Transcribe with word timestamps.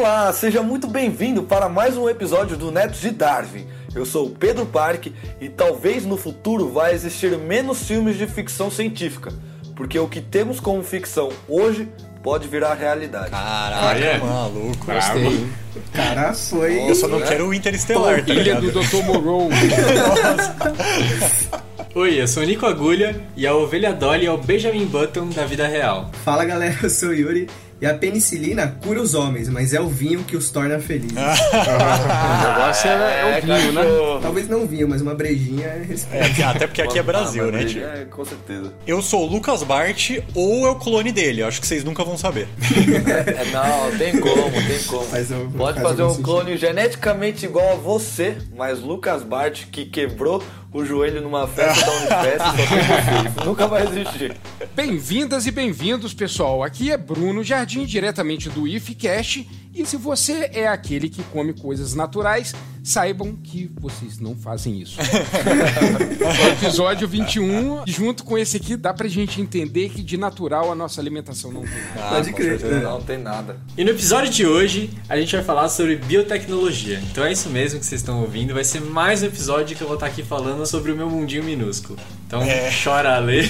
Olá, 0.00 0.32
seja 0.32 0.62
muito 0.62 0.86
bem-vindo 0.86 1.42
para 1.42 1.68
mais 1.68 1.94
um 1.98 2.08
episódio 2.08 2.56
do 2.56 2.72
Netos 2.72 3.02
de 3.02 3.10
Darwin. 3.10 3.66
Eu 3.94 4.06
sou 4.06 4.28
o 4.28 4.30
Pedro 4.30 4.64
Parque 4.64 5.14
e 5.38 5.50
talvez 5.50 6.06
no 6.06 6.16
futuro 6.16 6.70
vai 6.70 6.94
existir 6.94 7.36
menos 7.36 7.86
filmes 7.86 8.16
de 8.16 8.26
ficção 8.26 8.70
científica, 8.70 9.30
porque 9.76 9.98
o 9.98 10.08
que 10.08 10.22
temos 10.22 10.58
como 10.58 10.82
ficção 10.82 11.28
hoje 11.46 11.86
pode 12.22 12.48
virar 12.48 12.72
realidade. 12.72 13.28
Caraca, 13.30 13.98
é. 13.98 14.16
maluco. 14.16 14.86
Gostei. 14.86 15.46
Cara, 15.92 16.32
foi. 16.32 16.88
Eu 16.88 16.94
só 16.94 17.06
não 17.06 17.20
quero 17.20 17.48
o 17.48 17.52
Interestelar, 17.52 18.24
tá 18.24 18.32
Ilha 18.32 18.58
do 18.58 18.72
Dr. 18.72 19.04
Moreau. 19.04 19.50
Oi, 21.94 22.22
eu 22.22 22.26
sou 22.26 22.42
o 22.42 22.46
Nico 22.46 22.64
Agulha 22.64 23.20
e 23.36 23.46
a 23.46 23.54
ovelha 23.54 23.92
Dolly 23.92 24.24
é 24.24 24.32
o 24.32 24.38
Benjamin 24.38 24.86
Button 24.86 25.28
da 25.28 25.44
vida 25.44 25.66
real. 25.66 26.10
Fala 26.24 26.46
galera, 26.46 26.78
eu 26.82 26.88
sou 26.88 27.10
o 27.10 27.14
Yuri. 27.14 27.50
E 27.80 27.86
a 27.86 27.94
penicilina 27.94 28.76
cura 28.82 29.00
os 29.00 29.14
homens, 29.14 29.48
mas 29.48 29.72
é 29.72 29.80
o 29.80 29.88
vinho 29.88 30.22
que 30.22 30.36
os 30.36 30.50
torna 30.50 30.78
felizes. 30.78 31.12
O 31.16 32.48
negócio 32.52 32.88
é, 32.90 32.92
é 32.92 33.38
o 33.38 33.42
vinho, 33.42 33.72
né? 33.72 33.82
Talvez 34.22 34.48
não 34.48 34.66
vinho, 34.66 34.88
mas 34.88 35.00
uma 35.00 35.14
brejinha 35.14 35.66
é 35.66 35.82
respeito. 35.86 36.40
É, 36.40 36.44
até 36.44 36.66
porque 36.66 36.82
aqui 36.82 36.98
é 36.98 37.02
Brasil, 37.02 37.50
né, 37.50 37.64
tio? 37.64 37.82
É, 37.84 38.04
com 38.04 38.24
certeza. 38.24 38.72
Eu 38.86 39.00
sou 39.02 39.26
o 39.26 39.30
Lucas 39.32 39.62
Bart 39.62 40.10
ou 40.34 40.66
é 40.66 40.70
o 40.70 40.74
clone 40.76 41.10
dele. 41.12 41.42
Acho 41.42 41.60
que 41.60 41.66
vocês 41.66 41.82
nunca 41.84 42.04
vão 42.04 42.16
saber. 42.18 42.48
É, 43.26 43.44
não, 43.50 43.96
tem 43.98 44.18
como, 44.20 44.50
tem 44.66 44.82
como. 44.86 45.06
Mas 45.10 45.30
eu- 45.30 45.50
Pode 45.56 45.80
faz 45.80 45.88
fazer 45.90 46.02
um 46.02 46.10
sentido. 46.10 46.24
clone 46.24 46.56
geneticamente 46.56 47.44
igual 47.46 47.72
a 47.72 47.76
você, 47.76 48.36
mas 48.56 48.80
Lucas 48.80 49.22
Bart, 49.22 49.64
que 49.70 49.84
quebrou 49.86 50.42
o 50.72 50.84
joelho 50.84 51.20
numa 51.20 51.48
festa 51.48 51.84
da 51.84 51.92
Unifesp, 51.92 52.44
só 52.44 52.52
tem. 52.52 53.30
Isso 53.30 53.44
nunca 53.44 53.66
vai 53.66 53.82
existir. 53.82 54.36
Bem-vindas 54.74 55.46
e 55.46 55.50
bem-vindos, 55.50 56.14
pessoal. 56.14 56.62
Aqui 56.62 56.92
é 56.92 56.96
Bruno 56.96 57.42
Jardim, 57.42 57.84
diretamente 57.84 58.48
do 58.48 58.68
IFCast. 58.68 59.48
E 59.72 59.86
se 59.86 59.96
você 59.96 60.50
é 60.52 60.66
aquele 60.66 61.08
que 61.08 61.22
come 61.24 61.52
coisas 61.52 61.94
naturais, 61.94 62.52
saibam 62.82 63.36
que 63.36 63.70
vocês 63.80 64.18
não 64.18 64.34
fazem 64.34 64.80
isso. 64.80 64.98
o 65.00 66.48
episódio 66.64 67.06
21, 67.06 67.84
junto 67.86 68.24
com 68.24 68.36
esse 68.36 68.56
aqui, 68.56 68.76
dá 68.76 68.92
pra 68.92 69.06
gente 69.06 69.40
entender 69.40 69.88
que 69.90 70.02
de 70.02 70.16
natural 70.16 70.72
a 70.72 70.74
nossa 70.74 71.00
alimentação 71.00 71.52
não 71.52 71.62
tem. 71.62 71.70
Pode 72.08 72.30
com 72.30 72.36
crer. 72.36 72.58
certeza 72.58 72.80
Não 72.80 73.00
tem 73.00 73.18
nada. 73.18 73.58
E 73.76 73.84
no 73.84 73.90
episódio 73.90 74.30
de 74.30 74.44
hoje, 74.44 74.90
a 75.08 75.16
gente 75.16 75.34
vai 75.36 75.44
falar 75.44 75.68
sobre 75.68 75.96
biotecnologia. 75.96 77.00
Então 77.10 77.24
é 77.24 77.32
isso 77.32 77.48
mesmo 77.48 77.78
que 77.78 77.86
vocês 77.86 78.00
estão 78.00 78.20
ouvindo. 78.20 78.52
Vai 78.52 78.64
ser 78.64 78.80
mais 78.80 79.22
um 79.22 79.26
episódio 79.26 79.76
que 79.76 79.82
eu 79.82 79.86
vou 79.86 79.94
estar 79.94 80.06
aqui 80.06 80.22
falando 80.22 80.66
sobre 80.66 80.90
o 80.90 80.96
meu 80.96 81.08
mundinho 81.08 81.44
minúsculo. 81.44 81.98
Então 82.30 82.42
chora 82.84 83.16
a 83.16 83.18
ler. 83.18 83.44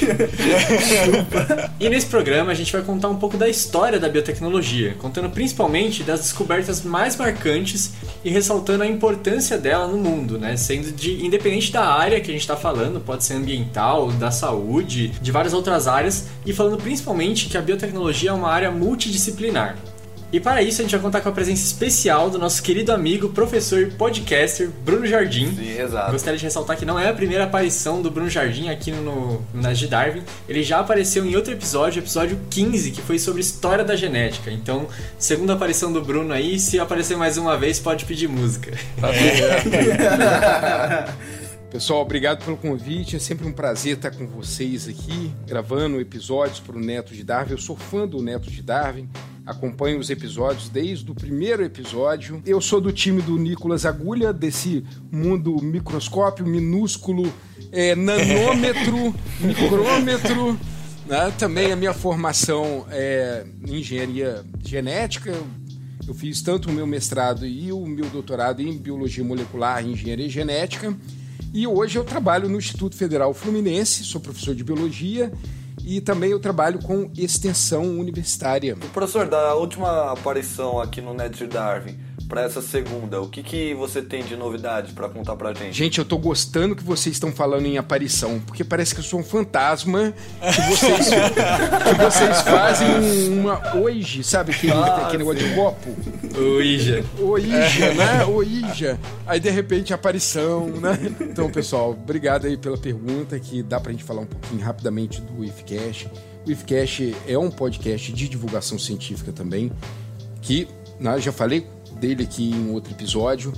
e 1.78 1.86
nesse 1.91 2.06
programa 2.06 2.50
a 2.50 2.55
gente 2.55 2.73
vai 2.73 2.81
contar 2.81 3.11
um 3.11 3.17
pouco 3.17 3.37
da 3.37 3.47
história 3.47 4.00
da 4.00 4.09
biotecnologia, 4.09 4.95
contando 4.98 5.28
principalmente 5.28 6.03
das 6.03 6.20
descobertas 6.20 6.83
mais 6.83 7.14
marcantes 7.14 7.92
e 8.25 8.31
ressaltando 8.31 8.83
a 8.83 8.87
importância 8.87 9.59
dela 9.59 9.87
no 9.87 9.98
mundo, 9.98 10.39
né? 10.39 10.56
Sendo 10.56 10.92
de 10.92 11.22
independente 11.22 11.70
da 11.70 11.84
área 11.84 12.22
que 12.22 12.31
a 12.31 12.33
gente 12.33 12.41
está 12.41 12.56
falando, 12.56 13.00
pode 13.00 13.22
ser 13.22 13.34
ambiental, 13.34 14.11
da 14.12 14.31
saúde, 14.31 15.09
de 15.20 15.31
várias 15.31 15.53
outras 15.53 15.87
áreas, 15.87 16.28
e 16.47 16.55
falando 16.55 16.78
principalmente 16.78 17.50
que 17.50 17.59
a 17.59 17.61
biotecnologia 17.61 18.31
é 18.31 18.33
uma 18.33 18.48
área 18.48 18.70
multidisciplinar. 18.70 19.77
E 20.33 20.39
para 20.39 20.62
isso 20.62 20.81
a 20.81 20.84
gente 20.84 20.92
vai 20.92 21.00
contar 21.00 21.20
com 21.20 21.28
a 21.28 21.33
presença 21.33 21.64
especial 21.64 22.31
do 22.31 22.39
nosso 22.39 22.62
querido 22.62 22.92
amigo, 22.92 23.31
professor 23.31 23.81
e 23.81 23.86
podcaster 23.86 24.70
Bruno 24.84 25.05
Jardim. 25.05 25.53
Sim, 25.56 25.77
exato. 25.77 26.12
Gostaria 26.12 26.39
de 26.39 26.45
ressaltar 26.45 26.77
que 26.77 26.84
não 26.84 26.97
é 26.98 27.09
a 27.09 27.12
primeira 27.12 27.45
aparição 27.45 28.00
do 28.00 28.12
Bruno 28.12 28.31
Jardim 28.31 28.69
aqui 28.69 28.92
no, 28.92 29.03
no 29.03 29.42
Nas 29.53 29.77
de 29.77 29.89
Darwin. 29.89 30.22
Ele 30.48 30.62
já 30.62 30.78
apareceu 30.78 31.27
em 31.27 31.34
outro 31.34 31.53
episódio, 31.53 32.00
episódio 32.00 32.39
15, 32.48 32.92
que 32.92 33.03
foi 33.03 33.19
sobre 33.19 33.41
história 33.41 33.84
da 33.84 33.97
genética. 33.97 34.53
Então, 34.53 34.87
segunda 35.19 35.55
aparição 35.55 35.93
do 35.93 36.00
Bruno 36.00 36.32
aí, 36.32 36.60
se 36.60 36.78
aparecer 36.78 37.16
mais 37.16 37.37
uma 37.37 37.56
vez, 37.56 37.81
pode 37.81 38.05
pedir 38.05 38.28
música. 38.28 38.71
Pessoal, 41.71 42.03
obrigado 42.03 42.44
pelo 42.44 42.56
convite. 42.56 43.16
É 43.16 43.19
sempre 43.19 43.47
um 43.47 43.53
prazer 43.53 43.94
estar 43.94 44.10
com 44.10 44.26
vocês 44.26 44.88
aqui, 44.88 45.32
gravando 45.47 46.00
episódios 46.00 46.59
para 46.59 46.76
o 46.76 46.81
Neto 46.81 47.15
de 47.15 47.22
Darwin. 47.22 47.53
Eu 47.53 47.59
sou 47.59 47.76
fã 47.76 48.09
do 48.09 48.21
Neto 48.21 48.50
de 48.50 48.60
Darwin, 48.60 49.09
acompanho 49.50 49.99
os 49.99 50.11
episódios 50.11 50.69
desde 50.69 51.11
o 51.11 51.15
primeiro 51.15 51.65
episódio. 51.65 52.41
Eu 52.47 52.61
sou 52.61 52.81
do 52.81 52.93
time 52.93 53.21
do 53.21 53.37
Nicolas 53.37 53.84
Agulha, 53.84 54.33
desse 54.33 54.84
mundo 55.11 55.61
microscópio, 55.61 56.47
minúsculo, 56.47 57.31
é, 57.72 57.97
nanômetro, 57.97 59.12
micrômetro. 59.43 60.59
né? 61.06 61.33
Também 61.37 61.72
a 61.72 61.77
minha 61.77 61.93
formação 61.93 62.87
é 62.91 63.44
em 63.66 63.81
engenharia 63.81 64.44
genética. 64.65 65.34
Eu 66.06 66.15
fiz 66.15 66.41
tanto 66.43 66.71
o 66.71 66.72
meu 66.72 66.87
mestrado 66.87 67.44
e 67.44 67.72
o 67.72 67.84
meu 67.87 68.06
doutorado 68.06 68.62
em 68.62 68.77
biologia 68.78 69.25
molecular 69.25 69.84
e 69.84 69.93
engenharia 69.93 70.28
genética. 70.28 70.97
E 71.53 71.67
hoje 71.67 71.99
eu 71.99 72.05
trabalho 72.05 72.49
no 72.49 72.56
Instituto 72.56 72.94
Federal 72.94 73.34
Fluminense, 73.34 74.05
sou 74.05 74.21
professor 74.21 74.55
de 74.55 74.62
biologia 74.62 75.32
e 75.85 76.01
também 76.01 76.31
eu 76.31 76.41
trabalho 76.41 76.81
com 76.81 77.11
extensão 77.17 77.99
universitária. 77.99 78.77
Professor, 78.93 79.27
da 79.27 79.55
última 79.55 80.13
aparição 80.13 80.81
aqui 80.81 81.01
no 81.01 81.15
Net 81.15 81.37
de 81.37 81.47
Darwin 81.47 81.99
para 82.31 82.43
essa 82.43 82.63
segunda, 82.63 83.21
o 83.21 83.29
que, 83.29 83.43
que 83.43 83.75
você 83.75 84.01
tem 84.01 84.23
de 84.23 84.37
novidade 84.37 84.93
para 84.93 85.09
contar 85.09 85.35
pra 85.35 85.53
gente? 85.53 85.77
Gente, 85.77 85.99
eu 85.99 86.05
tô 86.05 86.17
gostando 86.17 86.77
que 86.77 86.85
vocês 86.85 87.17
estão 87.17 87.33
falando 87.33 87.67
em 87.67 87.77
aparição, 87.77 88.39
porque 88.47 88.63
parece 88.63 88.95
que 88.95 89.01
eu 89.01 89.05
sou 89.05 89.19
um 89.19 89.25
fantasma 89.25 90.15
que 90.41 90.61
vocês, 90.71 91.09
que 91.11 92.03
vocês 92.05 92.43
fazem 92.43 92.89
uma 93.37 93.77
hoje, 93.77 94.23
sabe 94.23 94.53
aquele, 94.53 94.73
Ah, 94.73 95.09
aquele 95.09 95.25
negócio 95.25 95.47
de 95.47 95.55
copo? 95.57 95.91
O 96.39 96.63
Ija. 96.63 97.05
Oija, 97.19 97.95
né? 97.95 98.25
Oija. 98.25 98.99
Aí 99.27 99.41
de 99.41 99.51
repente 99.51 99.93
aparição, 99.93 100.69
né? 100.69 100.97
Então, 101.21 101.51
pessoal, 101.51 101.91
obrigado 101.91 102.47
aí 102.47 102.57
pela 102.57 102.79
pergunta 102.79 103.41
que 103.41 103.61
dá 103.61 103.81
pra 103.81 103.91
gente 103.91 104.05
falar 104.05 104.21
um 104.21 104.27
pouquinho 104.27 104.62
rapidamente 104.62 105.21
do 105.21 105.45
IFCast. 105.45 106.09
O 106.47 106.51
IFCast 106.53 107.17
é 107.27 107.37
um 107.37 107.51
podcast 107.51 108.12
de 108.12 108.29
divulgação 108.29 108.79
científica 108.79 109.33
também, 109.33 109.73
que 110.41 110.69
né, 111.01 111.19
já 111.19 111.33
falei 111.33 111.67
dele 112.00 112.25
aqui 112.25 112.50
em 112.50 112.71
outro 112.71 112.93
episódio. 112.93 113.53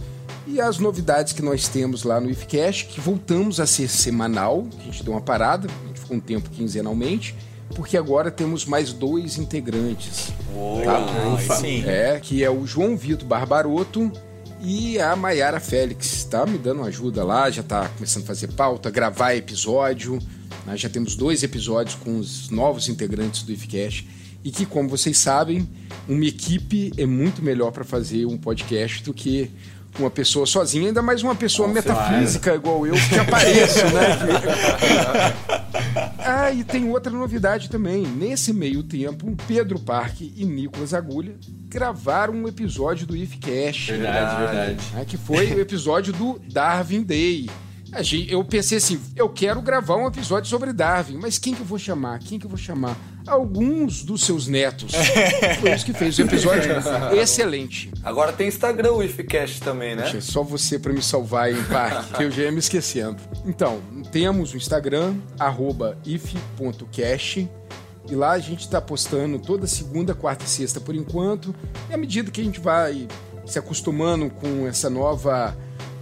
E 0.46 0.60
as 0.60 0.78
novidades 0.78 1.32
que 1.32 1.40
nós 1.40 1.68
temos 1.68 2.02
lá 2.02 2.20
no 2.20 2.28
IFCast, 2.28 2.86
que 2.86 3.00
voltamos 3.00 3.60
a 3.60 3.66
ser 3.66 3.88
semanal, 3.88 4.66
a 4.80 4.82
gente 4.82 5.04
deu 5.04 5.12
uma 5.12 5.20
parada, 5.20 5.68
a 5.68 5.86
gente 5.86 6.00
ficou 6.00 6.16
um 6.16 6.20
tempo 6.20 6.50
quinzenalmente, 6.50 7.34
porque 7.74 7.96
agora 7.96 8.30
temos 8.30 8.66
mais 8.66 8.92
dois 8.92 9.38
integrantes. 9.38 10.32
Ah, 10.86 11.38
aí 11.38 11.56
sim. 11.56 11.84
É, 11.86 12.18
que 12.20 12.42
é 12.42 12.50
o 12.50 12.66
João 12.66 12.96
Vitor 12.96 13.26
Barbaroto 13.26 14.10
e 14.60 14.98
a 14.98 15.14
Maiara 15.14 15.60
Félix. 15.60 16.24
Tá 16.24 16.44
me 16.44 16.58
dando 16.58 16.82
ajuda 16.82 17.24
lá, 17.24 17.48
já 17.48 17.62
tá 17.62 17.88
começando 17.88 18.24
a 18.24 18.26
fazer 18.26 18.48
pauta, 18.48 18.90
gravar 18.90 19.34
episódio. 19.34 20.18
Nós 20.66 20.80
já 20.80 20.88
temos 20.88 21.16
dois 21.16 21.42
episódios 21.42 21.94
com 21.96 22.18
os 22.18 22.50
novos 22.50 22.88
integrantes 22.88 23.42
do 23.42 23.52
IFCast. 23.52 24.08
E 24.44 24.50
que, 24.50 24.66
como 24.66 24.88
vocês 24.88 25.18
sabem, 25.18 25.68
uma 26.08 26.24
equipe 26.24 26.92
é 26.96 27.06
muito 27.06 27.42
melhor 27.42 27.70
para 27.70 27.84
fazer 27.84 28.26
um 28.26 28.36
podcast 28.36 29.02
do 29.04 29.14
que 29.14 29.50
uma 29.98 30.10
pessoa 30.10 30.46
sozinha, 30.46 30.88
ainda 30.88 31.02
mais 31.02 31.22
uma 31.22 31.34
pessoa 31.34 31.68
metafísica 31.68 32.54
igual 32.54 32.86
eu, 32.86 32.94
que 32.94 33.18
apareço, 33.18 33.84
né? 33.86 35.62
Ah, 36.24 36.50
e 36.52 36.62
tem 36.62 36.88
outra 36.88 37.12
novidade 37.12 37.68
também. 37.68 38.06
Nesse 38.06 38.52
meio 38.52 38.82
tempo, 38.82 39.36
Pedro 39.46 39.78
Parque 39.78 40.32
e 40.36 40.44
Nicolas 40.44 40.94
Agulha 40.94 41.34
gravaram 41.68 42.34
um 42.34 42.48
episódio 42.48 43.06
do 43.06 43.16
IFCast. 43.16 43.92
Verdade, 43.92 44.44
verdade. 44.44 44.82
né, 44.94 45.04
que 45.04 45.16
foi 45.16 45.52
o 45.52 45.60
episódio 45.60 46.12
do 46.12 46.40
Darwin 46.50 47.02
Day. 47.02 47.50
A 47.92 48.02
gente- 48.02 48.32
Eu 48.32 48.42
pensei 48.42 48.78
assim, 48.78 48.98
eu 49.14 49.28
quero 49.28 49.60
gravar 49.60 49.96
um 49.96 50.06
episódio 50.06 50.48
sobre 50.48 50.72
Darwin, 50.72 51.18
mas 51.20 51.38
quem 51.38 51.54
que 51.54 51.60
eu 51.60 51.66
vou 51.66 51.78
chamar? 51.78 52.18
Quem 52.20 52.38
que 52.38 52.46
eu 52.46 52.48
vou 52.50 52.58
chamar? 52.58 52.96
Alguns 53.26 54.02
dos 54.02 54.24
seus 54.24 54.48
netos. 54.48 54.92
Foi 55.60 55.72
isso 55.74 55.84
que 55.84 55.92
fez 55.92 56.18
o 56.18 56.22
episódio 56.22 56.72
excelente. 57.14 57.92
Agora 58.02 58.32
tem 58.32 58.48
Instagram 58.48 58.92
o 58.92 59.02
IFCast 59.02 59.60
também, 59.60 59.94
né? 59.94 60.10
É 60.16 60.20
só 60.20 60.42
você 60.42 60.78
pra 60.78 60.92
me 60.92 61.02
salvar 61.02 61.44
aí, 61.44 61.62
Parque, 61.64 62.14
que 62.14 62.22
eu 62.24 62.30
já 62.30 62.42
ia 62.44 62.50
me 62.52 62.58
esquecendo. 62.58 63.16
Então, 63.46 63.80
temos 64.10 64.54
o 64.54 64.56
Instagram, 64.56 65.14
arroba 65.38 65.96
if.cash. 66.04 67.46
E 68.10 68.14
lá 68.16 68.32
a 68.32 68.38
gente 68.40 68.68
tá 68.68 68.80
postando 68.80 69.38
toda 69.38 69.66
segunda, 69.68 70.14
quarta 70.14 70.44
e 70.44 70.48
sexta 70.48 70.80
por 70.80 70.94
enquanto. 70.96 71.54
E 71.88 71.94
à 71.94 71.96
medida 71.96 72.30
que 72.30 72.40
a 72.40 72.44
gente 72.44 72.58
vai 72.58 73.06
se 73.46 73.58
acostumando 73.58 74.28
com 74.30 74.66
essa 74.66 74.90
nova 74.90 75.56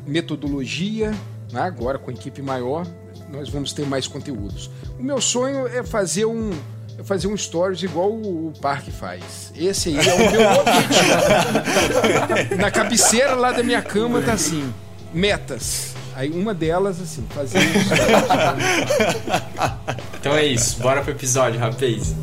metodologia, 0.06 1.12
agora 1.58 1.98
com 1.98 2.10
a 2.10 2.14
equipe 2.14 2.40
maior, 2.42 2.86
nós 3.30 3.48
vamos 3.48 3.72
ter 3.72 3.86
mais 3.86 4.06
conteúdos. 4.06 4.70
O 4.98 5.02
meu 5.02 5.20
sonho 5.20 5.66
é 5.66 5.82
fazer 5.82 6.24
um 6.26 6.50
é 6.98 7.02
fazer 7.02 7.28
um 7.28 7.36
stories 7.36 7.82
igual 7.82 8.10
o 8.12 8.48
o 8.48 8.52
Parque 8.60 8.90
faz. 8.90 9.52
Esse 9.56 9.88
aí 9.90 9.96
é 9.96 10.14
o 10.14 10.18
meu 10.30 10.50
objetivo. 10.60 12.56
Na 12.58 12.70
cabeceira 12.70 13.34
lá 13.34 13.52
da 13.52 13.62
minha 13.62 13.80
cama 13.80 14.20
tá 14.20 14.32
assim, 14.32 14.72
metas. 15.12 15.94
Aí 16.14 16.30
uma 16.30 16.52
delas, 16.52 17.00
assim, 17.00 17.24
fazer 17.30 17.58
um 17.58 17.62
stories. 17.62 18.24
Então 20.20 20.34
é 20.34 20.44
isso, 20.44 20.78
bora 20.80 21.00
pro 21.02 21.12
episódio, 21.12 21.58
rapaz. 21.58 22.14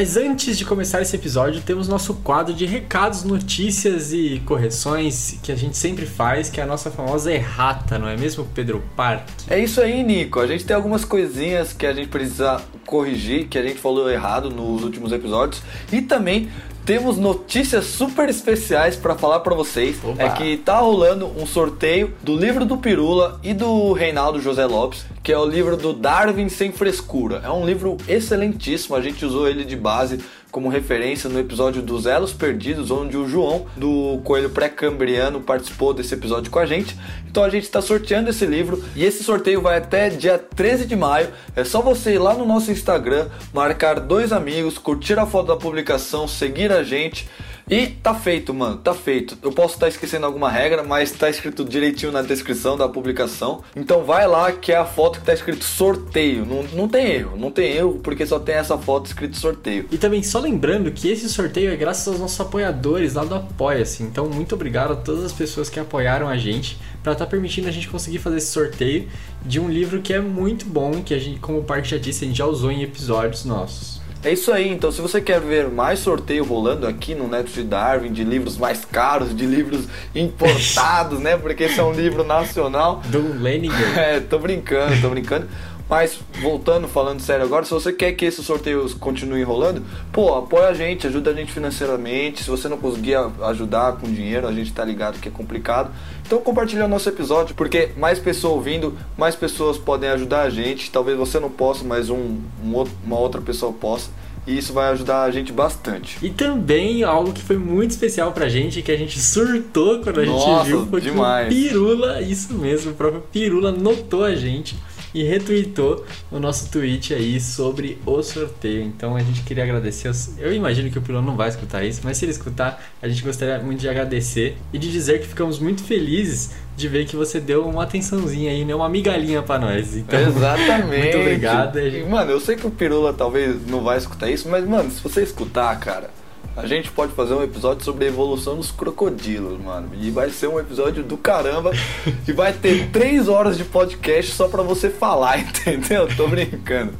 Mas 0.00 0.16
antes 0.16 0.56
de 0.56 0.64
começar 0.64 1.02
esse 1.02 1.14
episódio, 1.14 1.60
temos 1.60 1.86
nosso 1.86 2.14
quadro 2.14 2.54
de 2.54 2.64
recados, 2.64 3.22
notícias 3.22 4.14
e 4.14 4.40
correções 4.46 5.38
que 5.42 5.52
a 5.52 5.54
gente 5.54 5.76
sempre 5.76 6.06
faz, 6.06 6.48
que 6.48 6.58
é 6.58 6.62
a 6.62 6.66
nossa 6.66 6.90
famosa 6.90 7.30
errata, 7.30 7.98
não 7.98 8.08
é 8.08 8.16
mesmo, 8.16 8.48
Pedro 8.54 8.82
Parque? 8.96 9.30
É 9.46 9.58
isso 9.58 9.78
aí, 9.78 10.02
Nico. 10.02 10.40
A 10.40 10.46
gente 10.46 10.64
tem 10.64 10.74
algumas 10.74 11.04
coisinhas 11.04 11.74
que 11.74 11.84
a 11.84 11.92
gente 11.92 12.08
precisa 12.08 12.62
corrigir, 12.86 13.46
que 13.48 13.58
a 13.58 13.62
gente 13.62 13.78
falou 13.78 14.10
errado 14.10 14.48
nos 14.48 14.82
últimos 14.82 15.12
episódios. 15.12 15.62
E 15.92 16.00
também 16.00 16.48
temos 16.90 17.16
notícias 17.18 17.84
super 17.84 18.28
especiais 18.28 18.96
para 18.96 19.14
falar 19.14 19.38
para 19.40 19.54
vocês. 19.54 19.96
Oba. 20.02 20.20
É 20.20 20.28
que 20.30 20.56
tá 20.56 20.80
rolando 20.80 21.30
um 21.40 21.46
sorteio 21.46 22.12
do 22.20 22.34
livro 22.34 22.64
do 22.64 22.76
Pirula 22.76 23.38
e 23.44 23.54
do 23.54 23.92
Reinaldo 23.92 24.42
José 24.42 24.66
Lopes, 24.66 25.06
que 25.22 25.30
é 25.32 25.38
o 25.38 25.46
livro 25.46 25.76
do 25.76 25.92
Darwin 25.92 26.48
sem 26.48 26.72
frescura. 26.72 27.42
É 27.44 27.48
um 27.48 27.64
livro 27.64 27.96
excelentíssimo, 28.08 28.96
a 28.96 29.00
gente 29.00 29.24
usou 29.24 29.46
ele 29.46 29.64
de 29.64 29.76
base 29.76 30.18
como 30.50 30.68
referência 30.68 31.30
no 31.30 31.38
episódio 31.38 31.80
dos 31.80 32.06
Elos 32.06 32.32
Perdidos, 32.32 32.90
onde 32.90 33.16
o 33.16 33.28
João 33.28 33.66
do 33.76 34.20
Coelho 34.24 34.50
Pré-Cambriano 34.50 35.40
participou 35.40 35.94
desse 35.94 36.14
episódio 36.14 36.50
com 36.50 36.58
a 36.58 36.66
gente. 36.66 36.96
Então 37.28 37.44
a 37.44 37.48
gente 37.48 37.64
está 37.64 37.80
sorteando 37.80 38.30
esse 38.30 38.44
livro 38.44 38.84
e 38.96 39.04
esse 39.04 39.22
sorteio 39.22 39.62
vai 39.62 39.78
até 39.78 40.08
dia 40.08 40.38
13 40.38 40.86
de 40.86 40.96
maio. 40.96 41.28
É 41.54 41.64
só 41.64 41.80
você 41.80 42.14
ir 42.14 42.18
lá 42.18 42.34
no 42.34 42.44
nosso 42.44 42.70
Instagram, 42.72 43.28
marcar 43.54 44.00
dois 44.00 44.32
amigos, 44.32 44.78
curtir 44.78 45.18
a 45.18 45.26
foto 45.26 45.46
da 45.46 45.56
publicação, 45.56 46.26
seguir 46.26 46.72
a 46.72 46.82
gente. 46.82 47.28
E 47.68 47.86
tá 47.88 48.14
feito, 48.14 48.52
mano, 48.52 48.78
tá 48.78 48.94
feito. 48.94 49.38
Eu 49.42 49.52
posso 49.52 49.74
estar 49.74 49.88
esquecendo 49.88 50.26
alguma 50.26 50.50
regra, 50.50 50.82
mas 50.82 51.12
tá 51.12 51.28
escrito 51.28 51.64
direitinho 51.64 52.12
na 52.12 52.22
descrição 52.22 52.76
da 52.76 52.88
publicação. 52.88 53.62
Então 53.76 54.04
vai 54.04 54.26
lá 54.26 54.52
que 54.52 54.72
é 54.72 54.76
a 54.76 54.84
foto 54.84 55.20
que 55.20 55.26
tá 55.26 55.32
escrito 55.32 55.64
sorteio. 55.64 56.44
Não, 56.44 56.62
não 56.62 56.88
tem 56.88 57.06
erro, 57.06 57.36
não 57.36 57.50
tem 57.50 57.72
erro, 57.72 58.00
porque 58.02 58.26
só 58.26 58.38
tem 58.38 58.56
essa 58.56 58.76
foto 58.76 59.06
escrito 59.06 59.36
sorteio. 59.36 59.86
E 59.90 59.98
também 59.98 60.22
só 60.22 60.40
lembrando 60.40 60.90
que 60.90 61.08
esse 61.08 61.28
sorteio 61.28 61.72
é 61.72 61.76
graças 61.76 62.06
aos 62.08 62.18
nossos 62.18 62.40
apoiadores 62.40 63.14
lá 63.14 63.24
do 63.24 63.34
Apoia-se. 63.34 64.02
Então, 64.02 64.28
muito 64.28 64.54
obrigado 64.54 64.92
a 64.92 64.96
todas 64.96 65.24
as 65.24 65.32
pessoas 65.32 65.68
que 65.68 65.78
apoiaram 65.78 66.28
a 66.28 66.36
gente 66.36 66.78
para 67.02 67.12
estar 67.12 67.26
permitindo 67.26 67.68
a 67.68 67.70
gente 67.70 67.88
conseguir 67.88 68.18
fazer 68.18 68.38
esse 68.38 68.52
sorteio 68.52 69.08
de 69.42 69.58
um 69.58 69.68
livro 69.68 70.02
que 70.02 70.12
é 70.12 70.20
muito 70.20 70.66
bom 70.66 70.92
e 70.98 71.02
que 71.02 71.14
a 71.14 71.18
gente, 71.18 71.38
como 71.38 71.58
o 71.58 71.64
Parque 71.64 71.88
já 71.88 71.98
disse, 71.98 72.24
a 72.24 72.28
gente 72.28 72.36
já 72.36 72.46
usou 72.46 72.70
em 72.70 72.82
episódios 72.82 73.44
nossos. 73.44 73.99
É 74.22 74.30
isso 74.30 74.52
aí, 74.52 74.68
então 74.68 74.92
se 74.92 75.00
você 75.00 75.18
quer 75.18 75.40
ver 75.40 75.70
mais 75.70 76.00
sorteio 76.00 76.44
rolando 76.44 76.86
aqui 76.86 77.14
no 77.14 77.26
Neto 77.26 77.50
de 77.50 77.62
Darwin, 77.62 78.12
de 78.12 78.22
livros 78.22 78.58
mais 78.58 78.84
caros, 78.84 79.34
de 79.34 79.46
livros 79.46 79.86
importados, 80.14 81.18
né? 81.20 81.38
Porque 81.38 81.64
esse 81.64 81.80
é 81.80 81.82
um 81.82 81.92
livro 81.92 82.22
nacional. 82.22 83.00
Do 83.06 83.40
Leninger. 83.40 83.80
É, 84.00 84.20
tô 84.20 84.38
brincando, 84.38 85.00
tô 85.00 85.08
brincando. 85.08 85.46
Mas 85.90 86.20
voltando, 86.40 86.86
falando 86.86 87.18
sério 87.20 87.44
agora, 87.44 87.64
se 87.64 87.72
você 87.72 87.92
quer 87.92 88.12
que 88.12 88.24
esses 88.24 88.46
sorteios 88.46 88.94
continuem 88.94 89.42
rolando, 89.42 89.82
pô, 90.12 90.32
apoia 90.34 90.68
a 90.68 90.72
gente, 90.74 91.04
ajuda 91.08 91.30
a 91.32 91.34
gente 91.34 91.50
financeiramente. 91.52 92.44
Se 92.44 92.48
você 92.48 92.68
não 92.68 92.78
conseguir 92.78 93.16
ajudar 93.42 93.94
com 93.96 94.06
dinheiro, 94.10 94.46
a 94.46 94.52
gente 94.52 94.72
tá 94.72 94.84
ligado 94.84 95.18
que 95.18 95.26
é 95.28 95.32
complicado. 95.32 95.90
Então 96.24 96.38
compartilha 96.40 96.84
o 96.84 96.88
nosso 96.88 97.08
episódio, 97.08 97.56
porque 97.56 97.88
mais 97.96 98.20
pessoas 98.20 98.54
ouvindo, 98.54 98.96
mais 99.18 99.34
pessoas 99.34 99.76
podem 99.76 100.08
ajudar 100.10 100.42
a 100.42 100.50
gente. 100.50 100.90
Talvez 100.92 101.18
você 101.18 101.40
não 101.40 101.50
possa, 101.50 101.82
mas 101.82 102.08
um, 102.08 102.38
um 102.64 102.72
outro- 102.72 102.94
uma 103.04 103.18
outra 103.18 103.40
pessoa 103.40 103.72
possa. 103.72 104.10
E 104.46 104.56
isso 104.56 104.72
vai 104.72 104.90
ajudar 104.92 105.22
a 105.24 105.30
gente 105.30 105.52
bastante. 105.52 106.16
E 106.22 106.30
também 106.30 107.02
algo 107.04 107.30
que 107.32 107.42
foi 107.42 107.58
muito 107.58 107.90
especial 107.90 108.32
pra 108.32 108.48
gente, 108.48 108.80
que 108.80 108.90
a 108.90 108.96
gente 108.96 109.20
surtou 109.20 110.00
quando 110.00 110.20
a 110.20 110.24
gente 110.24 110.32
Nossa, 110.34 110.64
viu, 110.64 110.86
foi 110.86 111.00
demais. 111.00 111.48
que 111.52 111.66
o 111.66 111.68
Pirula, 111.68 112.22
isso 112.22 112.54
mesmo, 112.54 112.92
o 112.92 112.94
próprio 112.94 113.22
Pirula 113.30 113.70
notou 113.70 114.24
a 114.24 114.34
gente 114.34 114.76
e 115.14 115.22
retweetou 115.22 116.04
o 116.30 116.38
nosso 116.38 116.70
tweet 116.70 117.12
aí 117.14 117.40
sobre 117.40 117.98
o 118.06 118.22
sorteio. 118.22 118.82
Então 118.82 119.16
a 119.16 119.20
gente 119.20 119.42
queria 119.42 119.64
agradecer. 119.64 120.08
aos- 120.08 120.38
Eu 120.38 120.52
imagino 120.52 120.90
que 120.90 120.98
o 120.98 121.02
Pirula 121.02 121.22
não 121.22 121.36
vai 121.36 121.48
escutar 121.48 121.84
isso, 121.84 122.00
mas 122.04 122.16
se 122.16 122.24
ele 122.24 122.32
escutar, 122.32 122.82
a 123.02 123.08
gente 123.08 123.22
gostaria 123.22 123.58
muito 123.58 123.80
de 123.80 123.88
agradecer 123.88 124.56
e 124.72 124.78
de 124.78 124.90
dizer 124.90 125.20
que 125.20 125.26
ficamos 125.26 125.58
muito 125.58 125.82
felizes 125.82 126.50
de 126.76 126.88
ver 126.88 127.04
que 127.04 127.14
você 127.16 127.38
deu 127.40 127.66
uma 127.68 127.82
atençãozinha 127.82 128.50
aí, 128.50 128.64
né? 128.64 128.74
Uma 128.74 128.88
migalhinha 128.88 129.42
pra 129.42 129.58
nós. 129.58 129.96
Então, 129.96 130.18
Exatamente. 130.28 130.86
muito 131.04 131.18
obrigado. 131.18 131.78
E, 131.78 132.02
mano, 132.04 132.30
eu 132.30 132.40
sei 132.40 132.56
que 132.56 132.66
o 132.66 132.70
Pirula 132.70 133.12
talvez 133.12 133.66
não 133.66 133.82
vai 133.82 133.98
escutar 133.98 134.30
isso, 134.30 134.48
mas, 134.48 134.64
mano, 134.66 134.90
se 134.90 135.02
você 135.02 135.22
escutar, 135.22 135.78
cara, 135.78 136.08
a 136.56 136.66
gente 136.66 136.90
pode 136.90 137.12
fazer 137.12 137.34
um 137.34 137.42
episódio 137.42 137.84
sobre 137.84 138.04
a 138.04 138.08
evolução 138.08 138.56
dos 138.56 138.70
crocodilos, 138.70 139.60
mano. 139.60 139.90
E 140.00 140.10
vai 140.10 140.30
ser 140.30 140.48
um 140.48 140.58
episódio 140.58 141.02
do 141.02 141.16
caramba. 141.16 141.70
e 142.26 142.32
vai 142.32 142.52
ter 142.52 142.88
três 142.90 143.28
horas 143.28 143.56
de 143.56 143.64
podcast 143.64 144.32
só 144.32 144.48
pra 144.48 144.62
você 144.62 144.90
falar, 144.90 145.38
entendeu? 145.40 146.08
Tô 146.16 146.26
brincando. 146.28 146.92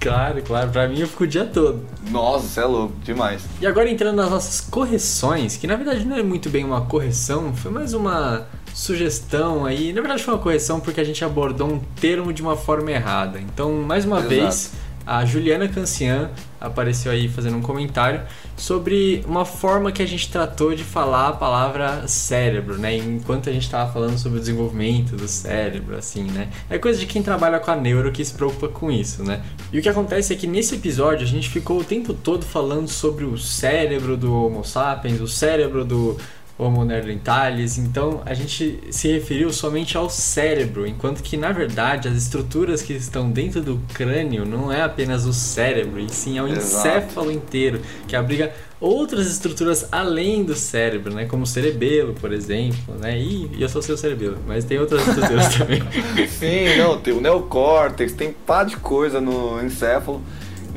Claro, 0.00 0.42
claro. 0.42 0.70
Pra 0.70 0.88
mim 0.88 1.00
eu 1.00 1.06
fico 1.06 1.24
o 1.24 1.26
dia 1.26 1.44
todo. 1.44 1.84
Nossa, 2.10 2.60
é 2.60 2.64
louco, 2.64 2.94
demais. 3.02 3.44
E 3.60 3.66
agora 3.66 3.90
entrando 3.90 4.16
nas 4.16 4.30
nossas 4.30 4.60
correções, 4.60 5.56
que 5.56 5.66
na 5.66 5.76
verdade 5.76 6.04
não 6.04 6.16
é 6.16 6.22
muito 6.22 6.48
bem 6.48 6.64
uma 6.64 6.82
correção, 6.82 7.54
foi 7.54 7.70
mais 7.70 7.92
uma 7.92 8.46
sugestão 8.72 9.66
aí. 9.66 9.92
Na 9.92 10.00
verdade 10.00 10.22
foi 10.22 10.34
uma 10.34 10.40
correção 10.40 10.80
porque 10.80 11.00
a 11.00 11.04
gente 11.04 11.24
abordou 11.24 11.68
um 11.68 11.78
termo 12.00 12.32
de 12.32 12.40
uma 12.40 12.56
forma 12.56 12.90
errada. 12.90 13.40
Então, 13.40 13.72
mais 13.72 14.04
uma 14.04 14.18
Exato. 14.18 14.28
vez, 14.28 14.72
a 15.06 15.24
Juliana 15.24 15.68
Cancian 15.68 16.30
apareceu 16.60 17.12
aí 17.12 17.28
fazendo 17.28 17.56
um 17.56 17.62
comentário 17.62 18.22
sobre 18.56 19.24
uma 19.26 19.44
forma 19.44 19.92
que 19.92 20.02
a 20.02 20.06
gente 20.06 20.30
tratou 20.30 20.74
de 20.74 20.82
falar 20.82 21.28
a 21.28 21.32
palavra 21.32 22.06
cérebro, 22.08 22.78
né? 22.78 22.96
Enquanto 22.96 23.48
a 23.48 23.52
gente 23.52 23.64
estava 23.64 23.92
falando 23.92 24.18
sobre 24.18 24.38
o 24.38 24.40
desenvolvimento 24.40 25.16
do 25.16 25.28
cérebro, 25.28 25.96
assim, 25.96 26.24
né? 26.24 26.48
É 26.68 26.78
coisa 26.78 26.98
de 26.98 27.06
quem 27.06 27.22
trabalha 27.22 27.60
com 27.60 27.70
a 27.70 27.76
neuro 27.76 28.12
que 28.12 28.24
se 28.24 28.34
preocupa 28.34 28.68
com 28.68 28.90
isso, 28.90 29.22
né? 29.22 29.42
E 29.72 29.78
o 29.78 29.82
que 29.82 29.88
acontece 29.88 30.32
é 30.32 30.36
que 30.36 30.46
nesse 30.46 30.74
episódio 30.74 31.24
a 31.24 31.28
gente 31.28 31.48
ficou 31.48 31.80
o 31.80 31.84
tempo 31.84 32.12
todo 32.12 32.44
falando 32.44 32.88
sobre 32.88 33.24
o 33.24 33.38
cérebro 33.38 34.16
do 34.16 34.34
Homo 34.34 34.64
sapiens, 34.64 35.20
o 35.20 35.28
cérebro 35.28 35.84
do 35.84 36.16
Homo 36.58 36.84
neanderthalis, 36.84 37.78
então 37.78 38.20
a 38.26 38.34
gente 38.34 38.80
se 38.90 39.06
referiu 39.12 39.52
somente 39.52 39.96
ao 39.96 40.10
cérebro, 40.10 40.84
enquanto 40.86 41.22
que 41.22 41.36
na 41.36 41.52
verdade 41.52 42.08
as 42.08 42.16
estruturas 42.16 42.82
que 42.82 42.94
estão 42.94 43.30
dentro 43.30 43.60
do 43.60 43.80
crânio 43.94 44.44
não 44.44 44.72
é 44.72 44.82
apenas 44.82 45.24
o 45.24 45.32
cérebro, 45.32 46.00
e 46.00 46.08
sim 46.08 46.36
é 46.36 46.42
o 46.42 46.48
Exato. 46.48 46.88
encéfalo 46.88 47.30
inteiro, 47.30 47.80
que 48.08 48.16
abriga 48.16 48.52
outras 48.80 49.30
estruturas 49.30 49.88
além 49.92 50.42
do 50.44 50.56
cérebro, 50.56 51.14
né, 51.14 51.26
como 51.26 51.44
o 51.44 51.46
cerebelo, 51.46 52.14
por 52.14 52.32
exemplo, 52.32 52.94
né, 53.00 53.16
e 53.16 53.50
eu 53.58 53.68
sou 53.68 53.80
seu 53.80 53.96
cerebelo, 53.96 54.38
mas 54.44 54.64
tem 54.64 54.78
outras 54.78 55.06
estruturas 55.06 55.54
também. 55.54 55.82
Sim, 56.28 56.76
não, 56.76 57.00
tem 57.00 57.14
o 57.14 57.20
neocórtex, 57.20 58.12
tem 58.14 58.32
pá 58.32 58.64
de 58.64 58.76
coisa 58.76 59.20
no 59.20 59.64
encéfalo. 59.64 60.20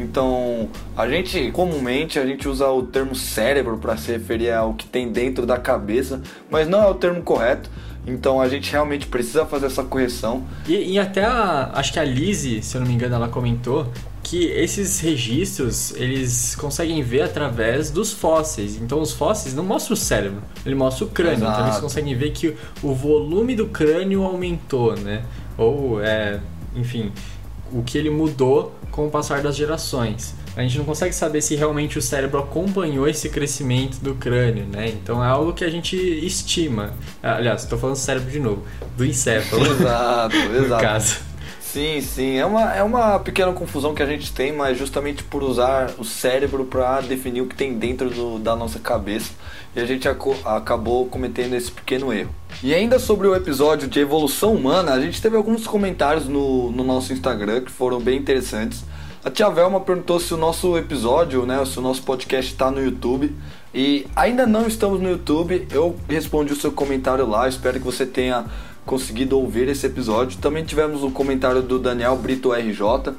Então, 0.01 0.69
a 0.97 1.07
gente 1.07 1.51
comumente 1.51 2.19
a 2.19 2.25
gente 2.25 2.47
usa 2.47 2.67
o 2.69 2.83
termo 2.83 3.15
cérebro 3.15 3.77
para 3.77 3.95
se 3.97 4.11
referir 4.11 4.51
ao 4.51 4.73
que 4.73 4.85
tem 4.85 5.11
dentro 5.11 5.45
da 5.45 5.57
cabeça, 5.57 6.21
mas 6.49 6.67
não 6.67 6.81
é 6.81 6.87
o 6.87 6.93
termo 6.95 7.21
correto. 7.21 7.69
Então, 8.05 8.41
a 8.41 8.49
gente 8.49 8.71
realmente 8.71 9.05
precisa 9.05 9.45
fazer 9.45 9.67
essa 9.67 9.83
correção. 9.83 10.43
E, 10.67 10.93
e 10.93 10.99
até 10.99 11.23
a, 11.23 11.71
acho 11.75 11.93
que 11.93 11.99
a 11.99 12.03
Lizzie, 12.03 12.63
se 12.63 12.75
eu 12.75 12.81
não 12.81 12.87
me 12.87 12.93
engano, 12.93 13.15
ela 13.15 13.29
comentou 13.29 13.87
que 14.23 14.45
esses 14.45 14.99
registros 14.99 15.93
eles 15.95 16.55
conseguem 16.55 17.01
ver 17.03 17.21
através 17.21 17.91
dos 17.91 18.13
fósseis. 18.13 18.77
Então 18.81 19.01
os 19.01 19.11
fósseis 19.11 19.53
não 19.53 19.63
mostram 19.63 19.93
o 19.93 19.97
cérebro, 19.97 20.41
ele 20.65 20.75
mostra 20.75 21.05
o 21.05 21.09
crânio. 21.09 21.39
Então 21.39 21.53
eles 21.55 21.69
Exato. 21.69 21.81
conseguem 21.81 22.15
ver 22.15 22.31
que 22.31 22.55
o 22.81 22.93
volume 22.93 23.55
do 23.55 23.67
crânio 23.67 24.23
aumentou, 24.23 24.95
né? 24.95 25.23
Ou 25.57 26.01
é, 26.01 26.39
enfim, 26.75 27.11
o 27.71 27.83
que 27.83 27.97
ele 27.97 28.09
mudou 28.09 28.73
com 28.91 29.07
o 29.07 29.09
passar 29.09 29.41
das 29.41 29.55
gerações. 29.55 30.35
A 30.55 30.61
gente 30.61 30.77
não 30.77 30.85
consegue 30.85 31.15
saber 31.15 31.41
se 31.41 31.55
realmente 31.55 31.97
o 31.97 32.01
cérebro 32.01 32.39
acompanhou 32.39 33.07
esse 33.07 33.29
crescimento 33.29 33.99
do 33.99 34.15
crânio, 34.15 34.65
né? 34.65 34.89
Então 34.89 35.23
é 35.23 35.27
algo 35.27 35.53
que 35.53 35.63
a 35.63 35.69
gente 35.69 35.95
estima. 35.95 36.93
Aliás, 37.23 37.63
estou 37.63 37.79
falando 37.79 37.95
cérebro 37.95 38.29
de 38.29 38.39
novo, 38.39 38.63
do 38.97 39.05
encéfalo. 39.05 39.65
Exato, 39.65 40.35
exato. 40.53 40.81
caso. 40.81 41.30
Sim, 41.71 42.01
sim, 42.01 42.35
é 42.35 42.45
uma, 42.45 42.73
é 42.75 42.83
uma 42.83 43.17
pequena 43.17 43.53
confusão 43.53 43.95
que 43.95 44.03
a 44.03 44.05
gente 44.05 44.33
tem, 44.33 44.51
mas 44.51 44.77
justamente 44.77 45.23
por 45.23 45.41
usar 45.41 45.91
o 45.97 46.03
cérebro 46.03 46.65
para 46.65 46.99
definir 46.99 47.39
o 47.39 47.45
que 47.47 47.55
tem 47.55 47.75
dentro 47.77 48.09
do- 48.09 48.37
da 48.39 48.57
nossa 48.57 48.77
cabeça 48.77 49.31
e 49.73 49.79
a 49.79 49.85
gente 49.85 50.05
acabou 50.05 51.05
cometendo 51.05 51.53
esse 51.55 51.71
pequeno 51.71 52.11
erro. 52.11 52.29
E 52.61 52.73
ainda 52.73 52.99
sobre 52.99 53.25
o 53.25 53.33
episódio 53.33 53.87
de 53.87 54.01
evolução 54.01 54.53
humana, 54.53 54.91
a 54.91 54.99
gente 54.99 55.21
teve 55.21 55.37
alguns 55.37 55.65
comentários 55.65 56.27
no, 56.27 56.71
no 56.71 56.83
nosso 56.83 57.13
Instagram 57.13 57.61
que 57.61 57.71
foram 57.71 58.01
bem 58.01 58.19
interessantes. 58.19 58.83
A 59.23 59.29
tia 59.29 59.49
Velma 59.49 59.79
perguntou 59.79 60.19
se 60.19 60.33
o 60.33 60.37
nosso 60.37 60.77
episódio, 60.77 61.45
né, 61.45 61.63
se 61.63 61.79
o 61.79 61.81
nosso 61.81 62.03
podcast 62.03 62.51
está 62.51 62.69
no 62.69 62.83
YouTube. 62.83 63.33
E 63.73 64.05
ainda 64.13 64.45
não 64.45 64.67
estamos 64.67 64.99
no 64.99 65.09
YouTube. 65.09 65.65
Eu 65.71 65.95
respondi 66.09 66.51
o 66.51 66.55
seu 66.55 66.71
comentário 66.73 67.25
lá. 67.25 67.47
Espero 67.47 67.79
que 67.79 67.85
você 67.85 68.05
tenha 68.05 68.45
conseguido 68.85 69.37
ouvir 69.39 69.67
esse 69.67 69.85
episódio. 69.85 70.39
Também 70.39 70.63
tivemos 70.63 71.03
o 71.03 71.11
comentário 71.11 71.61
do 71.61 71.79
Daniel 71.79 72.15
Brito 72.15 72.51
RJ, 72.51 73.13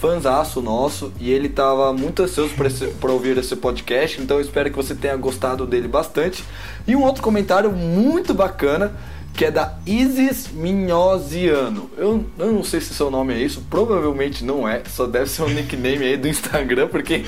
fãzaço 0.00 0.62
nosso, 0.62 1.12
e 1.20 1.30
ele 1.30 1.48
estava 1.48 1.92
muito 1.92 2.22
ansioso 2.22 2.54
para 3.00 3.12
ouvir 3.12 3.36
esse 3.36 3.56
podcast, 3.56 4.20
então 4.20 4.40
espero 4.40 4.70
que 4.70 4.76
você 4.76 4.94
tenha 4.94 5.16
gostado 5.16 5.66
dele 5.66 5.88
bastante. 5.88 6.44
E 6.86 6.94
um 6.94 7.02
outro 7.02 7.22
comentário 7.22 7.70
muito 7.72 8.32
bacana 8.32 8.94
que 9.34 9.44
é 9.44 9.52
da 9.52 9.78
Isis 9.86 10.48
Minhosiano. 10.52 11.88
Eu, 11.96 12.24
eu 12.36 12.52
não 12.52 12.64
sei 12.64 12.80
se 12.80 12.92
seu 12.92 13.08
nome 13.08 13.34
é 13.34 13.38
isso, 13.38 13.62
provavelmente 13.70 14.44
não 14.44 14.68
é, 14.68 14.82
só 14.88 15.06
deve 15.06 15.30
ser 15.30 15.42
um 15.42 15.48
nickname 15.54 16.04
aí 16.04 16.16
do 16.16 16.26
Instagram, 16.26 16.88
porque 16.88 17.24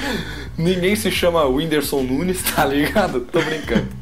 ninguém 0.58 0.96
se 0.96 1.08
chama 1.10 1.44
Whindersson 1.44 2.02
Nunes, 2.02 2.42
tá 2.54 2.64
ligado? 2.64 3.20
Tô 3.20 3.40
brincando. 3.40 3.99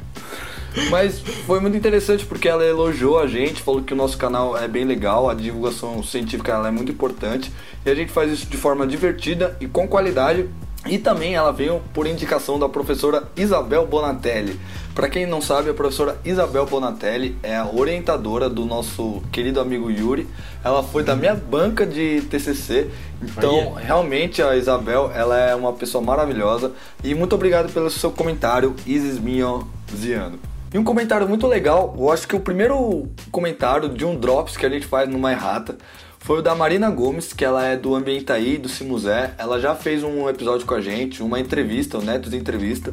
Mas 0.90 1.18
foi 1.18 1.60
muito 1.60 1.76
interessante 1.76 2.24
porque 2.24 2.48
ela 2.48 2.64
elogiou 2.64 3.18
a 3.18 3.26
gente, 3.26 3.62
falou 3.62 3.82
que 3.82 3.92
o 3.92 3.96
nosso 3.96 4.16
canal 4.16 4.56
é 4.56 4.66
bem 4.68 4.84
legal, 4.84 5.28
a 5.28 5.34
divulgação 5.34 6.02
científica 6.02 6.52
ela 6.52 6.68
é 6.68 6.70
muito 6.70 6.92
importante 6.92 7.52
e 7.84 7.90
a 7.90 7.94
gente 7.94 8.12
faz 8.12 8.32
isso 8.32 8.46
de 8.46 8.56
forma 8.56 8.86
divertida 8.86 9.56
e 9.60 9.66
com 9.66 9.86
qualidade. 9.86 10.48
E 10.86 10.96
também 10.96 11.34
ela 11.34 11.52
veio 11.52 11.82
por 11.92 12.06
indicação 12.06 12.58
da 12.58 12.68
professora 12.68 13.24
Isabel 13.36 13.86
Bonatelli. 13.86 14.58
Para 14.94 15.08
quem 15.08 15.26
não 15.26 15.40
sabe, 15.40 15.70
a 15.70 15.74
professora 15.74 16.18
Isabel 16.24 16.64
Bonatelli 16.66 17.36
é 17.42 17.56
a 17.56 17.66
orientadora 17.66 18.48
do 18.48 18.64
nosso 18.64 19.22
querido 19.30 19.60
amigo 19.60 19.90
Yuri. 19.90 20.26
Ela 20.64 20.82
foi 20.82 21.02
da 21.02 21.14
minha 21.14 21.34
banca 21.34 21.84
de 21.84 22.22
TCC. 22.22 22.88
Então, 23.20 23.74
realmente 23.74 24.40
a 24.40 24.56
Isabel, 24.56 25.10
ela 25.14 25.38
é 25.38 25.54
uma 25.54 25.72
pessoa 25.72 26.02
maravilhosa. 26.02 26.72
E 27.04 27.14
muito 27.14 27.34
obrigado 27.34 27.72
pelo 27.72 27.90
seu 27.90 28.10
comentário, 28.10 28.74
Isis 28.86 29.18
Minhoziano. 29.18 30.38
E 30.72 30.76
um 30.76 30.84
comentário 30.84 31.26
muito 31.26 31.46
legal, 31.46 31.96
eu 31.98 32.12
acho 32.12 32.28
que 32.28 32.36
o 32.36 32.40
primeiro 32.40 33.08
comentário 33.30 33.88
de 33.88 34.04
um 34.04 34.14
Drops 34.14 34.54
que 34.54 34.66
a 34.66 34.68
gente 34.68 34.86
faz 34.86 35.08
no 35.08 35.18
Mairata 35.18 35.78
foi 36.18 36.40
o 36.40 36.42
da 36.42 36.54
Marina 36.54 36.90
Gomes, 36.90 37.32
que 37.32 37.42
ela 37.42 37.64
é 37.64 37.74
do 37.74 37.94
Ambientaí, 37.94 38.58
do 38.58 38.68
Simusé. 38.68 39.32
Ela 39.38 39.58
já 39.58 39.74
fez 39.74 40.04
um 40.04 40.28
episódio 40.28 40.66
com 40.66 40.74
a 40.74 40.80
gente, 40.80 41.22
uma 41.22 41.40
entrevista, 41.40 41.96
o 41.96 42.02
Netos 42.02 42.34
Entrevista. 42.34 42.92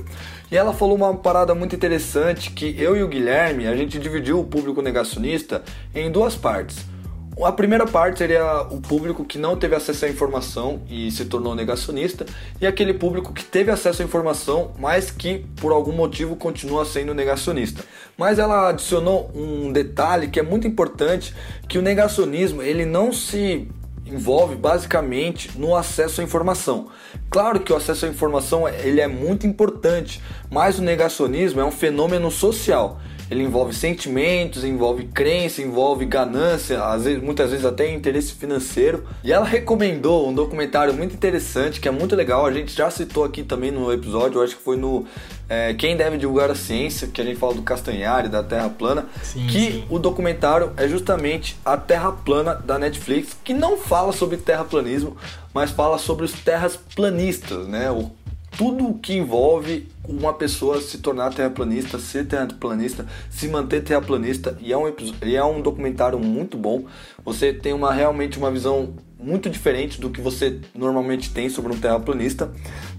E 0.49 0.55
ela 0.55 0.71
falou 0.71 0.95
uma 0.95 1.13
parada 1.15 1.53
muito 1.53 1.75
interessante 1.75 2.51
que 2.51 2.81
eu 2.81 2.95
e 2.95 3.03
o 3.03 3.09
Guilherme, 3.09 3.67
a 3.67 3.75
gente 3.75 3.99
dividiu 3.99 4.39
o 4.39 4.45
público 4.45 4.81
negacionista 4.81 5.61
em 5.93 6.09
duas 6.09 6.33
partes. 6.33 6.94
A 7.43 7.51
primeira 7.51 7.85
parte 7.85 8.19
seria 8.19 8.61
o 8.61 8.79
público 8.79 9.25
que 9.25 9.37
não 9.37 9.57
teve 9.57 9.75
acesso 9.75 10.05
à 10.05 10.09
informação 10.09 10.81
e 10.89 11.11
se 11.11 11.25
tornou 11.25 11.53
negacionista, 11.53 12.25
e 12.61 12.65
aquele 12.65 12.93
público 12.93 13.33
que 13.33 13.43
teve 13.43 13.69
acesso 13.69 14.01
à 14.01 14.05
informação, 14.05 14.71
mas 14.79 15.11
que 15.11 15.45
por 15.57 15.73
algum 15.73 15.91
motivo 15.91 16.37
continua 16.37 16.85
sendo 16.85 17.13
negacionista. 17.13 17.83
Mas 18.17 18.39
ela 18.39 18.69
adicionou 18.69 19.29
um 19.35 19.71
detalhe 19.71 20.29
que 20.29 20.39
é 20.39 20.43
muito 20.43 20.65
importante, 20.65 21.35
que 21.67 21.77
o 21.77 21.81
negacionismo 21.81 22.61
ele 22.61 22.85
não 22.85 23.11
se 23.11 23.67
envolve 24.05 24.55
basicamente 24.55 25.51
no 25.57 25.75
acesso 25.75 26.21
à 26.21 26.23
informação. 26.23 26.87
Claro 27.29 27.59
que 27.59 27.73
o 27.73 27.75
acesso 27.75 28.05
à 28.05 28.09
informação 28.09 28.67
ele 28.67 29.01
é 29.01 29.07
muito 29.07 29.45
importante, 29.45 30.21
mas 30.49 30.79
o 30.79 30.81
negacionismo 30.81 31.59
é 31.59 31.65
um 31.65 31.71
fenômeno 31.71 32.31
social. 32.31 32.99
Ele 33.29 33.43
envolve 33.43 33.73
sentimentos, 33.73 34.63
envolve 34.63 35.05
crença, 35.05 35.61
envolve 35.61 36.05
ganância, 36.05 36.83
às 36.83 37.05
vezes, 37.05 37.21
muitas 37.21 37.49
vezes 37.49 37.65
até 37.65 37.91
interesse 37.91 38.33
financeiro. 38.33 39.03
E 39.23 39.31
ela 39.31 39.45
recomendou 39.45 40.29
um 40.29 40.33
documentário 40.33 40.93
muito 40.93 41.15
interessante, 41.15 41.79
que 41.79 41.87
é 41.87 41.91
muito 41.91 42.15
legal. 42.15 42.45
A 42.45 42.51
gente 42.51 42.75
já 42.75 42.89
citou 42.89 43.23
aqui 43.23 43.43
também 43.43 43.71
no 43.71 43.91
episódio, 43.91 44.41
acho 44.41 44.55
que 44.55 44.63
foi 44.63 44.77
no 44.77 45.05
é, 45.49 45.73
Quem 45.73 45.97
Deve 45.97 46.17
Divulgar 46.17 46.51
a 46.51 46.55
Ciência, 46.55 47.07
que 47.07 47.19
a 47.19 47.23
gente 47.23 47.37
fala 47.37 47.55
do 47.55 47.63
Castanhari, 47.63 48.29
da 48.29 48.43
Terra 48.43 48.69
Plana. 48.69 49.07
Sim, 49.23 49.47
que 49.47 49.71
sim. 49.71 49.85
o 49.89 49.97
documentário 49.97 50.71
é 50.77 50.87
justamente 50.87 51.57
a 51.65 51.75
Terra 51.77 52.11
Plana 52.11 52.53
da 52.53 52.77
Netflix, 52.77 53.35
que 53.43 53.53
não 53.53 53.75
fala 53.77 54.11
sobre 54.11 54.37
terraplanismo, 54.37 55.17
mas 55.53 55.71
fala 55.71 55.97
sobre 55.97 56.25
os 56.25 56.33
terras 56.33 56.77
planistas, 56.95 57.67
né? 57.67 57.89
O 57.89 58.11
tudo 58.57 58.97
que 59.01 59.13
envolve 59.13 59.87
uma 60.07 60.33
pessoa 60.33 60.81
se 60.81 60.99
tornar 60.99 61.33
terraplanista, 61.33 61.99
ser 61.99 62.27
terraplanista, 62.27 63.05
se 63.29 63.47
manter 63.47 63.83
terraplanista 63.83 64.57
e 64.61 64.71
é 64.71 64.77
um 64.77 64.91
e 65.23 65.35
é 65.35 65.43
um 65.43 65.61
documentário 65.61 66.19
muito 66.19 66.57
bom. 66.57 66.85
Você 67.23 67.53
tem 67.53 67.73
uma 67.73 67.93
realmente 67.93 68.37
uma 68.37 68.51
visão 68.51 68.93
muito 69.19 69.49
diferente 69.49 69.99
do 69.99 70.09
que 70.09 70.21
você 70.21 70.59
normalmente 70.73 71.31
tem 71.31 71.49
sobre 71.49 71.73
um 71.73 71.79
terraplanista. 71.79 72.51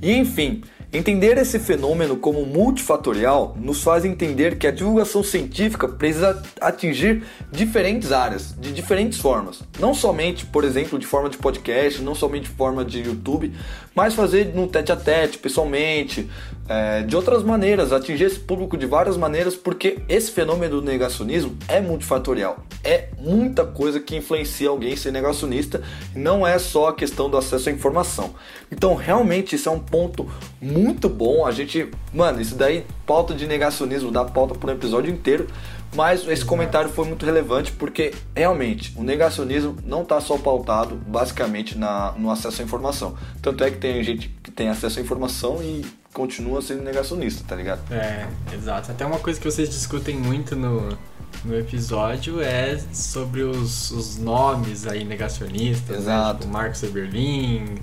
E 0.02 0.12
enfim, 0.12 0.62
entender 0.92 1.38
esse 1.38 1.58
fenômeno 1.58 2.16
como 2.16 2.44
multifatorial 2.44 3.56
nos 3.60 3.82
faz 3.82 4.04
entender 4.04 4.58
que 4.58 4.66
a 4.66 4.70
divulgação 4.70 5.22
científica 5.22 5.86
precisa 5.86 6.42
atingir 6.60 7.22
diferentes 7.52 8.10
áreas, 8.12 8.54
de 8.58 8.72
diferentes 8.72 9.20
formas. 9.20 9.62
Não 9.78 9.94
somente, 9.94 10.44
por 10.46 10.64
exemplo, 10.64 10.98
de 10.98 11.06
forma 11.06 11.28
de 11.28 11.36
podcast, 11.36 12.02
não 12.02 12.14
somente 12.14 12.44
de 12.44 12.56
forma 12.56 12.84
de 12.84 13.00
YouTube, 13.00 13.52
mas 13.96 14.12
fazer 14.12 14.54
no 14.54 14.66
tete 14.66 14.92
a 14.92 14.96
tete, 14.96 15.38
pessoalmente, 15.38 16.28
é, 16.68 17.02
de 17.02 17.16
outras 17.16 17.42
maneiras, 17.42 17.92
atingir 17.92 18.24
esse 18.24 18.38
público 18.38 18.76
de 18.76 18.84
várias 18.84 19.16
maneiras, 19.16 19.56
porque 19.56 20.00
esse 20.06 20.30
fenômeno 20.30 20.82
do 20.82 20.86
negacionismo 20.86 21.56
é 21.66 21.80
multifatorial. 21.80 22.58
É 22.84 23.08
muita 23.18 23.64
coisa 23.64 23.98
que 23.98 24.14
influencia 24.14 24.68
alguém 24.68 24.94
ser 24.96 25.12
negacionista, 25.12 25.82
não 26.14 26.46
é 26.46 26.58
só 26.58 26.88
a 26.88 26.94
questão 26.94 27.30
do 27.30 27.38
acesso 27.38 27.70
à 27.70 27.72
informação. 27.72 28.34
Então, 28.70 28.94
realmente, 28.94 29.56
isso 29.56 29.68
é 29.68 29.72
um 29.72 29.80
ponto 29.80 30.28
muito 30.60 31.08
bom. 31.08 31.46
A 31.46 31.50
gente, 31.50 31.88
mano, 32.12 32.40
isso 32.40 32.54
daí, 32.54 32.84
pauta 33.06 33.32
de 33.32 33.46
negacionismo, 33.46 34.10
dá 34.10 34.24
pauta 34.24 34.54
por 34.54 34.68
um 34.68 34.72
episódio 34.74 35.10
inteiro. 35.10 35.46
Mas 35.94 36.26
esse 36.28 36.44
comentário 36.44 36.90
foi 36.90 37.06
muito 37.06 37.24
relevante 37.24 37.72
porque 37.72 38.12
realmente 38.34 38.92
o 38.96 39.02
negacionismo 39.02 39.76
não 39.84 40.02
está 40.02 40.20
só 40.20 40.36
pautado 40.36 40.94
basicamente 40.94 41.78
na, 41.78 42.12
no 42.12 42.30
acesso 42.30 42.60
à 42.60 42.64
informação. 42.64 43.16
Tanto 43.40 43.64
é 43.64 43.70
que 43.70 43.78
tem 43.78 44.02
gente 44.02 44.28
que 44.42 44.50
tem 44.50 44.68
acesso 44.68 44.98
à 44.98 45.02
informação 45.02 45.62
e 45.62 45.84
continua 46.12 46.62
sendo 46.62 46.82
negacionista, 46.82 47.44
tá 47.46 47.54
ligado? 47.54 47.80
É, 47.92 48.26
exato. 48.54 48.90
Até 48.90 49.04
uma 49.04 49.18
coisa 49.18 49.38
que 49.38 49.50
vocês 49.50 49.68
discutem 49.68 50.16
muito 50.16 50.56
no, 50.56 50.96
no 51.44 51.56
episódio 51.56 52.40
é 52.40 52.78
sobre 52.92 53.42
os, 53.42 53.90
os 53.90 54.16
nomes 54.16 54.86
aí 54.86 55.04
negacionistas, 55.04 55.98
Exato. 55.98 56.34
né? 56.34 56.40
Tipo 56.40 56.52
Marcos 56.52 56.82
Eberlin, 56.82 57.76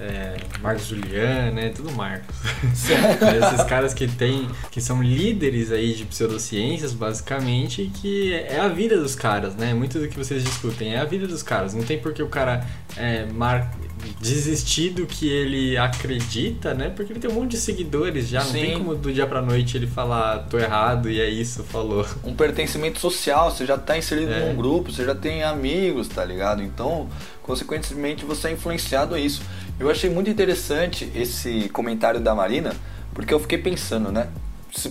é, 0.00 0.34
Marcos 0.62 0.86
Julian, 0.86 1.50
né? 1.50 1.68
Tudo 1.74 1.92
Marcos. 1.92 2.34
Esses 2.64 3.64
caras 3.64 3.92
que 3.92 4.08
tem, 4.08 4.48
que 4.70 4.80
são 4.80 5.02
líderes 5.02 5.70
aí 5.70 5.92
de 5.92 6.04
pseudociências, 6.06 6.94
basicamente, 6.94 7.90
que 8.00 8.32
é 8.32 8.58
a 8.58 8.68
vida 8.68 8.96
dos 8.96 9.14
caras, 9.14 9.54
né? 9.54 9.74
Muito 9.74 9.98
do 9.98 10.08
que 10.08 10.16
vocês 10.16 10.42
discutem 10.42 10.94
é 10.94 10.98
a 10.98 11.04
vida 11.04 11.26
dos 11.26 11.42
caras. 11.42 11.74
Não 11.74 11.82
tem 11.82 11.98
por 11.98 12.14
que 12.14 12.22
o 12.22 12.28
cara 12.28 12.66
é, 12.96 13.26
mar... 13.26 13.70
desistir 14.20 14.90
do 14.90 15.06
que 15.06 15.28
ele 15.28 15.76
acredita, 15.76 16.72
né? 16.72 16.88
Porque 16.88 17.12
ele 17.12 17.20
tem 17.20 17.30
um 17.30 17.34
monte 17.34 17.50
de 17.52 17.58
seguidores 17.58 18.28
já. 18.28 18.40
Não 18.42 18.52
Sim. 18.52 18.60
tem 18.60 18.78
como 18.78 18.94
do 18.94 19.12
dia 19.12 19.26
pra 19.26 19.42
noite 19.42 19.76
ele 19.76 19.86
falar, 19.86 20.38
tô 20.48 20.58
errado 20.58 21.10
e 21.10 21.20
é 21.20 21.28
isso, 21.28 21.62
falou. 21.64 22.06
Um 22.24 22.34
pertencimento 22.34 22.98
social, 22.98 23.50
você 23.50 23.66
já 23.66 23.76
tá 23.76 23.98
inserido 23.98 24.32
É. 24.32 24.48
num 24.48 24.56
grupo, 24.56 24.90
você 24.90 25.04
já 25.04 25.14
tem 25.14 25.42
amigos, 25.42 26.08
tá 26.08 26.24
ligado? 26.24 26.62
Então, 26.62 27.08
consequentemente, 27.50 28.24
você 28.24 28.48
é 28.48 28.52
influenciado 28.52 29.14
a 29.14 29.18
isso. 29.18 29.42
Eu 29.78 29.90
achei 29.90 30.08
muito 30.08 30.30
interessante 30.30 31.10
esse 31.14 31.68
comentário 31.70 32.20
da 32.20 32.32
Marina, 32.32 32.72
porque 33.12 33.34
eu 33.34 33.40
fiquei 33.40 33.58
pensando, 33.58 34.12
né? 34.12 34.28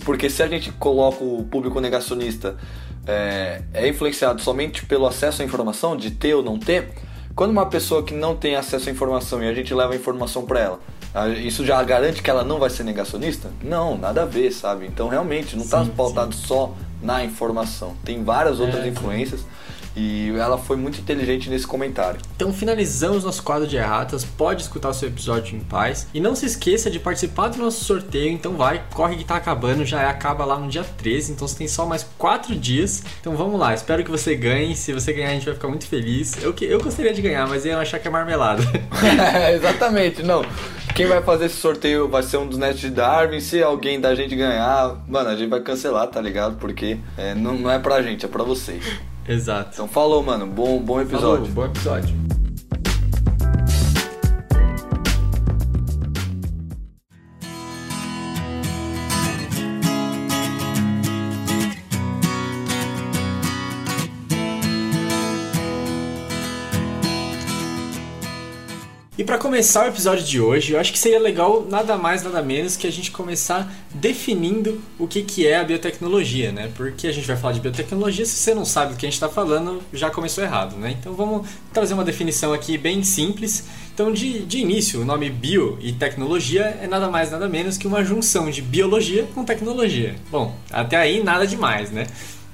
Porque 0.04 0.28
se 0.28 0.42
a 0.42 0.46
gente 0.46 0.70
coloca 0.72 1.24
o 1.24 1.42
público 1.50 1.80
negacionista 1.80 2.54
é, 3.06 3.62
é 3.72 3.88
influenciado 3.88 4.42
somente 4.42 4.84
pelo 4.84 5.06
acesso 5.06 5.40
à 5.40 5.44
informação, 5.44 5.96
de 5.96 6.10
ter 6.10 6.34
ou 6.34 6.42
não 6.42 6.58
ter, 6.58 6.90
quando 7.34 7.50
uma 7.50 7.64
pessoa 7.64 8.02
que 8.02 8.12
não 8.12 8.36
tem 8.36 8.56
acesso 8.56 8.90
à 8.90 8.92
informação 8.92 9.42
e 9.42 9.48
a 9.48 9.54
gente 9.54 9.72
leva 9.72 9.94
a 9.94 9.96
informação 9.96 10.44
pra 10.44 10.60
ela, 10.60 10.80
isso 11.42 11.64
já 11.64 11.82
garante 11.82 12.22
que 12.22 12.28
ela 12.28 12.44
não 12.44 12.58
vai 12.58 12.68
ser 12.68 12.84
negacionista? 12.84 13.50
Não, 13.62 13.96
nada 13.96 14.22
a 14.22 14.26
ver, 14.26 14.52
sabe? 14.52 14.86
Então 14.86 15.08
realmente 15.08 15.56
não 15.56 15.66
tá 15.66 15.82
Sim, 15.82 15.92
pautado 15.92 16.34
só 16.34 16.74
na 17.02 17.24
informação. 17.24 17.96
Tem 18.04 18.22
várias 18.22 18.60
outras 18.60 18.84
É. 18.84 18.88
influências 18.88 19.40
e 20.00 20.30
ela 20.38 20.56
foi 20.56 20.76
muito 20.76 20.98
inteligente 21.00 21.50
nesse 21.50 21.66
comentário. 21.66 22.18
Então 22.34 22.52
finalizamos 22.52 23.22
nosso 23.24 23.42
quadro 23.42 23.66
de 23.66 23.76
erratas. 23.76 24.24
Pode 24.24 24.62
escutar 24.62 24.88
o 24.88 24.94
seu 24.94 25.08
episódio 25.08 25.56
em 25.56 25.60
paz. 25.60 26.06
E 26.14 26.20
não 26.20 26.34
se 26.34 26.46
esqueça 26.46 26.90
de 26.90 26.98
participar 26.98 27.48
do 27.48 27.58
nosso 27.58 27.84
sorteio. 27.84 28.30
Então 28.32 28.54
vai, 28.54 28.82
corre 28.94 29.16
que 29.16 29.24
tá 29.24 29.36
acabando. 29.36 29.84
Já 29.84 30.08
acaba 30.08 30.44
lá 30.44 30.56
no 30.58 30.68
dia 30.68 30.84
13. 30.96 31.32
Então 31.32 31.46
você 31.46 31.56
tem 31.58 31.68
só 31.68 31.84
mais 31.84 32.06
4 32.16 32.54
dias. 32.56 33.02
Então 33.20 33.36
vamos 33.36 33.60
lá. 33.60 33.74
Espero 33.74 34.02
que 34.02 34.10
você 34.10 34.34
ganhe. 34.34 34.74
Se 34.74 34.92
você 34.92 35.12
ganhar, 35.12 35.30
a 35.30 35.34
gente 35.34 35.44
vai 35.44 35.54
ficar 35.54 35.68
muito 35.68 35.86
feliz. 35.86 36.42
Eu, 36.42 36.54
que- 36.54 36.64
eu 36.64 36.80
gostaria 36.80 37.12
de 37.12 37.20
ganhar, 37.20 37.46
mas 37.46 37.64
eu 37.66 37.72
ia 37.72 37.78
achar 37.78 37.98
que 37.98 38.08
é 38.08 38.10
marmelada. 38.10 38.62
Exatamente, 39.54 40.22
não. 40.22 40.42
Quem 40.94 41.06
vai 41.06 41.22
fazer 41.22 41.46
esse 41.46 41.56
sorteio 41.56 42.08
vai 42.08 42.22
ser 42.22 42.36
um 42.38 42.46
dos 42.46 42.58
netos 42.58 42.80
de 42.80 42.90
Darwin. 42.90 43.40
Se 43.40 43.62
alguém 43.62 44.00
da 44.00 44.14
gente 44.14 44.34
ganhar, 44.34 44.96
mano, 45.08 45.28
a 45.30 45.36
gente 45.36 45.48
vai 45.48 45.60
cancelar, 45.60 46.06
tá 46.08 46.20
ligado? 46.20 46.56
Porque 46.56 46.98
é, 47.16 47.34
não, 47.34 47.54
não 47.54 47.70
é 47.70 47.78
pra 47.78 48.02
gente, 48.02 48.24
é 48.24 48.28
pra 48.28 48.42
vocês. 48.42 48.84
Exato. 49.30 49.70
Então 49.74 49.86
falou, 49.86 50.22
mano. 50.22 50.46
Bom, 50.46 50.80
bom 50.80 51.00
episódio. 51.00 51.46
Falou, 51.46 51.48
bom 51.48 51.64
episódio. 51.66 52.39
Para 69.30 69.38
começar 69.38 69.84
o 69.84 69.88
episódio 69.88 70.24
de 70.24 70.40
hoje, 70.40 70.72
eu 70.72 70.80
acho 70.80 70.90
que 70.90 70.98
seria 70.98 71.20
legal 71.20 71.64
nada 71.70 71.96
mais 71.96 72.24
nada 72.24 72.42
menos 72.42 72.76
que 72.76 72.84
a 72.84 72.90
gente 72.90 73.12
começar 73.12 73.72
definindo 73.94 74.82
o 74.98 75.06
que, 75.06 75.22
que 75.22 75.46
é 75.46 75.56
a 75.56 75.62
biotecnologia, 75.62 76.50
né? 76.50 76.68
Porque 76.74 77.06
a 77.06 77.12
gente 77.12 77.28
vai 77.28 77.36
falar 77.36 77.52
de 77.52 77.60
biotecnologia, 77.60 78.26
se 78.26 78.32
você 78.32 78.52
não 78.56 78.64
sabe 78.64 78.92
do 78.92 78.98
que 78.98 79.06
a 79.06 79.08
gente 79.08 79.14
está 79.14 79.28
falando, 79.28 79.80
já 79.92 80.10
começou 80.10 80.42
errado, 80.42 80.76
né? 80.76 80.96
Então 80.98 81.14
vamos 81.14 81.46
trazer 81.72 81.94
uma 81.94 82.02
definição 82.02 82.52
aqui 82.52 82.76
bem 82.76 83.04
simples. 83.04 83.68
Então, 83.94 84.12
de, 84.12 84.40
de 84.40 84.58
início, 84.58 85.00
o 85.00 85.04
nome 85.04 85.30
bio 85.30 85.78
e 85.80 85.92
tecnologia 85.92 86.76
é 86.82 86.88
nada 86.88 87.08
mais 87.08 87.30
nada 87.30 87.48
menos 87.48 87.78
que 87.78 87.86
uma 87.86 88.02
junção 88.02 88.50
de 88.50 88.60
biologia 88.60 89.28
com 89.32 89.44
tecnologia. 89.44 90.16
Bom, 90.28 90.56
até 90.72 90.96
aí 90.96 91.22
nada 91.22 91.46
demais, 91.46 91.92
né? 91.92 92.08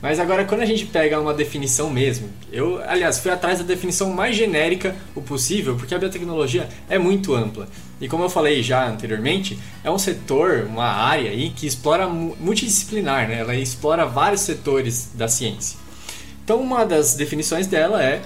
Mas 0.07 0.21
agora, 0.21 0.45
quando 0.45 0.61
a 0.61 0.65
gente 0.65 0.87
pega 0.87 1.21
uma 1.21 1.35
definição 1.35 1.91
mesmo, 1.91 2.29
eu, 2.53 2.81
aliás, 2.87 3.19
fui 3.19 3.29
atrás 3.29 3.59
da 3.59 3.65
definição 3.65 4.09
mais 4.13 4.37
genérica 4.37 4.95
o 5.17 5.21
possível, 5.21 5.75
porque 5.75 5.93
a 5.93 5.99
biotecnologia 5.99 6.69
é 6.89 6.97
muito 6.97 7.35
ampla. 7.35 7.67
E 8.01 8.07
como 8.07 8.23
eu 8.23 8.31
falei 8.31 8.63
já 8.63 8.87
anteriormente, 8.87 9.59
é 9.83 9.91
um 9.91 9.99
setor, 9.99 10.65
uma 10.69 10.87
área 10.87 11.33
aí 11.33 11.51
que 11.51 11.67
explora 11.67 12.07
multidisciplinar, 12.07 13.27
né? 13.27 13.41
Ela 13.41 13.57
explora 13.57 14.07
vários 14.07 14.43
setores 14.43 15.11
da 15.13 15.27
ciência. 15.27 15.77
Então, 16.45 16.61
uma 16.61 16.87
das 16.87 17.17
definições 17.17 17.67
dela 17.67 18.01
é 18.01 18.23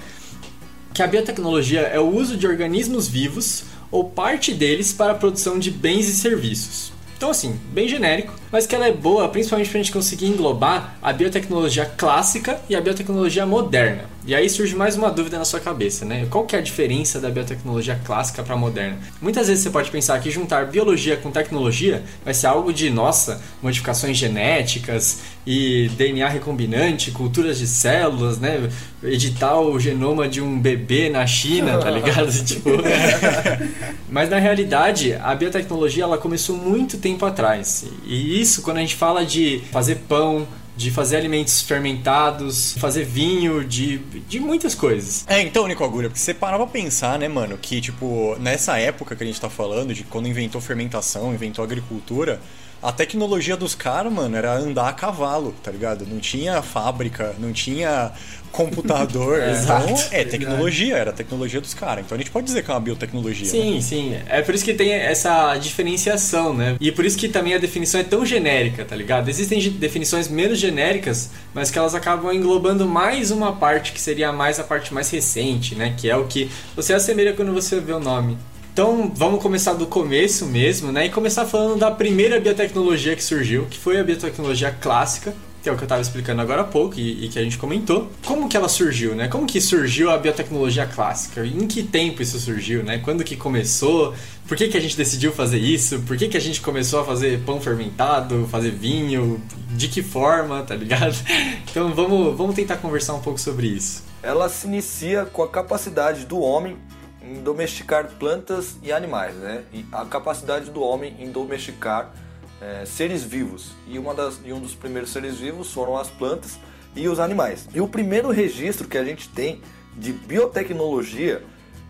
que 0.92 1.02
a 1.02 1.06
biotecnologia 1.06 1.80
é 1.80 1.98
o 1.98 2.14
uso 2.14 2.36
de 2.36 2.46
organismos 2.46 3.08
vivos 3.08 3.64
ou 3.90 4.04
parte 4.04 4.52
deles 4.52 4.92
para 4.92 5.12
a 5.12 5.16
produção 5.16 5.58
de 5.58 5.70
bens 5.70 6.10
e 6.10 6.12
serviços. 6.12 6.92
Então, 7.16 7.30
assim, 7.30 7.58
bem 7.72 7.88
genérico, 7.88 8.34
mas 8.50 8.66
que 8.66 8.74
ela 8.74 8.86
é 8.86 8.92
boa 8.92 9.28
principalmente 9.28 9.70
para 9.70 9.78
a 9.78 9.82
gente 9.82 9.92
conseguir 9.92 10.26
englobar 10.26 10.96
a 11.02 11.12
biotecnologia 11.12 11.86
clássica 11.86 12.60
e 12.68 12.74
a 12.74 12.80
biotecnologia 12.80 13.46
moderna. 13.46 14.04
E 14.26 14.34
aí 14.34 14.50
surge 14.50 14.76
mais 14.76 14.96
uma 14.96 15.10
dúvida 15.10 15.38
na 15.38 15.46
sua 15.46 15.60
cabeça, 15.60 16.04
né? 16.04 16.26
Qual 16.28 16.44
que 16.44 16.54
é 16.54 16.58
a 16.58 16.62
diferença 16.62 17.18
da 17.18 17.30
biotecnologia 17.30 17.98
clássica 18.04 18.42
para 18.42 18.54
a 18.54 18.56
moderna? 18.56 18.98
Muitas 19.20 19.48
vezes 19.48 19.62
você 19.62 19.70
pode 19.70 19.90
pensar 19.90 20.20
que 20.20 20.30
juntar 20.30 20.66
biologia 20.66 21.16
com 21.16 21.30
tecnologia 21.30 22.02
vai 22.22 22.34
ser 22.34 22.46
algo 22.46 22.70
de, 22.70 22.90
nossa, 22.90 23.42
modificações 23.62 24.18
genéticas 24.18 25.20
e 25.46 25.90
DNA 25.96 26.28
recombinante, 26.28 27.10
culturas 27.10 27.58
de 27.58 27.66
células, 27.66 28.38
né? 28.38 28.68
Editar 29.02 29.58
o 29.58 29.80
genoma 29.80 30.28
de 30.28 30.42
um 30.42 30.60
bebê 30.60 31.08
na 31.08 31.26
China, 31.26 31.78
tá 31.78 31.90
ligado? 31.90 32.30
tipo... 32.44 32.70
Mas 34.10 34.28
na 34.28 34.38
realidade, 34.38 35.14
a 35.14 35.34
biotecnologia 35.34 36.04
ela 36.04 36.18
começou 36.18 36.56
muito 36.56 36.98
tempo 36.98 37.24
atrás. 37.24 37.86
E 38.04 38.39
isso 38.40 38.62
quando 38.62 38.78
a 38.78 38.80
gente 38.80 38.94
fala 38.94 39.24
de 39.24 39.62
fazer 39.70 39.96
pão, 40.08 40.46
de 40.76 40.90
fazer 40.90 41.16
alimentos 41.16 41.60
fermentados, 41.60 42.72
fazer 42.78 43.04
vinho, 43.04 43.62
de, 43.64 43.98
de 43.98 44.40
muitas 44.40 44.74
coisas. 44.74 45.24
É, 45.28 45.42
então, 45.42 45.66
Nico 45.66 45.84
Agulha, 45.84 46.08
porque 46.08 46.20
você 46.20 46.32
parava 46.32 46.64
pra 46.64 46.72
pensar, 46.72 47.18
né, 47.18 47.28
mano, 47.28 47.58
que, 47.58 47.80
tipo, 47.80 48.34
nessa 48.40 48.78
época 48.78 49.14
que 49.14 49.22
a 49.22 49.26
gente 49.26 49.40
tá 49.40 49.50
falando, 49.50 49.92
de 49.92 50.04
quando 50.04 50.26
inventou 50.26 50.60
fermentação, 50.60 51.34
inventou 51.34 51.62
agricultura, 51.62 52.40
a 52.82 52.90
tecnologia 52.90 53.56
dos 53.56 53.74
caras, 53.74 54.12
mano, 54.12 54.36
era 54.36 54.54
andar 54.54 54.88
a 54.88 54.92
cavalo, 54.92 55.54
tá 55.62 55.70
ligado? 55.70 56.06
Não 56.06 56.18
tinha 56.18 56.62
fábrica, 56.62 57.34
não 57.38 57.52
tinha 57.52 58.12
computador. 58.50 59.38
é, 59.40 59.60
então, 59.62 59.94
é 60.10 60.24
tecnologia, 60.24 60.96
era 60.96 61.10
a 61.10 61.12
tecnologia 61.12 61.60
dos 61.60 61.74
caras. 61.74 62.04
Então 62.04 62.16
a 62.16 62.18
gente 62.18 62.30
pode 62.30 62.46
dizer 62.46 62.62
que 62.62 62.70
é 62.70 62.74
uma 62.74 62.80
biotecnologia. 62.80 63.46
Sim, 63.46 63.74
né? 63.74 63.80
sim. 63.80 64.16
É 64.28 64.42
por 64.42 64.54
isso 64.54 64.64
que 64.64 64.74
tem 64.74 64.92
essa 64.92 65.56
diferenciação, 65.56 66.54
né? 66.54 66.76
E 66.80 66.90
por 66.90 67.04
isso 67.04 67.18
que 67.18 67.28
também 67.28 67.54
a 67.54 67.58
definição 67.58 68.00
é 68.00 68.04
tão 68.04 68.24
genérica, 68.24 68.84
tá 68.84 68.96
ligado? 68.96 69.28
Existem 69.28 69.60
definições 69.72 70.28
menos 70.28 70.58
genéricas, 70.58 71.30
mas 71.52 71.70
que 71.70 71.78
elas 71.78 71.94
acabam 71.94 72.32
englobando 72.32 72.86
mais 72.86 73.30
uma 73.30 73.52
parte 73.56 73.92
que 73.92 74.00
seria 74.00 74.32
mais 74.32 74.58
a 74.58 74.64
parte 74.64 74.92
mais 74.94 75.10
recente, 75.10 75.74
né? 75.74 75.94
Que 75.96 76.08
é 76.08 76.16
o 76.16 76.24
que 76.24 76.50
você 76.74 76.94
assemelha 76.94 77.34
quando 77.34 77.52
você 77.52 77.78
vê 77.78 77.92
o 77.92 78.00
nome. 78.00 78.38
Então 78.80 79.12
vamos 79.14 79.42
começar 79.42 79.74
do 79.74 79.86
começo 79.86 80.46
mesmo, 80.46 80.90
né? 80.90 81.04
E 81.04 81.10
começar 81.10 81.44
falando 81.44 81.78
da 81.78 81.90
primeira 81.90 82.40
biotecnologia 82.40 83.14
que 83.14 83.22
surgiu, 83.22 83.66
que 83.66 83.76
foi 83.76 84.00
a 84.00 84.02
biotecnologia 84.02 84.70
clássica, 84.70 85.34
que 85.62 85.68
é 85.68 85.72
o 85.72 85.76
que 85.76 85.82
eu 85.82 85.84
estava 85.84 86.00
explicando 86.00 86.40
agora 86.40 86.62
há 86.62 86.64
pouco 86.64 86.98
e, 86.98 87.26
e, 87.26 87.28
que 87.28 87.38
a 87.38 87.42
gente 87.42 87.58
comentou. 87.58 88.10
Como 88.24 88.48
que 88.48 88.56
ela 88.56 88.70
surgiu, 88.70 89.14
né? 89.14 89.28
Como 89.28 89.46
que 89.46 89.60
surgiu 89.60 90.10
a 90.10 90.16
biotecnologia 90.16 90.86
clássica? 90.86 91.44
Em 91.44 91.66
que 91.66 91.82
tempo 91.82 92.22
isso 92.22 92.40
surgiu, 92.40 92.82
né? 92.82 92.96
Quando 92.96 93.22
que 93.22 93.36
começou? 93.36 94.14
Por 94.48 94.56
que, 94.56 94.66
que 94.66 94.78
a 94.78 94.80
gente 94.80 94.96
decidiu 94.96 95.30
fazer 95.30 95.58
isso? 95.58 95.98
Por 96.06 96.16
que, 96.16 96.28
que 96.28 96.38
a 96.38 96.40
gente 96.40 96.62
começou 96.62 97.00
a 97.00 97.04
fazer 97.04 97.38
pão 97.40 97.60
fermentado, 97.60 98.48
fazer 98.50 98.70
vinho? 98.70 99.42
De 99.72 99.88
que 99.88 100.02
forma, 100.02 100.62
tá 100.62 100.74
ligado? 100.74 101.14
Então 101.70 101.94
vamos, 101.94 102.36
vamos 102.36 102.56
tentar 102.56 102.78
conversar 102.78 103.14
um 103.14 103.20
pouco 103.20 103.38
sobre 103.38 103.68
isso. 103.68 104.02
Ela 104.24 104.48
se 104.48 104.66
inicia 104.66 105.24
com 105.24 105.40
a 105.40 105.48
capacidade 105.48 106.26
do 106.26 106.40
homem 106.40 106.76
em 107.22 107.42
domesticar 107.42 108.08
plantas 108.18 108.76
e 108.82 108.92
animais, 108.92 109.34
né? 109.36 109.64
E 109.72 109.84
a 109.92 110.04
capacidade 110.04 110.70
do 110.70 110.80
homem 110.80 111.16
em 111.18 111.30
domesticar 111.30 112.12
é, 112.60 112.84
seres 112.84 113.22
vivos. 113.22 113.72
E, 113.86 113.98
uma 113.98 114.14
das, 114.14 114.40
e 114.44 114.52
um 114.52 114.60
dos 114.60 114.74
primeiros 114.74 115.10
seres 115.10 115.36
vivos 115.36 115.72
foram 115.72 115.96
as 115.96 116.08
plantas 116.08 116.58
e 116.94 117.08
os 117.08 117.18
animais. 117.18 117.68
E 117.74 117.80
o 117.80 117.88
primeiro 117.88 118.30
registro 118.30 118.88
que 118.88 118.98
a 118.98 119.04
gente 119.04 119.28
tem 119.28 119.60
de 119.96 120.12
biotecnologia 120.12 121.42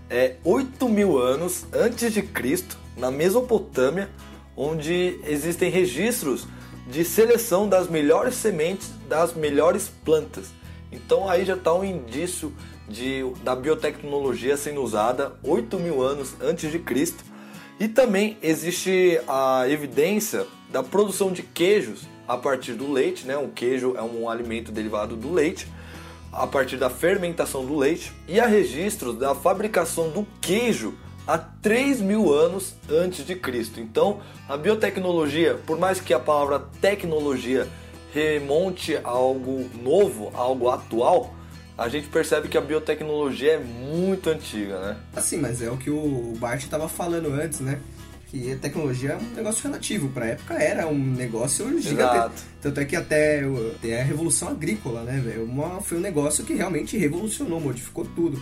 é 0.09 0.37
8 0.45 0.88
mil 0.88 1.19
anos 1.19 1.64
antes 1.73 2.12
de 2.12 2.23
Cristo, 2.23 2.77
na 2.97 3.11
Mesopotâmia, 3.11 4.09
onde 4.57 5.21
existem 5.25 5.71
registros 5.71 6.47
de 6.90 7.05
seleção 7.05 7.69
das 7.69 7.88
melhores 7.88 8.35
sementes 8.35 8.90
das 9.09 9.33
melhores 9.33 9.90
plantas. 10.05 10.49
Então 10.90 11.29
aí 11.29 11.45
já 11.45 11.55
está 11.55 11.73
um 11.73 11.85
indício 11.85 12.53
de, 12.90 13.24
da 13.42 13.55
biotecnologia 13.55 14.57
sendo 14.57 14.83
usada 14.83 15.33
8 15.42 15.79
mil 15.79 16.03
anos 16.03 16.35
antes 16.40 16.70
de 16.70 16.79
Cristo. 16.79 17.24
E 17.79 17.88
também 17.88 18.37
existe 18.42 19.18
a 19.26 19.64
evidência 19.68 20.46
da 20.70 20.83
produção 20.83 21.33
de 21.33 21.42
queijos 21.42 22.03
a 22.29 22.37
partir 22.37 22.74
do 22.74 22.92
leite, 22.92 23.26
né? 23.26 23.37
O 23.38 23.48
queijo 23.48 23.94
é 23.96 24.03
um 24.03 24.29
alimento 24.29 24.70
derivado 24.70 25.16
do 25.16 25.33
leite, 25.33 25.66
a 26.33 26.46
partir 26.46 26.76
da 26.76 26.90
fermentação 26.90 27.64
do 27.64 27.76
leite. 27.76 28.12
E 28.29 28.38
há 28.38 28.46
registros 28.46 29.16
da 29.16 29.35
fabricação 29.35 30.11
do 30.11 30.26
queijo 30.40 30.94
há 31.26 31.38
3 31.38 32.00
mil 32.00 32.33
anos 32.33 32.74
antes 32.88 33.24
de 33.24 33.35
Cristo. 33.35 33.81
Então, 33.81 34.20
a 34.48 34.57
biotecnologia, 34.57 35.59
por 35.66 35.79
mais 35.79 36.00
que 36.00 36.12
a 36.12 36.20
palavra 36.20 36.59
tecnologia 36.81 37.66
remonte 38.12 38.96
a 38.96 39.09
algo 39.09 39.68
novo, 39.83 40.31
a 40.35 40.38
algo 40.38 40.68
atual, 40.68 41.35
a 41.81 41.88
gente 41.88 42.09
percebe 42.09 42.47
que 42.47 42.59
a 42.59 42.61
biotecnologia 42.61 43.53
é 43.53 43.59
muito 43.59 44.29
antiga, 44.29 44.79
né? 44.81 44.97
Assim, 45.16 45.38
mas 45.38 45.62
é 45.62 45.71
o 45.71 45.79
que 45.79 45.88
o 45.88 46.35
Bart 46.38 46.62
estava 46.62 46.87
falando 46.90 47.33
antes, 47.33 47.61
né? 47.61 47.81
Que 48.27 48.53
a 48.53 48.57
tecnologia 48.57 49.12
é 49.12 49.16
um 49.16 49.35
negócio 49.35 49.62
relativo. 49.62 50.11
Para 50.11 50.27
a 50.27 50.29
época 50.29 50.55
era 50.62 50.87
um 50.87 50.99
negócio 50.99 51.81
gigantesco. 51.81 52.33
Tanto 52.61 52.81
é 52.81 52.85
que 52.85 52.95
até, 52.95 53.43
até 53.75 53.99
a 53.99 54.05
Revolução 54.05 54.49
Agrícola, 54.49 55.05
né, 55.05 55.23
velho? 55.25 55.49
Foi 55.83 55.97
um 55.97 56.03
negócio 56.03 56.45
que 56.45 56.53
realmente 56.53 56.99
revolucionou, 56.99 57.59
modificou 57.59 58.05
tudo. 58.14 58.40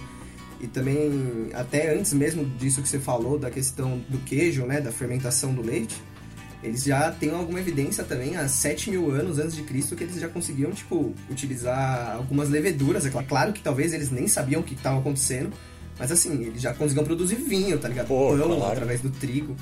E 0.60 0.66
também, 0.66 1.48
até 1.54 1.94
antes 1.94 2.12
mesmo 2.12 2.44
disso 2.44 2.82
que 2.82 2.88
você 2.88 2.98
falou, 2.98 3.38
da 3.38 3.52
questão 3.52 4.02
do 4.08 4.18
queijo, 4.18 4.66
né? 4.66 4.80
Da 4.80 4.90
fermentação 4.90 5.54
do 5.54 5.62
leite 5.62 5.94
eles 6.62 6.84
já 6.84 7.10
têm 7.12 7.30
alguma 7.30 7.60
evidência 7.60 8.02
também, 8.02 8.36
há 8.36 8.48
7 8.48 8.90
mil 8.90 9.10
anos 9.10 9.38
antes 9.38 9.54
de 9.54 9.62
Cristo, 9.62 9.94
que 9.94 10.04
eles 10.04 10.16
já 10.20 10.28
conseguiam, 10.28 10.72
tipo, 10.72 11.14
utilizar 11.30 12.16
algumas 12.16 12.48
leveduras. 12.48 13.06
É 13.06 13.10
claro 13.10 13.52
que 13.52 13.62
talvez 13.62 13.92
eles 13.92 14.10
nem 14.10 14.26
sabiam 14.26 14.60
o 14.60 14.64
que 14.64 14.74
estava 14.74 14.98
acontecendo, 14.98 15.52
mas 15.98 16.10
assim, 16.10 16.44
eles 16.44 16.60
já 16.60 16.74
conseguiam 16.74 17.04
produzir 17.04 17.36
vinho, 17.36 17.78
tá 17.78 17.88
ligado? 17.88 18.08
Pô, 18.08 18.36
Pão 18.36 18.56
claro. 18.56 18.72
através 18.72 19.00
do 19.00 19.10
trigo. 19.10 19.56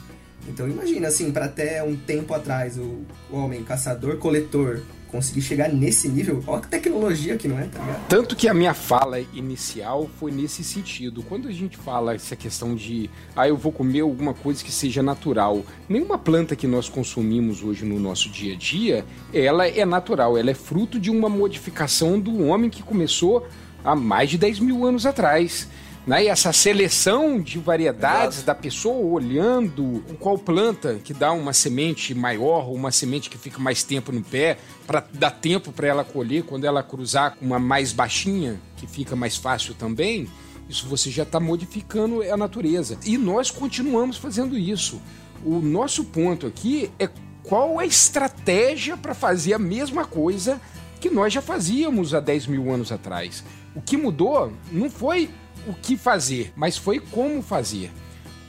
Então 0.48 0.68
imagina, 0.68 1.08
assim, 1.08 1.30
para 1.30 1.46
até 1.46 1.82
um 1.82 1.96
tempo 1.96 2.32
atrás, 2.34 2.78
o 2.78 3.04
homem 3.30 3.62
caçador-coletor 3.62 4.82
conseguir 5.10 5.40
chegar 5.40 5.68
nesse 5.68 6.08
nível, 6.08 6.42
olha 6.46 6.58
a 6.58 6.66
tecnologia 6.66 7.36
que 7.36 7.48
não 7.48 7.58
é, 7.58 7.66
tá 7.66 7.78
ligado? 7.78 8.08
Tanto 8.08 8.36
que 8.36 8.48
a 8.48 8.54
minha 8.54 8.74
fala 8.74 9.20
inicial 9.32 10.10
foi 10.18 10.30
nesse 10.30 10.62
sentido. 10.64 11.22
Quando 11.22 11.48
a 11.48 11.52
gente 11.52 11.76
fala 11.76 12.14
essa 12.14 12.36
questão 12.36 12.74
de, 12.74 13.08
ah, 13.34 13.48
eu 13.48 13.56
vou 13.56 13.72
comer 13.72 14.00
alguma 14.00 14.34
coisa 14.34 14.62
que 14.62 14.72
seja 14.72 15.02
natural, 15.02 15.64
nenhuma 15.88 16.18
planta 16.18 16.56
que 16.56 16.66
nós 16.66 16.88
consumimos 16.88 17.62
hoje 17.62 17.84
no 17.84 17.98
nosso 17.98 18.28
dia 18.28 18.54
a 18.54 18.56
dia, 18.56 19.04
ela 19.32 19.66
é 19.66 19.84
natural, 19.84 20.36
ela 20.36 20.50
é 20.50 20.54
fruto 20.54 20.98
de 20.98 21.10
uma 21.10 21.28
modificação 21.28 22.18
do 22.18 22.44
homem 22.44 22.68
que 22.68 22.82
começou 22.82 23.46
há 23.84 23.94
mais 23.94 24.28
de 24.28 24.38
10 24.38 24.60
mil 24.60 24.84
anos 24.84 25.06
atrás. 25.06 25.68
Né? 26.06 26.24
E 26.24 26.28
essa 26.28 26.52
seleção 26.52 27.40
de 27.40 27.58
variedades 27.58 28.38
Exato. 28.38 28.46
da 28.46 28.54
pessoa 28.54 28.96
olhando 28.96 30.04
qual 30.20 30.38
planta 30.38 31.00
que 31.02 31.12
dá 31.12 31.32
uma 31.32 31.52
semente 31.52 32.14
maior 32.14 32.68
ou 32.68 32.74
uma 32.74 32.92
semente 32.92 33.28
que 33.28 33.36
fica 33.36 33.58
mais 33.58 33.82
tempo 33.82 34.12
no 34.12 34.22
pé, 34.22 34.56
para 34.86 35.04
dar 35.12 35.32
tempo 35.32 35.72
para 35.72 35.88
ela 35.88 36.04
colher 36.04 36.44
quando 36.44 36.64
ela 36.64 36.82
cruzar 36.82 37.34
com 37.36 37.44
uma 37.44 37.58
mais 37.58 37.92
baixinha, 37.92 38.60
que 38.76 38.86
fica 38.86 39.16
mais 39.16 39.36
fácil 39.36 39.74
também. 39.74 40.28
Isso 40.68 40.86
você 40.86 41.10
já 41.10 41.24
está 41.24 41.40
modificando 41.40 42.22
a 42.22 42.36
natureza. 42.36 42.98
E 43.04 43.18
nós 43.18 43.50
continuamos 43.50 44.16
fazendo 44.16 44.56
isso. 44.56 45.00
O 45.44 45.58
nosso 45.60 46.04
ponto 46.04 46.46
aqui 46.46 46.90
é 46.98 47.08
qual 47.42 47.78
a 47.78 47.86
estratégia 47.86 48.96
para 48.96 49.14
fazer 49.14 49.54
a 49.54 49.58
mesma 49.58 50.04
coisa 50.04 50.60
que 51.00 51.10
nós 51.10 51.32
já 51.32 51.42
fazíamos 51.42 52.14
há 52.14 52.20
10 52.20 52.46
mil 52.46 52.72
anos 52.72 52.90
atrás. 52.90 53.44
O 53.74 53.80
que 53.80 53.96
mudou 53.96 54.52
não 54.72 54.90
foi 54.90 55.30
o 55.66 55.74
que 55.74 55.96
fazer, 55.96 56.52
mas 56.56 56.76
foi 56.76 56.98
como 56.98 57.42
fazer. 57.42 57.90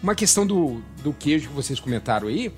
Uma 0.01 0.15
questão 0.15 0.45
do, 0.45 0.81
do 1.03 1.11
queijo 1.11 1.49
que 1.49 1.55
vocês 1.55 1.79
comentaram 1.79 2.27
aí, 2.27 2.51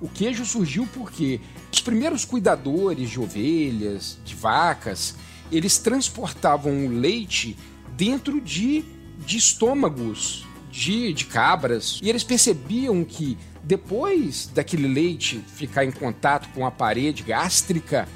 o 0.00 0.08
queijo 0.08 0.44
surgiu 0.44 0.88
porque 0.92 1.40
primeiros 1.86 2.24
cuidadores 2.24 3.10
de 3.10 3.20
ovelhas, 3.20 4.18
de 4.24 4.34
vacas, 4.34 5.14
eles 5.52 5.78
transportavam 5.78 6.84
o 6.84 6.88
leite 6.88 7.56
dentro 7.96 8.40
de, 8.40 8.84
de 9.24 9.36
estômagos 9.36 10.44
de, 10.68 11.12
de 11.12 11.26
cabras. 11.26 12.00
E 12.02 12.10
eles 12.10 12.24
percebiam 12.24 13.04
que 13.04 13.38
depois 13.62 14.50
daquele 14.52 14.88
leite 14.88 15.40
ficar 15.46 15.84
em 15.84 15.92
contato 15.92 16.48
com 16.52 16.66
a 16.66 16.72
parede 16.72 17.22
gástrica, 17.22 18.08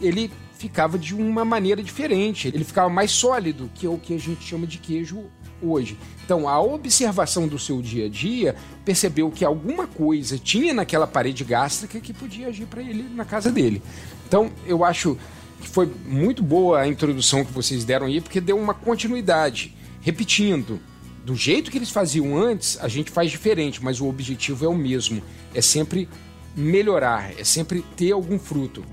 ele 0.00 0.28
ficava 0.58 0.98
de 0.98 1.14
uma 1.14 1.44
maneira 1.44 1.80
diferente, 1.80 2.48
ele 2.48 2.64
ficava 2.64 2.88
mais 2.88 3.12
sólido, 3.12 3.70
que 3.72 3.86
é 3.86 3.88
o 3.88 3.98
que 3.98 4.14
a 4.14 4.18
gente 4.18 4.44
chama 4.44 4.66
de 4.66 4.78
queijo 4.78 5.26
hoje. 5.62 5.96
Então, 6.24 6.48
a 6.48 6.60
observação 6.60 7.46
do 7.46 7.58
seu 7.58 7.80
dia 7.82 8.06
a 8.06 8.08
dia 8.08 8.54
percebeu 8.84 9.30
que 9.30 9.44
alguma 9.44 9.86
coisa 9.86 10.38
tinha 10.38 10.72
naquela 10.72 11.06
parede 11.06 11.44
gástrica 11.44 12.00
que 12.00 12.12
podia 12.12 12.48
agir 12.48 12.66
para 12.66 12.82
ele 12.82 13.04
na 13.14 13.24
casa 13.24 13.50
dele. 13.50 13.82
Então, 14.26 14.50
eu 14.66 14.84
acho 14.84 15.18
que 15.60 15.68
foi 15.68 15.90
muito 16.06 16.42
boa 16.42 16.80
a 16.80 16.88
introdução 16.88 17.44
que 17.44 17.52
vocês 17.52 17.84
deram 17.84 18.06
aí, 18.06 18.20
porque 18.20 18.40
deu 18.40 18.58
uma 18.58 18.74
continuidade, 18.74 19.74
repetindo. 20.00 20.80
Do 21.24 21.36
jeito 21.36 21.70
que 21.70 21.78
eles 21.78 21.90
faziam 21.90 22.36
antes, 22.36 22.76
a 22.80 22.88
gente 22.88 23.10
faz 23.10 23.30
diferente, 23.30 23.82
mas 23.82 24.00
o 24.00 24.08
objetivo 24.08 24.64
é 24.64 24.68
o 24.68 24.74
mesmo. 24.74 25.22
É 25.54 25.62
sempre 25.62 26.08
melhorar, 26.56 27.32
é 27.38 27.44
sempre 27.44 27.84
ter 27.96 28.12
algum 28.12 28.38
fruto. 28.38 28.84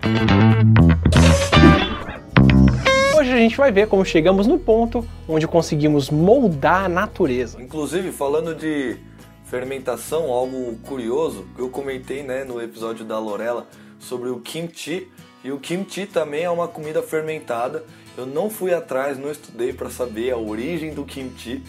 Hoje 3.29 3.37
a 3.37 3.41
gente 3.41 3.57
vai 3.57 3.71
ver 3.71 3.87
como 3.87 4.03
chegamos 4.03 4.47
no 4.47 4.57
ponto 4.57 5.07
onde 5.27 5.47
conseguimos 5.47 6.09
moldar 6.09 6.85
a 6.85 6.89
natureza. 6.89 7.61
Inclusive, 7.61 8.11
falando 8.11 8.55
de 8.55 8.97
fermentação, 9.45 10.31
algo 10.31 10.75
curioso, 10.77 11.45
eu 11.55 11.69
comentei 11.69 12.23
né, 12.23 12.43
no 12.43 12.59
episódio 12.59 13.05
da 13.05 13.19
Lorela 13.19 13.67
sobre 13.99 14.29
o 14.29 14.39
kimchi, 14.39 15.07
e 15.43 15.51
o 15.51 15.59
kimchi 15.59 16.07
também 16.07 16.41
é 16.41 16.49
uma 16.49 16.67
comida 16.67 17.03
fermentada. 17.03 17.83
Eu 18.17 18.25
não 18.25 18.49
fui 18.49 18.73
atrás, 18.73 19.19
não 19.19 19.29
estudei 19.29 19.73
para 19.73 19.91
saber 19.91 20.31
a 20.31 20.37
origem 20.37 20.95
do 20.95 21.05
kimchi, 21.05 21.61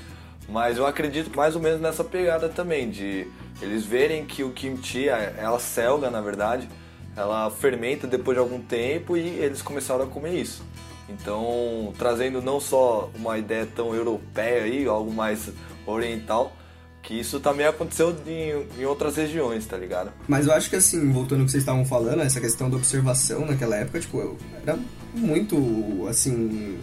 mas 0.48 0.78
eu 0.78 0.86
acredito 0.86 1.36
mais 1.36 1.54
ou 1.54 1.60
menos 1.60 1.78
nessa 1.78 2.02
pegada 2.02 2.48
também, 2.48 2.88
de 2.88 3.26
eles 3.60 3.84
verem 3.84 4.24
que 4.24 4.42
o 4.42 4.50
kimchi, 4.50 5.10
ela 5.10 5.58
selga 5.58 6.10
na 6.10 6.22
verdade, 6.22 6.66
ela 7.14 7.50
fermenta 7.50 8.06
depois 8.06 8.34
de 8.34 8.40
algum 8.40 8.62
tempo 8.62 9.14
e 9.14 9.20
eles 9.20 9.60
começaram 9.60 10.04
a 10.04 10.06
comer 10.06 10.40
isso. 10.40 10.69
Então, 11.10 11.92
trazendo 11.98 12.40
não 12.40 12.60
só 12.60 13.10
uma 13.14 13.38
ideia 13.38 13.66
tão 13.66 13.94
europeia 13.94 14.62
aí, 14.64 14.86
algo 14.86 15.12
mais 15.12 15.50
oriental, 15.86 16.56
que 17.02 17.18
isso 17.18 17.40
também 17.40 17.66
aconteceu 17.66 18.16
em, 18.26 18.80
em, 18.80 18.84
outras 18.84 19.16
regiões, 19.16 19.66
tá 19.66 19.76
ligado? 19.76 20.12
Mas 20.28 20.46
eu 20.46 20.52
acho 20.52 20.68
que 20.68 20.76
assim, 20.76 21.10
voltando 21.10 21.40
ao 21.40 21.44
que 21.46 21.52
vocês 21.52 21.62
estavam 21.62 21.84
falando, 21.84 22.20
essa 22.20 22.40
questão 22.40 22.70
da 22.70 22.76
observação 22.76 23.46
naquela 23.46 23.76
época, 23.76 24.00
tipo, 24.00 24.36
era 24.62 24.78
muito, 25.14 26.06
assim, 26.08 26.78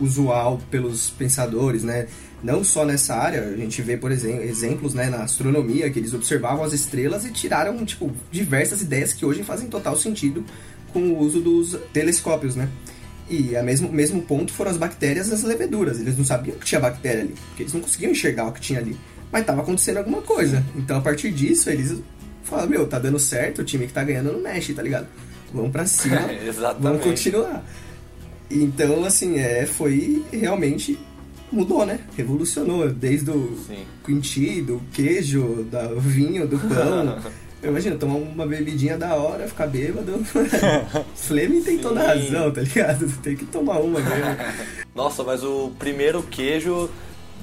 usual 0.00 0.58
pelos 0.70 1.10
pensadores, 1.10 1.82
né? 1.82 2.06
Não 2.42 2.62
só 2.62 2.84
nessa 2.84 3.16
área, 3.16 3.42
a 3.42 3.56
gente 3.56 3.82
vê, 3.82 3.96
por 3.96 4.12
exemplo, 4.12 4.44
exemplos 4.44 4.94
né, 4.94 5.10
na 5.10 5.24
astronomia, 5.24 5.90
que 5.90 5.98
eles 5.98 6.14
observavam 6.14 6.64
as 6.64 6.72
estrelas 6.72 7.24
e 7.24 7.32
tiraram, 7.32 7.84
tipo, 7.84 8.12
diversas 8.30 8.80
ideias 8.80 9.12
que 9.12 9.26
hoje 9.26 9.42
fazem 9.42 9.68
total 9.68 9.96
sentido 9.96 10.44
com 10.92 11.00
o 11.00 11.18
uso 11.18 11.40
dos 11.40 11.76
telescópios, 11.92 12.54
né? 12.54 12.68
E 13.30 13.56
a 13.56 13.62
mesmo, 13.62 13.92
mesmo 13.92 14.22
ponto 14.22 14.52
foram 14.52 14.70
as 14.70 14.76
bactérias 14.76 15.28
e 15.28 15.34
as 15.34 15.42
leveduras. 15.42 16.00
Eles 16.00 16.16
não 16.16 16.24
sabiam 16.24 16.56
que 16.56 16.64
tinha 16.64 16.80
bactéria 16.80 17.22
ali, 17.22 17.34
porque 17.48 17.62
eles 17.62 17.72
não 17.72 17.80
conseguiam 17.80 18.12
enxergar 18.12 18.46
o 18.46 18.52
que 18.52 18.60
tinha 18.60 18.80
ali. 18.80 18.98
Mas 19.30 19.42
estava 19.42 19.62
acontecendo 19.62 19.98
alguma 19.98 20.22
coisa. 20.22 20.64
Então, 20.74 20.96
a 20.96 21.00
partir 21.00 21.30
disso, 21.30 21.68
eles 21.68 21.98
falaram, 22.42 22.70
meu, 22.70 22.86
tá 22.86 22.98
dando 22.98 23.18
certo, 23.18 23.60
o 23.60 23.64
time 23.64 23.86
que 23.86 23.92
tá 23.92 24.02
ganhando 24.02 24.32
não 24.32 24.40
mexe, 24.40 24.72
tá 24.72 24.82
ligado? 24.82 25.06
Vamos 25.52 25.70
pra 25.70 25.84
cima, 25.86 26.20
vamos 26.80 27.02
continuar. 27.02 27.64
Então, 28.50 29.04
assim, 29.04 29.38
é, 29.38 29.66
foi 29.66 30.24
realmente 30.32 30.98
mudou, 31.52 31.84
né? 31.84 32.00
Revolucionou, 32.16 32.90
desde 32.90 33.30
o 33.30 33.58
quinti, 34.04 34.62
do 34.62 34.80
queijo, 34.92 35.66
do 35.70 36.00
vinho, 36.00 36.46
do 36.46 36.58
pão. 36.58 37.18
Eu 37.60 37.70
imagino, 37.70 37.98
tomar 37.98 38.14
uma 38.14 38.46
bebidinha 38.46 38.96
da 38.96 39.16
hora, 39.16 39.48
ficar 39.48 39.66
bêbado. 39.66 40.24
Fleming 41.16 41.62
tem 41.62 41.78
toda 41.78 42.06
razão, 42.06 42.52
tá 42.52 42.60
ligado? 42.60 43.08
Tem 43.20 43.36
que 43.36 43.44
tomar 43.46 43.80
uma 43.80 43.98
mesmo. 43.98 44.36
Nossa, 44.94 45.24
mas 45.24 45.42
o 45.42 45.72
primeiro 45.76 46.22
queijo 46.22 46.88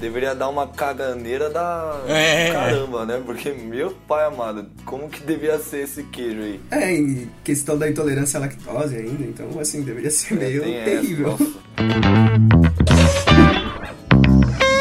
deveria 0.00 0.34
dar 0.34 0.48
uma 0.48 0.66
caganeira 0.66 1.50
da 1.50 2.00
é. 2.08 2.50
caramba, 2.50 3.04
né? 3.04 3.22
Porque, 3.24 3.52
meu 3.52 3.94
pai 4.08 4.24
amado, 4.24 4.66
como 4.86 5.08
que 5.10 5.22
devia 5.22 5.58
ser 5.58 5.84
esse 5.84 6.02
queijo 6.04 6.40
aí? 6.40 6.60
É, 6.70 6.94
em 6.94 7.30
questão 7.44 7.76
da 7.76 7.88
intolerância 7.88 8.38
à 8.38 8.40
lactose 8.40 8.96
ainda, 8.96 9.22
então, 9.22 9.48
assim, 9.60 9.82
deveria 9.82 10.10
ser 10.10 10.34
é, 10.34 10.36
meio 10.36 10.62
terrível. 10.62 11.36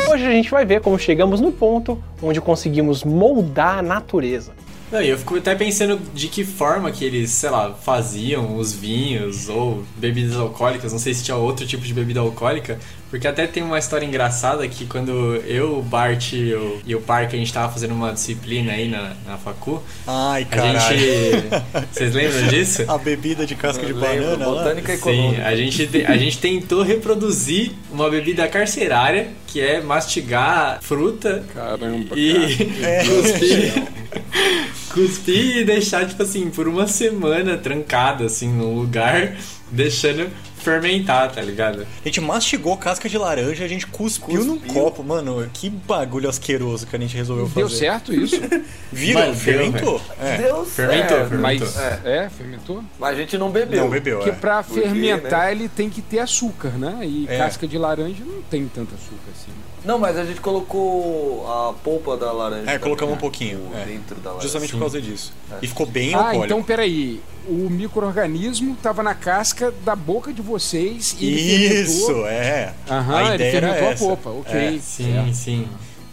Hoje 0.09 0.25
a 0.25 0.31
gente 0.31 0.49
vai 0.49 0.65
ver 0.65 0.79
como 0.79 0.97
chegamos 0.97 1.41
no 1.41 1.51
ponto 1.51 2.01
onde 2.21 2.39
conseguimos 2.39 3.03
moldar 3.03 3.79
a 3.79 3.81
natureza. 3.81 4.53
Não, 4.91 5.01
eu 5.01 5.17
fico 5.17 5.37
até 5.37 5.55
pensando 5.55 5.99
de 6.13 6.27
que 6.27 6.43
forma 6.43 6.91
que 6.91 7.03
eles, 7.03 7.31
sei 7.31 7.49
lá, 7.49 7.73
faziam 7.73 8.55
os 8.55 8.73
vinhos 8.73 9.49
ou 9.49 9.83
bebidas 9.97 10.35
alcoólicas, 10.35 10.91
não 10.91 10.99
sei 10.99 11.13
se 11.13 11.23
tinha 11.23 11.35
outro 11.35 11.65
tipo 11.65 11.83
de 11.83 11.93
bebida 11.93 12.19
alcoólica, 12.19 12.79
porque 13.09 13.27
até 13.27 13.47
tem 13.47 13.63
uma 13.63 13.79
história 13.79 14.05
engraçada 14.05 14.67
que 14.67 14.85
quando 14.85 15.35
eu, 15.45 15.79
o 15.79 15.81
Bart 15.81 16.33
e 16.33 16.53
o, 16.53 16.81
e 16.85 16.95
o 16.95 17.01
Park, 17.01 17.33
a 17.33 17.37
gente 17.37 17.53
tava 17.53 17.71
fazendo 17.71 17.93
uma 17.93 18.11
disciplina 18.11 18.73
aí 18.73 18.89
na, 18.89 19.13
na 19.25 19.37
facu. 19.37 19.81
Ai, 20.05 20.43
caralho. 20.45 20.77
A 20.77 20.93
gente... 20.93 21.87
Vocês 21.93 22.13
lembram 22.13 22.47
disso? 22.47 22.83
A 22.87 22.97
bebida 22.97 23.45
de 23.45 23.55
casca 23.55 23.85
de 23.85 23.93
banana 23.93 24.43
Botânica 24.43 24.91
lá? 24.91 24.97
Sim, 24.97 25.37
a 25.41 25.55
gente, 25.55 26.05
a 26.05 26.17
gente 26.17 26.39
tentou 26.39 26.83
reproduzir 26.83 27.71
uma 27.91 28.09
bebida 28.09 28.47
carcerária, 28.47 29.29
que 29.47 29.61
é 29.61 29.81
mastigar 29.81 30.79
fruta 30.81 31.43
Caramba, 31.53 32.19
e 32.19 32.33
cara. 32.57 32.75
É. 32.85 34.05
cuspir... 34.95 35.57
e 35.57 35.65
deixar, 35.65 36.07
tipo 36.07 36.23
assim, 36.23 36.49
por 36.49 36.67
uma 36.67 36.87
semana 36.87 37.57
trancada, 37.57 38.25
assim, 38.25 38.47
num 38.47 38.73
lugar, 38.73 39.35
deixando 39.69 40.29
fermentar, 40.65 41.31
tá 41.31 41.41
ligado? 41.41 41.85
A 42.03 42.07
gente 42.07 42.19
mastigou 42.19 42.75
casca 42.75 43.07
de 43.07 43.17
laranja, 43.17 43.63
a 43.63 43.67
gente 43.67 43.85
cuspiu, 43.85 44.37
cuspiu. 44.37 44.45
num 44.45 44.59
copo, 44.59 45.03
mano. 45.03 45.47
Que 45.53 45.69
bagulho 45.69 46.27
asqueroso 46.27 46.87
que 46.87 46.95
a 46.95 46.99
gente 46.99 47.15
resolveu 47.15 47.47
fazer. 47.47 47.59
Deu 47.59 47.69
certo 47.69 48.13
isso? 48.13 48.41
Viram? 48.91 49.27
Mas 49.27 49.41
fermentou. 49.41 50.01
Deu, 50.17 50.27
é. 50.27 50.37
Deu 50.37 50.65
fermentou, 50.65 51.17
certo. 51.17 51.29
fermentou. 51.29 51.39
Mas, 51.39 51.77
é. 51.77 52.01
é. 52.25 52.29
fermentou? 52.29 52.83
Mas 52.99 53.09
a 53.11 53.19
gente 53.19 53.37
não 53.37 53.51
bebeu. 53.51 53.83
Não 53.83 53.89
bebeu, 53.89 54.17
Porque 54.17 54.31
é. 54.31 54.33
pra 54.33 54.63
Porque, 54.63 54.81
fermentar 54.81 55.45
né? 55.45 55.51
ele 55.51 55.69
tem 55.69 55.87
que 55.87 56.01
ter 56.01 56.19
açúcar, 56.19 56.69
né? 56.69 56.99
E 57.03 57.27
é. 57.29 57.37
casca 57.37 57.67
de 57.67 57.77
laranja 57.77 58.23
não 58.25 58.41
tem 58.41 58.67
tanto 58.67 58.95
açúcar 58.95 59.31
assim. 59.31 59.51
Não, 59.85 59.99
mas 59.99 60.17
a 60.17 60.25
gente 60.25 60.41
colocou 60.41 61.45
a 61.47 61.73
polpa 61.73 62.17
da 62.17 62.31
laranja. 62.31 62.71
É, 62.71 62.79
colocamos 62.79 63.15
um 63.15 63.17
pouquinho. 63.17 63.69
É. 63.75 63.85
Dentro 63.85 64.15
da 64.15 64.31
laranja. 64.31 64.43
Justamente 64.43 64.71
Sim. 64.71 64.77
por 64.77 64.79
causa 64.81 65.01
disso. 65.01 65.33
É. 65.51 65.57
E 65.61 65.67
ficou 65.67 65.85
bem 65.85 66.13
ah, 66.13 66.17
alcoólico. 66.17 66.43
Ah, 66.43 66.45
então 66.45 66.63
peraí. 66.63 67.21
O 67.47 67.69
microorganismo 67.69 68.73
estava 68.73 69.03
na 69.03 69.13
casca 69.13 69.71
da 69.83 69.95
boca 69.95 70.33
de 70.33 70.41
vocês 70.41 71.15
e 71.19 71.27
ele 71.27 71.81
Isso, 71.81 72.07
fermentou. 72.07 72.27
é. 72.27 72.73
Aham, 72.89 73.15
a 73.15 73.35
ele 73.35 73.51
fermentou 73.51 73.89
a 73.89 73.95
polpa. 73.95 74.29
Ok. 74.31 74.59
É. 74.59 74.79
Sim, 74.79 75.33
sim. 75.33 75.67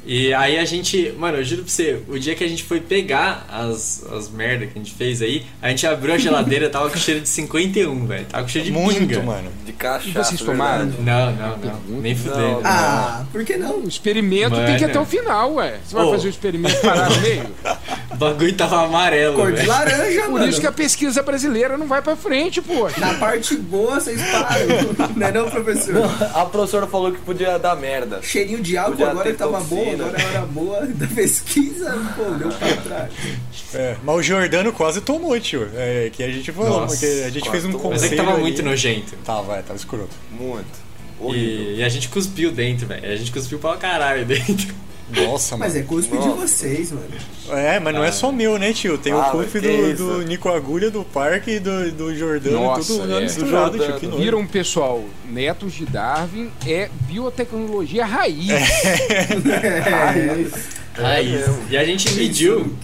E 0.04 0.34
aí 0.34 0.58
a 0.58 0.64
gente, 0.64 1.14
mano, 1.16 1.38
eu 1.38 1.44
juro 1.44 1.62
pra 1.62 1.70
você, 1.70 2.00
o 2.08 2.18
dia 2.18 2.34
que 2.34 2.42
a 2.42 2.48
gente 2.48 2.64
foi 2.64 2.80
pegar 2.80 3.46
as, 3.48 4.04
as 4.12 4.28
merda 4.28 4.66
que 4.66 4.72
a 4.78 4.82
gente 4.82 4.92
fez 4.94 5.22
aí, 5.22 5.46
a 5.60 5.68
gente 5.68 5.86
abriu 5.86 6.14
a 6.14 6.18
geladeira, 6.18 6.68
tava 6.68 6.90
com 6.90 6.98
cheiro 6.98 7.20
de 7.20 7.28
51, 7.28 8.06
velho. 8.06 8.26
Tava 8.26 8.42
com 8.42 8.48
cheiro 8.48 8.66
de 8.66 8.72
Muito, 8.72 8.98
pinga. 8.98 9.22
mano. 9.22 9.50
De 9.64 9.72
caixa. 9.72 10.08
E 10.08 10.12
vocês 10.12 10.40
tomaram? 10.40 10.86
Não, 10.86 11.32
não, 11.32 11.56
não. 11.56 12.00
Nem 12.00 12.16
fudendo. 12.16 12.60
Ah, 12.64 13.24
por 13.30 13.44
que 13.44 13.56
não? 13.56 13.78
O 13.78 13.88
experimento 13.88 14.50
mano. 14.50 14.66
tem 14.66 14.76
que 14.76 14.82
ir 14.82 14.86
até 14.86 14.98
o 14.98 15.04
final, 15.04 15.54
ué. 15.54 15.78
Você 15.84 15.94
vai 15.94 16.04
oh. 16.04 16.10
fazer 16.12 16.26
o 16.26 16.30
experimento 16.30 16.80
parar 16.80 17.10
no 17.10 17.20
meio? 17.20 17.46
o 18.10 18.16
bagulho 18.16 18.54
tava 18.54 18.84
amarelo, 18.84 19.36
Cor 19.36 19.52
de 19.52 19.66
laranja, 19.66 20.22
Por 20.22 20.30
mano. 20.32 20.48
isso 20.48 20.60
que 20.60 20.66
a 20.66 20.72
pesquisa 20.72 21.22
brasileira 21.22 21.78
não 21.78 21.86
vai 21.86 22.02
pra 22.02 22.16
frente, 22.16 22.60
pô. 22.60 22.88
Na 22.98 23.14
parte 23.14 23.56
boa, 23.56 24.00
vocês 24.00 24.20
param. 24.30 25.10
não 25.14 25.26
é 25.26 25.32
não, 25.32 25.48
professor? 25.48 25.94
Não, 25.94 26.40
a 26.40 26.44
professora 26.46 26.86
falou 26.86 27.12
que 27.12 27.20
podia 27.20 27.58
dar 27.58 27.76
merda. 27.76 28.20
Cheirinho 28.22 28.60
de 28.60 28.76
álcool 28.76 28.92
podia 28.92 29.10
agora 29.10 29.34
tava 29.34 29.60
bom, 29.60 29.91
agora 29.94 30.20
era 30.20 30.46
boa 30.46 30.86
da 30.94 31.06
pesquisa, 31.06 31.92
pô, 32.16 32.24
deu 32.34 32.48
pra 32.48 32.76
trás. 32.76 33.12
É, 33.74 33.96
mas 34.02 34.16
o 34.16 34.22
Jordano 34.22 34.72
quase 34.72 35.00
tomou, 35.00 35.38
tio. 35.40 35.68
É, 35.74 36.10
que 36.12 36.22
a 36.22 36.30
gente 36.30 36.52
falou, 36.52 36.80
Nossa, 36.80 36.94
porque 36.94 37.24
a 37.24 37.30
gente 37.30 37.50
fez 37.50 37.64
um 37.64 37.72
conselho. 37.72 37.90
Mas 37.92 38.02
é 38.04 38.08
que 38.08 38.16
tava 38.16 38.32
ali. 38.32 38.40
muito 38.40 38.62
nojento. 38.62 39.16
Tava, 39.24 39.56
é, 39.56 39.62
tava 39.62 39.76
escroto. 39.76 40.14
Muito. 40.30 40.92
E, 41.30 41.76
e, 41.76 41.82
a 41.84 41.88
gente 41.88 42.08
cuspiu 42.08 42.50
dentro, 42.50 42.86
velho. 42.86 43.10
A 43.10 43.16
gente 43.16 43.30
cuspiu 43.30 43.58
pra 43.58 43.76
caralho 43.76 44.26
dentro. 44.26 44.74
Nossa, 45.12 45.56
mas 45.56 45.74
mano. 45.74 45.84
é 45.84 45.86
cuspe 45.86 46.14
Nossa. 46.14 46.28
de 46.28 46.34
vocês, 46.34 46.92
mano. 46.92 47.06
É, 47.50 47.78
mas 47.78 47.94
não 47.94 48.02
é 48.02 48.06
ah. 48.06 48.08
é 48.08 48.12
só 48.12 48.32
meu, 48.32 48.58
né, 48.58 48.72
tio? 48.72 48.96
Tem 48.96 49.12
ah, 49.12 49.28
o 49.28 49.30
cuspe 49.32 49.60
do, 49.60 49.96
do 49.96 50.22
Nico 50.22 50.48
Agulha, 50.48 50.90
do 50.90 51.04
Parque, 51.04 51.58
do, 51.58 51.92
do 51.92 52.16
Jordano, 52.16 52.60
Nossa, 52.60 52.94
tudo 52.94 53.18
é. 53.18 53.20
misturado, 53.20 53.78
tio. 53.78 53.98
Que 53.98 54.06
Viram, 54.06 54.46
pessoal, 54.46 55.04
Netos 55.28 55.74
de 55.74 55.84
Darwin 55.84 56.50
é 56.66 56.88
biotecnologia 57.02 58.06
raiz. 58.06 58.48
É. 58.48 59.90
raiz. 59.90 60.52
raiz. 60.94 61.46
E 61.70 61.76
a 61.76 61.84
gente 61.84 62.12
mediu 62.14 62.74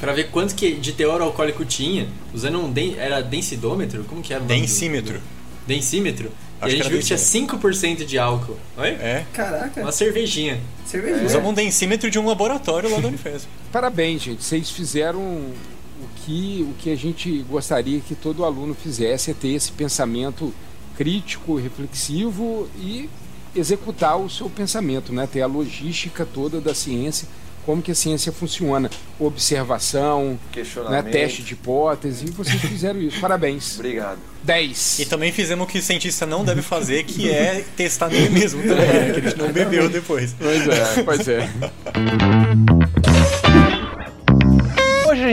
para 0.00 0.12
ver 0.12 0.30
quanto 0.30 0.54
que 0.54 0.74
de 0.74 0.92
teor 0.92 1.20
alcoólico 1.22 1.64
tinha, 1.64 2.06
usando 2.32 2.60
um 2.60 2.70
den 2.70 2.96
era 2.98 3.22
densidômetro, 3.22 4.04
como 4.04 4.22
que 4.22 4.32
era 4.32 4.42
o 4.42 4.46
nome 4.46 4.60
Densímetro. 4.60 5.14
Do... 5.14 5.22
Densímetro. 5.66 6.30
Acho 6.64 6.76
e 6.76 6.80
a 6.80 6.82
gente 6.82 6.90
viu 6.90 6.98
que 6.98 7.06
tinha 7.06 7.18
5% 7.18 8.04
de 8.04 8.18
álcool. 8.18 8.56
Oi? 8.76 8.88
É. 8.88 9.24
Caraca. 9.32 9.80
Uma 9.80 9.92
cervejinha. 9.92 10.60
Cervejinha. 10.86 11.26
Usamos 11.26 11.50
um 11.50 11.54
densímetro 11.54 12.10
de 12.10 12.18
um 12.18 12.26
laboratório 12.26 12.90
lá 12.90 13.00
da 13.00 13.08
Unifesp. 13.08 13.48
Parabéns, 13.72 14.22
gente. 14.22 14.42
Vocês 14.42 14.70
fizeram 14.70 15.20
o 15.20 16.08
que, 16.16 16.66
o 16.68 16.74
que 16.74 16.90
a 16.90 16.96
gente 16.96 17.44
gostaria 17.48 18.00
que 18.00 18.14
todo 18.14 18.44
aluno 18.44 18.74
fizesse, 18.74 19.30
é 19.30 19.34
ter 19.34 19.48
esse 19.48 19.72
pensamento 19.72 20.52
crítico, 20.96 21.56
reflexivo 21.56 22.68
e 22.78 23.08
executar 23.54 24.18
o 24.18 24.28
seu 24.28 24.50
pensamento, 24.50 25.12
né? 25.12 25.28
ter 25.30 25.42
a 25.42 25.46
logística 25.46 26.26
toda 26.26 26.60
da 26.60 26.74
ciência, 26.74 27.28
como 27.64 27.82
que 27.82 27.90
a 27.90 27.94
ciência 27.94 28.32
funciona, 28.32 28.90
observação, 29.18 30.38
né? 30.90 31.02
teste 31.02 31.42
de 31.42 31.54
hipótese, 31.54 32.26
e 32.26 32.30
vocês 32.30 32.60
fizeram 32.60 33.00
isso. 33.00 33.20
Parabéns. 33.20 33.76
Obrigado. 33.76 34.18
10. 34.42 34.98
E 35.00 35.06
também 35.06 35.32
fizemos 35.32 35.64
o 35.64 35.66
que 35.66 35.78
o 35.78 35.82
cientista 35.82 36.26
não 36.26 36.44
deve 36.44 36.60
fazer, 36.60 37.04
que 37.04 37.30
é 37.30 37.64
testar 37.76 38.08
nele 38.08 38.28
mesmo 38.28 38.62
também, 38.62 38.76
né? 38.76 39.12
que 39.12 39.20
a 39.20 39.22
gente 39.22 39.38
não 39.38 39.50
bebeu 39.50 39.88
depois. 39.88 40.34
Pois 40.38 40.68
é, 40.68 41.02
pois 41.02 41.28
é. 41.28 41.48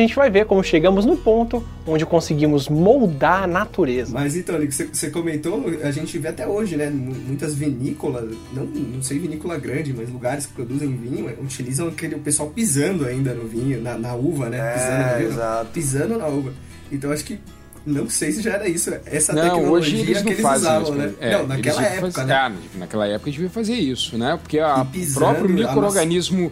A 0.02 0.04
gente 0.04 0.16
vai 0.16 0.32
ver 0.32 0.48
como 0.48 0.64
chegamos 0.64 1.06
no 1.06 1.16
ponto 1.16 1.64
onde 1.86 2.08
conseguimos 2.08 2.68
moldar 2.68 3.44
a 3.44 3.48
natureza. 3.48 4.12
Mas 4.12 4.36
então, 4.36 4.58
você, 4.60 4.86
você 4.86 5.12
comentou, 5.12 5.64
a 5.84 5.92
gente 5.92 6.18
vê 6.18 6.30
até 6.30 6.48
hoje, 6.48 6.76
né? 6.76 6.90
Muitas 6.90 7.54
vinícolas, 7.54 8.36
não, 8.52 8.66
não 8.66 9.04
sei 9.04 9.20
vinícola 9.20 9.60
grande, 9.60 9.94
mas 9.94 10.10
lugares 10.10 10.48
que 10.48 10.54
produzem 10.54 10.96
vinho, 10.96 11.30
é, 11.30 11.34
utilizam 11.40 11.88
aquele 11.88 12.16
o 12.16 12.20
pessoal 12.20 12.50
pisando 12.50 13.06
ainda 13.06 13.36
no 13.36 13.48
vinho, 13.48 13.80
na, 13.80 13.96
na 13.96 14.16
uva, 14.16 14.50
né? 14.50 14.58
É, 14.58 14.74
pisando, 14.74 15.18
vinho, 15.18 15.30
exato. 15.30 15.70
pisando 15.72 16.18
na 16.18 16.28
uva. 16.28 16.54
Então 16.92 17.12
acho 17.12 17.24
que 17.24 17.40
não 17.86 18.10
sei 18.10 18.32
se 18.32 18.42
já 18.42 18.54
era 18.54 18.68
isso, 18.68 18.92
essa 19.06 19.34
não, 19.34 19.44
tecnologia 19.44 20.00
hoje 20.00 20.12
eles 20.12 20.22
que 20.24 20.30
eles 20.30 20.46
usavam, 20.46 20.82
isso, 20.82 20.94
né? 20.94 21.14
É, 21.20 21.38
não, 21.38 21.46
naquela 21.46 21.84
época, 21.84 22.12
fazer, 22.12 22.28
né? 22.28 22.34
Ah, 22.34 22.52
naquela 22.80 23.08
época 23.08 23.30
devia 23.30 23.50
fazer 23.52 23.76
isso, 23.76 24.18
né? 24.18 24.40
Porque 24.42 24.60
o 24.60 25.14
próprio 25.14 25.48
microorganismo 25.48 26.52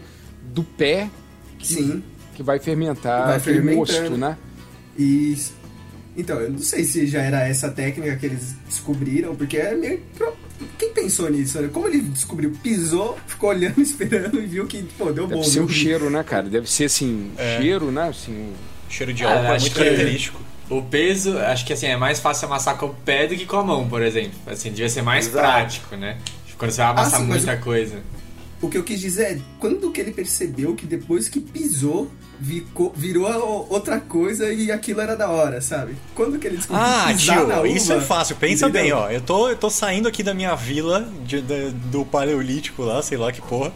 do 0.53 0.63
pé 0.63 1.09
Sim 1.63 2.03
que 2.39 2.43
vai 2.43 2.57
fermentar 2.57 3.27
vai 3.27 3.37
aquele 3.37 3.75
mosto, 3.75 4.17
né? 4.17 4.37
Isso. 4.97 5.53
Então, 6.15 6.39
eu 6.39 6.49
não 6.51 6.59
sei 6.59 6.83
se 6.83 7.05
já 7.05 7.21
era 7.21 7.47
essa 7.47 7.69
técnica 7.69 8.15
que 8.15 8.25
eles 8.25 8.55
descobriram, 8.67 9.35
porque 9.35 9.57
é 9.57 9.75
meio. 9.75 10.01
Quem 10.77 10.93
pensou 10.93 11.29
nisso? 11.29 11.61
Né? 11.61 11.69
Como 11.71 11.87
ele 11.87 12.01
descobriu? 12.01 12.51
Pisou, 12.63 13.17
ficou 13.27 13.49
olhando, 13.49 13.79
esperando 13.81 14.41
e 14.41 14.45
viu 14.45 14.65
que, 14.65 14.83
pô, 14.97 15.11
deu 15.11 15.27
bom. 15.27 15.35
Deve 15.35 15.49
ser 15.49 15.61
o 15.61 15.69
cheiro, 15.69 16.09
né, 16.09 16.23
cara? 16.23 16.49
Deve 16.49 16.69
ser 16.69 16.85
assim, 16.85 17.31
é. 17.37 17.59
cheiro, 17.61 17.91
né? 17.91 18.09
Assim, 18.09 18.53
cheiro 18.89 19.13
de 19.13 19.23
álcool 19.23 19.47
ah, 19.47 19.55
é 19.55 19.59
muito 19.59 19.75
característico. 19.75 20.41
O 20.69 20.81
peso, 20.81 21.37
acho 21.37 21.65
que 21.65 21.73
assim, 21.73 21.87
é 21.87 21.97
mais 21.97 22.19
fácil 22.19 22.47
amassar 22.47 22.77
com 22.77 22.87
o 22.87 22.93
pé 22.93 23.27
do 23.27 23.35
que 23.35 23.45
com 23.45 23.57
a 23.57 23.63
mão, 23.63 23.89
por 23.89 24.01
exemplo. 24.01 24.37
Assim, 24.47 24.69
devia 24.69 24.89
ser 24.89 25.01
mais 25.01 25.27
Exato. 25.27 25.45
prático, 25.45 25.95
né? 25.95 26.17
Quando 26.57 26.71
você 26.71 26.81
vai 26.81 26.91
amassar 26.91 27.19
ah, 27.21 27.23
sim, 27.23 27.29
muita 27.29 27.57
coisa. 27.57 27.99
O 28.61 28.69
que 28.69 28.77
eu 28.77 28.83
quis 28.83 28.99
dizer 28.99 29.23
é, 29.23 29.39
quando 29.57 29.89
que 29.91 30.01
ele 30.01 30.11
percebeu 30.11 30.75
que 30.75 30.85
depois 30.85 31.29
que 31.29 31.39
pisou, 31.39 32.11
virou 32.39 33.67
outra 33.69 33.99
coisa 33.99 34.51
e 34.51 34.71
aquilo 34.71 35.01
era 35.01 35.15
da 35.15 35.29
hora, 35.29 35.59
sabe? 35.61 35.95
Quando 36.15 36.39
que 36.39 36.47
ele 36.47 36.57
descobriu 36.57 36.85
Ah, 36.85 37.13
tio, 37.13 37.43
uva, 37.43 37.67
isso 37.67 37.91
é 37.91 37.99
fácil. 37.99 38.35
Pensa 38.37 38.67
entendeu? 38.67 38.81
bem, 38.81 38.91
ó. 38.93 39.09
Eu 39.09 39.21
tô, 39.21 39.49
eu 39.49 39.55
tô 39.57 39.69
saindo 39.69 40.07
aqui 40.07 40.23
da 40.23 40.33
minha 40.33 40.55
vila 40.55 41.07
de, 41.25 41.41
de, 41.41 41.71
do 41.71 42.05
paleolítico 42.05 42.83
lá, 42.83 43.01
sei 43.01 43.17
lá 43.17 43.31
que 43.31 43.41
porra. 43.41 43.71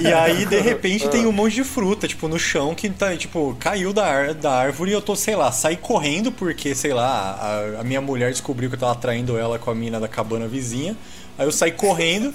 e 0.00 0.06
aí, 0.12 0.44
de 0.44 0.60
repente, 0.60 1.08
tem 1.08 1.26
um 1.26 1.32
monte 1.32 1.54
de 1.54 1.64
fruta, 1.64 2.06
tipo, 2.06 2.28
no 2.28 2.38
chão 2.38 2.74
que 2.74 2.90
tá, 2.90 3.16
tipo, 3.16 3.56
caiu 3.58 3.92
da, 3.92 4.32
da 4.32 4.52
árvore 4.52 4.90
e 4.90 4.94
eu 4.94 5.00
tô, 5.02 5.16
sei 5.16 5.34
lá, 5.36 5.50
saí 5.50 5.76
correndo 5.76 6.30
porque, 6.30 6.74
sei 6.74 6.92
lá, 6.92 7.74
a, 7.76 7.80
a 7.80 7.84
minha 7.84 8.00
mulher 8.00 8.30
descobriu 8.30 8.68
que 8.68 8.76
eu 8.76 8.80
tava 8.80 8.94
traindo 8.96 9.38
ela 9.38 9.58
com 9.58 9.70
a 9.70 9.74
mina 9.74 9.98
da 9.98 10.08
cabana 10.08 10.46
vizinha. 10.46 10.96
Aí 11.38 11.46
eu 11.46 11.52
saí 11.52 11.72
correndo. 11.72 12.32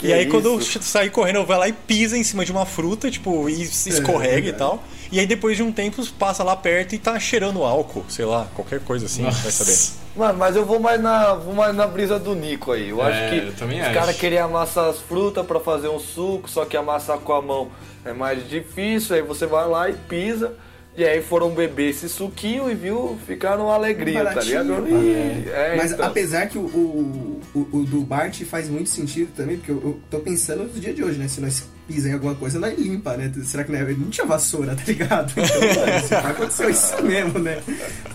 Que 0.00 0.06
e 0.06 0.12
aí, 0.14 0.22
isso? 0.22 0.30
quando 0.30 0.46
eu 0.46 0.60
sair 0.62 1.10
correndo, 1.10 1.36
eu 1.36 1.44
vou 1.44 1.56
lá 1.58 1.68
e 1.68 1.74
pisa 1.74 2.16
em 2.16 2.24
cima 2.24 2.42
de 2.42 2.50
uma 2.50 2.64
fruta, 2.64 3.10
tipo, 3.10 3.48
e 3.50 3.66
se 3.66 3.90
escorrega 3.90 4.48
é, 4.48 4.50
e 4.50 4.52
tal. 4.54 4.82
E 5.12 5.20
aí, 5.20 5.26
depois 5.26 5.58
de 5.58 5.62
um 5.62 5.70
tempo, 5.70 6.02
passa 6.12 6.42
lá 6.42 6.56
perto 6.56 6.94
e 6.94 6.98
tá 6.98 7.18
cheirando 7.20 7.62
álcool, 7.62 8.04
sei 8.08 8.24
lá, 8.24 8.48
qualquer 8.54 8.80
coisa 8.80 9.04
assim, 9.04 9.22
Nossa. 9.22 9.42
vai 9.42 9.52
saber. 9.52 10.00
Mano, 10.16 10.38
mas 10.38 10.56
eu 10.56 10.64
vou 10.64 10.80
mais 10.80 11.00
na, 11.00 11.34
vou 11.34 11.54
mais 11.54 11.74
na 11.76 11.86
brisa 11.86 12.18
do 12.18 12.34
Nico 12.34 12.72
aí. 12.72 12.88
Eu 12.88 13.02
é, 13.02 13.08
acho 13.08 13.30
que 13.30 13.62
eu 13.62 13.68
os 13.68 13.88
caras 13.92 14.16
queriam 14.16 14.46
amassar 14.46 14.88
as 14.88 14.98
frutas 14.98 15.44
para 15.44 15.60
fazer 15.60 15.88
um 15.88 16.00
suco, 16.00 16.48
só 16.48 16.64
que 16.64 16.76
amassar 16.76 17.18
com 17.18 17.32
a 17.34 17.42
mão 17.42 17.68
é 18.02 18.14
mais 18.14 18.48
difícil. 18.48 19.14
Aí 19.14 19.22
você 19.22 19.46
vai 19.46 19.68
lá 19.68 19.90
e 19.90 19.92
pisa. 19.92 20.54
E 20.96 21.04
aí 21.04 21.22
foram 21.22 21.50
beber 21.50 21.90
esse 21.90 22.08
suquinho 22.08 22.70
e 22.70 22.74
viu, 22.74 23.16
ficaram 23.26 23.66
uma 23.66 23.74
alegria, 23.74 24.24
tá 24.24 24.42
ligado? 24.42 24.72
É. 24.86 25.72
É, 25.72 25.76
Mas 25.76 25.92
então. 25.92 26.04
apesar 26.04 26.48
que 26.48 26.58
o, 26.58 26.62
o, 26.62 27.40
o, 27.54 27.68
o, 27.78 27.84
do 27.84 28.00
Bart 28.00 28.42
faz 28.42 28.68
muito 28.68 28.90
sentido 28.90 29.30
também, 29.34 29.56
porque 29.56 29.70
eu, 29.70 29.80
eu 29.82 30.00
tô 30.10 30.18
pensando 30.18 30.64
no 30.64 30.80
dia 30.80 30.92
de 30.92 31.02
hoje, 31.02 31.16
né? 31.18 31.28
Se 31.28 31.40
nós 31.40 31.64
pisa 31.86 32.08
em 32.08 32.12
alguma 32.12 32.34
coisa, 32.34 32.58
nós 32.58 32.78
limpa, 32.78 33.16
né? 33.16 33.32
Será 33.44 33.64
que 33.64 33.70
não, 33.72 33.78
é? 33.78 33.92
não 33.92 34.10
tinha 34.10 34.26
vassoura, 34.26 34.74
tá 34.74 34.82
ligado? 34.86 35.32
Então, 35.32 35.60
mano, 35.60 36.26
aconteceu 36.28 36.68
isso 36.68 37.02
mesmo, 37.02 37.38
né? 37.38 37.62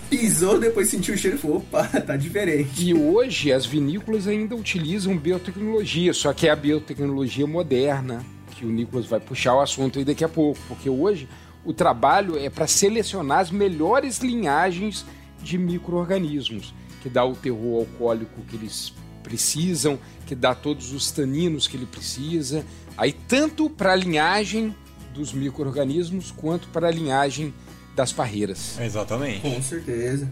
Pisou, 0.08 0.60
depois 0.60 0.88
sentiu 0.88 1.14
o 1.14 1.18
cheiro 1.18 1.36
e 1.36 1.40
falou, 1.40 1.58
opa, 1.58 1.84
tá 1.84 2.16
diferente. 2.16 2.88
E 2.88 2.94
hoje 2.94 3.52
as 3.52 3.66
vinícolas 3.66 4.28
ainda 4.28 4.54
utilizam 4.54 5.16
biotecnologia, 5.16 6.12
só 6.12 6.32
que 6.32 6.46
é 6.46 6.50
a 6.50 6.56
biotecnologia 6.56 7.46
moderna, 7.46 8.24
que 8.50 8.64
o 8.64 8.68
Nicolas 8.68 9.06
vai 9.06 9.20
puxar 9.20 9.54
o 9.54 9.60
assunto 9.60 9.98
aí 9.98 10.04
daqui 10.04 10.24
a 10.24 10.28
pouco, 10.28 10.58
porque 10.68 10.88
hoje 10.88 11.28
o 11.66 11.74
trabalho 11.74 12.38
é 12.38 12.48
para 12.48 12.66
selecionar 12.66 13.40
as 13.40 13.50
melhores 13.50 14.18
linhagens 14.20 15.04
de 15.42 15.58
micro-organismos, 15.58 16.72
que 17.02 17.08
dá 17.08 17.24
o 17.24 17.34
terror 17.34 17.80
alcoólico 17.80 18.40
que 18.42 18.56
eles 18.56 18.94
precisam, 19.22 19.98
que 20.24 20.34
dá 20.34 20.54
todos 20.54 20.92
os 20.92 21.10
taninos 21.10 21.66
que 21.66 21.76
ele 21.76 21.86
precisa. 21.86 22.64
Aí, 22.96 23.12
tanto 23.12 23.68
para 23.68 23.92
a 23.92 23.96
linhagem 23.96 24.74
dos 25.12 25.32
micro-organismos 25.32 26.30
quanto 26.30 26.68
para 26.68 26.86
a 26.86 26.90
linhagem 26.90 27.52
das 27.96 28.12
parreiras. 28.12 28.78
Exatamente. 28.78 29.40
Com 29.40 29.60
certeza. 29.60 30.30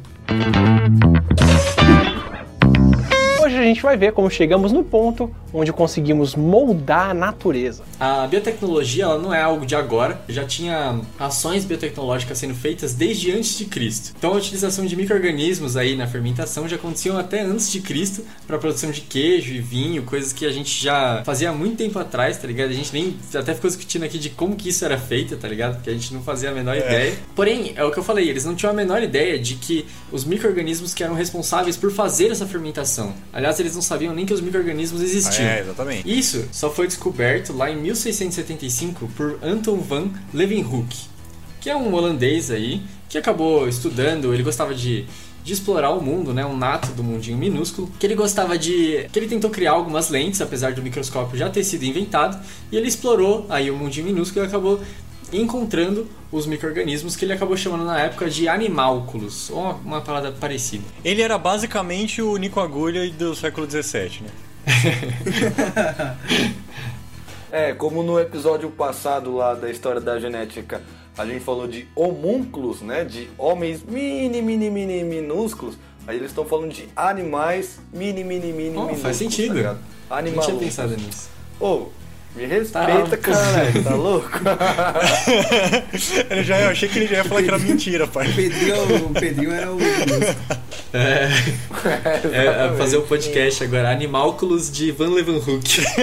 A 3.65 3.67
gente 3.67 3.81
vai 3.81 3.97
ver 3.97 4.13
como 4.13 4.29
chegamos 4.29 4.73
no 4.73 4.85
ponto 4.85 5.35
onde 5.51 5.73
conseguimos 5.73 6.35
moldar 6.35 7.11
a 7.11 7.15
natureza. 7.15 7.83
A 7.99 8.27
biotecnologia 8.27 9.05
ela 9.05 9.19
não 9.19 9.33
é 9.33 9.41
algo 9.41 9.65
de 9.65 9.75
agora, 9.75 10.21
já 10.29 10.45
tinha 10.45 11.01
ações 11.19 11.65
biotecnológicas 11.65 12.37
sendo 12.37 12.55
feitas 12.55 12.93
desde 12.93 13.31
antes 13.31 13.57
de 13.57 13.65
Cristo. 13.65 14.13
Então 14.19 14.35
a 14.35 14.37
utilização 14.37 14.85
de 14.85 14.95
micro-organismos 14.95 15.79
aí 15.79 15.97
na 15.97 16.07
fermentação 16.07 16.69
já 16.69 16.77
aconteciam 16.77 17.17
até 17.17 17.41
antes 17.41 17.71
de 17.73 17.81
Cristo 17.81 18.23
para 18.47 18.57
a 18.57 18.59
produção 18.59 18.91
de 18.91 19.01
queijo 19.01 19.55
e 19.55 19.61
vinho, 19.61 20.03
coisas 20.03 20.33
que 20.33 20.45
a 20.45 20.51
gente 20.51 20.83
já 20.83 21.23
fazia 21.25 21.49
há 21.49 21.53
muito 21.53 21.77
tempo 21.77 21.99
atrás, 21.99 22.37
tá 22.37 22.47
ligado? 22.47 22.69
A 22.69 22.75
gente 22.75 22.93
nem 22.93 23.17
até 23.33 23.55
ficou 23.55 23.71
discutindo 23.71 24.05
aqui 24.05 24.19
de 24.19 24.29
como 24.29 24.57
que 24.57 24.69
isso 24.69 24.85
era 24.85 24.99
feito, 24.99 25.37
tá 25.37 25.49
ligado? 25.49 25.77
Porque 25.77 25.89
a 25.89 25.95
gente 25.95 26.13
não 26.13 26.21
fazia 26.21 26.51
a 26.51 26.53
menor 26.53 26.77
é. 26.77 26.81
ideia. 26.81 27.15
Porém, 27.35 27.73
é 27.77 27.85
o 27.85 27.91
que 27.91 27.99
eu 27.99 28.05
falei, 28.05 28.29
eles 28.29 28.45
não 28.45 28.55
tinham 28.55 28.73
a 28.73 28.77
menor 28.77 29.03
ideia 29.03 29.39
de 29.39 29.55
que 29.55 29.87
os 30.13 30.25
micro-organismos 30.25 30.93
que 30.93 31.03
eram 31.03 31.15
responsáveis 31.15 31.77
por 31.77 31.93
fazer 31.93 32.31
essa 32.33 32.45
fermentação 32.45 33.15
Aliás, 33.33 33.54
eles 33.61 33.75
não 33.75 33.83
sabiam 33.83 34.15
nem 34.15 34.27
que 34.27 34.33
os 34.33 34.41
micro-organismos 34.41 35.03
existiam. 35.03 35.47
É, 35.47 35.61
exatamente. 35.61 36.19
Isso 36.19 36.47
só 36.53 36.71
foi 36.71 36.87
descoberto 36.87 37.53
lá 37.53 37.71
em 37.71 37.77
1675 37.77 39.09
por 39.17 39.39
Anton 39.43 39.79
van 39.79 40.11
Leeuwenhoek, 40.33 40.97
que 41.61 41.71
é 41.71 41.77
um 41.77 41.93
holandês 41.93 42.51
aí 42.51 42.83
que 43.09 43.19
acabou 43.19 43.69
estudando, 43.69 44.35
ele 44.35 44.43
gostava 44.43 44.75
de 44.75 45.07
de 45.45 45.53
explorar 45.53 45.91
o 45.91 46.01
mundo, 46.01 46.33
né, 46.33 46.45
um 46.45 46.57
nato 46.57 46.91
do 46.93 47.05
mundinho 47.05 47.37
minúsculo, 47.37 47.91
que 48.01 48.07
ele 48.07 48.15
gostava 48.15 48.57
de, 48.57 49.07
que 49.13 49.19
ele 49.19 49.29
tentou 49.29 49.51
criar 49.51 49.73
algumas 49.73 50.09
lentes, 50.09 50.41
apesar 50.41 50.73
do 50.73 50.83
microscópio 50.83 51.37
já 51.37 51.51
ter 51.51 51.63
sido 51.63 51.85
inventado, 51.85 52.43
e 52.73 52.77
ele 52.77 52.89
explorou 52.89 53.45
aí 53.51 53.71
o 53.71 53.77
mundinho 53.77 54.07
minúsculo 54.07 54.43
e 54.43 54.49
acabou 54.49 54.81
encontrando 55.41 56.07
os 56.31 56.47
micro-organismos 56.47 57.17
que 57.17 57.25
ele 57.25 57.33
acabou 57.33 57.57
chamando 57.57 57.85
na 57.85 58.01
época 58.01 58.29
de 58.29 58.49
animálculos, 58.49 59.51
ou 59.51 59.79
uma 59.85 60.01
palavra 60.01 60.33
parecida. 60.33 60.85
Ele 61.05 61.23
era 61.23 61.39
basicamente 61.39 62.21
o 62.21 62.37
Nico 62.37 62.61
Agulha 62.61 63.11
do 63.11 63.35
século 63.35 63.71
XVII, 63.71 64.23
né? 64.23 64.31
é, 67.53 67.73
como 67.73 68.03
no 68.03 68.19
episódio 68.19 68.71
passado 68.71 69.37
lá 69.37 69.55
da 69.55 69.71
história 69.71 70.01
da 70.01 70.19
genética, 70.19 70.83
a 71.17 71.25
gente 71.25 71.41
falou 71.41 71.69
de 71.69 71.87
homúnculos, 71.95 72.83
né? 72.83 73.05
De 73.05 73.29
homens 73.39 73.83
mini, 73.83 74.43
mini, 74.43 74.71
mini, 74.71 75.05
minúsculos. 75.05 75.77
Aí 76.07 76.17
eles 76.17 76.31
estão 76.31 76.45
falando 76.45 76.73
de 76.73 76.89
animais 76.97 77.81
mini, 77.93 78.25
mini, 78.25 78.53
mini, 78.53 78.71
oh, 78.71 78.73
minúsculos. 78.73 79.03
Faz 79.03 79.17
sentido. 79.17 79.63
Tá 79.63 79.77
Animal. 80.11 80.37
Não 80.37 80.45
tinha 80.45 80.59
pensado 80.59 80.97
nisso. 80.97 81.31
Ô, 81.61 81.67
oh, 81.67 81.89
me 82.35 82.47
respeita, 82.47 83.09
tá. 83.11 83.17
cara, 83.17 83.73
tá 83.83 83.95
louco? 83.97 84.41
eu, 86.31 86.43
já, 86.43 86.61
eu 86.61 86.71
achei 86.71 86.89
que 86.89 86.99
ele 86.99 87.07
já 87.07 87.17
ia 87.17 87.25
falar 87.25 87.43
que 87.43 87.49
era 87.49 87.59
mentira, 87.59 88.07
pai. 88.07 88.29
O 88.29 88.35
Pedrinho, 88.35 89.07
o 89.07 89.11
Pedrinho 89.11 89.53
era 89.53 89.73
o. 89.73 89.79
É, 90.93 91.29
é, 92.33 92.73
é 92.73 92.77
fazer 92.77 92.97
o 92.97 93.03
um 93.03 93.07
podcast 93.07 93.63
agora, 93.63 93.91
Animálculos 93.91 94.71
de 94.71 94.91
Van 94.91 95.11
Leeuwenhoek. 95.11 95.83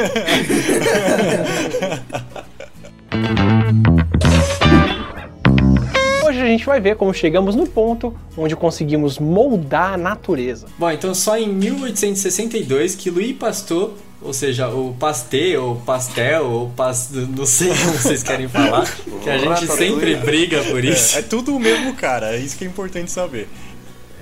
gente 6.52 6.66
vai 6.66 6.80
ver 6.80 6.96
como 6.96 7.14
chegamos 7.14 7.56
no 7.56 7.68
ponto 7.68 8.14
onde 8.38 8.56
conseguimos 8.56 9.18
moldar 9.18 9.94
a 9.94 9.98
natureza. 9.98 10.68
Bom, 10.78 10.92
então 10.92 11.14
só 11.14 11.38
em 11.38 11.48
1862 11.50 12.96
que 12.96 13.10
Louis 13.10 13.36
Pasteur 13.36 13.92
ou 14.22 14.34
seja, 14.34 14.70
o 14.70 14.94
pastel, 14.94 15.64
ou 15.64 15.76
pastel, 15.78 16.46
ou 16.46 16.70
pas... 16.70 17.10
não 17.12 17.46
sei 17.46 17.70
como 17.76 17.94
vocês 17.94 18.22
querem 18.22 18.48
falar, 18.48 18.86
que 19.24 19.30
a 19.30 19.38
gente 19.38 19.68
sempre 19.68 20.16
briga 20.16 20.64
por 20.64 20.84
isso. 20.84 21.16
É, 21.16 21.20
é, 21.20 21.22
tudo 21.24 21.56
o 21.56 21.60
mesmo 21.60 21.94
cara, 21.96 22.36
é 22.36 22.40
isso 22.40 22.58
que 22.58 22.64
é 22.64 22.68
importante 22.68 23.12
saber. 23.12 23.48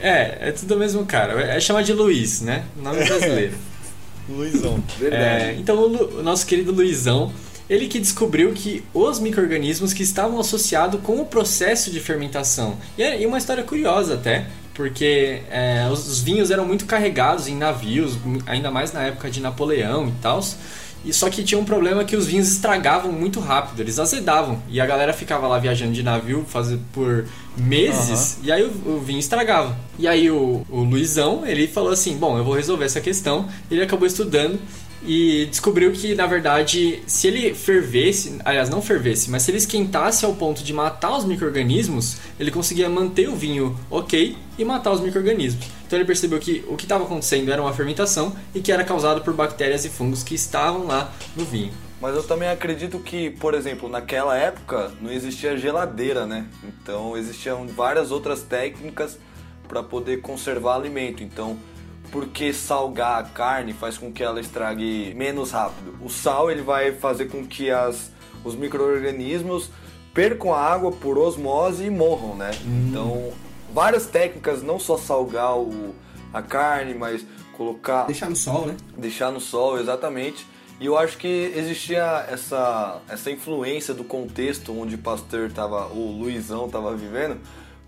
É, 0.01 0.49
é 0.49 0.51
tudo 0.51 0.75
o 0.75 0.79
mesmo 0.79 1.05
cara. 1.05 1.41
É 1.41 1.59
chamar 1.59 1.83
de 1.83 1.91
Luiz, 1.91 2.41
né? 2.41 2.63
Nome 2.81 3.03
brasileiro. 3.03 3.55
Luizão. 4.29 4.81
É, 5.01 5.55
então 5.57 5.75
o, 5.77 6.19
o 6.19 6.23
nosso 6.23 6.45
querido 6.45 6.71
Luizão, 6.71 7.33
ele 7.69 7.87
que 7.87 7.99
descobriu 7.99 8.53
que 8.53 8.83
os 8.93 9.19
micro-organismos 9.19 9.91
que 9.91 10.03
estavam 10.03 10.39
associados 10.39 11.01
com 11.01 11.19
o 11.19 11.25
processo 11.25 11.91
de 11.91 11.99
fermentação. 11.99 12.77
E, 12.97 13.03
é, 13.03 13.21
e 13.21 13.25
uma 13.25 13.37
história 13.37 13.63
curiosa 13.63 14.13
até, 14.13 14.47
porque 14.79 15.41
é, 15.51 15.89
os, 15.91 16.07
os, 16.07 16.21
vinhos 16.21 16.49
eram 16.49 16.63
muito 16.63 16.85
carregados 16.85 17.49
em 17.49 17.55
navios, 17.57 18.17
ainda 18.45 18.71
mais 18.71 18.93
na 18.93 19.01
época 19.01 19.29
de 19.29 19.41
Napoleão 19.41 20.07
e 20.07 20.13
tal. 20.21 20.39
E 21.03 21.11
só 21.11 21.29
que 21.29 21.43
tinha 21.43 21.59
um 21.59 21.65
problema 21.65 22.05
que 22.05 22.15
os 22.15 22.27
vinhos 22.27 22.49
estragavam 22.49 23.11
muito 23.11 23.41
rápido, 23.41 23.81
eles 23.81 23.99
azedavam. 23.99 24.63
E 24.69 24.79
a 24.79 24.85
galera 24.85 25.11
ficava 25.11 25.49
lá 25.49 25.59
viajando 25.59 25.91
de 25.91 26.01
navio 26.01 26.45
fazer 26.47 26.79
por 26.93 27.25
meses 27.57 28.37
uhum. 28.37 28.45
e 28.45 28.51
aí 28.53 28.63
o, 28.63 28.93
o, 28.95 29.01
vinho 29.01 29.19
estragava. 29.19 29.77
E 29.97 30.07
aí 30.07 30.31
o, 30.31 30.65
o 30.69 30.79
Luizão, 30.79 31.45
ele 31.45 31.67
falou 31.67 31.91
assim: 31.91 32.15
"Bom, 32.17 32.37
eu 32.37 32.45
vou 32.45 32.55
resolver 32.55 32.85
essa 32.85 33.01
questão". 33.01 33.49
Ele 33.69 33.83
acabou 33.83 34.07
estudando 34.07 34.57
e 35.03 35.45
descobriu 35.45 35.91
que, 35.91 36.13
na 36.15 36.25
verdade, 36.27 37.01
se 37.07 37.27
ele 37.27 37.53
fervesse, 37.53 38.39
aliás, 38.43 38.69
não 38.69 38.81
fervesse, 38.81 39.29
mas 39.29 39.43
se 39.43 39.51
ele 39.51 39.57
esquentasse 39.57 40.25
ao 40.25 40.33
ponto 40.35 40.63
de 40.63 40.73
matar 40.73 41.17
os 41.17 41.25
micro-organismos, 41.25 42.17
ele 42.39 42.51
conseguia 42.51 42.89
manter 42.89 43.29
o 43.29 43.35
vinho 43.35 43.77
ok 43.89 44.37
e 44.57 44.65
matar 44.65 44.91
os 44.91 45.01
micro-organismos. 45.01 45.65
Então 45.87 45.97
ele 45.97 46.05
percebeu 46.05 46.37
que 46.39 46.63
o 46.67 46.75
que 46.75 46.85
estava 46.85 47.03
acontecendo 47.03 47.51
era 47.51 47.61
uma 47.61 47.73
fermentação 47.73 48.35
e 48.53 48.59
que 48.59 48.71
era 48.71 48.83
causado 48.83 49.21
por 49.21 49.33
bactérias 49.33 49.85
e 49.85 49.89
fungos 49.89 50.21
que 50.21 50.35
estavam 50.35 50.85
lá 50.85 51.11
no 51.35 51.45
vinho. 51.45 51.71
Mas 52.01 52.15
eu 52.15 52.23
também 52.23 52.47
acredito 52.47 52.99
que, 52.99 53.29
por 53.31 53.53
exemplo, 53.53 53.89
naquela 53.89 54.37
época 54.37 54.91
não 55.01 55.11
existia 55.11 55.57
geladeira, 55.57 56.25
né? 56.25 56.45
Então 56.63 57.17
existiam 57.17 57.67
várias 57.67 58.11
outras 58.11 58.41
técnicas 58.41 59.17
para 59.67 59.83
poder 59.83 60.21
conservar 60.21 60.75
alimento. 60.75 61.23
Então 61.23 61.57
porque 62.11 62.53
salgar 62.53 63.19
a 63.19 63.23
carne 63.23 63.73
faz 63.73 63.97
com 63.97 64.11
que 64.11 64.23
ela 64.23 64.39
estrague 64.39 65.13
menos 65.15 65.51
rápido. 65.51 65.97
O 66.01 66.09
sal 66.09 66.49
ele 66.49 66.61
vai 66.61 66.91
fazer 66.91 67.25
com 67.25 67.45
que 67.45 67.69
as, 67.69 68.11
os 68.43 68.55
micro-organismos 68.55 69.69
percam 70.13 70.53
a 70.53 70.59
água 70.59 70.91
por 70.91 71.17
osmose 71.17 71.85
e 71.85 71.89
morram, 71.89 72.35
né? 72.35 72.51
Hum. 72.65 72.87
Então, 72.89 73.33
várias 73.73 74.05
técnicas, 74.07 74.63
não 74.63 74.79
só 74.79 74.97
salgar 74.97 75.57
o, 75.57 75.95
a 76.33 76.41
carne, 76.41 76.93
mas 76.93 77.25
colocar... 77.55 78.05
Deixar 78.05 78.29
no 78.29 78.35
sol, 78.35 78.65
né? 78.65 78.75
Deixar 78.97 79.31
no 79.31 79.39
sol, 79.39 79.79
exatamente. 79.79 80.45
E 80.79 80.85
eu 80.85 80.97
acho 80.97 81.17
que 81.17 81.51
existia 81.55 82.25
essa, 82.29 83.01
essa 83.09 83.29
influência 83.29 83.93
do 83.93 84.03
contexto 84.03 84.71
onde 84.77 84.97
Pasteur 84.97 85.49
estava, 85.49 85.87
o 85.87 86.17
Luizão 86.19 86.67
estava 86.67 86.95
vivendo, 86.95 87.37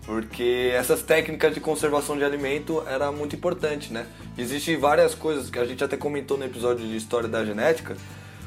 porque 0.04 0.72
essas 0.74 1.02
técnicas 1.02 1.54
de 1.54 1.60
conservação 1.60 2.16
de 2.16 2.24
alimento 2.24 2.82
era 2.86 3.12
muito 3.12 3.36
importante, 3.36 3.92
né? 3.92 4.06
Existem 4.36 4.76
várias 4.76 5.14
coisas 5.14 5.48
que 5.48 5.58
a 5.58 5.64
gente 5.64 5.82
até 5.82 5.96
comentou 5.96 6.36
no 6.36 6.44
episódio 6.44 6.86
de 6.86 6.96
História 6.96 7.28
da 7.28 7.44
Genética 7.44 7.96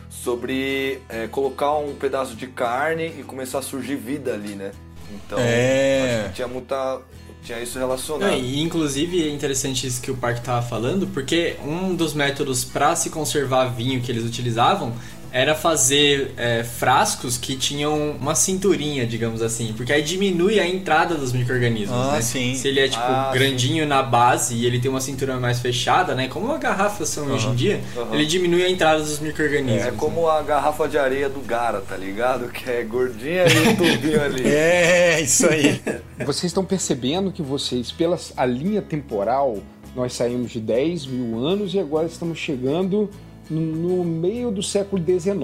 sobre 0.09 1.01
é, 1.07 1.27
colocar 1.27 1.77
um 1.77 1.95
pedaço 1.95 2.35
de 2.35 2.47
carne 2.47 3.07
e 3.19 3.23
começar 3.23 3.59
a 3.59 3.61
surgir 3.61 3.95
vida 3.95 4.33
ali, 4.33 4.55
né? 4.55 4.71
Então, 5.13 5.37
é... 5.39 6.19
acho 6.19 6.29
que 6.29 6.35
tinha 6.35 6.47
muita 6.47 7.01
tinha 7.45 7.61
isso 7.61 7.77
relacionado. 7.77 8.31
É, 8.31 8.39
e 8.39 8.59
inclusive 8.59 9.23
é 9.23 9.29
interessante 9.29 9.85
isso 9.85 10.01
que 10.01 10.09
o 10.09 10.17
Parque 10.17 10.39
estava 10.39 10.65
falando, 10.65 11.05
porque 11.07 11.55
um 11.63 11.95
dos 11.95 12.13
métodos 12.13 12.65
para 12.65 12.95
se 12.95 13.11
conservar 13.11 13.67
vinho 13.67 14.01
que 14.01 14.11
eles 14.11 14.25
utilizavam 14.25 14.93
era 15.35 15.53
fazer 15.53 16.31
é, 16.37 16.63
frascos 16.63 17.37
que 17.37 17.57
tinham 17.57 18.11
uma 18.11 18.33
cinturinha, 18.33 19.05
digamos 19.05 19.41
assim, 19.41 19.73
porque 19.75 19.91
aí 19.91 20.01
diminui 20.01 20.61
a 20.61 20.65
entrada 20.65 21.15
dos 21.15 21.33
micro-organismos, 21.33 21.93
ah, 21.93 22.13
né? 22.13 22.21
Sim. 22.21 22.55
Se 22.55 22.69
ele 22.69 22.79
é 22.79 22.87
tipo 22.87 23.03
ah, 23.03 23.31
grandinho 23.33 23.83
sim. 23.83 23.89
na 23.89 24.01
base 24.01 24.55
e 24.55 24.65
ele 24.65 24.79
tem 24.79 24.89
uma 24.89 25.01
cintura 25.01 25.37
mais 25.37 25.59
fechada, 25.59 26.15
né? 26.15 26.29
Como 26.29 26.49
a 26.53 26.57
garrafa 26.57 27.05
são 27.05 27.25
uhum. 27.25 27.33
hoje 27.33 27.47
em 27.49 27.55
dia, 27.55 27.81
uhum. 27.97 28.13
ele 28.13 28.25
diminui 28.25 28.63
a 28.63 28.69
entrada 28.69 29.03
dos 29.03 29.19
micro-organismos. 29.19 29.83
É, 29.83 29.89
é 29.89 29.91
como 29.91 30.29
a 30.29 30.41
garrafa 30.41 30.87
de 30.87 30.97
areia 30.97 31.27
do 31.27 31.41
Gara, 31.41 31.81
tá 31.81 31.97
ligado? 31.97 32.47
Que 32.47 32.69
é 32.69 32.83
gordinha 32.83 33.43
e 33.45 33.67
um 33.67 33.75
tubinho 33.75 34.23
ali. 34.23 34.45
É, 34.55 35.19
isso 35.19 35.47
aí. 35.47 35.81
Vocês 36.25 36.45
estão 36.45 36.63
percebendo 36.63 37.29
que 37.29 37.41
vocês, 37.41 37.91
pela 37.91 38.17
a 38.37 38.45
linha 38.45 38.81
temporal, 38.81 39.57
nós 39.93 40.13
saímos 40.13 40.51
de 40.51 40.61
10 40.61 41.07
mil 41.07 41.45
anos 41.45 41.73
e 41.73 41.79
agora 41.79 42.07
estamos 42.07 42.37
chegando 42.39 43.09
no 43.49 44.03
meio 44.03 44.51
do 44.51 44.63
século 44.63 45.03
XIX. 45.03 45.35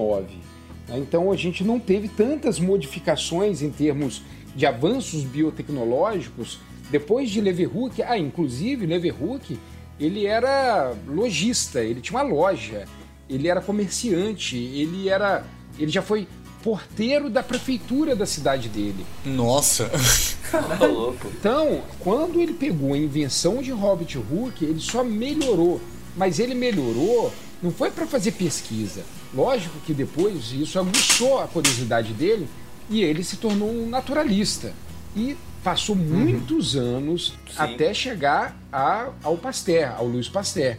Né? 0.88 0.98
Então 0.98 1.30
a 1.30 1.36
gente 1.36 1.64
não 1.64 1.78
teve 1.78 2.08
tantas 2.08 2.58
modificações 2.58 3.62
em 3.62 3.70
termos 3.70 4.22
de 4.54 4.66
avanços 4.66 5.24
biotecnológicos 5.24 6.58
depois 6.90 7.30
de 7.30 7.40
Leverhulk. 7.40 8.02
Ah, 8.02 8.18
inclusive 8.18 8.86
Leverhulk 8.86 9.58
ele 9.98 10.26
era 10.26 10.94
lojista, 11.06 11.80
ele 11.80 12.00
tinha 12.00 12.18
uma 12.18 12.28
loja, 12.28 12.86
ele 13.28 13.48
era 13.48 13.60
comerciante, 13.60 14.56
ele 14.56 15.08
era, 15.08 15.44
ele 15.78 15.90
já 15.90 16.02
foi 16.02 16.26
porteiro 16.62 17.28
da 17.28 17.42
prefeitura 17.42 18.14
da 18.14 18.26
cidade 18.26 18.68
dele. 18.68 19.04
Nossa, 19.24 19.90
tá 20.50 20.86
louco. 20.86 21.28
Então, 21.38 21.82
quando 22.00 22.40
ele 22.40 22.54
pegou 22.54 22.94
a 22.94 22.98
invenção 22.98 23.62
de 23.62 23.70
Robert 23.70 24.16
Hooke, 24.16 24.64
ele 24.64 24.80
só 24.80 25.02
melhorou, 25.02 25.80
mas 26.16 26.38
ele 26.38 26.54
melhorou 26.54 27.32
não 27.62 27.70
foi 27.70 27.90
para 27.90 28.06
fazer 28.06 28.32
pesquisa. 28.32 29.04
Lógico 29.32 29.78
que 29.86 29.94
depois 29.94 30.52
isso 30.52 30.78
aguçou 30.78 31.38
a 31.38 31.46
curiosidade 31.46 32.12
dele 32.12 32.48
e 32.90 33.02
ele 33.02 33.22
se 33.22 33.36
tornou 33.36 33.70
um 33.70 33.88
naturalista. 33.88 34.74
E 35.14 35.36
passou 35.62 35.94
uhum. 35.94 36.02
muitos 36.02 36.74
anos 36.74 37.34
Sim. 37.46 37.54
até 37.56 37.94
chegar 37.94 38.56
a, 38.72 39.10
ao 39.22 39.36
Pasteur, 39.36 39.94
ao 39.96 40.06
Luiz 40.06 40.28
Pasteur. 40.28 40.76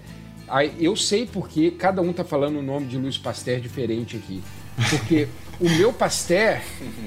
Eu 0.78 0.96
sei 0.96 1.26
porque 1.26 1.72
cada 1.72 2.02
um 2.02 2.12
tá 2.12 2.24
falando 2.24 2.60
o 2.60 2.62
nome 2.62 2.86
de 2.88 2.98
Luiz 2.98 3.18
Pasteur 3.18 3.60
diferente 3.60 4.18
aqui. 4.18 4.44
Porque 4.90 5.28
o 5.60 5.70
meu 5.70 5.94
Pasteur 5.94 6.60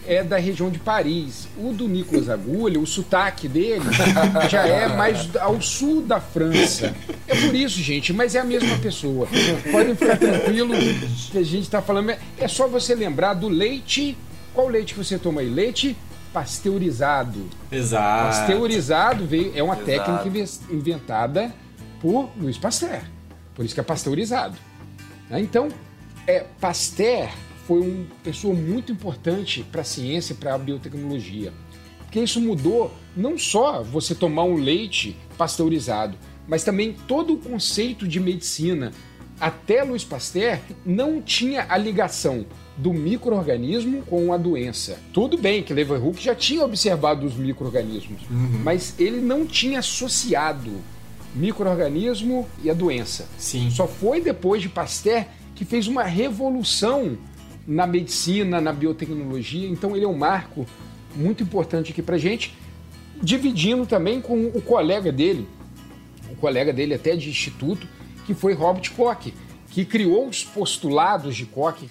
é 0.06 0.22
da 0.22 0.37
região 0.37 0.70
de 0.70 0.78
Paris. 0.78 1.48
O 1.59 1.72
do 1.72 1.88
Nicolas 1.88 2.28
Agulha, 2.28 2.80
o 2.80 2.87
sotaque 2.87 3.48
dele 3.48 3.85
já 4.48 4.66
é 4.66 4.88
mais 4.88 5.35
ao 5.37 5.61
sul 5.61 6.02
da 6.02 6.20
França. 6.20 6.94
É 7.26 7.35
por 7.35 7.54
isso, 7.54 7.80
gente, 7.80 8.12
mas 8.12 8.35
é 8.35 8.40
a 8.40 8.44
mesma 8.44 8.78
pessoa. 8.78 9.28
Podem 9.70 9.94
ficar 9.94 10.16
tranquilos 10.16 11.28
que 11.30 11.38
a 11.38 11.42
gente 11.42 11.64
está 11.64 11.82
falando. 11.82 12.14
É 12.38 12.48
só 12.48 12.66
você 12.68 12.94
lembrar 12.94 13.35
do 13.35 13.48
leite. 13.48 14.16
Qual 14.54 14.68
leite 14.68 14.94
que 14.94 15.04
você 15.04 15.18
toma 15.18 15.40
aí? 15.40 15.48
Leite 15.48 15.96
pasteurizado. 16.32 17.48
Exato. 17.70 18.26
Pasteurizado 18.26 19.26
veio, 19.26 19.52
é 19.54 19.62
uma 19.62 19.74
Exato. 19.74 20.22
técnica 20.22 20.50
inventada 20.70 21.52
por 22.00 22.30
Luiz 22.37 22.59
Pasteur. 22.59 23.00
Por 23.54 23.64
isso 23.64 23.74
que 23.74 23.80
é 23.80 23.82
pasteurizado. 23.82 24.56
Né? 25.30 25.40
Então, 25.40 25.68
é, 26.26 26.44
Pasteur 26.61 27.30
foi 27.66 27.81
uma 27.81 28.07
pessoa 28.22 28.55
muito 28.55 28.92
importante 28.92 29.64
para 29.70 29.81
a 29.81 29.85
ciência 29.85 30.33
e 30.33 30.37
para 30.37 30.55
a 30.55 30.59
biotecnologia. 30.59 31.52
Porque 31.98 32.20
isso 32.20 32.41
mudou 32.41 32.93
não 33.16 33.36
só 33.36 33.82
você 33.82 34.14
tomar 34.14 34.45
um 34.45 34.55
leite 34.55 35.16
pasteurizado, 35.36 36.16
mas 36.47 36.62
também 36.62 36.95
todo 37.09 37.34
o 37.34 37.38
conceito 37.38 38.07
de 38.07 38.20
medicina. 38.20 38.93
Até 39.38 39.82
Louis 39.82 40.05
Pasteur 40.05 40.61
não 40.84 41.20
tinha 41.20 41.66
a 41.68 41.76
ligação 41.76 42.47
do 42.76 42.93
microorganismo 42.93 44.03
com 44.03 44.32
a 44.32 44.36
doença. 44.36 44.99
Tudo 45.12 45.36
bem 45.36 45.62
que 45.62 45.74
Leeuwenhoek 45.74 46.22
já 46.22 46.34
tinha 46.34 46.64
observado 46.64 47.26
os 47.26 47.34
microorganismos, 47.34 48.22
uhum. 48.30 48.61
mas 48.62 48.95
ele 48.99 49.20
não 49.20 49.45
tinha 49.45 49.80
associado 49.80 50.70
microorganismo 51.34 52.49
e 52.62 52.70
a 52.70 52.74
doença. 52.74 53.28
Sim. 53.36 53.70
Só 53.70 53.86
foi 53.86 54.20
depois 54.20 54.62
de 54.62 54.68
Pasteur 54.68 55.26
que 55.55 55.64
fez 55.64 55.86
uma 55.86 56.05
revolução 56.05 57.18
na 57.67 57.87
medicina, 57.87 58.61
na 58.61 58.73
biotecnologia. 58.73 59.69
Então 59.69 59.97
ele 59.97 60.05
é 60.05 60.09
um 60.09 60.17
marco 60.17 60.67
muito 61.14 61.43
importante 61.43 61.91
aqui 61.93 62.03
para 62.03 62.17
gente, 62.19 62.57
dividindo 63.21 63.87
também 63.87 64.21
com 64.21 64.47
o 64.47 64.61
colega 64.61 65.11
dele, 65.11 65.49
o 66.31 66.37
colega 66.37 66.73
dele 66.73 66.95
até 66.95 67.17
de 67.17 67.29
instituto, 67.29 67.87
que 68.27 68.35
foi 68.35 68.53
Robert 68.53 68.93
Koch, 68.95 69.33
que 69.71 69.85
criou 69.85 70.29
os 70.29 70.45
postulados 70.45 71.35
de 71.35 71.47
Koch. 71.47 71.89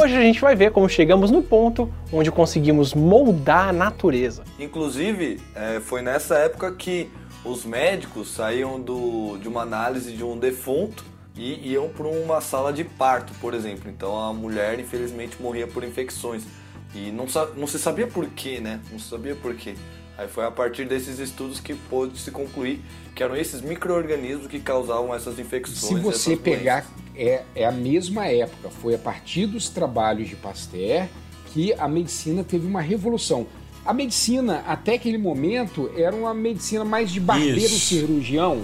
Hoje 0.00 0.16
a 0.16 0.20
gente 0.20 0.40
vai 0.40 0.54
ver 0.54 0.70
como 0.70 0.88
chegamos 0.88 1.30
no 1.30 1.42
ponto 1.42 1.92
onde 2.12 2.30
conseguimos 2.30 2.92
moldar 2.92 3.68
a 3.70 3.72
natureza. 3.72 4.44
Inclusive, 4.58 5.40
é, 5.54 5.80
foi 5.80 6.02
nessa 6.02 6.36
época 6.36 6.70
que 6.72 7.08
os 7.42 7.64
médicos 7.64 8.34
saíam 8.34 8.78
do, 8.78 9.38
de 9.38 9.48
uma 9.48 9.62
análise 9.62 10.12
de 10.12 10.22
um 10.22 10.38
defunto 10.38 11.04
e 11.36 11.72
iam 11.72 11.88
para 11.88 12.06
uma 12.06 12.40
sala 12.40 12.72
de 12.72 12.84
parto, 12.84 13.32
por 13.40 13.54
exemplo. 13.54 13.90
Então 13.90 14.16
a 14.18 14.32
mulher, 14.32 14.78
infelizmente, 14.78 15.36
morria 15.40 15.66
por 15.66 15.82
infecções. 15.84 16.44
E 16.94 17.10
não, 17.10 17.26
não 17.56 17.66
se 17.66 17.78
sabia 17.78 18.06
por 18.06 18.26
quê, 18.26 18.60
né? 18.60 18.80
Não 18.90 18.98
se 18.98 19.08
sabia 19.08 19.34
por 19.34 19.54
quê. 19.54 19.74
Aí 20.16 20.28
foi 20.28 20.44
a 20.44 20.50
partir 20.50 20.84
desses 20.84 21.18
estudos 21.18 21.58
que 21.58 21.74
pôde 21.74 22.18
se 22.18 22.30
concluir 22.30 22.80
que 23.16 23.22
eram 23.22 23.36
esses 23.36 23.60
micro-organismos 23.60 24.46
que 24.46 24.60
causavam 24.60 25.12
essas 25.12 25.38
infecções. 25.40 25.92
Se 25.92 26.00
você 26.00 26.36
pegar, 26.36 26.86
é, 27.16 27.42
é 27.54 27.66
a 27.66 27.72
mesma 27.72 28.26
época, 28.26 28.70
foi 28.70 28.94
a 28.94 28.98
partir 28.98 29.46
dos 29.46 29.68
trabalhos 29.68 30.28
de 30.28 30.36
Pasteur 30.36 31.08
que 31.52 31.72
a 31.74 31.88
medicina 31.88 32.44
teve 32.44 32.66
uma 32.66 32.80
revolução. 32.80 33.46
A 33.84 33.92
medicina, 33.92 34.64
até 34.66 34.94
aquele 34.94 35.18
momento, 35.18 35.90
era 35.96 36.14
uma 36.14 36.32
medicina 36.32 36.84
mais 36.84 37.10
de 37.10 37.20
barbeiro 37.20 37.58
Isso. 37.58 37.80
cirurgião. 37.80 38.62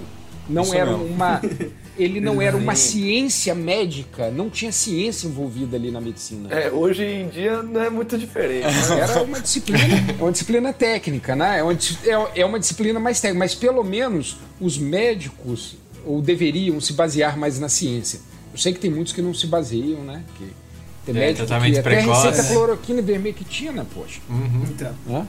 Não 0.49 0.63
Isso 0.63 0.75
era 0.75 0.97
mesmo. 0.97 1.05
uma. 1.05 1.41
Ele 2.03 2.19
não 2.19 2.41
era 2.41 2.55
uma 2.57 2.75
ciência 2.75 3.53
médica, 3.53 4.31
não 4.31 4.49
tinha 4.49 4.71
ciência 4.71 5.27
envolvida 5.27 5.77
ali 5.77 5.91
na 5.91 6.01
medicina. 6.01 6.49
É, 6.51 6.71
hoje 6.71 7.03
em 7.03 7.27
dia 7.27 7.61
não 7.61 7.83
é 7.83 7.89
muito 7.89 8.17
diferente. 8.17 8.65
Né? 8.65 8.99
Era 9.01 9.23
uma 9.23 9.39
disciplina, 9.39 10.15
é 10.19 10.21
uma 10.21 10.31
disciplina 10.31 10.73
técnica, 10.73 11.35
né? 11.35 11.59
É 11.59 11.63
uma, 11.63 11.73
é, 11.73 12.41
é 12.41 12.45
uma 12.45 12.59
disciplina 12.59 12.99
mais 12.99 13.19
técnica, 13.21 13.39
mas 13.39 13.55
pelo 13.55 13.83
menos 13.83 14.37
os 14.59 14.77
médicos 14.77 15.75
ou 16.05 16.21
deveriam 16.21 16.79
se 16.81 16.93
basear 16.93 17.37
mais 17.37 17.59
na 17.59 17.69
ciência. 17.69 18.19
Eu 18.51 18.57
sei 18.57 18.73
que 18.73 18.79
tem 18.79 18.91
muitos 18.91 19.13
que 19.13 19.21
não 19.21 19.33
se 19.33 19.47
baseiam, 19.47 20.03
né? 20.03 20.23
Que 20.37 20.47
tem 21.05 21.15
é, 21.15 21.19
médico 21.27 21.47
que 21.47 21.81
precoce. 21.81 22.27
até 22.27 22.29
receita 22.29 22.53
cloroquina 22.53 22.99
e 22.99 23.03
vermectina, 23.03 23.85
poxa. 23.93 24.19
Uhum. 24.29 24.63
Então. 24.69 24.93
Hã? 25.09 25.27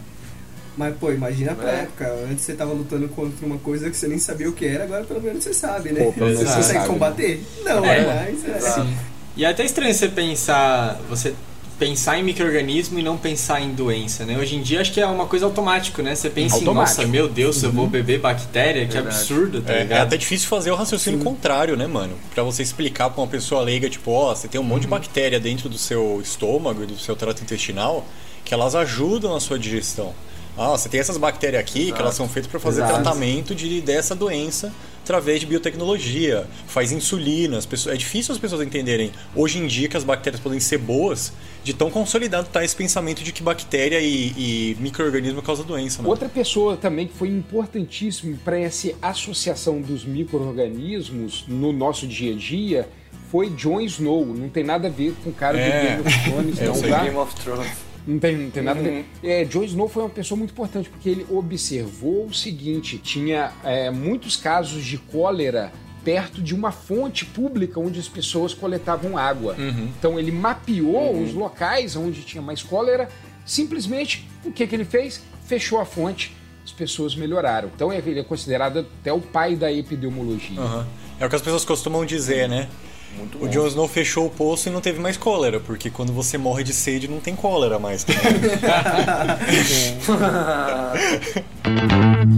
Mas, 0.77 0.97
pô, 0.97 1.12
imagina 1.12 1.55
pra 1.55 1.70
é. 1.70 1.81
época. 1.83 2.12
Antes 2.31 2.45
você 2.45 2.55
tava 2.55 2.73
lutando 2.73 3.09
contra 3.09 3.45
uma 3.45 3.59
coisa 3.59 3.91
que 3.91 3.97
você 3.97 4.09
nem 4.09 4.18
sabia 4.18 4.49
o 4.49 4.53
que 4.53 4.66
era, 4.66 4.85
agora 4.85 5.05
pelo 5.05 5.20
menos 5.20 5.45
você 5.45 5.53
sabe, 5.53 5.93
né? 5.93 6.05
Pô, 6.05 6.12
você 6.12 6.45
consegue 6.45 6.62
sabe, 6.62 6.87
combater? 6.87 7.37
Né? 7.37 7.45
Não, 7.64 7.85
é, 7.85 8.27
mas 8.27 8.49
é. 8.49 8.61
Sim. 8.61 8.97
E 9.37 9.45
é 9.45 9.49
até 9.49 9.64
estranho 9.64 9.95
você 9.95 10.09
pensar. 10.09 11.01
Você 11.09 11.35
pensar 11.79 12.16
em 12.16 12.23
microorganismo 12.23 12.97
e 12.99 13.03
não 13.03 13.16
pensar 13.16 13.61
em 13.61 13.70
doença, 13.75 14.25
né? 14.25 14.39
Hoje 14.39 14.55
em 14.55 14.62
dia 14.62 14.81
acho 14.81 14.93
que 14.93 15.01
é 15.01 15.07
uma 15.07 15.27
coisa 15.27 15.47
automática, 15.47 16.01
né? 16.01 16.14
Você 16.14 16.31
pensa 16.31 16.55
automático. 16.55 17.01
em, 17.01 17.05
nossa, 17.05 17.11
meu 17.11 17.29
Deus, 17.29 17.61
uhum. 17.62 17.68
eu 17.68 17.73
vou 17.73 17.85
uhum. 17.85 17.91
beber 17.91 18.20
bactéria, 18.20 18.87
que 18.87 18.93
Verdade. 18.93 19.16
absurdo, 19.16 19.61
tá 19.61 19.73
é, 19.73 19.89
é, 19.91 19.99
até 19.99 20.16
difícil 20.16 20.49
fazer 20.49 20.70
o 20.70 20.77
raciocínio 20.77 21.18
Sim. 21.18 21.25
contrário, 21.25 21.77
né, 21.77 21.89
mano? 21.89 22.16
Para 22.33 22.45
você 22.45 22.62
explicar 22.62 23.11
para 23.11 23.20
uma 23.20 23.27
pessoa 23.27 23.62
leiga, 23.62 23.91
tipo, 23.91 24.12
ó, 24.12 24.31
oh, 24.31 24.37
você 24.37 24.47
tem 24.47 24.61
um 24.61 24.64
monte 24.64 24.75
uhum. 24.75 24.81
de 24.81 24.89
bactéria 24.89 25.41
dentro 25.41 25.68
do 25.68 25.77
seu 25.77 26.20
estômago 26.23 26.85
e 26.85 26.87
do 26.87 26.97
seu 26.99 27.16
trato 27.16 27.43
intestinal 27.43 28.07
que 28.45 28.55
elas 28.55 28.75
ajudam 28.77 29.33
na 29.33 29.41
sua 29.41 29.59
digestão. 29.59 30.14
Ah, 30.57 30.70
você 30.70 30.88
tem 30.88 31.00
essas 31.00 31.16
bactérias 31.16 31.61
aqui 31.61 31.82
Exato. 31.82 31.94
que 31.94 32.03
elas 32.03 32.14
são 32.14 32.28
feitas 32.28 32.50
para 32.50 32.61
fazer 32.61 32.82
Exato. 32.82 33.03
tratamento 33.03 33.55
de, 33.55 33.80
dessa 33.80 34.14
doença 34.14 34.72
através 35.03 35.40
de 35.40 35.46
biotecnologia, 35.46 36.46
faz 36.66 36.92
insulina. 36.92 37.59
As 37.59 37.66
pessoas, 37.66 37.94
é 37.94 37.98
difícil 37.98 38.32
as 38.32 38.40
pessoas 38.40 38.62
entenderem 38.62 39.11
hoje 39.34 39.59
em 39.59 39.66
dia 39.66 39.88
que 39.88 39.96
as 39.96 40.05
bactérias 40.05 40.40
podem 40.40 40.61
ser 40.61 40.78
boas, 40.78 41.32
de 41.64 41.74
tão 41.74 41.90
consolidado 41.90 42.48
tá 42.48 42.64
esse 42.64 42.74
pensamento 42.74 43.22
de 43.22 43.32
que 43.32 43.42
bactéria 43.42 44.00
e, 44.00 44.32
e 44.36 44.76
microorganismo 44.80 45.42
causa 45.42 45.62
doença. 45.62 46.03
Né? 46.03 46.09
Outra 46.09 46.28
pessoa 46.28 46.76
também 46.76 47.07
que 47.07 47.14
foi 47.14 47.28
importantíssimo 47.28 48.36
para 48.38 48.59
essa 48.59 48.92
associação 49.00 49.80
dos 49.80 50.05
microorganismos 50.05 51.44
no 51.48 51.72
nosso 51.72 52.07
dia 52.07 52.32
a 52.32 52.36
dia 52.36 52.88
foi 53.30 53.50
Jon 53.50 53.80
Snow. 53.80 54.26
Não 54.26 54.48
tem 54.48 54.62
nada 54.62 54.88
a 54.88 54.90
ver 54.90 55.14
com 55.22 55.30
o 55.30 55.32
cara 55.32 55.59
é. 55.59 55.96
do 55.96 56.05
Game 56.05 56.09
of 56.09 56.30
Thrones, 56.30 56.59
é, 56.61 56.66
não, 56.66 56.80
tá? 56.80 57.05
Game 57.05 57.16
of 57.16 57.34
Thrones. 57.36 57.91
Não 58.07 58.18
tem, 58.18 58.36
não 58.36 58.50
tem 58.50 58.62
nada 58.62 58.80
a 58.80 58.82
ver. 58.82 58.90
Uhum. 58.90 59.05
É, 59.22 59.44
Joe 59.48 59.64
Snow 59.66 59.88
foi 59.88 60.03
uma 60.03 60.11
pessoa 60.11 60.36
muito 60.36 60.50
importante 60.50 60.88
porque 60.88 61.09
ele 61.09 61.26
observou 61.30 62.26
o 62.26 62.34
seguinte: 62.34 62.98
tinha 62.98 63.53
é, 63.64 63.90
muitos 63.90 64.36
casos 64.36 64.84
de 64.84 64.98
cólera 64.98 65.72
perto 66.05 66.42
de 66.42 66.55
uma 66.55 66.72
fonte 66.72 67.24
pública 67.24 67.78
onde 67.78 68.00
as 68.00 68.09
pessoas 68.09 68.53
coletavam 68.53 69.16
água. 69.16 69.55
Uhum. 69.57 69.88
Então 69.98 70.18
ele 70.18 70.32
mapeou 70.32 71.14
uhum. 71.14 71.24
os 71.24 71.32
locais 71.32 71.96
onde 71.96 72.22
tinha 72.22 72.42
mais 72.42 72.62
cólera. 72.62 73.09
Simplesmente, 73.44 74.28
o 74.44 74.53
que, 74.53 74.66
que 74.66 74.74
ele 74.74 74.84
fez? 74.84 75.22
Fechou 75.46 75.80
a 75.80 75.84
fonte, 75.84 76.34
as 76.64 76.72
pessoas 76.72 77.14
melhoraram. 77.14 77.70
Então 77.74 77.92
ele 77.92 78.18
é 78.18 78.24
considerado 78.24 78.80
até 78.80 79.12
o 79.12 79.20
pai 79.20 79.55
da 79.55 79.72
epidemiologia. 79.72 80.61
Uhum. 80.61 80.84
É 81.20 81.26
o 81.26 81.28
que 81.28 81.36
as 81.36 81.42
pessoas 81.42 81.64
costumam 81.64 82.05
dizer, 82.05 82.48
né? 82.48 82.68
Muito 83.17 83.45
o 83.45 83.49
Jon 83.49 83.67
Snow 83.67 83.89
fechou 83.89 84.27
o 84.27 84.31
poço 84.31 84.69
e 84.69 84.73
não 84.73 84.81
teve 84.81 85.01
mais 85.01 85.17
cólera, 85.17 85.61
porque 85.61 85.91
quando 85.91 86.13
você 86.13 86.39
morre 86.39 86.65
de 86.65 86.73
sede 86.73 87.09
não 87.09 87.21
tem 87.21 87.35
cólera 87.35 87.79
mais. 87.79 88.05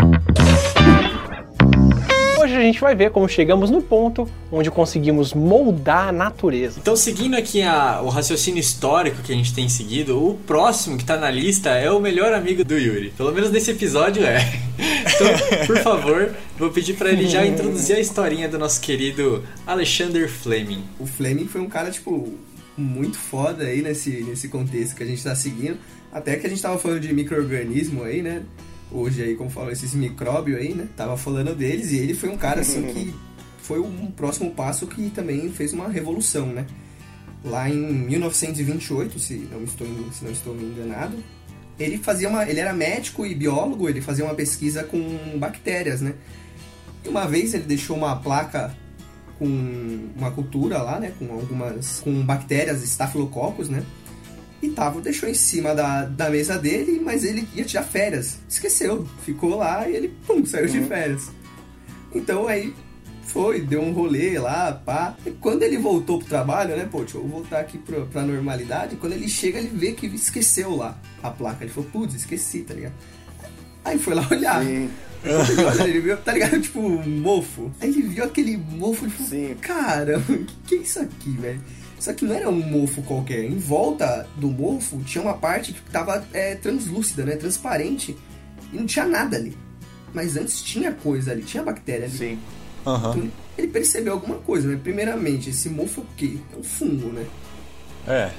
Hoje 2.55 2.63
a 2.63 2.67
gente 2.67 2.81
vai 2.81 2.95
ver 2.95 3.11
como 3.11 3.29
chegamos 3.29 3.69
no 3.69 3.83
ponto 3.83 4.31
onde 4.53 4.71
conseguimos 4.71 5.35
moldar 5.35 6.11
a 6.11 6.13
natureza. 6.13 6.79
Então, 6.81 6.95
seguindo 6.95 7.35
aqui 7.35 7.63
a, 7.63 8.01
o 8.01 8.09
raciocínio 8.09 8.61
histórico 8.61 9.23
que 9.23 9.33
a 9.33 9.35
gente 9.35 9.53
tem 9.53 9.69
seguido, 9.69 10.25
o 10.25 10.37
próximo 10.37 10.97
que 10.97 11.03
está 11.03 11.17
na 11.17 11.29
lista 11.33 11.71
é 11.71 11.91
o 11.91 11.99
melhor 11.99 12.33
amigo 12.33 12.65
do 12.65 12.79
Yuri. 12.79 13.11
Pelo 13.17 13.33
menos 13.33 13.51
nesse 13.51 13.73
episódio 13.73 14.25
é. 14.25 14.39
Então, 15.15 15.67
por 15.67 15.79
favor, 15.79 16.35
vou 16.57 16.71
pedir 16.71 16.95
para 16.95 17.11
ele 17.11 17.29
já 17.29 17.45
introduzir 17.47 17.97
a 17.97 18.01
historinha 18.01 18.49
do 18.49 18.57
nosso 18.57 18.81
querido 18.81 19.45
Alexander 19.67 20.29
Fleming. 20.29 20.85
O 21.01 21.07
Fleming 21.07 21.47
foi 21.47 21.61
um 21.61 21.69
cara, 21.69 21.91
tipo, 21.91 22.33
muito 22.77 23.19
foda 23.19 23.65
aí 23.65 23.83
nesse, 23.83 24.23
nesse 24.23 24.49
contexto 24.49 24.95
que 24.95 25.03
a 25.03 25.07
gente 25.07 25.19
está 25.19 25.35
seguindo. 25.35 25.77
Até 26.13 26.37
que 26.37 26.47
a 26.47 26.49
gente 26.49 26.59
estava 26.59 26.79
falando 26.79 27.01
de 27.01 27.13
microorganismo 27.13 28.05
aí, 28.05 28.23
né? 28.23 28.43
Hoje 28.91 29.23
aí, 29.23 29.35
como 29.35 29.51
falou, 29.51 29.71
esses 29.71 29.95
micróbios 29.95 30.59
aí, 30.59 30.75
né? 30.75 30.89
Tava 30.97 31.17
falando 31.17 31.55
deles 31.55 31.93
e 31.93 31.99
ele 31.99 32.15
foi 32.15 32.29
um 32.29 32.37
cara 32.37 32.61
assim 32.61 32.83
que 32.93 33.15
foi 33.59 33.81
um 33.81 34.11
próximo 34.11 34.51
passo 34.51 34.87
que 34.87 35.11
também 35.11 35.51
fez 35.51 35.73
uma 35.73 35.89
revolução, 35.89 36.47
né? 36.47 36.67
Lá 37.45 37.69
em 37.69 37.77
1928, 37.77 39.19
se 39.19 39.35
não 39.51 39.65
estou, 39.65 39.87
se 40.13 40.25
não 40.25 40.33
estou 40.33 40.55
me 40.55 40.65
enganado, 40.65 41.17
ele 41.79 41.99
fazia 41.99 42.29
uma, 42.29 42.49
ele 42.49 42.61
era 42.61 42.73
médico 42.73 43.27
e 43.27 43.35
biólogo, 43.35 43.89
ele 43.89 44.01
fazia 44.01 44.25
uma 44.25 44.35
pesquisa 44.35 44.85
com 44.85 44.99
bactérias, 45.39 46.01
né? 46.01 46.15
E 47.05 47.09
uma 47.09 47.27
vez 47.27 47.53
ele 47.53 47.65
deixou 47.65 47.97
uma 47.97 48.17
placa 48.17 48.75
com 49.39 50.09
uma 50.17 50.31
cultura 50.31 50.81
lá, 50.81 51.01
né, 51.01 51.13
com 51.19 51.31
algumas 51.33 52.01
com 52.01 52.23
bactérias 52.25 52.83
Staphylococcus, 52.83 53.69
né? 53.69 53.85
E 54.65 54.71
tava, 54.71 55.01
deixou 55.01 55.29
em 55.29 55.35
cima 55.35 55.75
da, 55.75 56.05
da 56.05 56.31
mesa 56.31 56.59
dele, 56.59 57.01
mas 57.05 57.25
ele 57.25 57.47
ia 57.55 57.65
tirar 57.65 57.83
férias. 57.83 58.39
Esqueceu, 58.49 59.07
ficou 59.25 59.57
lá 59.57 59.89
e 59.89 59.95
ele, 59.95 60.15
pum, 60.27 60.45
saiu 60.45 60.67
uhum. 60.67 60.73
de 60.73 60.81
férias. 60.83 61.31
Então 62.15 62.47
aí 62.47 62.75
foi, 63.25 63.61
deu 63.61 63.81
um 63.81 63.93
rolê 63.93 64.39
lá, 64.39 64.73
pá. 64.73 65.17
E 65.27 65.31
quando 65.33 65.63
ele 65.63 65.77
voltou 65.77 66.19
pro 66.19 66.29
trabalho, 66.29 66.77
né, 66.77 66.89
pô, 66.91 67.01
deixa 67.01 67.19
eu 67.19 67.27
voltar 67.27 67.61
aqui 67.61 67.79
pra, 67.79 68.03
pra 68.07 68.23
normalidade. 68.23 68.97
Quando 68.97 69.15
ele 69.15 69.29
chega, 69.29 69.59
ele 69.59 69.71
vê 69.73 69.93
que 69.93 70.07
esqueceu 70.07 70.77
lá 70.77 70.97
a 71.23 71.31
placa. 71.31 71.65
Ele 71.65 71.73
falou, 71.73 71.91
putz, 71.91 72.15
esqueci, 72.15 72.61
tá 72.61 72.75
ligado? 72.75 72.95
Aí 73.85 73.99
foi 73.99 74.15
lá 74.15 74.27
olhar. 74.31 74.63
Sim. 74.65 74.91
Ele 75.85 76.01
viu, 76.01 76.17
tá 76.19 76.33
ligado? 76.33 76.61
Tipo, 76.61 76.81
um 76.81 77.21
mofo. 77.21 77.73
Aí 77.81 77.89
ele 77.89 78.03
viu 78.03 78.25
aquele 78.25 78.57
mofo 78.57 79.07
e 79.07 79.11
falou, 79.11 79.29
Sim. 79.29 79.57
cara, 79.61 80.19
o 80.19 80.23
que, 80.23 80.55
que 80.67 80.75
é 80.77 80.79
isso 80.79 81.01
aqui, 81.01 81.31
velho? 81.31 81.61
Só 82.05 82.13
que 82.13 82.27
não 82.27 82.35
era 82.35 82.51
um 82.51 82.61
mofo 82.61 83.01
qualquer. 83.01 83.45
Em 83.45 83.57
volta 83.57 84.29
do 84.37 84.49
mofo 84.49 85.03
tinha 85.05 85.25
uma 85.25 85.39
parte 85.39 85.73
que 85.73 85.81
tava 85.91 86.23
é, 86.35 86.55
translúcida, 86.55 87.25
né? 87.25 87.35
Transparente. 87.35 88.15
E 88.71 88.77
não 88.77 88.85
tinha 88.85 89.07
nada 89.07 89.39
ali. 89.39 89.57
Mas 90.13 90.37
antes 90.37 90.61
tinha 90.61 90.93
coisa 90.93 91.33
ali, 91.33 91.43
tinha 91.43 91.63
bactéria 91.63 92.05
ali. 92.05 92.15
Sim. 92.15 92.39
Uhum. 92.85 92.97
Então, 92.97 93.33
ele 93.57 93.69
percebeu 93.69 94.13
alguma 94.13 94.37
coisa, 94.37 94.69
né? 94.69 94.79
Primeiramente, 94.83 95.49
esse 95.49 95.71
mofo 95.71 96.03
é 96.03 96.05
o 96.05 96.07
quê? 96.15 96.37
É 96.53 96.57
um 96.59 96.63
fungo, 96.63 97.09
né? 97.09 97.27
É. 98.07 98.31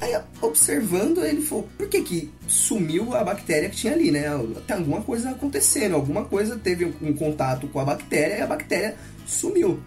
Aí, 0.00 0.20
observando, 0.42 1.24
ele 1.24 1.42
falou, 1.42 1.68
por 1.78 1.86
que 1.88 2.02
que 2.02 2.32
sumiu 2.48 3.14
a 3.14 3.22
bactéria 3.22 3.68
que 3.68 3.76
tinha 3.76 3.92
ali, 3.92 4.10
né? 4.10 4.24
Tem 4.66 4.76
alguma 4.76 5.02
coisa 5.02 5.30
acontecendo, 5.30 5.94
alguma 5.94 6.24
coisa 6.24 6.56
teve 6.56 6.92
um 7.00 7.12
contato 7.14 7.68
com 7.68 7.78
a 7.78 7.84
bactéria 7.84 8.38
e 8.38 8.42
a 8.42 8.46
bactéria 8.48 8.96
sumiu. 9.24 9.78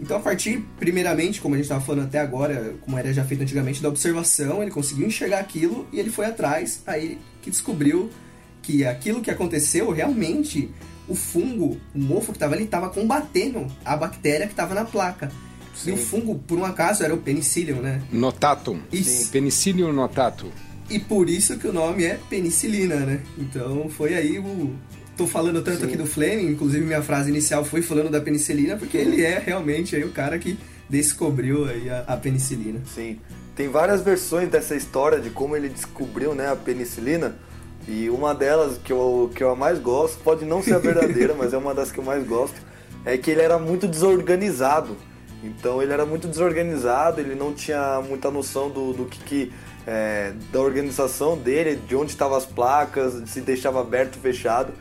Então, 0.00 0.16
a 0.16 0.20
partir, 0.20 0.64
primeiramente, 0.78 1.40
como 1.40 1.54
a 1.54 1.58
gente 1.58 1.66
estava 1.66 1.80
falando 1.80 2.04
até 2.04 2.18
agora, 2.18 2.74
como 2.80 2.98
era 2.98 3.12
já 3.12 3.24
feito 3.24 3.42
antigamente, 3.42 3.82
da 3.82 3.88
observação, 3.88 4.62
ele 4.62 4.70
conseguiu 4.70 5.06
enxergar 5.06 5.38
aquilo 5.38 5.86
e 5.92 6.00
ele 6.00 6.10
foi 6.10 6.26
atrás, 6.26 6.82
aí 6.86 7.18
que 7.42 7.50
descobriu 7.50 8.10
que 8.62 8.84
aquilo 8.84 9.20
que 9.20 9.30
aconteceu 9.30 9.90
realmente, 9.90 10.70
o 11.06 11.14
fungo, 11.14 11.78
o 11.94 11.98
mofo 11.98 12.32
que 12.32 12.36
estava 12.36 12.54
ali, 12.54 12.64
estava 12.64 12.88
combatendo 12.88 13.66
a 13.84 13.96
bactéria 13.96 14.46
que 14.46 14.52
estava 14.52 14.74
na 14.74 14.84
placa. 14.84 15.30
Sim. 15.74 15.90
E 15.90 15.92
o 15.94 15.96
fungo, 15.96 16.38
por 16.38 16.58
um 16.58 16.64
acaso, 16.64 17.04
era 17.04 17.14
o 17.14 17.18
penicillium, 17.18 17.80
né? 17.80 18.00
Notatum. 18.10 18.80
Isso. 18.92 19.30
Penicillium 19.30 19.92
notatum. 19.92 20.50
E 20.88 20.98
por 20.98 21.28
isso 21.28 21.58
que 21.58 21.66
o 21.66 21.72
nome 21.72 22.04
é 22.04 22.18
penicilina, 22.28 22.96
né? 22.96 23.20
Então 23.38 23.88
foi 23.88 24.14
aí 24.14 24.38
o, 24.38 24.74
tô 25.16 25.26
falando 25.26 25.62
tanto 25.62 25.80
Sim. 25.80 25.86
aqui 25.86 25.96
do 25.96 26.06
Fleming, 26.06 26.46
inclusive 26.46 26.84
minha 26.84 27.02
frase 27.02 27.30
inicial 27.30 27.64
foi 27.64 27.82
falando 27.82 28.10
da 28.10 28.20
penicilina, 28.20 28.76
porque 28.76 28.96
ele 28.96 29.22
é 29.22 29.38
realmente 29.38 29.94
aí 29.94 30.04
o 30.04 30.10
cara 30.10 30.38
que 30.38 30.58
descobriu 30.88 31.66
aí 31.66 31.88
a, 31.88 32.00
a, 32.06 32.16
penicilina. 32.16 32.80
Sim. 32.86 33.18
Tem 33.54 33.68
várias 33.68 34.02
versões 34.02 34.48
dessa 34.48 34.74
história 34.74 35.20
de 35.20 35.30
como 35.30 35.56
ele 35.56 35.68
descobriu 35.68 36.34
né, 36.34 36.50
a 36.50 36.56
penicilina. 36.56 37.36
E 37.86 38.08
uma 38.08 38.34
delas 38.34 38.78
que 38.82 38.92
eu, 38.92 39.30
que 39.34 39.44
eu 39.44 39.54
mais 39.54 39.78
gosto, 39.78 40.18
pode 40.20 40.44
não 40.44 40.62
ser 40.62 40.74
a 40.74 40.78
verdadeira, 40.78 41.34
mas 41.38 41.52
é 41.52 41.56
uma 41.56 41.74
das 41.74 41.92
que 41.92 41.98
eu 41.98 42.04
mais 42.04 42.26
gosto, 42.26 42.56
é 43.04 43.16
que 43.16 43.30
ele 43.30 43.42
era 43.42 43.58
muito 43.58 43.86
desorganizado. 43.86 44.96
Então 45.42 45.82
ele 45.82 45.92
era 45.92 46.06
muito 46.06 46.26
desorganizado, 46.26 47.20
ele 47.20 47.34
não 47.34 47.52
tinha 47.52 48.00
muita 48.00 48.30
noção 48.30 48.70
do, 48.70 48.94
do 48.94 49.04
que, 49.04 49.18
que 49.20 49.52
é, 49.86 50.32
da 50.50 50.60
organização 50.60 51.36
dele, 51.36 51.78
de 51.86 51.94
onde 51.94 52.12
estavam 52.12 52.36
as 52.36 52.46
placas, 52.46 53.28
se 53.28 53.42
deixava 53.42 53.80
aberto, 53.80 54.18
fechado. 54.18 54.72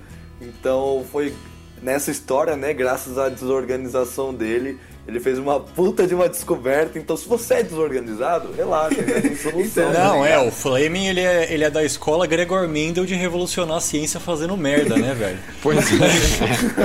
Então 0.44 1.06
foi 1.12 1.34
nessa 1.82 2.12
história, 2.12 2.56
né, 2.56 2.74
graças 2.74 3.18
à 3.18 3.28
desorganização 3.28 4.34
dele, 4.34 4.80
ele 5.06 5.20
fez 5.20 5.38
uma 5.38 5.60
puta 5.60 6.08
de 6.08 6.16
uma 6.16 6.30
descoberta. 6.30 6.98
Então, 6.98 7.18
se 7.18 7.28
você 7.28 7.56
é 7.56 7.64
desorganizado, 7.64 8.54
relaxa, 8.54 9.02
né? 9.02 9.20
tem 9.20 9.36
solução. 9.36 9.92
Não, 9.92 10.22
tá 10.22 10.30
é, 10.30 10.40
o 10.40 10.50
Fleming 10.50 11.08
ele 11.08 11.20
é, 11.20 11.54
ele 11.54 11.64
é 11.66 11.70
da 11.70 11.84
escola 11.84 12.26
Gregor 12.26 12.68
Mendel 12.70 13.06
de 13.06 13.14
revolucionar 13.14 13.78
a 13.78 13.82
ciência 13.82 14.20
fazendo 14.20 14.56
merda, 14.56 14.96
né, 14.96 15.14
velho? 15.14 15.40
Pois 15.62 15.78
é. 15.92 15.96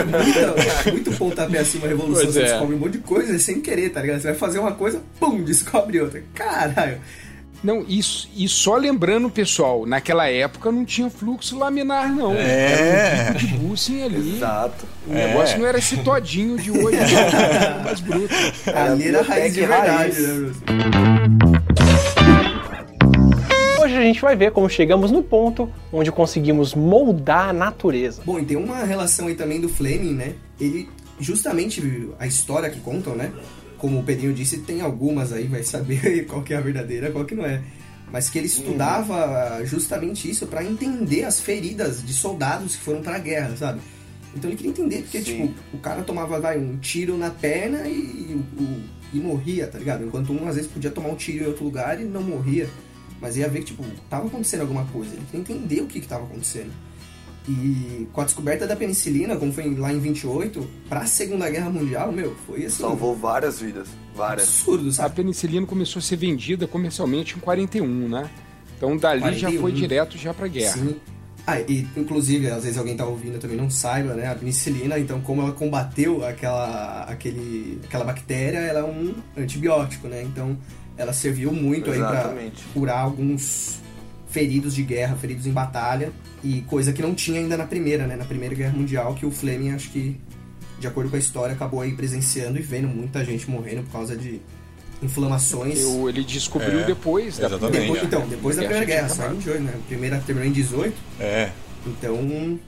muito, 0.04 0.92
muito 0.92 1.18
pontapé 1.18 1.58
assim, 1.58 1.78
uma 1.78 1.88
revolução. 1.88 2.24
Pois 2.24 2.34
você 2.34 2.40
é. 2.40 2.44
descobre 2.44 2.74
um 2.74 2.78
monte 2.78 2.92
de 2.92 2.98
coisa 2.98 3.38
sem 3.38 3.60
querer, 3.60 3.90
tá 3.90 4.00
ligado? 4.00 4.20
Você 4.20 4.28
vai 4.28 4.36
fazer 4.36 4.58
uma 4.58 4.72
coisa, 4.72 5.00
pum, 5.18 5.42
descobre 5.42 6.00
outra. 6.00 6.22
Caralho. 6.34 6.98
Não, 7.62 7.84
isso, 7.88 8.28
e 8.36 8.48
só 8.48 8.76
lembrando, 8.76 9.28
pessoal, 9.28 9.84
naquela 9.84 10.28
época 10.28 10.70
não 10.70 10.84
tinha 10.84 11.10
fluxo 11.10 11.58
laminar, 11.58 12.14
não. 12.14 12.32
É. 12.34 13.26
Era 13.26 13.30
um 13.30 13.34
tipo 13.34 13.46
de 13.46 13.58
bussing 13.58 14.02
ali. 14.02 14.36
Exato. 14.36 14.86
O 15.06 15.12
é. 15.12 15.26
negócio 15.26 15.58
não 15.58 15.66
era 15.66 15.78
esse 15.78 15.96
todinho 15.98 16.56
de 16.56 16.70
hoje, 16.70 16.96
era 17.14 17.82
mais 17.82 18.00
bruto. 18.00 18.34
Ali 18.72 19.08
era 19.08 19.22
raiz 19.22 19.54
de 19.54 19.60
verdade, 19.60 20.20
né, 20.20 20.52
Hoje 23.80 23.96
a 23.96 24.02
gente 24.02 24.20
vai 24.20 24.36
ver 24.36 24.52
como 24.52 24.68
chegamos 24.68 25.10
no 25.10 25.22
ponto 25.22 25.70
onde 25.92 26.12
conseguimos 26.12 26.74
moldar 26.74 27.48
a 27.48 27.52
natureza. 27.52 28.22
Bom, 28.24 28.38
e 28.38 28.44
tem 28.44 28.56
uma 28.56 28.84
relação 28.84 29.26
aí 29.26 29.34
também 29.34 29.60
do 29.60 29.68
Fleming, 29.68 30.14
né? 30.14 30.34
Ele, 30.60 30.88
justamente, 31.18 32.10
a 32.18 32.26
história 32.26 32.70
que 32.70 32.80
contam, 32.80 33.16
né? 33.16 33.32
Como 33.78 34.00
o 34.00 34.02
Pedrinho 34.02 34.34
disse, 34.34 34.58
tem 34.58 34.80
algumas 34.80 35.32
aí, 35.32 35.46
vai 35.46 35.62
saber 35.62 36.26
qual 36.28 36.42
que 36.42 36.52
é 36.52 36.56
a 36.56 36.60
verdadeira, 36.60 37.10
qual 37.10 37.24
que 37.24 37.34
não 37.34 37.46
é. 37.46 37.62
Mas 38.12 38.30
que 38.30 38.38
ele 38.38 38.46
estudava 38.46 39.60
justamente 39.64 40.30
isso 40.30 40.46
para 40.46 40.64
entender 40.64 41.24
as 41.24 41.40
feridas 41.40 42.04
de 42.04 42.12
soldados 42.12 42.74
que 42.74 42.82
foram 42.82 43.02
para 43.02 43.16
a 43.16 43.18
guerra, 43.18 43.54
sabe? 43.56 43.80
Então 44.34 44.48
ele 44.48 44.56
queria 44.56 44.70
entender, 44.70 45.02
porque, 45.02 45.20
Sim. 45.20 45.48
tipo, 45.48 45.54
o 45.72 45.78
cara 45.78 46.02
tomava, 46.02 46.40
vai, 46.40 46.58
um 46.58 46.78
tiro 46.78 47.16
na 47.16 47.30
perna 47.30 47.86
e, 47.86 48.40
o, 48.58 48.82
e 49.12 49.18
morria, 49.18 49.66
tá 49.66 49.78
ligado? 49.78 50.04
Enquanto 50.04 50.32
um, 50.32 50.48
às 50.48 50.54
vezes, 50.56 50.70
podia 50.70 50.90
tomar 50.90 51.08
um 51.08 51.16
tiro 51.16 51.44
em 51.44 51.46
outro 51.48 51.64
lugar 51.64 52.00
e 52.00 52.04
não 52.04 52.22
morria. 52.22 52.68
Mas 53.20 53.36
ia 53.36 53.48
ver 53.48 53.60
que, 53.60 53.66
tipo, 53.66 53.84
tava 54.08 54.26
acontecendo 54.26 54.62
alguma 54.62 54.84
coisa. 54.86 55.12
Ele 55.12 55.24
queria 55.30 55.40
entender 55.40 55.80
o 55.80 55.86
que 55.86 56.00
que 56.00 56.06
tava 56.06 56.24
acontecendo. 56.24 56.70
E 57.48 58.06
com 58.12 58.20
a 58.20 58.24
descoberta 58.24 58.66
da 58.66 58.76
penicilina, 58.76 59.34
como 59.36 59.50
foi 59.52 59.74
lá 59.74 59.90
em 59.90 59.98
28, 59.98 60.68
para 60.86 61.00
a 61.00 61.06
Segunda 61.06 61.48
Guerra 61.48 61.70
Mundial, 61.70 62.12
meu, 62.12 62.36
foi 62.46 62.66
assim. 62.66 62.82
Salvou 62.82 63.16
várias 63.16 63.60
vidas. 63.60 63.88
Várias. 64.14 64.46
Absurdo, 64.46 64.92
sabe? 64.92 65.08
A 65.08 65.10
penicilina 65.10 65.66
começou 65.66 66.00
a 66.00 66.02
ser 66.02 66.16
vendida 66.16 66.66
comercialmente 66.66 67.36
em 67.36 67.40
41, 67.40 67.86
né? 68.08 68.28
Então 68.76 68.96
dali 68.96 69.22
41. 69.22 69.50
já 69.52 69.60
foi 69.60 69.72
direto 69.72 70.18
já 70.18 70.34
pra 70.34 70.46
guerra. 70.46 70.74
Sim. 70.74 70.96
Ah, 71.46 71.58
e 71.60 71.86
inclusive, 71.96 72.50
às 72.50 72.64
vezes 72.64 72.76
alguém 72.76 72.94
tá 72.94 73.06
ouvindo 73.06 73.38
também 73.38 73.56
não 73.56 73.70
saiba, 73.70 74.12
né? 74.12 74.26
A 74.26 74.34
penicilina, 74.34 74.98
então, 74.98 75.18
como 75.22 75.40
ela 75.40 75.52
combateu 75.52 76.22
aquela, 76.22 77.04
aquele, 77.04 77.80
aquela 77.84 78.04
bactéria, 78.04 78.58
ela 78.58 78.80
é 78.80 78.84
um 78.84 79.14
antibiótico, 79.34 80.08
né? 80.08 80.22
Então, 80.22 80.58
ela 80.98 81.14
serviu 81.14 81.50
muito 81.50 81.90
Exatamente. 81.90 82.44
aí 82.44 82.50
pra 82.50 82.72
curar 82.74 82.98
alguns 82.98 83.80
feridos 84.30 84.74
de 84.74 84.82
guerra, 84.82 85.16
feridos 85.16 85.46
em 85.46 85.52
batalha. 85.52 86.12
E 86.42 86.62
coisa 86.62 86.92
que 86.92 87.02
não 87.02 87.14
tinha 87.14 87.40
ainda 87.40 87.56
na 87.56 87.66
primeira, 87.66 88.06
né? 88.06 88.16
Na 88.16 88.24
Primeira 88.24 88.54
Guerra 88.54 88.72
Mundial, 88.72 89.14
que 89.14 89.26
o 89.26 89.30
Fleming, 89.30 89.70
acho 89.70 89.90
que, 89.90 90.20
de 90.78 90.86
acordo 90.86 91.10
com 91.10 91.16
a 91.16 91.18
história, 91.18 91.54
acabou 91.54 91.80
aí 91.80 91.94
presenciando 91.94 92.58
e 92.58 92.62
vendo 92.62 92.88
muita 92.88 93.24
gente 93.24 93.50
morrendo 93.50 93.82
por 93.82 93.92
causa 93.92 94.16
de 94.16 94.40
inflamações. 95.02 95.80
Eu, 95.80 96.08
ele 96.08 96.22
descobriu 96.22 96.80
é, 96.80 96.84
depois 96.84 97.38
da 97.38 97.48
Primeira 97.48 97.86
Guerra. 97.86 98.04
Então, 98.04 98.28
depois 98.28 98.56
da 98.56 98.62
Primeira 98.62 98.84
Guerra, 98.84 99.08
só 99.08 99.26
em 99.26 99.34
28, 99.34 99.62
né? 99.62 99.72
A 99.74 99.86
primeira 99.86 100.22
terminou 100.24 100.48
em 100.48 100.52
18. 100.52 100.94
É. 101.20 101.50
Então, 101.86 102.58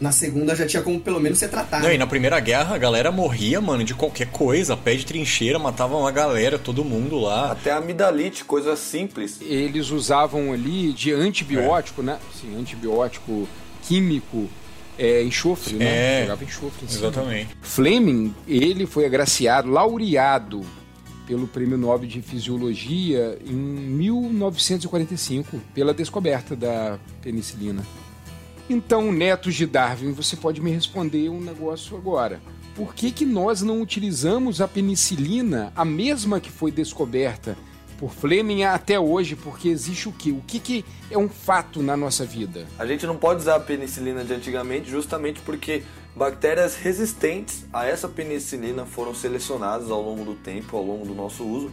na 0.00 0.12
segunda 0.12 0.54
já 0.54 0.66
tinha 0.66 0.82
como 0.82 1.00
pelo 1.00 1.20
menos 1.20 1.38
ser 1.38 1.48
tratado. 1.48 1.84
Não, 1.84 1.92
e 1.92 1.98
na 1.98 2.06
Primeira 2.06 2.38
Guerra 2.40 2.74
a 2.74 2.78
galera 2.78 3.10
morria, 3.10 3.60
mano, 3.60 3.84
de 3.84 3.94
qualquer 3.94 4.28
coisa. 4.28 4.76
Pé 4.76 4.94
de 4.94 5.06
trincheira, 5.06 5.58
matava 5.58 5.96
uma 5.96 6.12
galera, 6.12 6.58
todo 6.58 6.84
mundo 6.84 7.18
lá. 7.18 7.52
Até 7.52 7.72
amidalite, 7.72 8.44
coisa 8.44 8.76
simples. 8.76 9.38
Eles 9.40 9.90
usavam 9.90 10.52
ali 10.52 10.92
de 10.92 11.12
antibiótico, 11.12 12.02
é. 12.02 12.04
né? 12.04 12.18
Sim, 12.40 12.56
antibiótico 12.58 13.48
químico. 13.82 14.48
É, 14.98 15.22
enxofre, 15.22 15.74
né? 15.74 15.84
É, 15.84 16.22
Jogava 16.22 16.44
enxofre. 16.44 16.86
Exatamente. 16.90 17.54
Fleming, 17.60 18.34
ele 18.48 18.86
foi 18.86 19.04
agraciado, 19.04 19.70
laureado 19.70 20.64
pelo 21.26 21.46
Prêmio 21.46 21.76
Nobel 21.76 22.08
de 22.08 22.22
Fisiologia 22.22 23.38
em 23.44 23.52
1945 23.52 25.60
pela 25.74 25.92
descoberta 25.92 26.56
da 26.56 26.98
penicilina. 27.20 27.84
Então, 28.68 29.12
netos 29.12 29.54
de 29.54 29.64
Darwin, 29.64 30.10
você 30.12 30.34
pode 30.34 30.60
me 30.60 30.72
responder 30.72 31.28
um 31.28 31.40
negócio 31.40 31.96
agora. 31.96 32.40
Por 32.74 32.94
que, 32.94 33.12
que 33.12 33.24
nós 33.24 33.62
não 33.62 33.80
utilizamos 33.80 34.60
a 34.60 34.66
penicilina, 34.66 35.72
a 35.74 35.84
mesma 35.84 36.40
que 36.40 36.50
foi 36.50 36.72
descoberta 36.72 37.56
por 37.96 38.10
Fleming 38.10 38.64
até 38.64 38.98
hoje? 38.98 39.36
Porque 39.36 39.68
existe 39.68 40.08
o 40.08 40.12
quê? 40.12 40.32
O 40.32 40.42
que, 40.44 40.58
que 40.58 40.84
é 41.10 41.16
um 41.16 41.28
fato 41.28 41.80
na 41.80 41.96
nossa 41.96 42.24
vida? 42.24 42.66
A 42.76 42.84
gente 42.84 43.06
não 43.06 43.16
pode 43.16 43.40
usar 43.40 43.54
a 43.54 43.60
penicilina 43.60 44.24
de 44.24 44.34
antigamente 44.34 44.90
justamente 44.90 45.40
porque 45.42 45.84
bactérias 46.16 46.74
resistentes 46.74 47.64
a 47.72 47.86
essa 47.86 48.08
penicilina 48.08 48.84
foram 48.84 49.14
selecionadas 49.14 49.92
ao 49.92 50.02
longo 50.02 50.24
do 50.24 50.34
tempo, 50.34 50.76
ao 50.76 50.84
longo 50.84 51.06
do 51.06 51.14
nosso 51.14 51.44
uso. 51.44 51.70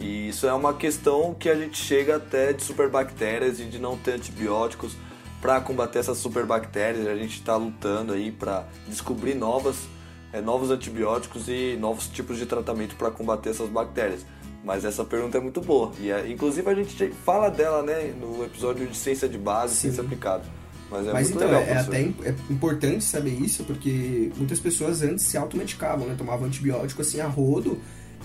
E 0.00 0.30
isso 0.30 0.46
é 0.46 0.54
uma 0.54 0.72
questão 0.72 1.34
que 1.38 1.50
a 1.50 1.54
gente 1.54 1.76
chega 1.76 2.16
até 2.16 2.54
de 2.54 2.64
superbactérias 2.64 3.60
e 3.60 3.64
de 3.66 3.78
não 3.78 3.98
ter 3.98 4.12
antibióticos 4.12 4.96
para 5.40 5.60
combater 5.60 5.98
essas 5.98 6.18
superbactérias. 6.18 7.06
A 7.06 7.16
gente 7.16 7.38
está 7.38 7.56
lutando 7.56 8.12
aí 8.12 8.30
para 8.30 8.66
descobrir 8.86 9.34
novas, 9.34 9.76
é, 10.32 10.40
novos 10.40 10.70
antibióticos 10.70 11.48
e 11.48 11.76
novos 11.80 12.06
tipos 12.08 12.38
de 12.38 12.46
tratamento 12.46 12.96
para 12.96 13.10
combater 13.10 13.50
essas 13.50 13.68
bactérias. 13.68 14.24
Mas 14.62 14.84
essa 14.84 15.04
pergunta 15.04 15.38
é 15.38 15.40
muito 15.40 15.60
boa. 15.60 15.92
E 15.98 16.10
é, 16.10 16.28
inclusive 16.28 16.68
a 16.68 16.74
gente 16.74 17.12
fala 17.24 17.48
dela 17.48 17.82
né, 17.82 18.12
no 18.18 18.44
episódio 18.44 18.86
de 18.86 18.96
ciência 18.96 19.28
de 19.28 19.38
base, 19.38 19.74
Sim. 19.74 19.80
ciência 19.82 20.02
aplicada. 20.02 20.44
Mas, 20.90 21.06
é 21.06 21.12
Mas 21.12 21.30
então, 21.30 21.46
legal, 21.46 21.62
é 21.62 21.78
até 21.78 22.00
é 22.00 22.34
importante 22.50 23.04
saber 23.04 23.30
isso, 23.30 23.62
porque 23.62 24.32
muitas 24.36 24.58
pessoas 24.58 25.02
antes 25.02 25.24
se 25.24 25.38
automedicavam, 25.38 26.06
né? 26.06 26.16
Tomavam 26.18 26.48
antibiótico 26.48 27.00
assim 27.00 27.20
a 27.20 27.28
rodo. 27.28 27.78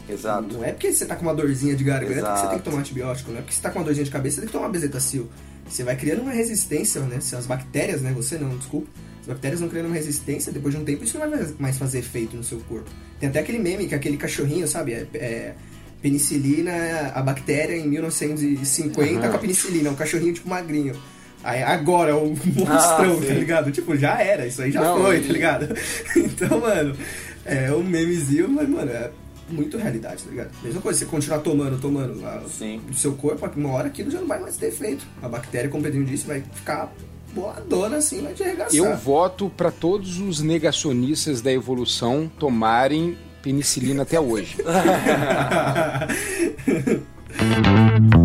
Exato. 0.10 0.54
Não 0.54 0.64
é 0.64 0.72
porque 0.72 0.92
você 0.92 1.06
tá 1.06 1.16
com 1.16 1.22
uma 1.22 1.34
dorzinha 1.34 1.76
de 1.76 1.84
garganta 1.84 2.14
Exato. 2.14 2.34
que 2.34 2.40
você 2.40 2.48
tem 2.50 2.58
que 2.58 2.66
tomar 2.66 2.80
antibiótico, 2.80 3.32
não 3.32 3.38
é 3.38 3.42
porque 3.42 3.56
você 3.56 3.62
tá 3.62 3.70
com 3.70 3.80
uma 3.80 3.86
dorzinha 3.86 4.06
de 4.06 4.12
cabeça 4.12 4.36
você 4.36 4.42
tem 4.42 4.48
que 4.48 4.54
tomar 4.54 4.70
bezetacil. 4.70 5.30
Você 5.68 5.84
vai 5.84 5.96
criando 5.96 6.22
uma 6.22 6.32
resistência, 6.32 7.02
né? 7.02 7.20
Se 7.20 7.36
as 7.36 7.46
bactérias, 7.46 8.02
né? 8.02 8.12
Você 8.16 8.38
não, 8.38 8.56
desculpa. 8.58 8.88
As 9.22 9.28
bactérias 9.28 9.60
vão 9.60 9.70
criando 9.70 9.88
uma 9.88 9.96
resistência, 9.96 10.52
depois 10.52 10.74
de 10.76 10.80
um 10.80 10.86
tempo 10.86 11.04
isso 11.04 11.18
não 11.18 11.28
vai 11.28 11.48
mais 11.58 11.78
fazer 11.78 12.00
efeito 12.00 12.38
no 12.38 12.44
seu 12.44 12.60
corpo. 12.60 12.90
Tem 13.20 13.30
até 13.30 13.40
aquele 13.40 13.58
meme 13.58 13.88
que 13.88 13.96
aquele 13.96 14.18
cachorrinho, 14.18 14.68
sabe? 14.68 14.94
É, 14.94 15.08
é 15.16 15.56
penicilina, 16.02 16.72
a 17.16 17.22
bactéria 17.24 17.76
em 17.76 17.88
1950 17.88 19.12
uhum. 19.12 19.20
com 19.20 19.36
a 19.36 19.40
penicilina, 19.40 19.90
um 19.90 19.96
cachorrinho 19.96 20.34
tipo 20.34 20.48
magrinho. 20.48 20.96
Aí 21.44 21.64
agora, 21.64 22.16
o 22.16 22.30
monstrão, 22.30 23.20
ah, 23.20 23.26
tá 23.28 23.34
ligado? 23.34 23.72
Tipo, 23.72 23.96
já 23.96 24.22
era, 24.22 24.46
isso 24.46 24.62
aí 24.62 24.72
já 24.72 24.82
não, 24.82 25.02
foi, 25.02 25.22
tá 25.22 25.34
ligado? 25.34 25.76
então, 26.16 26.60
mano, 26.60 26.96
é 27.44 27.72
um 27.72 27.84
memezinho, 27.84 28.50
mas, 28.50 28.68
mano, 28.68 28.92
é 28.92 29.12
muito 29.50 29.78
realidade, 29.78 30.24
tá 30.24 30.30
ligado? 30.30 30.52
Mesma 30.64 30.82
coisa, 30.82 31.00
você 31.00 31.06
continuar 31.06 31.40
tomando, 31.40 31.80
tomando 31.80 32.22
lá 32.22 32.38
do 32.38 32.94
seu 32.94 33.14
corpo, 33.14 33.50
uma 33.56 33.72
hora 33.72 33.88
aquilo 33.88 34.12
já 34.12 34.20
não 34.20 34.28
vai 34.28 34.40
mais 34.40 34.58
ter 34.58 34.68
efeito. 34.68 35.06
A 35.22 35.30
bactéria, 35.30 35.70
como 35.70 35.82
o 35.82 35.84
Pedrinho 35.84 36.06
disse, 36.06 36.26
vai 36.26 36.42
ficar 36.42 36.92
boadona 37.34 37.98
assim, 37.98 38.22
vai 38.22 38.34
te 38.34 38.44
arregaçar. 38.44 38.76
Eu 38.76 38.96
voto 38.96 39.50
para 39.50 39.70
todos 39.70 40.20
os 40.20 40.42
negacionistas 40.42 41.42
da 41.42 41.52
evolução 41.52 42.32
tomarem 42.40 43.18
penicilina 43.42 44.04
até 44.04 44.20
hoje. 44.20 44.58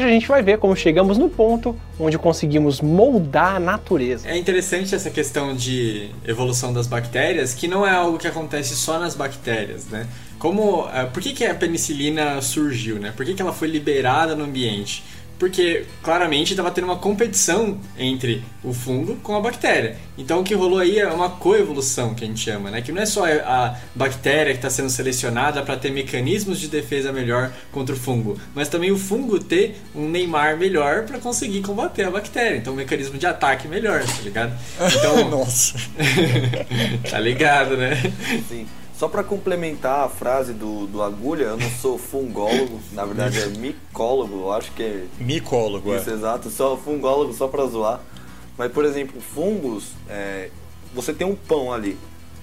Hoje 0.00 0.08
a 0.08 0.12
gente 0.12 0.28
vai 0.28 0.42
ver 0.42 0.56
como 0.56 0.74
chegamos 0.74 1.18
no 1.18 1.28
ponto 1.28 1.76
onde 1.98 2.16
conseguimos 2.16 2.80
moldar 2.80 3.56
a 3.56 3.60
natureza. 3.60 4.26
É 4.26 4.38
interessante 4.38 4.94
essa 4.94 5.10
questão 5.10 5.54
de 5.54 6.08
evolução 6.26 6.72
das 6.72 6.86
bactérias, 6.86 7.52
que 7.52 7.68
não 7.68 7.86
é 7.86 7.90
algo 7.90 8.16
que 8.16 8.26
acontece 8.26 8.74
só 8.74 8.98
nas 8.98 9.14
bactérias, 9.14 9.84
né? 9.88 10.06
Como, 10.38 10.86
uh, 10.86 11.10
por 11.12 11.22
que, 11.22 11.34
que 11.34 11.44
a 11.44 11.54
penicilina 11.54 12.40
surgiu, 12.40 12.98
né? 12.98 13.12
Por 13.14 13.26
que, 13.26 13.34
que 13.34 13.42
ela 13.42 13.52
foi 13.52 13.68
liberada 13.68 14.34
no 14.34 14.44
ambiente? 14.44 15.04
Porque 15.40 15.86
claramente 16.02 16.50
estava 16.50 16.70
tendo 16.70 16.84
uma 16.84 16.98
competição 16.98 17.80
entre 17.98 18.44
o 18.62 18.74
fungo 18.74 19.16
com 19.16 19.34
a 19.34 19.40
bactéria. 19.40 19.96
Então 20.18 20.40
o 20.40 20.44
que 20.44 20.54
rolou 20.54 20.78
aí 20.78 20.98
é 20.98 21.08
uma 21.08 21.30
coevolução 21.30 22.14
que 22.14 22.22
a 22.22 22.26
gente 22.26 22.40
chama, 22.40 22.70
né? 22.70 22.82
Que 22.82 22.92
não 22.92 23.00
é 23.00 23.06
só 23.06 23.24
a 23.24 23.74
bactéria 23.94 24.52
que 24.52 24.58
está 24.58 24.68
sendo 24.68 24.90
selecionada 24.90 25.62
para 25.62 25.78
ter 25.78 25.90
mecanismos 25.90 26.60
de 26.60 26.68
defesa 26.68 27.10
melhor 27.10 27.50
contra 27.72 27.94
o 27.94 27.98
fungo, 27.98 28.38
mas 28.54 28.68
também 28.68 28.92
o 28.92 28.98
fungo 28.98 29.38
ter 29.38 29.80
um 29.94 30.10
Neymar 30.10 30.58
melhor 30.58 31.06
para 31.06 31.18
conseguir 31.18 31.62
combater 31.62 32.04
a 32.04 32.10
bactéria. 32.10 32.58
Então 32.58 32.74
um 32.74 32.76
mecanismo 32.76 33.16
de 33.16 33.26
ataque 33.26 33.66
melhor, 33.66 34.04
tá 34.04 34.22
ligado? 34.22 34.52
Então, 35.00 35.30
nossa. 35.30 35.78
tá 37.10 37.18
ligado, 37.18 37.76
né? 37.76 37.96
Sim. 38.46 38.66
Só 39.00 39.08
para 39.08 39.24
complementar 39.24 40.04
a 40.04 40.10
frase 40.10 40.52
do, 40.52 40.86
do 40.86 41.02
Agulha, 41.02 41.44
eu 41.44 41.56
não 41.56 41.70
sou 41.70 41.96
fungólogo, 41.96 42.78
na 42.92 43.06
verdade 43.06 43.40
é 43.40 43.46
micólogo, 43.46 44.40
eu 44.40 44.52
acho 44.52 44.70
que 44.72 44.82
é. 44.82 45.06
Micólogo, 45.18 45.96
Isso, 45.96 46.10
é. 46.10 46.12
exato, 46.12 46.50
só 46.50 46.76
fungólogo 46.76 47.32
só 47.32 47.48
pra 47.48 47.64
zoar. 47.64 48.02
Mas, 48.58 48.70
por 48.70 48.84
exemplo, 48.84 49.18
fungos, 49.18 49.92
é, 50.06 50.50
você 50.92 51.14
tem 51.14 51.26
um 51.26 51.34
pão 51.34 51.72
ali. 51.72 51.96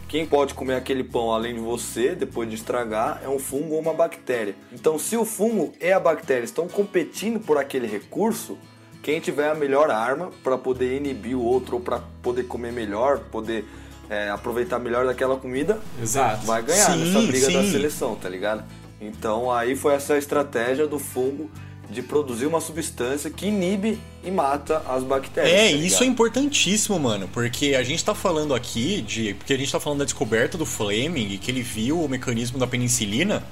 Quem 0.08 0.26
pode 0.26 0.55
comer 0.55 0.74
aquele 0.74 1.03
pão 1.03 1.32
além 1.32 1.53
de 1.53 1.60
você, 1.60 2.16
depois 2.16 2.49
de 2.49 2.55
estragar, 2.55 3.22
é 3.24 3.30
um 3.30 3.38
fungo 3.38 3.76
ou 3.76 3.80
uma 3.80 3.93
bactéria. 3.93 4.55
Então, 4.74 4.97
se 4.97 5.16
o 5.16 5.26
fungo 5.26 5.74
e 5.80 5.91
a 5.91 5.99
bactéria 5.99 6.43
estão 6.43 6.68
competindo 6.68 7.39
por 7.39 7.60
aquele 7.60 7.86
recurso, 7.86 8.58
quem 9.03 9.20
tiver 9.20 9.51
a 9.51 9.53
melhor 9.53 9.91
arma 9.91 10.32
para 10.43 10.58
poder 10.58 10.97
inibir 10.97 11.38
o 11.38 11.43
outro 11.43 11.76
ou 11.76 11.82
para 11.84 12.01
poder 12.24 12.45
comer 12.45 12.74
melhor, 12.74 13.20
poder 13.32 13.64
é, 14.10 14.30
aproveitar 14.30 14.80
melhor 14.80 15.05
daquela 15.05 15.38
comida, 15.38 15.80
Exato. 16.01 16.45
vai 16.45 16.62
ganhar 16.62 16.91
Sim, 16.91 17.05
nessa 17.05 17.22
briga 17.28 17.51
da 17.51 17.64
sim. 17.64 17.72
seleção, 17.72 18.16
tá 18.16 18.30
ligado? 18.30 18.64
Então 18.99 19.51
aí 19.51 19.76
foi 19.76 19.93
essa 19.93 20.18
estratégia 20.18 20.88
do 20.88 20.97
fungo 20.97 21.49
de 21.89 22.01
produzir 22.01 22.45
uma 22.45 22.60
substância 22.60 23.30
que 23.30 23.47
inibe 23.47 23.97
e 24.24 24.30
mata 24.30 24.84
as 24.88 25.03
bactérias. 25.03 25.53
É, 25.53 25.72
tá 25.72 25.78
isso 25.78 26.03
é 26.03 26.05
importantíssimo, 26.05 26.99
mano, 26.99 27.30
porque 27.32 27.76
a 27.76 27.84
gente 27.84 28.03
tá 28.03 28.14
falando 28.14 28.53
aqui 28.53 29.01
de. 29.01 29.34
Porque 29.36 29.53
a 29.53 29.58
gente 29.58 29.72
tá 29.72 29.80
falando 29.80 29.99
da 29.99 30.05
descoberta 30.05 30.58
do 30.58 30.66
Fleming, 30.66 31.38
que 31.38 31.49
ele 31.49 31.62
viu 31.62 32.01
o 32.01 32.10
mecanismo 32.10 32.60
da 32.60 32.68
penicilina, 32.68 33.43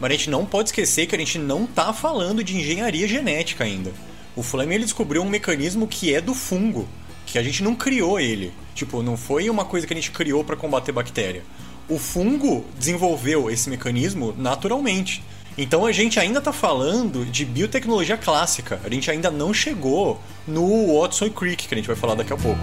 mas 0.00 0.10
a 0.10 0.14
gente 0.14 0.30
não 0.30 0.46
pode 0.46 0.70
esquecer 0.70 1.06
que 1.06 1.14
a 1.14 1.18
gente 1.18 1.38
não 1.38 1.66
tá 1.66 1.92
falando 1.92 2.42
de 2.42 2.56
engenharia 2.56 3.06
genética 3.06 3.64
ainda. 3.64 3.92
O 4.34 4.42
Fleming 4.42 4.76
ele 4.76 4.84
descobriu 4.84 5.22
um 5.22 5.28
mecanismo 5.28 5.86
que 5.86 6.14
é 6.14 6.20
do 6.20 6.34
fungo, 6.34 6.88
que 7.32 7.38
a 7.38 7.42
gente 7.42 7.62
não 7.62 7.74
criou 7.74 8.20
ele. 8.20 8.52
Tipo, 8.74 9.02
não 9.02 9.16
foi 9.16 9.48
uma 9.48 9.64
coisa 9.64 9.86
que 9.86 9.92
a 9.94 9.96
gente 9.96 10.10
criou 10.10 10.44
para 10.44 10.54
combater 10.54 10.92
bactéria. 10.92 11.42
O 11.88 11.98
fungo 11.98 12.62
desenvolveu 12.78 13.50
esse 13.50 13.70
mecanismo 13.70 14.34
naturalmente. 14.36 15.24
Então 15.56 15.86
a 15.86 15.92
gente 15.92 16.20
ainda 16.20 16.42
tá 16.42 16.52
falando 16.52 17.24
de 17.24 17.46
biotecnologia 17.46 18.18
clássica. 18.18 18.78
A 18.84 18.90
gente 18.90 19.10
ainda 19.10 19.30
não 19.30 19.54
chegou 19.54 20.20
no 20.46 21.00
Watson 21.00 21.30
Creek, 21.30 21.66
que 21.66 21.74
a 21.74 21.78
gente 21.78 21.86
vai 21.86 21.96
falar 21.96 22.16
daqui 22.16 22.34
a 22.34 22.36
pouco. 22.36 22.60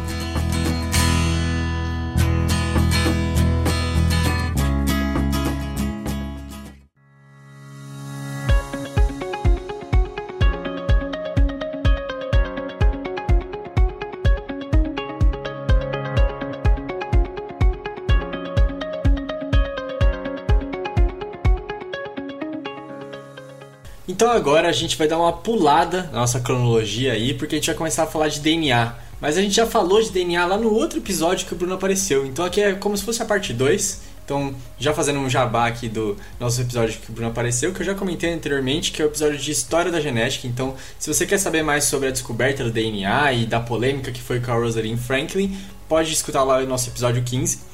A 24.70 24.74
gente 24.74 24.98
vai 24.98 25.08
dar 25.08 25.18
uma 25.18 25.34
pulada 25.34 26.04
na 26.12 26.20
nossa 26.20 26.40
cronologia 26.40 27.14
aí, 27.14 27.34
porque 27.34 27.56
a 27.56 27.58
gente 27.58 27.68
vai 27.68 27.76
começar 27.76 28.04
a 28.04 28.08
falar 28.08 28.28
de 28.28 28.40
DNA. 28.40 28.96
Mas 29.20 29.38
a 29.38 29.42
gente 29.42 29.54
já 29.54 29.66
falou 29.66 30.02
de 30.02 30.12
DNA 30.12 30.46
lá 30.46 30.58
no 30.58 30.74
outro 30.74 31.00
episódio 31.00 31.46
que 31.46 31.54
o 31.54 31.58
Bruno 31.58 31.74
apareceu. 31.74 32.26
Então 32.26 32.46
aqui 32.46 32.62
é 32.62 32.74
como 32.74 32.96
se 32.96 33.04
fosse 33.04 33.22
a 33.22 33.26
parte 33.26 33.54
2. 33.54 34.10
Então, 34.24 34.54
já 34.78 34.94
fazendo 34.94 35.20
um 35.20 35.28
jabá 35.28 35.66
aqui 35.66 35.90
do 35.90 36.16
nosso 36.40 36.62
episódio 36.62 37.00
que 37.00 37.10
o 37.10 37.14
Bruno 37.14 37.32
apareceu, 37.32 37.74
que 37.74 37.82
eu 37.82 37.86
já 37.86 37.96
comentei 37.96 38.32
anteriormente, 38.32 38.92
que 38.92 39.02
é 39.02 39.06
o 39.06 39.08
episódio 39.08 39.40
de 39.40 39.52
História 39.52 39.92
da 39.92 40.00
Genética. 40.00 40.46
Então, 40.46 40.76
se 41.00 41.12
você 41.12 41.26
quer 41.26 41.40
saber 41.40 41.64
mais 41.64 41.86
sobre 41.86 42.10
a 42.10 42.12
descoberta 42.12 42.64
do 42.64 42.72
DNA 42.72 43.34
e 43.34 43.46
da 43.48 43.60
polêmica 43.60 44.12
que 44.12 44.22
foi 44.22 44.40
com 44.40 44.52
a 44.52 44.54
Rosalind 44.54 45.00
Franklin, 45.00 45.58
pode 45.88 46.14
escutar 46.14 46.44
lá 46.44 46.60
o 46.60 46.68
nosso 46.68 46.92
episódio 46.92 47.24
15. 47.24 47.69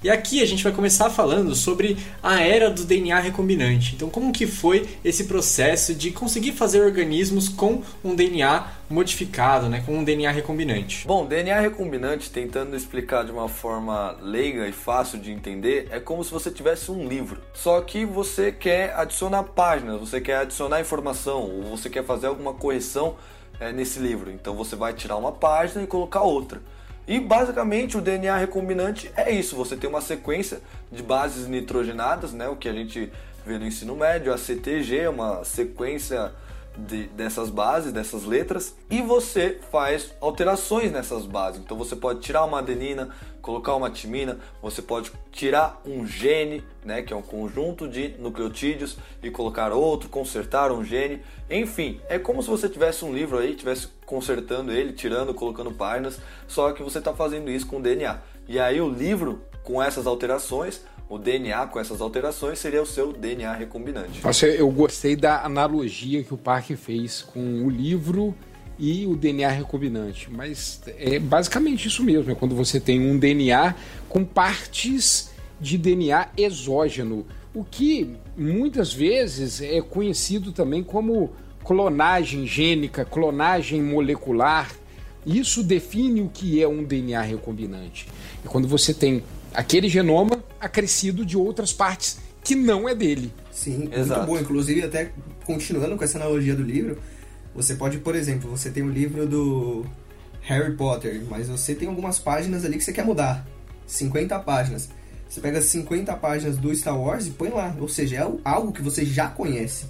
E 0.00 0.08
aqui 0.08 0.40
a 0.40 0.46
gente 0.46 0.62
vai 0.62 0.72
começar 0.72 1.10
falando 1.10 1.56
sobre 1.56 1.96
a 2.22 2.40
era 2.40 2.70
do 2.70 2.84
DNA 2.84 3.18
recombinante. 3.18 3.96
Então, 3.96 4.08
como 4.08 4.32
que 4.32 4.46
foi 4.46 4.88
esse 5.04 5.24
processo 5.24 5.92
de 5.92 6.12
conseguir 6.12 6.52
fazer 6.52 6.82
organismos 6.82 7.48
com 7.48 7.82
um 8.04 8.14
DNA 8.14 8.68
modificado, 8.88 9.68
né, 9.68 9.82
com 9.84 9.98
um 9.98 10.04
DNA 10.04 10.30
recombinante? 10.30 11.04
Bom, 11.04 11.26
DNA 11.26 11.58
recombinante, 11.58 12.30
tentando 12.30 12.76
explicar 12.76 13.24
de 13.24 13.32
uma 13.32 13.48
forma 13.48 14.16
leiga 14.22 14.68
e 14.68 14.72
fácil 14.72 15.18
de 15.18 15.32
entender, 15.32 15.88
é 15.90 15.98
como 15.98 16.22
se 16.22 16.30
você 16.30 16.48
tivesse 16.48 16.92
um 16.92 17.08
livro. 17.08 17.40
Só 17.52 17.80
que 17.80 18.04
você 18.04 18.52
quer 18.52 18.94
adicionar 18.94 19.42
páginas, 19.42 19.98
você 19.98 20.20
quer 20.20 20.36
adicionar 20.36 20.80
informação, 20.80 21.40
ou 21.40 21.76
você 21.76 21.90
quer 21.90 22.04
fazer 22.04 22.28
alguma 22.28 22.54
correção 22.54 23.16
é, 23.58 23.72
nesse 23.72 23.98
livro. 23.98 24.30
Então 24.30 24.54
você 24.54 24.76
vai 24.76 24.92
tirar 24.92 25.16
uma 25.16 25.32
página 25.32 25.82
e 25.82 25.88
colocar 25.88 26.22
outra. 26.22 26.62
E 27.08 27.18
basicamente 27.18 27.96
o 27.96 28.02
DNA 28.02 28.36
recombinante 28.36 29.10
é 29.16 29.32
isso, 29.32 29.56
você 29.56 29.74
tem 29.74 29.88
uma 29.88 30.02
sequência 30.02 30.60
de 30.92 31.02
bases 31.02 31.48
nitrogenadas, 31.48 32.34
né, 32.34 32.46
o 32.48 32.54
que 32.54 32.68
a 32.68 32.72
gente 32.72 33.10
vê 33.46 33.58
no 33.58 33.66
ensino 33.66 33.96
médio, 33.96 34.30
a 34.30 34.36
CTG, 34.36 35.08
uma 35.08 35.42
sequência 35.42 36.30
de, 36.86 37.08
dessas 37.08 37.50
bases, 37.50 37.92
dessas 37.92 38.24
letras, 38.24 38.76
e 38.88 39.02
você 39.02 39.58
faz 39.70 40.14
alterações 40.20 40.92
nessas 40.92 41.26
bases. 41.26 41.60
Então 41.60 41.76
você 41.76 41.96
pode 41.96 42.20
tirar 42.20 42.44
uma 42.44 42.60
adenina, 42.60 43.10
colocar 43.42 43.74
uma 43.74 43.90
timina, 43.90 44.38
você 44.62 44.80
pode 44.80 45.10
tirar 45.32 45.80
um 45.84 46.06
gene, 46.06 46.62
né, 46.84 47.02
que 47.02 47.12
é 47.12 47.16
um 47.16 47.22
conjunto 47.22 47.88
de 47.88 48.14
nucleotídeos, 48.18 48.96
e 49.22 49.30
colocar 49.30 49.72
outro, 49.72 50.08
consertar 50.08 50.70
um 50.70 50.84
gene. 50.84 51.20
Enfim, 51.50 52.00
é 52.08 52.18
como 52.18 52.42
se 52.42 52.48
você 52.48 52.68
tivesse 52.68 53.04
um 53.04 53.12
livro 53.12 53.38
aí, 53.38 53.54
tivesse 53.54 53.88
consertando 54.06 54.70
ele, 54.70 54.92
tirando, 54.92 55.34
colocando 55.34 55.72
páginas, 55.72 56.20
só 56.46 56.72
que 56.72 56.82
você 56.82 56.98
está 56.98 57.12
fazendo 57.12 57.50
isso 57.50 57.66
com 57.66 57.80
DNA. 57.80 58.18
E 58.46 58.58
aí 58.58 58.80
o 58.80 58.88
livro 58.88 59.42
com 59.62 59.82
essas 59.82 60.06
alterações 60.06 60.82
o 61.08 61.18
DNA 61.18 61.66
com 61.68 61.80
essas 61.80 62.00
alterações 62.00 62.58
seria 62.58 62.82
o 62.82 62.86
seu 62.86 63.12
DNA 63.12 63.52
recombinante. 63.54 64.20
Eu 64.58 64.70
gostei 64.70 65.16
da 65.16 65.42
analogia 65.42 66.22
que 66.22 66.34
o 66.34 66.36
Parque 66.36 66.76
fez 66.76 67.22
com 67.22 67.64
o 67.64 67.70
livro 67.70 68.34
e 68.78 69.06
o 69.06 69.16
DNA 69.16 69.48
recombinante, 69.48 70.30
mas 70.30 70.80
é 70.86 71.18
basicamente 71.18 71.88
isso 71.88 72.04
mesmo, 72.04 72.30
é 72.30 72.34
quando 72.34 72.54
você 72.54 72.78
tem 72.78 73.00
um 73.00 73.18
DNA 73.18 73.74
com 74.08 74.24
partes 74.24 75.30
de 75.60 75.76
DNA 75.76 76.28
exógeno, 76.36 77.26
o 77.52 77.64
que 77.64 78.16
muitas 78.36 78.92
vezes 78.92 79.60
é 79.60 79.80
conhecido 79.80 80.52
também 80.52 80.84
como 80.84 81.32
clonagem 81.64 82.46
gênica, 82.46 83.04
clonagem 83.04 83.82
molecular. 83.82 84.70
Isso 85.26 85.64
define 85.64 86.20
o 86.20 86.28
que 86.28 86.62
é 86.62 86.68
um 86.68 86.84
DNA 86.84 87.20
recombinante. 87.20 88.06
É 88.44 88.48
quando 88.48 88.68
você 88.68 88.94
tem 88.94 89.24
aquele 89.54 89.88
genoma 89.88 90.42
acrescido 90.60 91.24
de 91.24 91.36
outras 91.36 91.72
partes 91.72 92.18
que 92.42 92.54
não 92.54 92.88
é 92.88 92.94
dele. 92.94 93.32
Sim, 93.52 93.88
Exato. 93.92 94.20
muito 94.20 94.26
bom. 94.26 94.38
Inclusive, 94.38 94.84
até 94.84 95.10
continuando 95.44 95.96
com 95.96 96.04
essa 96.04 96.18
analogia 96.18 96.54
do 96.54 96.62
livro, 96.62 96.98
você 97.54 97.74
pode, 97.74 97.98
por 97.98 98.14
exemplo, 98.14 98.50
você 98.50 98.70
tem 98.70 98.82
o 98.82 98.88
livro 98.88 99.26
do 99.26 99.84
Harry 100.42 100.74
Potter, 100.74 101.22
mas 101.28 101.48
você 101.48 101.74
tem 101.74 101.88
algumas 101.88 102.18
páginas 102.18 102.64
ali 102.64 102.78
que 102.78 102.84
você 102.84 102.92
quer 102.92 103.04
mudar. 103.04 103.46
50 103.86 104.38
páginas. 104.40 104.88
Você 105.28 105.40
pega 105.40 105.58
as 105.58 105.64
50 105.66 106.14
páginas 106.16 106.56
do 106.56 106.74
Star 106.74 106.98
Wars 106.98 107.26
e 107.26 107.30
põe 107.30 107.50
lá. 107.50 107.74
Ou 107.78 107.88
seja, 107.88 108.16
é 108.16 108.26
algo 108.44 108.72
que 108.72 108.80
você 108.80 109.04
já 109.04 109.28
conhece. 109.28 109.86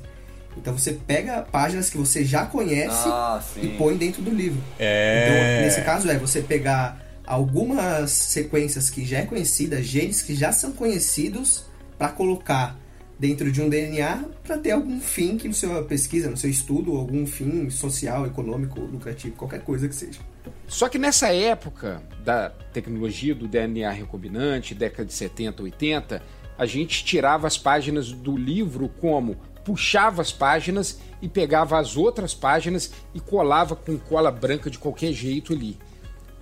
Então 0.56 0.76
você 0.76 0.92
pega 0.92 1.42
páginas 1.42 1.88
que 1.88 1.96
você 1.96 2.24
já 2.24 2.44
conhece 2.44 3.06
Ah, 3.06 3.40
e 3.56 3.68
põe 3.68 3.96
dentro 3.96 4.20
do 4.22 4.30
livro. 4.30 4.60
É. 4.78 5.58
Então, 5.58 5.64
nesse 5.66 5.82
caso, 5.82 6.10
é 6.10 6.18
você 6.18 6.40
pegar 6.40 7.00
algumas 7.28 8.10
sequências 8.10 8.88
que 8.88 9.04
já 9.04 9.18
é 9.18 9.26
conhecida, 9.26 9.82
genes 9.82 10.22
que 10.22 10.34
já 10.34 10.50
são 10.50 10.72
conhecidos, 10.72 11.66
para 11.98 12.08
colocar 12.08 12.78
dentro 13.18 13.52
de 13.52 13.60
um 13.60 13.68
DNA 13.68 14.24
para 14.44 14.56
ter 14.56 14.70
algum 14.70 15.00
fim 15.00 15.36
que 15.36 15.46
no 15.48 15.52
seu 15.52 15.84
pesquisa, 15.84 16.30
no 16.30 16.36
seu 16.36 16.48
estudo, 16.48 16.96
algum 16.96 17.26
fim 17.26 17.68
social, 17.68 18.24
econômico, 18.24 18.80
lucrativo, 18.80 19.34
qualquer 19.34 19.60
coisa 19.60 19.88
que 19.88 19.94
seja. 19.94 20.20
Só 20.66 20.88
que 20.88 20.98
nessa 20.98 21.28
época 21.32 22.02
da 22.24 22.50
tecnologia 22.72 23.34
do 23.34 23.46
DNA 23.46 23.90
recombinante, 23.90 24.74
década 24.74 25.04
de 25.04 25.12
70, 25.12 25.62
80, 25.62 26.22
a 26.56 26.64
gente 26.64 27.04
tirava 27.04 27.46
as 27.46 27.58
páginas 27.58 28.10
do 28.10 28.36
livro 28.36 28.88
como 29.00 29.36
puxava 29.64 30.22
as 30.22 30.32
páginas 30.32 30.98
e 31.20 31.28
pegava 31.28 31.78
as 31.78 31.96
outras 31.96 32.32
páginas 32.32 32.90
e 33.12 33.20
colava 33.20 33.76
com 33.76 33.98
cola 33.98 34.30
branca 34.30 34.70
de 34.70 34.78
qualquer 34.78 35.12
jeito 35.12 35.52
ali. 35.52 35.76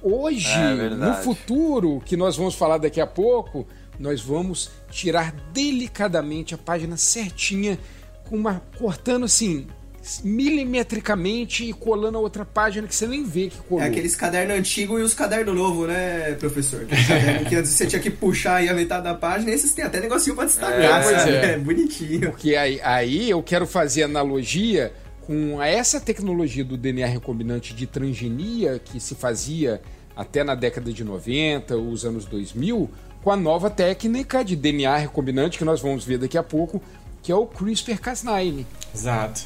Hoje, 0.02 0.48
É 0.52 0.90
no 0.90 1.14
futuro, 1.14 2.02
que 2.04 2.16
nós 2.16 2.36
vamos 2.36 2.54
falar 2.54 2.78
daqui 2.78 3.00
a 3.00 3.06
pouco, 3.06 3.66
nós 3.98 4.20
vamos 4.20 4.70
tirar 4.90 5.34
delicadamente 5.52 6.54
a 6.54 6.58
página 6.58 6.96
certinha, 6.96 7.78
com 8.28 8.36
uma 8.36 8.62
cortando 8.78 9.24
assim 9.24 9.66
milimetricamente 10.22 11.64
e 11.68 11.72
colando 11.72 12.16
a 12.16 12.20
outra 12.20 12.44
página 12.44 12.86
que 12.86 12.94
você 12.94 13.06
nem 13.08 13.24
vê 13.24 13.48
que 13.48 13.56
colou. 13.58 13.82
É 13.82 13.88
aqueles 13.88 14.14
cadernos 14.14 14.56
antigos 14.56 15.00
e 15.00 15.02
os 15.02 15.14
cadernos 15.14 15.54
novos, 15.54 15.88
né, 15.88 16.32
professor? 16.38 16.86
Que 17.48 17.56
antes 17.56 17.72
você 17.72 17.86
tinha 17.86 18.00
que 18.00 18.10
puxar 18.10 18.56
aí 18.56 18.68
a 18.68 18.74
metade 18.74 19.04
da 19.04 19.14
página, 19.14 19.50
e 19.50 19.54
esses 19.54 19.74
tem 19.74 19.84
até 19.84 20.00
negocinho 20.00 20.36
pra 20.36 20.44
destacar, 20.44 21.02
É, 21.04 21.30
é. 21.30 21.52
É 21.54 21.58
bonitinho. 21.58 22.30
Porque 22.30 22.54
aí, 22.54 22.80
aí 22.82 23.30
eu 23.30 23.42
quero 23.42 23.66
fazer 23.66 24.04
analogia 24.04 24.92
com 25.26 25.60
essa 25.60 26.00
tecnologia 26.00 26.64
do 26.64 26.76
DNA 26.76 27.06
recombinante 27.06 27.74
de 27.74 27.84
transgenia 27.84 28.78
que 28.78 29.00
se 29.00 29.16
fazia 29.16 29.82
até 30.14 30.44
na 30.44 30.54
década 30.54 30.92
de 30.92 31.02
90, 31.02 31.76
os 31.76 32.04
anos 32.04 32.24
2000, 32.24 32.88
com 33.22 33.32
a 33.32 33.36
nova 33.36 33.68
técnica 33.68 34.44
de 34.44 34.54
DNA 34.54 34.96
recombinante 34.96 35.58
que 35.58 35.64
nós 35.64 35.80
vamos 35.80 36.04
ver 36.04 36.18
daqui 36.18 36.38
a 36.38 36.44
pouco, 36.44 36.80
que 37.24 37.32
é 37.32 37.34
o 37.34 37.44
CRISPR-Cas9. 37.44 38.64
Exato. 38.94 39.42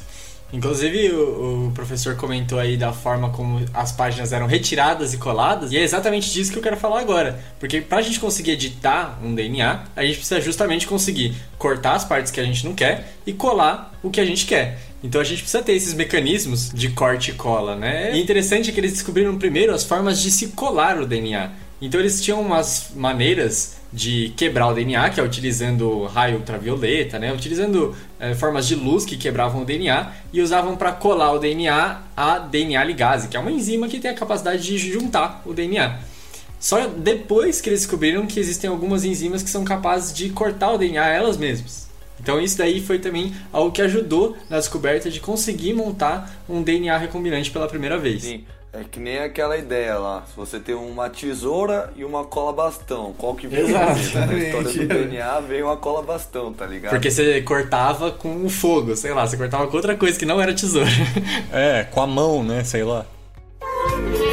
Inclusive, 0.53 1.13
o, 1.13 1.67
o, 1.67 1.71
professor 1.71 2.15
comentou 2.15 2.59
aí 2.59 2.75
da 2.77 2.91
forma 2.91 3.29
como 3.29 3.65
as 3.73 3.91
páginas 3.91 4.33
eram 4.33 4.45
retiradas 4.45 5.13
e 5.13 5.17
coladas, 5.17 5.71
e 5.71 5.77
é 5.77 5.81
exatamente 5.81 6.31
disso 6.31 6.51
que 6.51 6.57
eu 6.57 6.61
quero 6.61 6.77
falar 6.77 6.99
agora. 6.99 7.39
Porque 7.59 7.81
para 7.81 7.99
a 7.99 8.01
gente 8.01 8.19
conseguir 8.19 8.51
editar 8.51 9.17
um 9.23 9.33
DNA, 9.33 9.85
a 9.95 10.03
gente 10.03 10.17
precisa 10.17 10.41
justamente 10.41 10.85
conseguir 10.85 11.33
cortar 11.57 11.93
as 11.93 12.03
partes 12.03 12.31
que 12.31 12.39
a 12.39 12.43
gente 12.43 12.65
não 12.65 12.75
quer 12.75 13.13
e 13.25 13.33
colar 13.33 13.97
o 14.03 14.11
que 14.11 14.19
a 14.19 14.25
gente 14.25 14.45
quer. 14.45 14.90
Então 15.03 15.19
a 15.19 15.23
gente 15.23 15.41
precisa 15.41 15.63
ter 15.63 15.73
esses 15.73 15.93
mecanismos 15.93 16.69
de 16.69 16.89
corte 16.89 17.31
e 17.31 17.33
cola, 17.33 17.75
né? 17.75 18.15
E 18.15 18.21
interessante 18.21 18.69
é 18.69 18.73
que 18.73 18.79
eles 18.79 18.93
descobriram 18.93 19.37
primeiro 19.37 19.73
as 19.73 19.83
formas 19.83 20.21
de 20.21 20.29
se 20.29 20.49
colar 20.49 20.99
o 20.99 21.05
DNA. 21.05 21.51
Então 21.81 21.99
eles 21.99 22.21
tinham 22.21 22.39
umas 22.39 22.91
maneiras 22.95 23.77
de 23.91 24.31
quebrar 24.37 24.67
o 24.67 24.73
DNA, 24.73 25.09
que 25.09 25.19
é 25.19 25.23
utilizando 25.23 26.05
raio 26.05 26.37
ultravioleta, 26.37 27.19
né? 27.19 27.33
utilizando 27.33 27.95
é, 28.19 28.33
formas 28.35 28.67
de 28.67 28.75
luz 28.75 29.03
que 29.03 29.17
quebravam 29.17 29.63
o 29.63 29.65
DNA 29.65 30.11
e 30.31 30.41
usavam 30.41 30.77
para 30.77 30.91
colar 30.91 31.33
o 31.33 31.39
DNA 31.39 32.01
a 32.15 32.39
DNA 32.39 32.83
ligase, 32.83 33.27
que 33.27 33.35
é 33.35 33.39
uma 33.39 33.51
enzima 33.51 33.87
que 33.87 33.99
tem 33.99 34.11
a 34.11 34.13
capacidade 34.13 34.63
de 34.63 34.77
juntar 34.77 35.41
o 35.45 35.53
DNA. 35.53 35.99
Só 36.59 36.87
depois 36.87 37.59
que 37.59 37.69
eles 37.69 37.81
descobriram 37.81 38.27
que 38.27 38.39
existem 38.39 38.69
algumas 38.69 39.03
enzimas 39.03 39.41
que 39.41 39.49
são 39.49 39.63
capazes 39.63 40.13
de 40.13 40.29
cortar 40.29 40.73
o 40.73 40.77
DNA 40.77 41.09
elas 41.09 41.35
mesmas. 41.35 41.90
Então 42.21 42.39
isso 42.39 42.57
daí 42.57 42.79
foi 42.81 42.99
também 42.99 43.33
algo 43.51 43.71
que 43.71 43.81
ajudou 43.81 44.37
na 44.49 44.57
descoberta 44.57 45.09
de 45.09 45.19
conseguir 45.19 45.73
montar 45.73 46.43
um 46.47 46.61
DNA 46.61 46.95
recombinante 46.97 47.49
pela 47.51 47.67
primeira 47.67 47.97
vez. 47.97 48.23
Sim. 48.23 48.45
É 48.73 48.85
que 48.89 49.01
nem 49.01 49.19
aquela 49.19 49.57
ideia 49.57 49.97
lá. 49.97 50.23
Se 50.29 50.33
você 50.33 50.57
tem 50.57 50.73
uma 50.73 51.09
tesoura 51.09 51.91
e 51.97 52.05
uma 52.05 52.23
cola 52.23 52.53
bastão, 52.53 53.13
qual 53.17 53.35
que 53.35 53.45
veio 53.45 53.67
Exatamente. 53.67 54.33
Na 54.33 54.37
história 54.37 54.71
do 54.71 54.87
DNA 54.87 55.39
veio 55.41 55.65
uma 55.65 55.75
cola 55.75 56.01
bastão, 56.01 56.53
tá 56.53 56.65
ligado? 56.65 56.91
Porque 56.91 57.11
você 57.11 57.41
cortava 57.41 58.11
com 58.11 58.45
o 58.45 58.49
fogo, 58.49 58.95
sei 58.95 59.13
lá, 59.13 59.27
você 59.27 59.35
cortava 59.35 59.67
com 59.67 59.75
outra 59.75 59.97
coisa 59.97 60.17
que 60.17 60.25
não 60.25 60.39
era 60.39 60.53
tesoura. 60.53 60.89
É, 61.51 61.83
com 61.83 62.01
a 62.01 62.07
mão, 62.07 62.45
né? 62.45 62.63
Sei 62.63 62.83
lá. 62.83 63.05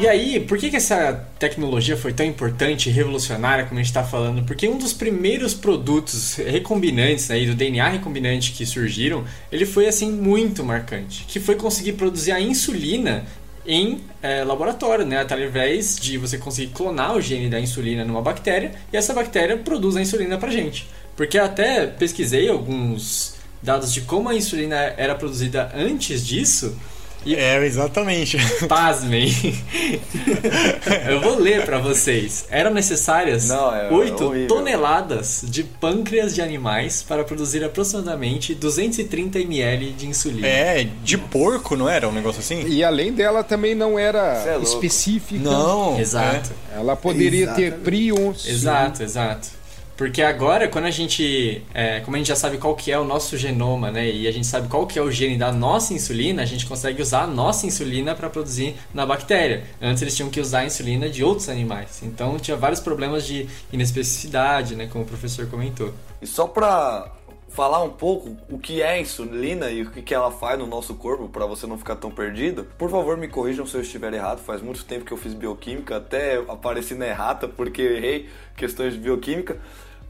E 0.00 0.06
aí, 0.06 0.38
por 0.38 0.56
que, 0.56 0.70
que 0.70 0.76
essa 0.76 1.26
tecnologia 1.40 1.96
foi 1.96 2.12
tão 2.12 2.24
importante 2.24 2.88
e 2.88 2.92
revolucionária 2.92 3.64
como 3.64 3.80
a 3.80 3.82
gente 3.82 3.90
está 3.90 4.04
falando? 4.04 4.44
Porque 4.44 4.68
um 4.68 4.78
dos 4.78 4.92
primeiros 4.92 5.54
produtos 5.54 6.36
recombinantes 6.36 7.28
aí 7.32 7.44
do 7.46 7.54
DNA 7.54 7.88
recombinante 7.88 8.52
que 8.52 8.64
surgiram, 8.64 9.24
ele 9.50 9.66
foi 9.66 9.88
assim 9.88 10.12
muito 10.12 10.62
marcante, 10.62 11.24
que 11.26 11.40
foi 11.40 11.56
conseguir 11.56 11.94
produzir 11.94 12.30
a 12.30 12.40
insulina 12.40 13.26
em 13.66 14.00
é, 14.22 14.44
laboratório, 14.44 15.04
né? 15.04 15.18
Através 15.20 15.96
de 15.96 16.16
você 16.16 16.38
conseguir 16.38 16.72
clonar 16.72 17.16
o 17.16 17.20
gene 17.20 17.50
da 17.50 17.58
insulina 17.58 18.04
numa 18.04 18.22
bactéria 18.22 18.70
e 18.92 18.96
essa 18.96 19.12
bactéria 19.12 19.56
produz 19.56 19.96
a 19.96 20.00
insulina 20.00 20.38
pra 20.38 20.48
gente. 20.48 20.88
Porque 21.16 21.36
eu 21.36 21.44
até 21.44 21.88
pesquisei 21.88 22.48
alguns 22.48 23.34
dados 23.60 23.92
de 23.92 24.02
como 24.02 24.28
a 24.28 24.34
insulina 24.36 24.76
era 24.96 25.16
produzida 25.16 25.72
antes 25.74 26.24
disso 26.24 26.78
e... 27.24 27.34
É, 27.34 27.64
exatamente. 27.64 28.38
Pasmem. 28.66 29.28
Eu 31.08 31.20
vou 31.20 31.38
ler 31.38 31.64
para 31.64 31.78
vocês. 31.78 32.46
Eram 32.50 32.72
necessárias 32.72 33.48
Não, 33.48 33.74
é, 33.74 33.90
8 33.90 34.34
é 34.34 34.46
toneladas 34.46 35.44
de 35.44 35.62
pâncreas 35.62 36.34
de 36.34 36.40
animais 36.40 37.02
para 37.02 37.24
produzir 37.24 37.64
aproximadamente 37.64 38.54
230 38.54 39.38
ml 39.40 39.92
de 39.92 40.06
insulina. 40.06 40.46
É, 40.46 40.88
de 41.02 41.18
porco, 41.18 41.76
não 41.76 41.88
era 41.88 42.08
um 42.08 42.12
negócio 42.12 42.40
assim? 42.40 42.66
E 42.66 42.82
além 42.84 43.12
dela 43.12 43.42
também 43.42 43.74
não 43.74 43.98
era 43.98 44.44
é 44.46 44.58
específica. 44.62 45.42
Não. 45.42 45.98
Exato. 45.98 46.52
É. 46.74 46.78
Ela 46.78 46.96
poderia 46.96 47.44
Exatamente. 47.44 47.70
ter 47.72 47.78
prions. 47.80 48.46
Exato, 48.46 49.02
exato. 49.02 49.57
Porque 49.98 50.22
agora, 50.22 50.68
quando 50.68 50.84
a 50.84 50.92
gente. 50.92 51.60
É, 51.74 51.98
como 51.98 52.14
a 52.14 52.18
gente 52.18 52.28
já 52.28 52.36
sabe 52.36 52.56
qual 52.56 52.76
que 52.76 52.92
é 52.92 52.96
o 52.96 53.02
nosso 53.02 53.36
genoma, 53.36 53.90
né? 53.90 54.08
E 54.08 54.28
a 54.28 54.32
gente 54.32 54.46
sabe 54.46 54.68
qual 54.68 54.86
que 54.86 54.96
é 54.96 55.02
o 55.02 55.10
gene 55.10 55.36
da 55.36 55.50
nossa 55.50 55.92
insulina, 55.92 56.40
a 56.40 56.46
gente 56.46 56.66
consegue 56.66 57.02
usar 57.02 57.22
a 57.22 57.26
nossa 57.26 57.66
insulina 57.66 58.14
para 58.14 58.30
produzir 58.30 58.76
na 58.94 59.04
bactéria. 59.04 59.64
Antes 59.82 60.00
eles 60.00 60.14
tinham 60.14 60.30
que 60.30 60.40
usar 60.40 60.60
a 60.60 60.66
insulina 60.66 61.10
de 61.10 61.24
outros 61.24 61.48
animais. 61.48 62.00
Então 62.04 62.38
tinha 62.38 62.56
vários 62.56 62.78
problemas 62.78 63.26
de 63.26 63.48
inespecificidade, 63.72 64.76
né? 64.76 64.86
Como 64.86 65.02
o 65.02 65.06
professor 65.06 65.48
comentou. 65.48 65.92
E 66.22 66.28
só 66.28 66.46
para 66.46 67.10
falar 67.48 67.82
um 67.82 67.90
pouco 67.90 68.36
o 68.48 68.56
que 68.56 68.80
é 68.80 68.90
a 68.90 69.00
insulina 69.00 69.68
e 69.68 69.82
o 69.82 69.90
que 69.90 70.14
ela 70.14 70.30
faz 70.30 70.56
no 70.56 70.66
nosso 70.68 70.94
corpo 70.94 71.28
para 71.28 71.44
você 71.44 71.66
não 71.66 71.76
ficar 71.76 71.96
tão 71.96 72.12
perdido. 72.12 72.68
Por 72.78 72.88
favor, 72.88 73.16
me 73.16 73.26
corrijam 73.26 73.66
se 73.66 73.74
eu 73.74 73.80
estiver 73.80 74.14
errado. 74.14 74.38
Faz 74.38 74.62
muito 74.62 74.84
tempo 74.84 75.04
que 75.04 75.10
eu 75.10 75.16
fiz 75.16 75.34
bioquímica, 75.34 75.96
até 75.96 76.36
apareci 76.48 76.94
na 76.94 77.08
errata 77.08 77.48
porque 77.48 77.82
errei 77.82 78.28
questões 78.56 78.92
de 78.92 79.00
bioquímica. 79.00 79.58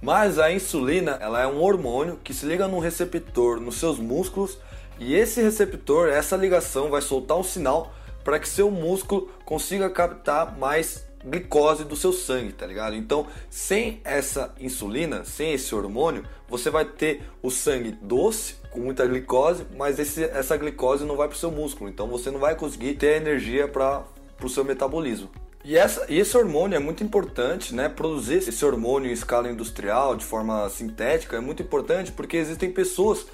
Mas 0.00 0.38
a 0.38 0.52
insulina, 0.52 1.18
ela 1.20 1.42
é 1.42 1.46
um 1.46 1.60
hormônio 1.60 2.18
que 2.22 2.32
se 2.32 2.46
liga 2.46 2.68
num 2.68 2.78
receptor 2.78 3.60
nos 3.60 3.76
seus 3.76 3.98
músculos 3.98 4.58
e 4.98 5.14
esse 5.14 5.40
receptor, 5.42 6.08
essa 6.08 6.36
ligação 6.36 6.90
vai 6.90 7.00
soltar 7.00 7.36
um 7.36 7.42
sinal 7.42 7.92
para 8.24 8.38
que 8.38 8.48
seu 8.48 8.70
músculo 8.70 9.30
consiga 9.44 9.88
captar 9.88 10.58
mais 10.58 11.06
glicose 11.24 11.84
do 11.84 11.96
seu 11.96 12.12
sangue, 12.12 12.52
tá 12.52 12.66
ligado? 12.66 12.94
Então, 12.94 13.26
sem 13.50 14.00
essa 14.04 14.54
insulina, 14.60 15.24
sem 15.24 15.52
esse 15.52 15.74
hormônio, 15.74 16.24
você 16.48 16.70
vai 16.70 16.84
ter 16.84 17.22
o 17.42 17.50
sangue 17.50 17.92
doce, 18.00 18.56
com 18.70 18.80
muita 18.80 19.06
glicose, 19.06 19.66
mas 19.76 19.98
esse, 19.98 20.24
essa 20.24 20.56
glicose 20.56 21.04
não 21.04 21.16
vai 21.16 21.26
para 21.26 21.36
o 21.36 21.38
seu 21.38 21.50
músculo, 21.50 21.90
então 21.90 22.06
você 22.06 22.30
não 22.30 22.38
vai 22.38 22.54
conseguir 22.54 22.94
ter 22.94 23.16
energia 23.16 23.66
para 23.66 24.04
o 24.42 24.48
seu 24.48 24.64
metabolismo. 24.64 25.28
E, 25.64 25.76
essa, 25.76 26.06
e 26.08 26.18
esse 26.18 26.36
hormônio 26.36 26.76
é 26.76 26.78
muito 26.78 27.02
importante, 27.02 27.74
né? 27.74 27.88
Produzir 27.88 28.36
esse 28.36 28.64
hormônio 28.64 29.10
em 29.10 29.12
escala 29.12 29.50
industrial, 29.50 30.16
de 30.16 30.24
forma 30.24 30.68
sintética, 30.70 31.36
é 31.36 31.40
muito 31.40 31.62
importante 31.62 32.12
porque 32.12 32.36
existem 32.36 32.70
pessoas 32.70 33.26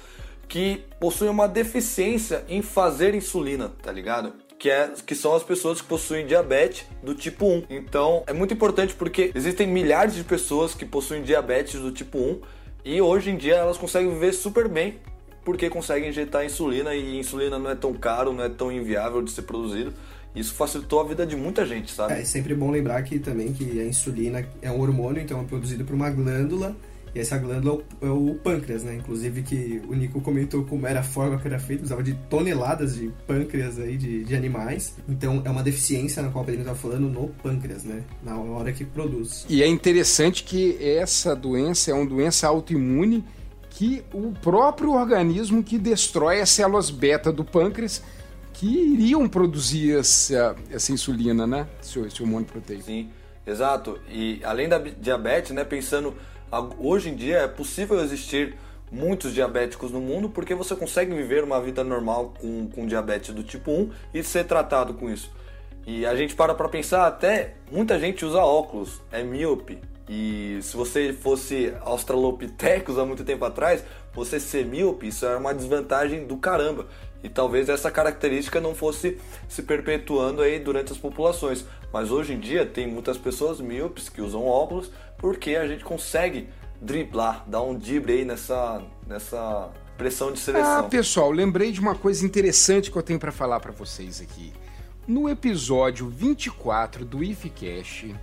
que 0.47 0.83
possuem 0.99 1.29
uma 1.29 1.47
deficiência 1.47 2.43
em 2.47 2.61
fazer 2.61 3.15
insulina, 3.15 3.71
tá 3.81 3.91
ligado? 3.91 4.33
Que, 4.57 4.69
é, 4.69 4.91
que 5.05 5.13
são 5.13 5.35
as 5.35 5.43
pessoas 5.43 5.81
que 5.81 5.87
possuem 5.87 6.25
diabetes 6.25 6.85
do 7.03 7.13
tipo 7.13 7.45
1. 7.45 7.63
Então 7.69 8.23
é 8.25 8.33
muito 8.33 8.53
importante 8.53 8.93
porque 8.93 9.31
existem 9.35 9.67
milhares 9.67 10.15
de 10.15 10.23
pessoas 10.23 10.73
que 10.73 10.85
possuem 10.85 11.21
diabetes 11.21 11.79
do 11.79 11.91
tipo 11.91 12.17
1 12.17 12.41
e 12.85 13.01
hoje 13.01 13.31
em 13.31 13.37
dia 13.37 13.55
elas 13.55 13.77
conseguem 13.77 14.11
viver 14.11 14.33
super 14.33 14.67
bem 14.67 14.99
porque 15.43 15.69
conseguem 15.69 16.09
injetar 16.09 16.43
insulina 16.43 16.95
e 16.95 17.19
insulina 17.19 17.59
não 17.59 17.69
é 17.69 17.75
tão 17.75 17.93
caro, 17.93 18.33
não 18.33 18.43
é 18.43 18.49
tão 18.49 18.71
inviável 18.71 19.21
de 19.21 19.29
ser 19.31 19.43
produzido. 19.43 19.93
Isso 20.35 20.53
facilitou 20.53 20.99
a 20.99 21.03
vida 21.03 21.25
de 21.25 21.35
muita 21.35 21.65
gente, 21.65 21.91
sabe? 21.91 22.13
É, 22.13 22.21
é 22.21 22.25
sempre 22.25 22.53
bom 22.53 22.69
lembrar 22.69 23.01
que 23.03 23.19
também 23.19 23.53
que 23.53 23.79
a 23.79 23.85
insulina 23.85 24.45
é 24.61 24.71
um 24.71 24.81
hormônio, 24.81 25.21
então 25.21 25.39
é 25.39 25.43
produzido 25.43 25.85
por 25.85 25.95
uma 25.95 26.09
glândula 26.09 26.75
e 27.15 27.19
essa 27.19 27.37
glândula 27.37 27.81
é 28.01 28.05
o, 28.05 28.07
é 28.07 28.11
o, 28.11 28.35
pâncreas, 28.35 28.83
né? 28.83 28.95
Inclusive 28.95 29.41
que 29.41 29.81
o 29.87 29.95
Nico 29.95 30.19
comentou 30.19 30.65
como 30.65 30.85
era 30.85 30.99
a 30.99 31.03
forma 31.03 31.39
que 31.39 31.47
era 31.47 31.57
feita, 31.57 31.85
usava 31.85 32.03
de 32.03 32.13
toneladas 32.29 32.95
de 32.95 33.09
pâncreas 33.25 33.79
aí 33.79 33.95
de, 33.95 34.25
de 34.25 34.35
animais. 34.35 34.95
Então 35.07 35.41
é 35.45 35.49
uma 35.49 35.63
deficiência 35.63 36.21
na 36.21 36.29
qual 36.29 36.43
o 36.43 36.45
Pedro 36.45 36.61
estava 36.61 36.77
falando 36.77 37.07
no 37.07 37.29
pâncreas, 37.41 37.85
né? 37.85 38.03
Na 38.21 38.37
hora 38.37 38.73
que 38.73 38.83
produz. 38.83 39.45
E 39.47 39.63
é 39.63 39.67
interessante 39.67 40.43
que 40.43 40.77
essa 40.81 41.33
doença 41.33 41.89
é 41.89 41.93
uma 41.93 42.05
doença 42.05 42.47
autoimune 42.47 43.23
que 43.69 44.03
o 44.13 44.33
próprio 44.33 44.91
organismo 44.91 45.63
que 45.63 45.77
destrói 45.77 46.41
as 46.41 46.49
células 46.49 46.89
beta 46.89 47.31
do 47.31 47.45
pâncreas 47.45 48.01
que 48.55 48.67
iriam 48.67 49.27
produzir 49.27 49.97
essa, 49.97 50.55
essa 50.71 50.91
insulina, 50.93 51.45
né? 51.45 51.67
Esse, 51.81 51.99
esse 51.99 52.21
hormônio 52.21 52.47
proteico. 52.47 52.83
Sim, 52.83 53.09
exato. 53.45 53.99
E 54.09 54.39
além 54.45 54.69
da 54.69 54.77
diabetes, 54.77 55.51
né? 55.51 55.65
Pensando, 55.65 56.15
hoje 56.79 57.09
em 57.09 57.15
dia 57.15 57.39
é 57.39 57.47
possível 57.47 57.99
existir 57.99 58.55
muitos 58.89 59.33
diabéticos 59.33 59.91
no 59.91 59.99
mundo 59.99 60.29
porque 60.29 60.55
você 60.55 60.73
consegue 60.73 61.13
viver 61.13 61.43
uma 61.43 61.59
vida 61.59 61.83
normal 61.83 62.33
com, 62.39 62.67
com 62.69 62.87
diabetes 62.87 63.35
do 63.35 63.43
tipo 63.43 63.71
1 63.71 63.91
e 64.13 64.23
ser 64.23 64.45
tratado 64.45 64.93
com 64.93 65.09
isso. 65.09 65.29
E 65.85 66.05
a 66.05 66.15
gente 66.15 66.33
para 66.33 66.55
para 66.55 66.69
pensar 66.69 67.05
até, 67.07 67.55
muita 67.69 67.99
gente 67.99 68.23
usa 68.23 68.39
óculos, 68.39 69.01
é 69.11 69.21
míope. 69.21 69.79
E 70.07 70.59
se 70.61 70.77
você 70.77 71.11
fosse 71.11 71.73
australopithecus 71.81 72.97
há 72.97 73.05
muito 73.05 73.25
tempo 73.25 73.43
atrás, 73.43 73.83
você 74.13 74.39
ser 74.39 74.65
míope, 74.65 75.07
isso 75.07 75.25
era 75.25 75.37
uma 75.37 75.53
desvantagem 75.53 76.25
do 76.25 76.37
caramba 76.37 76.87
e 77.25 77.29
talvez 77.29 77.69
essa 77.69 77.89
característica 77.89 78.61
não 78.61 78.75
fosse 78.75 79.17
se 79.49 79.63
perpetuando 79.63 80.43
aí 80.43 80.59
durante 80.59 80.91
as 80.91 80.97
populações. 80.97 81.65
Mas 81.91 82.11
hoje 82.11 82.33
em 82.33 82.39
dia 82.39 82.67
tem 82.67 82.87
muitas 82.87 83.17
pessoas 83.17 83.59
míopes 83.59 84.09
que 84.09 84.21
usam 84.21 84.45
óculos 84.45 84.91
porque 85.17 85.55
a 85.55 85.67
gente 85.67 85.83
consegue 85.83 86.47
driblar, 86.79 87.43
dar 87.47 87.63
um 87.63 87.73
drible 87.73 88.13
aí 88.13 88.25
nessa, 88.25 88.83
nessa 89.07 89.71
pressão 89.97 90.31
de 90.31 90.37
seleção. 90.37 90.79
Ah, 90.79 90.83
pessoal, 90.83 91.31
lembrei 91.31 91.71
de 91.71 91.79
uma 91.79 91.95
coisa 91.95 92.23
interessante 92.23 92.91
que 92.91 92.97
eu 92.97 93.01
tenho 93.01 93.17
para 93.17 93.31
falar 93.31 93.59
para 93.59 93.71
vocês 93.71 94.21
aqui. 94.21 94.53
No 95.07 95.27
episódio 95.27 96.07
24 96.07 97.05
do 97.05 97.23
IFCast, 97.23 98.15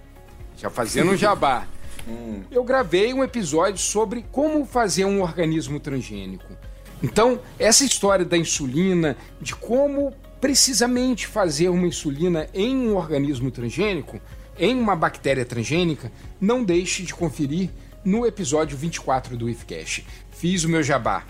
já 0.56 0.70
fazendo 0.70 1.10
um 1.10 1.16
jabá, 1.16 1.66
hum. 2.06 2.42
eu 2.52 2.62
gravei 2.62 3.12
um 3.12 3.24
episódio 3.24 3.78
sobre 3.78 4.24
como 4.30 4.64
fazer 4.64 5.06
um 5.06 5.22
organismo 5.22 5.80
transgênico. 5.80 6.56
Então, 7.02 7.40
essa 7.58 7.84
história 7.84 8.24
da 8.24 8.36
insulina, 8.36 9.16
de 9.40 9.54
como 9.54 10.12
precisamente 10.40 11.26
fazer 11.26 11.68
uma 11.68 11.86
insulina 11.86 12.48
em 12.54 12.76
um 12.76 12.96
organismo 12.96 13.50
transgênico, 13.50 14.20
em 14.58 14.76
uma 14.78 14.94
bactéria 14.94 15.44
transgênica, 15.44 16.12
não 16.40 16.62
deixe 16.62 17.02
de 17.02 17.14
conferir 17.14 17.70
no 18.04 18.26
episódio 18.26 18.76
24 18.76 19.36
do 19.36 19.48
IFCast. 19.48 20.04
Fiz 20.30 20.64
o 20.64 20.68
meu 20.68 20.82
jabá. 20.82 21.24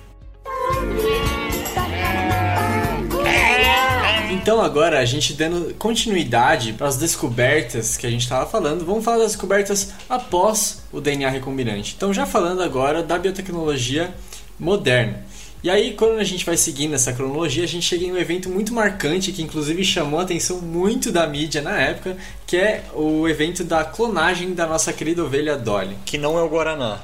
Então 4.30 4.60
agora 4.60 4.98
a 4.98 5.04
gente 5.04 5.34
dando 5.34 5.72
continuidade 5.74 6.72
para 6.72 6.88
as 6.88 6.96
descobertas 6.96 7.96
que 7.96 8.06
a 8.06 8.10
gente 8.10 8.22
estava 8.22 8.44
falando, 8.48 8.84
vamos 8.84 9.04
falar 9.04 9.18
das 9.18 9.32
descobertas 9.32 9.92
após 10.08 10.82
o 10.90 11.00
DNA 11.00 11.28
recombinante. 11.28 11.94
Então 11.96 12.12
já 12.12 12.26
falando 12.26 12.60
agora 12.60 13.02
da 13.02 13.18
biotecnologia 13.18 14.12
moderna. 14.58 15.24
E 15.62 15.70
aí, 15.70 15.94
quando 15.94 16.18
a 16.18 16.24
gente 16.24 16.44
vai 16.44 16.56
seguindo 16.56 16.94
essa 16.94 17.12
cronologia, 17.12 17.62
a 17.62 17.68
gente 17.68 17.86
chega 17.86 18.04
em 18.04 18.10
um 18.10 18.16
evento 18.16 18.48
muito 18.48 18.74
marcante 18.74 19.30
que, 19.30 19.42
inclusive, 19.42 19.84
chamou 19.84 20.18
a 20.18 20.24
atenção 20.24 20.60
muito 20.60 21.12
da 21.12 21.24
mídia 21.24 21.62
na 21.62 21.80
época, 21.80 22.16
que 22.44 22.56
é 22.56 22.84
o 22.94 23.28
evento 23.28 23.62
da 23.62 23.84
clonagem 23.84 24.54
da 24.54 24.66
nossa 24.66 24.92
querida 24.92 25.22
ovelha 25.22 25.56
Dolly. 25.56 25.96
Que 26.04 26.18
não 26.18 26.36
é 26.36 26.42
o 26.42 26.48
Guaraná. 26.48 27.00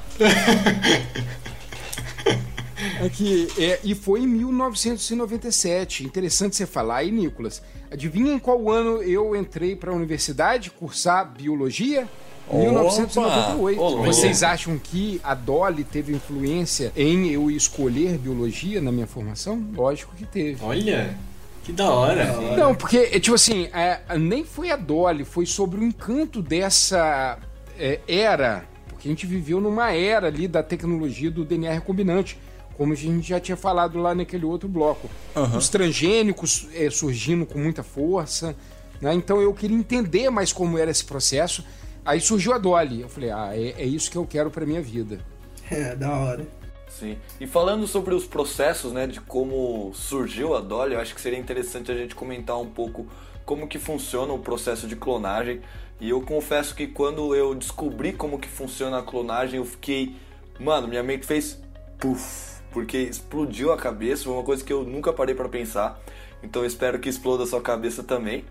É 3.01 3.07
que, 3.07 3.47
é, 3.57 3.79
e 3.81 3.95
foi 3.95 4.21
em 4.21 4.27
1997. 4.27 6.03
Interessante 6.03 6.57
você 6.57 6.65
falar 6.65 6.97
aí, 6.97 7.11
Nicolas. 7.11 7.61
Adivinha 7.89 8.33
em 8.33 8.39
qual 8.39 8.69
ano 8.69 9.01
eu 9.01 9.35
entrei 9.35 9.73
para 9.73 9.91
a 9.91 9.95
universidade 9.95 10.69
cursar 10.69 11.31
biologia? 11.31 12.09
1998. 12.57 13.81
Opa! 13.81 14.03
Vocês 14.03 14.43
acham 14.43 14.77
que 14.77 15.19
a 15.23 15.33
Dolly 15.33 15.83
teve 15.83 16.13
influência 16.13 16.91
em 16.95 17.29
eu 17.29 17.49
escolher 17.51 18.17
biologia 18.17 18.81
na 18.81 18.91
minha 18.91 19.07
formação? 19.07 19.63
Lógico 19.73 20.15
que 20.15 20.25
teve. 20.25 20.63
Olha! 20.63 21.17
Que 21.63 21.71
da 21.71 21.89
hora. 21.89 22.25
Não, 22.57 22.73
porque, 22.73 23.09
é, 23.11 23.19
tipo 23.19 23.35
assim, 23.35 23.69
é, 23.73 23.99
nem 24.17 24.43
foi 24.43 24.71
a 24.71 24.75
Dolly, 24.75 25.23
foi 25.23 25.45
sobre 25.45 25.79
o 25.79 25.83
encanto 25.83 26.41
dessa 26.41 27.37
é, 27.77 27.99
era. 28.07 28.65
Porque 28.87 29.07
a 29.07 29.11
gente 29.11 29.25
viveu 29.25 29.61
numa 29.61 29.91
era 29.91 30.27
ali 30.27 30.47
da 30.47 30.63
tecnologia 30.63 31.29
do 31.29 31.45
DNA 31.45 31.71
recombinante 31.73 32.37
como 32.79 32.93
a 32.93 32.95
gente 32.95 33.27
já 33.27 33.41
tinha 33.41 33.57
falado 33.57 33.99
lá 33.99 34.15
naquele 34.15 34.45
outro 34.45 34.69
bloco. 34.69 35.09
Uhum. 35.35 35.57
Os 35.57 35.67
transgênicos 35.67 36.65
é, 36.73 36.89
surgindo 36.89 37.45
com 37.45 37.59
muita 37.59 37.83
força. 37.83 38.55
Né? 39.01 39.13
Então 39.13 39.41
eu 39.41 39.53
queria 39.53 39.75
entender 39.75 40.29
mais 40.29 40.53
como 40.53 40.77
era 40.77 40.89
esse 40.89 41.03
processo. 41.03 41.61
Aí 42.09 42.19
surgiu 42.19 42.53
a 42.53 42.57
Dolly. 42.57 43.01
Eu 43.01 43.07
falei, 43.07 43.29
ah, 43.29 43.51
é, 43.53 43.83
é 43.83 43.85
isso 43.85 44.09
que 44.09 44.17
eu 44.17 44.25
quero 44.25 44.49
para 44.49 44.65
minha 44.65 44.81
vida. 44.81 45.19
É, 45.71 45.95
da 45.95 46.11
hora. 46.17 46.47
Sim. 46.87 47.15
E 47.39 47.45
falando 47.45 47.85
sobre 47.85 48.15
os 48.15 48.25
processos, 48.25 48.91
né, 48.91 49.05
de 49.05 49.21
como 49.21 49.91
surgiu 49.93 50.55
a 50.55 50.61
Dolly, 50.61 50.95
eu 50.95 50.99
acho 50.99 51.13
que 51.13 51.21
seria 51.21 51.37
interessante 51.37 51.91
a 51.91 51.95
gente 51.95 52.15
comentar 52.15 52.59
um 52.59 52.65
pouco 52.65 53.05
como 53.45 53.67
que 53.67 53.77
funciona 53.77 54.33
o 54.33 54.39
processo 54.39 54.87
de 54.87 54.95
clonagem. 54.95 55.61
E 56.01 56.09
eu 56.09 56.23
confesso 56.23 56.73
que 56.73 56.87
quando 56.87 57.35
eu 57.35 57.53
descobri 57.53 58.13
como 58.13 58.39
que 58.39 58.47
funciona 58.47 58.97
a 58.97 59.03
clonagem, 59.03 59.57
eu 59.57 59.65
fiquei, 59.65 60.15
mano, 60.59 60.87
minha 60.87 61.03
mente 61.03 61.23
fez 61.27 61.61
puff 61.99 62.59
porque 62.71 62.97
explodiu 62.97 63.71
a 63.71 63.77
cabeça, 63.77 64.23
foi 64.23 64.33
uma 64.33 64.43
coisa 64.43 64.63
que 64.63 64.73
eu 64.73 64.83
nunca 64.83 65.13
parei 65.13 65.35
para 65.35 65.47
pensar. 65.47 66.01
Então 66.41 66.63
eu 66.63 66.67
espero 66.67 66.97
que 66.97 67.09
exploda 67.09 67.43
a 67.43 67.45
sua 67.45 67.61
cabeça 67.61 68.01
também. 68.01 68.43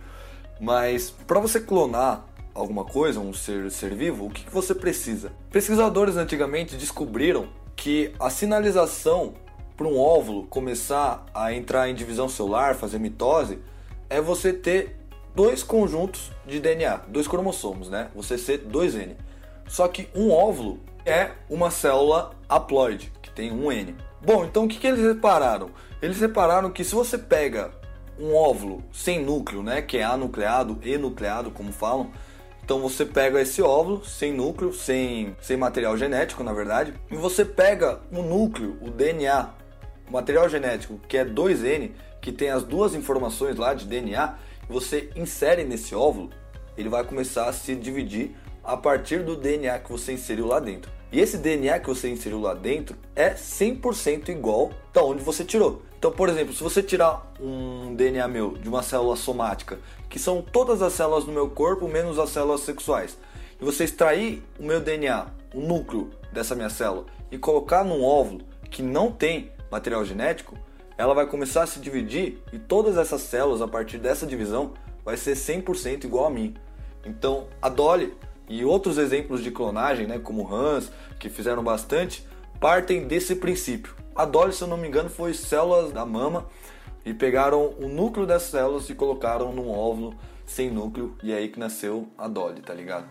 Mas 0.61 1.11
para 1.11 1.41
você 1.41 1.59
clonar 1.59 2.25
alguma 2.59 2.85
coisa, 2.85 3.21
um 3.21 3.33
ser, 3.33 3.71
ser 3.71 3.95
vivo, 3.95 4.27
o 4.27 4.31
que, 4.31 4.45
que 4.45 4.53
você 4.53 4.75
precisa? 4.75 5.33
Pesquisadores 5.51 6.17
antigamente 6.17 6.77
descobriram 6.77 7.49
que 7.77 8.13
a 8.19 8.29
sinalização 8.29 9.35
para 9.77 9.87
um 9.87 9.99
óvulo 9.99 10.47
começar 10.49 11.25
a 11.33 11.53
entrar 11.53 11.89
em 11.89 11.95
divisão 11.95 12.29
celular, 12.29 12.75
fazer 12.75 12.99
mitose, 12.99 13.61
é 14.11 14.21
você 14.21 14.53
ter 14.53 14.97
dois 15.35 15.63
conjuntos 15.63 16.33
de 16.45 16.59
DNA, 16.59 16.97
dois 17.09 17.29
cromossomos, 17.29 17.89
né? 17.89 18.09
Você 18.15 18.37
ser 18.37 18.67
2N. 18.67 19.15
Só 19.69 19.87
que 19.87 20.09
um 20.15 20.33
óvulo 20.33 20.81
é 21.07 21.31
uma 21.49 21.71
célula 21.71 22.33
haploide, 22.49 23.13
que 23.23 23.31
tem 23.31 23.53
um 23.53 23.71
N. 23.71 23.95
Bom, 24.21 24.45
então 24.45 24.65
o 24.65 24.69
que, 24.69 24.79
que 24.79 24.87
eles 24.87 25.01
repararam? 25.01 25.71
Eles 26.03 26.19
repararam 26.19 26.71
que 26.71 26.83
se 26.83 26.95
você 26.95 27.17
pega 27.17 27.71
um 28.19 28.35
óvulo 28.35 28.83
sem 28.93 29.25
núcleo, 29.25 29.63
né, 29.63 29.81
que 29.81 29.99
é 29.99 30.03
anucleado, 30.03 30.79
enucleado, 30.83 31.53
como 31.53 31.73
falam, 31.73 32.11
então 32.69 32.81
você 32.81 33.07
pega 33.07 33.41
esse 33.41 33.63
óvulo 33.63 34.05
sem 34.05 34.31
núcleo, 34.31 34.75
sem, 34.75 35.35
sem 35.41 35.57
material 35.57 35.97
genético, 35.97 36.45
na 36.45 36.53
verdade, 36.53 36.93
e 37.11 37.17
você 37.17 37.43
pega 37.43 37.99
o 38.13 38.21
núcleo, 38.21 38.77
o 38.83 38.91
DNA, 38.91 39.49
o 40.07 40.13
material 40.13 40.47
genético, 40.51 41.01
que 41.09 41.17
é 41.17 41.25
2N, 41.25 41.93
que 42.21 42.31
tem 42.31 42.51
as 42.51 42.63
duas 42.63 42.95
informações 42.95 43.57
lá 43.57 43.73
de 43.73 43.87
DNA, 43.87 44.35
e 44.69 44.71
você 44.71 45.09
insere 45.17 45.65
nesse 45.65 45.95
óvulo, 45.95 46.29
ele 46.77 46.91
vai 46.91 47.03
começar 47.05 47.49
a 47.49 47.55
se 47.55 47.75
dividir 47.75 48.37
a 48.63 48.77
partir 48.77 49.21
do 49.21 49.35
DNA 49.35 49.79
que 49.79 49.91
você 49.91 50.13
inseriu 50.13 50.47
lá 50.47 50.61
dentro. 50.61 50.93
E 51.11 51.21
esse 51.21 51.39
DNA 51.39 51.79
que 51.79 51.89
você 51.89 52.11
inseriu 52.11 52.39
lá 52.39 52.53
dentro 52.53 52.95
é 53.17 53.31
100% 53.31 54.29
igual 54.29 54.73
da 54.93 55.03
onde 55.03 55.23
você 55.23 55.43
tirou. 55.43 55.81
Então, 55.99 56.13
por 56.13 56.29
exemplo, 56.29 56.53
se 56.53 56.63
você 56.63 56.83
tirar 56.83 57.33
um 57.41 57.95
DNA 57.95 58.29
meu 58.29 58.59
de 58.59 58.69
uma 58.69 58.83
célula 58.83 59.17
somática, 59.17 59.81
que 60.09 60.19
são 60.19 60.43
todas 60.43 60.83
as 60.83 60.93
células 60.93 61.25
do 61.25 61.33
meu 61.33 61.51
corpo 61.51 61.89
menos 61.89 62.19
as 62.19 62.31
células 62.31 62.61
sexuais, 62.63 63.19
e 63.61 63.65
você 63.65 63.85
extrair 63.85 64.43
o 64.59 64.65
meu 64.65 64.81
DNA, 64.81 65.27
o 65.55 65.61
núcleo 65.61 66.11
dessa 66.33 66.55
minha 66.55 66.71
célula, 66.71 67.07
e 67.31 67.39
colocar 67.39 67.85
num 67.85 68.03
óvulo 68.05 68.43
que 68.71 68.83
não 68.83 69.11
tem 69.11 69.51
material 69.71 70.05
genético, 70.05 70.57
ela 70.97 71.15
vai 71.15 71.27
começar 71.27 71.63
a 71.63 71.67
se 71.67 71.79
dividir 71.79 72.43
e 72.53 72.59
todas 72.59 72.97
essas 72.97 73.23
células, 73.23 73.63
a 73.63 73.69
partir 73.69 73.99
dessa 73.99 74.27
divisão, 74.27 74.73
vai 75.05 75.17
ser 75.17 75.37
100% 75.37 76.05
igual 76.05 76.27
a 76.27 76.31
mim. 76.31 76.55
Então, 77.05 77.47
a 77.63 77.69
Dolly 77.69 78.15
e 78.49 78.65
outros 78.65 78.99
exemplos 78.99 79.43
de 79.43 79.51
clonagem, 79.51 80.07
né, 80.07 80.19
como 80.19 80.53
Hans, 80.53 80.91
que 81.19 81.29
fizeram 81.29 81.63
bastante, 81.63 82.27
partem 82.59 83.07
desse 83.07 83.37
princípio. 83.37 83.95
A 84.15 84.25
Dolly, 84.25 84.53
se 84.53 84.63
eu 84.63 84.69
não 84.69 84.77
me 84.77 84.89
engano, 84.89 85.09
foi 85.09 85.33
células 85.33 85.93
da 85.93 86.05
mama 86.05 86.47
e 87.09 87.15
pegaram 87.15 87.73
o 87.81 87.89
núcleo 87.89 88.27
dessas 88.27 88.51
células 88.51 88.91
e 88.91 88.95
colocaram 88.95 89.51
num 89.51 89.71
óvulo 89.71 90.15
sem 90.47 90.71
núcleo 90.71 91.15
e 91.23 91.33
é 91.33 91.37
aí 91.37 91.49
que 91.49 91.59
nasceu 91.59 92.07
a 92.19 92.29
Dolly, 92.29 92.61
tá 92.61 92.75
ligado? 92.75 93.07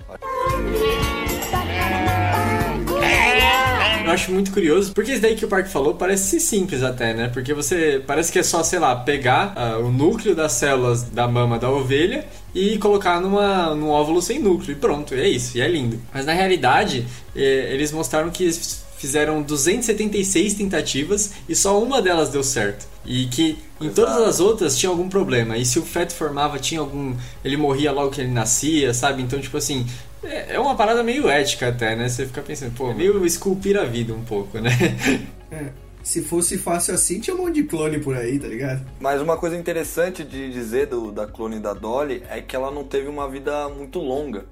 Eu 4.05 4.11
acho 4.11 4.31
muito 4.31 4.53
curioso, 4.53 4.93
porque 4.93 5.11
isso 5.13 5.21
daí 5.21 5.35
que 5.35 5.43
o 5.43 5.47
Park 5.47 5.67
falou 5.67 5.95
parece 5.95 6.39
simples 6.39 6.83
até, 6.83 7.13
né? 7.13 7.27
Porque 7.27 7.53
você 7.53 8.01
parece 8.05 8.31
que 8.31 8.39
é 8.39 8.43
só, 8.43 8.63
sei 8.63 8.79
lá, 8.79 8.95
pegar 8.95 9.53
uh, 9.57 9.85
o 9.85 9.91
núcleo 9.91 10.35
das 10.35 10.53
células 10.53 11.03
da 11.03 11.27
mama 11.27 11.59
da 11.59 11.69
ovelha 11.69 12.25
e 12.53 12.77
colocar 12.77 13.19
numa, 13.19 13.75
num 13.75 13.89
óvulo 13.89 14.21
sem 14.21 14.39
núcleo 14.39 14.71
e 14.71 14.75
pronto, 14.75 15.13
e 15.15 15.19
é 15.19 15.27
isso, 15.27 15.57
e 15.57 15.61
é 15.61 15.67
lindo. 15.67 15.99
Mas 16.13 16.25
na 16.25 16.33
realidade, 16.33 17.05
eh, 17.35 17.69
eles 17.73 17.91
mostraram 17.91 18.29
que 18.29 18.49
fizeram 18.97 19.41
276 19.41 20.55
tentativas 20.55 21.33
e 21.47 21.55
só 21.55 21.81
uma 21.81 22.01
delas 22.01 22.29
deu 22.29 22.43
certo. 22.43 22.87
E 23.05 23.27
que 23.27 23.57
em 23.79 23.89
todas 23.89 24.17
as 24.17 24.39
outras 24.39 24.77
tinha 24.77 24.89
algum 24.89 25.09
problema. 25.09 25.57
E 25.57 25.65
se 25.65 25.79
o 25.79 25.83
feto 25.83 26.13
formava, 26.13 26.59
tinha 26.59 26.79
algum. 26.79 27.15
Ele 27.43 27.57
morria 27.57 27.91
logo 27.91 28.11
que 28.11 28.21
ele 28.21 28.31
nascia, 28.31 28.93
sabe? 28.93 29.21
Então, 29.21 29.39
tipo 29.39 29.57
assim. 29.57 29.85
É, 30.23 30.55
é 30.55 30.59
uma 30.59 30.75
parada 30.75 31.03
meio 31.03 31.29
ética 31.29 31.69
até, 31.69 31.95
né? 31.95 32.09
Você 32.09 32.25
fica 32.25 32.41
pensando, 32.41 32.73
pô, 32.73 32.93
meio 32.93 33.23
esculpir 33.25 33.77
a 33.77 33.83
vida 33.83 34.13
um 34.13 34.23
pouco, 34.23 34.59
né? 34.59 34.71
É. 35.49 35.71
Se 36.03 36.21
fosse 36.21 36.57
fácil 36.57 36.93
assim, 36.93 37.21
tinha 37.21 37.33
um 37.33 37.39
monte 37.39 37.55
de 37.55 37.63
clone 37.63 37.99
por 37.99 38.15
aí, 38.17 38.37
tá 38.37 38.47
ligado? 38.47 38.85
Mas 38.99 39.21
uma 39.21 39.37
coisa 39.37 39.55
interessante 39.55 40.25
de 40.25 40.51
dizer 40.51 40.87
do, 40.87 41.09
da 41.09 41.25
clone 41.25 41.57
da 41.59 41.73
Dolly 41.73 42.21
é 42.29 42.41
que 42.41 42.53
ela 42.53 42.69
não 42.69 42.83
teve 42.83 43.07
uma 43.07 43.29
vida 43.29 43.69
muito 43.69 43.99
longa. 43.99 44.45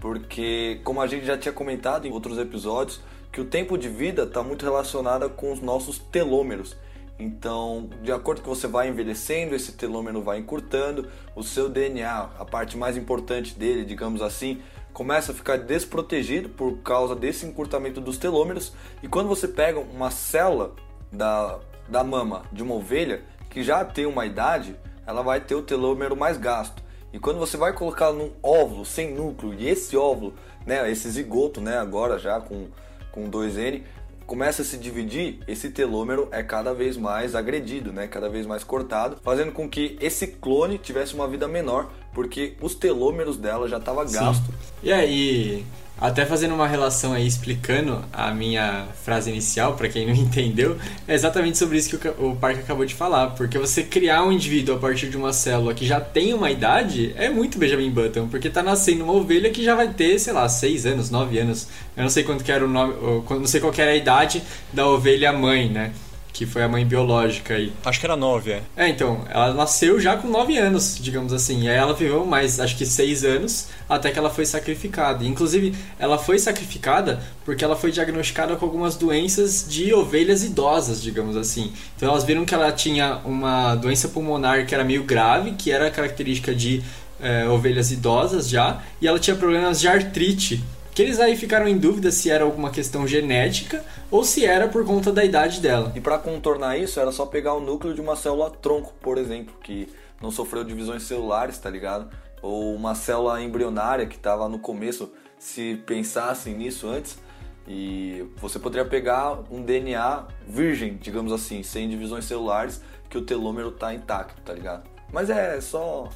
Porque, 0.00 0.80
como 0.84 1.00
a 1.00 1.06
gente 1.06 1.24
já 1.24 1.38
tinha 1.38 1.52
comentado 1.52 2.06
em 2.06 2.12
outros 2.12 2.36
episódios, 2.36 3.00
que 3.32 3.40
o 3.40 3.44
tempo 3.44 3.76
de 3.76 3.88
vida 3.88 4.22
está 4.22 4.42
muito 4.42 4.64
relacionado 4.64 5.28
com 5.30 5.52
os 5.52 5.60
nossos 5.60 5.98
telômeros. 5.98 6.76
Então, 7.18 7.88
de 8.02 8.10
acordo 8.10 8.42
que 8.42 8.48
você 8.48 8.66
vai 8.66 8.88
envelhecendo, 8.88 9.54
esse 9.54 9.72
telômero 9.72 10.20
vai 10.20 10.38
encurtando, 10.38 11.08
o 11.36 11.42
seu 11.42 11.68
DNA, 11.68 12.30
a 12.38 12.44
parte 12.44 12.76
mais 12.76 12.96
importante 12.96 13.54
dele, 13.56 13.84
digamos 13.84 14.20
assim, 14.20 14.60
começa 14.92 15.32
a 15.32 15.34
ficar 15.34 15.58
desprotegido 15.58 16.48
por 16.48 16.78
causa 16.78 17.14
desse 17.14 17.46
encurtamento 17.46 18.00
dos 18.00 18.18
telômeros. 18.18 18.72
E 19.02 19.08
quando 19.08 19.28
você 19.28 19.46
pega 19.46 19.78
uma 19.78 20.10
célula 20.10 20.74
da, 21.12 21.60
da 21.88 22.02
mama 22.02 22.42
de 22.52 22.62
uma 22.62 22.74
ovelha 22.74 23.22
que 23.48 23.62
já 23.62 23.84
tem 23.84 24.06
uma 24.06 24.26
idade, 24.26 24.74
ela 25.06 25.22
vai 25.22 25.40
ter 25.40 25.54
o 25.54 25.62
telômero 25.62 26.16
mais 26.16 26.36
gasto. 26.36 26.82
E 27.12 27.18
quando 27.20 27.38
você 27.38 27.56
vai 27.56 27.72
colocar 27.72 28.12
num 28.12 28.32
óvulo 28.42 28.84
sem 28.84 29.14
núcleo, 29.14 29.54
e 29.54 29.68
esse 29.68 29.96
óvulo, 29.96 30.34
né, 30.66 30.90
esse 30.90 31.08
zigoto, 31.08 31.60
né, 31.60 31.78
agora 31.78 32.18
já 32.18 32.40
com 32.40 32.66
com 33.14 33.30
2N, 33.30 33.84
começa 34.26 34.62
a 34.62 34.64
se 34.64 34.76
dividir, 34.76 35.38
esse 35.46 35.70
telômero 35.70 36.28
é 36.30 36.42
cada 36.42 36.72
vez 36.72 36.96
mais 36.96 37.34
agredido, 37.34 37.92
né? 37.92 38.06
cada 38.06 38.28
vez 38.28 38.46
mais 38.46 38.64
cortado, 38.64 39.18
fazendo 39.22 39.52
com 39.52 39.68
que 39.68 39.96
esse 40.00 40.26
clone 40.26 40.78
tivesse 40.78 41.14
uma 41.14 41.28
vida 41.28 41.46
menor, 41.46 41.90
porque 42.12 42.54
os 42.60 42.74
telômeros 42.74 43.36
dela 43.36 43.68
já 43.68 43.78
estavam 43.78 44.04
gastos. 44.10 44.54
E 44.82 44.92
aí, 44.92 45.64
Até 46.04 46.26
fazendo 46.26 46.54
uma 46.54 46.68
relação 46.68 47.14
aí, 47.14 47.26
explicando 47.26 48.04
a 48.12 48.30
minha 48.30 48.84
frase 49.06 49.30
inicial, 49.30 49.72
para 49.72 49.88
quem 49.88 50.06
não 50.06 50.12
entendeu, 50.12 50.76
é 51.08 51.14
exatamente 51.14 51.56
sobre 51.56 51.78
isso 51.78 51.98
que 51.98 52.06
o 52.06 52.36
Parque 52.36 52.60
acabou 52.60 52.84
de 52.84 52.94
falar. 52.94 53.28
Porque 53.28 53.56
você 53.56 53.82
criar 53.82 54.22
um 54.22 54.30
indivíduo 54.30 54.74
a 54.74 54.78
partir 54.78 55.08
de 55.08 55.16
uma 55.16 55.32
célula 55.32 55.72
que 55.72 55.86
já 55.86 56.02
tem 56.02 56.34
uma 56.34 56.50
idade 56.50 57.14
é 57.16 57.30
muito 57.30 57.56
Benjamin 57.56 57.88
Button, 57.88 58.28
porque 58.28 58.50
tá 58.50 58.62
nascendo 58.62 59.02
uma 59.02 59.14
ovelha 59.14 59.48
que 59.48 59.64
já 59.64 59.74
vai 59.74 59.88
ter, 59.88 60.18
sei 60.18 60.34
lá, 60.34 60.46
6 60.46 60.84
anos, 60.84 61.08
9 61.08 61.38
anos. 61.38 61.68
Eu 61.96 62.02
não 62.02 62.10
sei 62.10 62.22
quanto 62.22 62.44
que 62.44 62.52
era 62.52 62.66
o 62.66 62.68
nome, 62.68 62.92
não 63.30 63.46
sei 63.46 63.62
qual 63.62 63.72
era 63.78 63.92
a 63.92 63.96
idade 63.96 64.42
da 64.74 64.86
ovelha 64.86 65.32
mãe, 65.32 65.70
né? 65.70 65.90
Que 66.34 66.44
foi 66.44 66.64
a 66.64 66.68
mãe 66.68 66.84
biológica 66.84 67.54
aí. 67.54 67.72
Acho 67.84 68.00
que 68.00 68.06
era 68.06 68.16
nove, 68.16 68.50
é. 68.50 68.62
É, 68.76 68.88
então, 68.88 69.24
ela 69.30 69.54
nasceu 69.54 70.00
já 70.00 70.16
com 70.16 70.26
nove 70.26 70.58
anos, 70.58 70.98
digamos 71.00 71.32
assim. 71.32 71.62
E 71.62 71.68
aí 71.68 71.76
ela 71.76 71.94
viveu 71.94 72.26
mais, 72.26 72.58
acho 72.58 72.76
que 72.76 72.84
seis 72.84 73.24
anos, 73.24 73.68
até 73.88 74.10
que 74.10 74.18
ela 74.18 74.28
foi 74.28 74.44
sacrificada. 74.44 75.24
Inclusive, 75.24 75.76
ela 75.96 76.18
foi 76.18 76.40
sacrificada 76.40 77.22
porque 77.44 77.64
ela 77.64 77.76
foi 77.76 77.92
diagnosticada 77.92 78.56
com 78.56 78.64
algumas 78.64 78.96
doenças 78.96 79.64
de 79.68 79.94
ovelhas 79.94 80.42
idosas, 80.42 81.00
digamos 81.00 81.36
assim. 81.36 81.72
Então 81.96 82.08
elas 82.10 82.24
viram 82.24 82.44
que 82.44 82.52
ela 82.52 82.72
tinha 82.72 83.20
uma 83.24 83.76
doença 83.76 84.08
pulmonar 84.08 84.66
que 84.66 84.74
era 84.74 84.82
meio 84.82 85.04
grave, 85.04 85.52
que 85.52 85.70
era 85.70 85.88
característica 85.88 86.52
de 86.52 86.82
é, 87.20 87.48
ovelhas 87.48 87.92
idosas 87.92 88.48
já, 88.48 88.82
e 89.00 89.06
ela 89.06 89.20
tinha 89.20 89.36
problemas 89.36 89.80
de 89.80 89.86
artrite 89.86 90.64
que 90.94 91.02
eles 91.02 91.18
aí 91.18 91.36
ficaram 91.36 91.66
em 91.66 91.76
dúvida 91.76 92.12
se 92.12 92.30
era 92.30 92.44
alguma 92.44 92.70
questão 92.70 93.04
genética 93.06 93.84
ou 94.10 94.24
se 94.24 94.46
era 94.46 94.68
por 94.68 94.86
conta 94.86 95.12
da 95.12 95.24
idade 95.24 95.60
dela. 95.60 95.92
E 95.96 96.00
para 96.00 96.16
contornar 96.18 96.78
isso, 96.78 97.00
era 97.00 97.10
só 97.10 97.26
pegar 97.26 97.54
o 97.54 97.60
núcleo 97.60 97.92
de 97.92 98.00
uma 98.00 98.14
célula 98.14 98.48
tronco, 98.48 98.92
por 99.02 99.18
exemplo, 99.18 99.52
que 99.60 99.88
não 100.22 100.30
sofreu 100.30 100.62
divisões 100.62 101.02
celulares, 101.02 101.58
tá 101.58 101.68
ligado? 101.68 102.08
Ou 102.40 102.74
uma 102.76 102.94
célula 102.94 103.42
embrionária 103.42 104.06
que 104.06 104.14
estava 104.14 104.48
no 104.48 104.60
começo, 104.60 105.12
se 105.36 105.82
pensassem 105.84 106.54
nisso 106.54 106.86
antes, 106.86 107.18
e 107.66 108.24
você 108.36 108.60
poderia 108.60 108.88
pegar 108.88 109.40
um 109.50 109.62
DNA 109.62 110.26
virgem, 110.46 110.96
digamos 111.00 111.32
assim, 111.32 111.64
sem 111.64 111.88
divisões 111.88 112.24
celulares, 112.24 112.80
que 113.10 113.18
o 113.18 113.22
telômero 113.22 113.72
tá 113.72 113.92
intacto, 113.92 114.40
tá 114.42 114.52
ligado? 114.52 114.88
Mas 115.12 115.28
é 115.28 115.60
só 115.60 116.08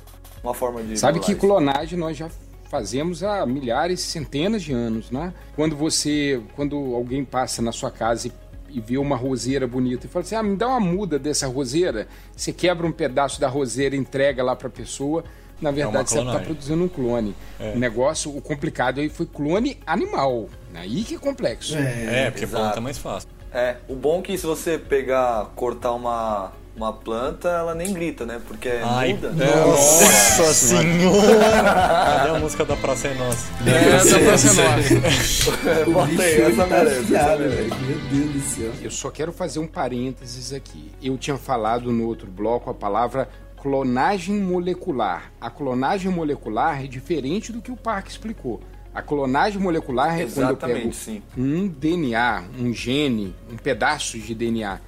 uma 0.42 0.54
forma 0.54 0.82
de. 0.82 0.96
Sabe 0.96 1.18
que 1.18 1.34
clonagem 1.34 1.98
nós 1.98 2.16
já 2.16 2.30
fazemos 2.68 3.22
há 3.22 3.44
milhares, 3.46 4.00
centenas 4.00 4.62
de 4.62 4.72
anos, 4.72 5.10
né? 5.10 5.32
Quando 5.56 5.76
você, 5.76 6.40
quando 6.54 6.76
alguém 6.94 7.24
passa 7.24 7.60
na 7.62 7.72
sua 7.72 7.90
casa 7.90 8.28
e 8.28 8.32
e 8.70 8.80
vê 8.80 8.98
uma 8.98 9.16
roseira 9.16 9.66
bonita 9.66 10.06
e 10.06 10.08
fala 10.08 10.24
assim: 10.24 10.34
ah, 10.34 10.42
me 10.42 10.56
dá 10.56 10.68
uma 10.68 10.80
muda 10.80 11.18
dessa 11.18 11.46
roseira. 11.46 12.06
Você 12.36 12.52
quebra 12.52 12.86
um 12.86 12.92
pedaço 12.92 13.40
da 13.40 13.48
roseira, 13.48 13.96
entrega 13.96 14.42
lá 14.42 14.54
para 14.54 14.68
a 14.68 14.70
pessoa. 14.70 15.24
Na 15.60 15.70
é 15.70 15.72
verdade, 15.72 16.04
é 16.04 16.06
você 16.06 16.18
está 16.20 16.38
produzindo 16.38 16.84
um 16.84 16.88
clone. 16.88 17.34
É. 17.58 17.72
O 17.74 17.78
negócio, 17.78 18.34
o 18.36 18.40
complicado 18.40 19.00
aí 19.00 19.08
foi 19.08 19.26
clone 19.26 19.78
animal. 19.86 20.48
Aí 20.74 21.02
que 21.02 21.16
é 21.16 21.18
complexo. 21.18 21.76
É, 21.76 22.26
é 22.26 22.30
porque 22.30 22.46
planta 22.46 22.78
é 22.78 22.80
mais 22.80 22.98
fácil. 22.98 23.28
É, 23.52 23.76
o 23.88 23.94
bom 23.94 24.20
é 24.20 24.22
que 24.22 24.38
se 24.38 24.46
você 24.46 24.78
pegar, 24.78 25.50
cortar 25.56 25.92
uma, 25.92 26.52
uma 26.78 26.92
planta, 26.92 27.48
ela 27.48 27.74
nem 27.74 27.92
grita, 27.92 28.24
né? 28.24 28.40
Porque 28.46 28.68
é 28.68 28.82
Ai, 28.84 29.12
muda. 29.12 29.32
Nossa 29.32 30.54
senhora! 30.54 31.64
Cadê 31.64 32.30
a 32.30 32.38
música 32.38 32.64
da 32.64 32.76
Praça 32.76 33.08
é 33.08 33.14
Nossa? 33.14 33.48
É, 33.66 34.12
da 34.12 34.20
Praça 34.20 34.48
é 34.48 34.76
Nossa. 34.76 35.90
Bota 35.90 36.22
aí, 36.22 36.40
essa 36.40 36.66
merece. 36.66 37.10
Meu 37.10 37.98
Deus 38.10 38.32
do 38.32 38.40
céu. 38.40 38.72
Eu 38.80 38.90
só 38.92 39.10
quero 39.10 39.32
fazer 39.32 39.58
um 39.58 39.66
parênteses 39.66 40.52
aqui. 40.52 40.92
Eu 41.02 41.18
tinha 41.18 41.36
falado 41.36 41.90
no 41.90 42.06
outro 42.06 42.30
bloco 42.30 42.70
a 42.70 42.74
palavra 42.74 43.28
clonagem 43.60 44.36
molecular. 44.36 45.32
A 45.40 45.50
clonagem 45.50 46.12
molecular 46.12 46.84
é 46.84 46.86
diferente 46.86 47.50
do 47.50 47.60
que 47.60 47.72
o 47.72 47.76
Park 47.76 48.06
explicou. 48.06 48.60
A 48.94 49.02
clonagem 49.02 49.60
molecular 49.60 50.18
é 50.18 50.26
quando 50.26 50.50
eu 50.50 50.56
pego 50.56 50.92
sim. 50.92 51.22
um 51.36 51.66
DNA, 51.66 52.44
um 52.58 52.72
gene, 52.72 53.34
um 53.50 53.56
pedaço 53.56 54.16
de 54.18 54.32
DNA 54.32 54.80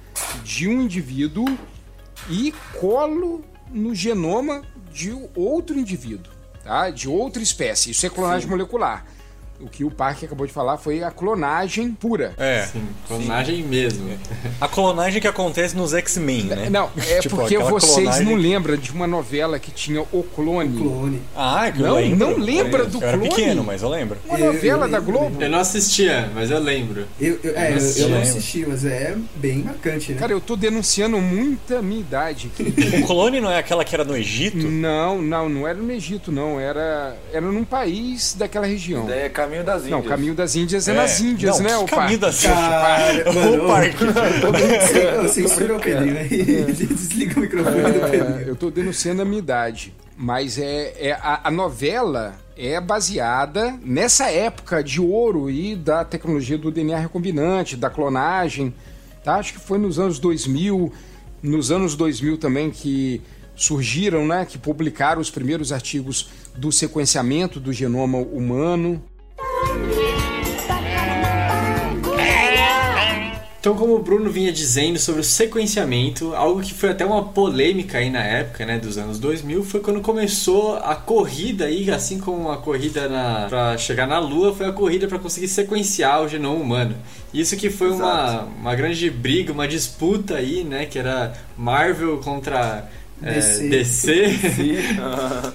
de 0.43 0.67
um 0.67 0.81
indivíduo 0.81 1.45
e 2.29 2.53
colo 2.79 3.43
no 3.69 3.95
genoma 3.95 4.63
de 4.91 5.11
outro 5.35 5.77
indivíduo, 5.77 6.31
tá? 6.63 6.89
De 6.89 7.07
outra 7.07 7.41
espécie. 7.41 7.91
Isso 7.91 8.05
é 8.05 8.09
clonagem 8.09 8.43
Sim. 8.43 8.49
molecular 8.49 9.05
o 9.63 9.69
que 9.69 9.83
o 9.83 9.91
Parque 9.91 10.25
acabou 10.25 10.45
de 10.45 10.53
falar 10.53 10.77
foi 10.77 11.03
a 11.03 11.11
clonagem 11.11 11.91
pura. 11.91 12.33
É. 12.37 12.67
Sim, 12.71 12.87
clonagem 13.07 13.57
Sim. 13.57 13.63
mesmo. 13.63 14.09
A 14.59 14.67
clonagem 14.67 15.21
que 15.21 15.27
acontece 15.27 15.75
nos 15.75 15.93
X-Men, 15.93 16.43
né? 16.43 16.69
Não, 16.69 16.89
é 16.97 17.19
tipo, 17.19 17.35
porque 17.35 17.57
vocês 17.57 17.93
clonagem... 17.93 18.25
não 18.25 18.35
lembram 18.35 18.75
de 18.75 18.91
uma 18.91 19.07
novela 19.07 19.59
que 19.59 19.71
tinha 19.71 20.01
O 20.11 20.23
Clone. 20.23 20.77
O 20.77 20.81
clone. 20.81 21.21
Ah, 21.35 21.67
é 21.67 21.71
que 21.71 21.79
não, 21.79 21.87
eu 21.87 21.95
lembro. 21.95 22.17
Não 22.17 22.37
lembra 22.37 22.85
do 22.85 22.97
eu 22.97 22.99
Clone? 22.99 23.15
Eu 23.15 23.25
era 23.25 23.35
pequeno, 23.35 23.63
mas 23.63 23.81
eu 23.81 23.89
lembro. 23.89 24.17
Uma 24.25 24.37
novela 24.37 24.85
eu, 24.85 24.91
da 24.91 24.99
Globo. 24.99 25.41
Eu 25.41 25.49
não 25.49 25.59
assistia, 25.59 26.29
mas 26.33 26.49
eu 26.49 26.59
lembro. 26.59 27.05
Eu, 27.19 27.39
eu, 27.43 27.55
é, 27.55 27.73
eu, 27.73 27.97
eu 27.97 28.09
não 28.09 28.21
assisti, 28.21 28.65
mas 28.65 28.85
é 28.85 29.15
bem 29.35 29.59
marcante, 29.59 30.13
né? 30.13 30.19
Cara, 30.19 30.31
eu 30.31 30.41
tô 30.41 30.55
denunciando 30.55 31.19
muita 31.19 31.81
minha 31.81 32.01
idade 32.01 32.51
aqui. 32.53 32.73
o 33.01 33.05
Clone 33.05 33.39
não 33.39 33.51
é 33.51 33.57
aquela 33.57 33.83
que 33.83 33.93
era 33.93 34.03
no 34.03 34.15
Egito? 34.15 34.67
Não, 34.67 35.21
não, 35.21 35.49
não 35.49 35.67
era 35.67 35.77
no 35.77 35.91
Egito, 35.91 36.31
não. 36.31 36.59
Era, 36.59 37.15
era 37.31 37.41
num 37.41 37.63
país 37.63 38.35
daquela 38.37 38.65
região. 38.65 39.09
É 39.09 39.29
caminho 39.51 39.63
das 39.65 39.85
não, 39.85 40.01
caminho 40.01 40.33
das 40.33 40.55
Índias 40.55 40.87
é, 40.87 40.91
é 40.91 40.95
nas 40.95 41.19
Índias, 41.19 41.59
não, 41.59 41.65
né? 41.65 41.77
O 41.77 41.85
caminho 41.85 42.19
das 42.19 42.43
Índias. 42.43 43.35
o 43.35 43.67
parque. 43.67 44.05
Você 45.23 45.43
inspirou 45.43 45.77
o 45.77 45.79
Pedrinho, 45.81 46.13
né? 46.13 46.23
Desliga 46.71 47.37
o 47.37 47.41
microfone 47.41 47.91
do 47.91 47.99
Pedrinho. 47.99 48.41
Eu 48.47 48.55
tô 48.55 48.71
denunciando 48.71 49.21
a 49.21 49.25
minha 49.25 49.39
idade. 49.39 49.93
Mas 50.15 50.57
é, 50.57 50.93
é 50.99 51.11
a, 51.13 51.41
a 51.45 51.51
novela 51.51 52.35
é 52.55 52.79
baseada 52.79 53.77
nessa 53.83 54.29
época 54.29 54.83
de 54.83 55.01
ouro 55.01 55.49
e 55.49 55.75
da 55.75 56.05
tecnologia 56.05 56.57
do 56.57 56.69
DNA 56.69 56.97
recombinante, 56.97 57.75
da 57.75 57.89
clonagem. 57.89 58.73
Tá? 59.23 59.35
Acho 59.35 59.53
que 59.53 59.59
foi 59.59 59.79
nos 59.79 59.99
anos 59.99 60.19
2000, 60.19 60.93
nos 61.41 61.71
anos 61.71 61.95
2000 61.95 62.37
também 62.37 62.69
que 62.69 63.21
surgiram, 63.55 64.25
né, 64.25 64.45
que 64.45 64.57
publicaram 64.57 65.21
os 65.21 65.29
primeiros 65.29 65.71
artigos 65.71 66.29
do 66.55 66.71
sequenciamento 66.71 67.59
do 67.59 67.71
genoma 67.71 68.17
humano. 68.17 69.03
Então, 73.61 73.75
como 73.75 73.93
o 73.93 73.99
Bruno 73.99 74.27
vinha 74.31 74.51
dizendo 74.51 74.97
sobre 74.97 75.21
o 75.21 75.23
sequenciamento, 75.23 76.33
algo 76.33 76.61
que 76.61 76.73
foi 76.73 76.89
até 76.89 77.05
uma 77.05 77.25
polêmica 77.25 77.99
aí 77.99 78.09
na 78.09 78.23
época, 78.23 78.65
né, 78.65 78.79
dos 78.79 78.97
anos 78.97 79.19
2000, 79.19 79.63
foi 79.63 79.79
quando 79.81 80.01
começou 80.01 80.77
a 80.77 80.95
corrida 80.95 81.65
aí, 81.65 81.91
assim 81.91 82.17
como 82.17 82.49
a 82.49 82.57
corrida 82.57 83.07
para 83.47 83.77
chegar 83.77 84.07
na 84.07 84.17
Lua, 84.17 84.51
foi 84.51 84.65
a 84.65 84.71
corrida 84.71 85.07
para 85.07 85.19
conseguir 85.19 85.47
sequenciar 85.47 86.23
o 86.23 86.27
genoma 86.27 86.59
humano. 86.59 86.95
Isso 87.31 87.55
que 87.55 87.69
foi 87.69 87.91
uma, 87.91 88.45
uma 88.45 88.73
grande 88.73 89.11
briga, 89.11 89.53
uma 89.53 89.67
disputa 89.67 90.37
aí, 90.37 90.63
né, 90.63 90.87
que 90.87 90.97
era 90.97 91.31
Marvel 91.55 92.17
contra 92.17 92.89
é, 93.21 93.31
DC. 93.31 93.69
DC. 93.69 94.77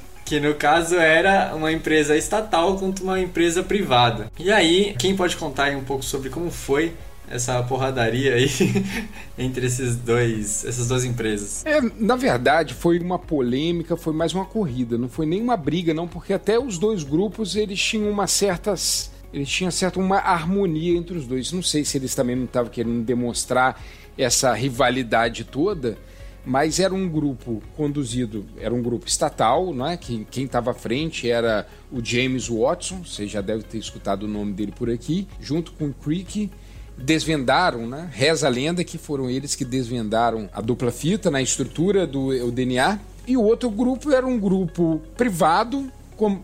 que 0.27 0.41
no 0.41 0.55
caso 0.55 0.97
era 0.97 1.55
uma 1.55 1.73
empresa 1.73 2.17
estatal 2.17 2.77
contra 2.77 3.03
uma 3.03 3.19
empresa 3.21 3.63
privada. 3.63 4.31
E 4.39 4.51
aí, 4.51 4.95
quem 4.99 5.17
pode 5.17 5.37
contar 5.37 5.65
aí 5.65 5.77
um 5.77 5.85
pouco 5.85 6.05
sobre 6.05 6.29
como 6.29 6.51
foi 6.51 6.93
essa 7.31 7.63
porradaria 7.63 8.35
aí 8.35 8.49
entre 9.39 9.67
esses 9.67 9.97
dois, 9.97 10.65
essas 10.65 10.89
duas 10.89 11.05
empresas? 11.05 11.65
É, 11.65 11.81
na 11.99 12.17
verdade, 12.17 12.75
foi 12.75 12.99
uma 12.99 13.19
polêmica, 13.19 13.97
foi 13.97 14.13
mais 14.13 14.35
uma 14.35 14.45
corrida, 14.45 14.99
não 14.99 15.09
foi 15.09 15.27
nem 15.27 15.41
uma 15.41 15.57
briga 15.57 15.95
não, 15.95 16.09
porque 16.09 16.33
até 16.33 16.59
os 16.59 16.77
dois 16.77 17.05
grupos 17.05 17.55
eles 17.55 17.81
tinham 17.81 18.11
uma 18.11 18.27
certas 18.27 19.11
eles 19.33 19.49
tinham 19.51 19.71
certa 19.71 20.01
uma 20.01 20.19
harmonia 20.19 20.97
entre 20.97 21.17
os 21.19 21.27
dois. 21.27 21.53
Não 21.53 21.63
sei 21.63 21.85
se 21.85 21.99
eles 21.99 22.15
também 22.15 22.35
não 22.35 22.45
estavam 22.47 22.71
querendo 22.71 23.05
demonstrar 23.05 23.81
essa 24.17 24.53
rivalidade 24.55 25.45
toda, 25.45 25.99
mas 26.47 26.79
era 26.79 26.95
um 26.95 27.09
grupo 27.09 27.61
conduzido, 27.77 28.47
era 28.57 28.73
um 28.73 28.81
grupo 28.81 29.09
estatal, 29.09 29.75
né? 29.75 29.97
que 29.97 30.25
quem 30.31 30.45
estava 30.45 30.71
à 30.71 30.75
frente 30.75 31.29
era 31.29 31.67
o 31.91 32.03
James 32.03 32.49
Watson, 32.49 33.03
você 33.05 33.27
já 33.27 33.41
deve 33.41 33.65
ter 33.65 33.79
escutado 33.79 34.23
o 34.23 34.29
nome 34.29 34.53
dele 34.53 34.71
por 34.71 34.89
aqui, 34.89 35.27
junto 35.41 35.73
com 35.73 35.89
o 35.89 35.93
Crick, 35.93 36.49
desvendaram, 36.97 37.89
né? 37.89 38.09
reza 38.13 38.47
a 38.47 38.51
lenda 38.51 38.85
que 38.85 38.97
foram 38.97 39.29
eles 39.29 39.57
que 39.57 39.65
desvendaram 39.65 40.49
a 40.53 40.61
dupla 40.61 40.93
fita 40.93 41.33
na 41.33 41.43
estrutura 41.43 42.07
do 42.07 42.53
DNA, 42.53 43.01
e 43.27 43.37
o 43.37 43.43
outro 43.43 43.69
grupo 43.69 44.13
era 44.13 44.25
um 44.25 44.39
grupo 44.39 45.03
privado, 45.17 45.91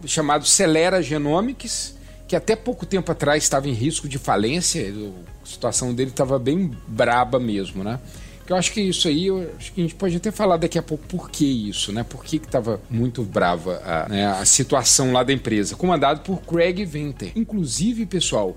chamado 0.04 0.44
Celera 0.44 1.00
Genomics, 1.00 1.94
que 2.26 2.34
até 2.34 2.56
pouco 2.56 2.84
tempo 2.84 3.12
atrás 3.12 3.44
estava 3.44 3.68
em 3.68 3.72
risco 3.72 4.08
de 4.08 4.18
falência, 4.18 4.92
a 5.42 5.46
situação 5.46 5.94
dele 5.94 6.10
estava 6.10 6.40
bem 6.40 6.72
braba 6.88 7.38
mesmo, 7.38 7.84
né? 7.84 8.00
Eu 8.48 8.56
acho 8.56 8.72
que 8.72 8.80
isso 8.80 9.08
aí, 9.08 9.26
eu 9.26 9.50
acho 9.56 9.72
que 9.72 9.80
a 9.80 9.84
gente 9.84 9.94
pode 9.94 10.16
até 10.16 10.30
falar 10.30 10.56
daqui 10.56 10.78
a 10.78 10.82
pouco 10.82 11.06
por 11.06 11.30
que 11.30 11.44
isso, 11.44 11.92
né? 11.92 12.02
Por 12.02 12.24
que 12.24 12.36
estava 12.36 12.80
muito 12.90 13.22
brava 13.22 13.80
a, 13.84 14.08
né, 14.08 14.26
a 14.26 14.44
situação 14.44 15.12
lá 15.12 15.22
da 15.22 15.32
empresa, 15.32 15.76
comandado 15.76 16.20
por 16.20 16.42
Craig 16.42 16.84
Venter. 16.84 17.32
Inclusive, 17.36 18.04
pessoal, 18.04 18.56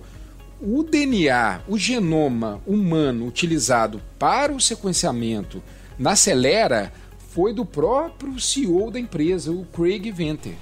o 0.59 0.83
DNA, 0.83 1.61
o 1.67 1.77
genoma 1.77 2.61
humano 2.65 3.27
utilizado 3.27 4.01
para 4.17 4.51
o 4.51 4.59
sequenciamento 4.59 5.61
na 5.97 6.15
Celera 6.15 6.91
foi 7.29 7.53
do 7.53 7.65
próprio 7.65 8.39
CEO 8.39 8.89
da 8.89 8.99
empresa, 8.99 9.51
o 9.51 9.65
Craig 9.65 10.11
Venter. 10.11 10.53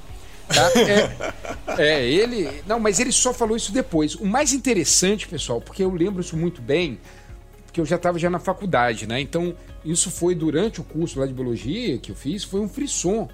Tá? 0.48 0.72
É, 1.78 2.00
é, 2.00 2.06
ele. 2.06 2.50
Não, 2.68 2.80
mas 2.80 3.00
ele 3.00 3.12
só 3.12 3.34
falou 3.34 3.56
isso 3.56 3.72
depois. 3.72 4.16
O 4.16 4.26
mais 4.26 4.54
interessante, 4.54 5.28
pessoal, 5.28 5.62
porque 5.62 5.84
eu 5.84 5.92
lembro 5.92 6.22
isso 6.22 6.36
muito 6.36 6.62
bem, 6.62 7.00
porque 7.74 7.82
eu 7.82 7.86
já 7.88 7.96
estava 7.96 8.20
já 8.20 8.30
na 8.30 8.38
faculdade, 8.38 9.08
né? 9.08 9.20
Então, 9.20 9.56
isso 9.84 10.12
foi 10.12 10.36
durante 10.36 10.80
o 10.80 10.84
curso 10.84 11.20
lá 11.20 11.26
de 11.26 11.34
biologia 11.34 11.98
que 11.98 12.12
eu 12.12 12.16
fiz, 12.16 12.44
foi 12.44 12.60
um 12.60 12.70
frisson, 12.70 13.28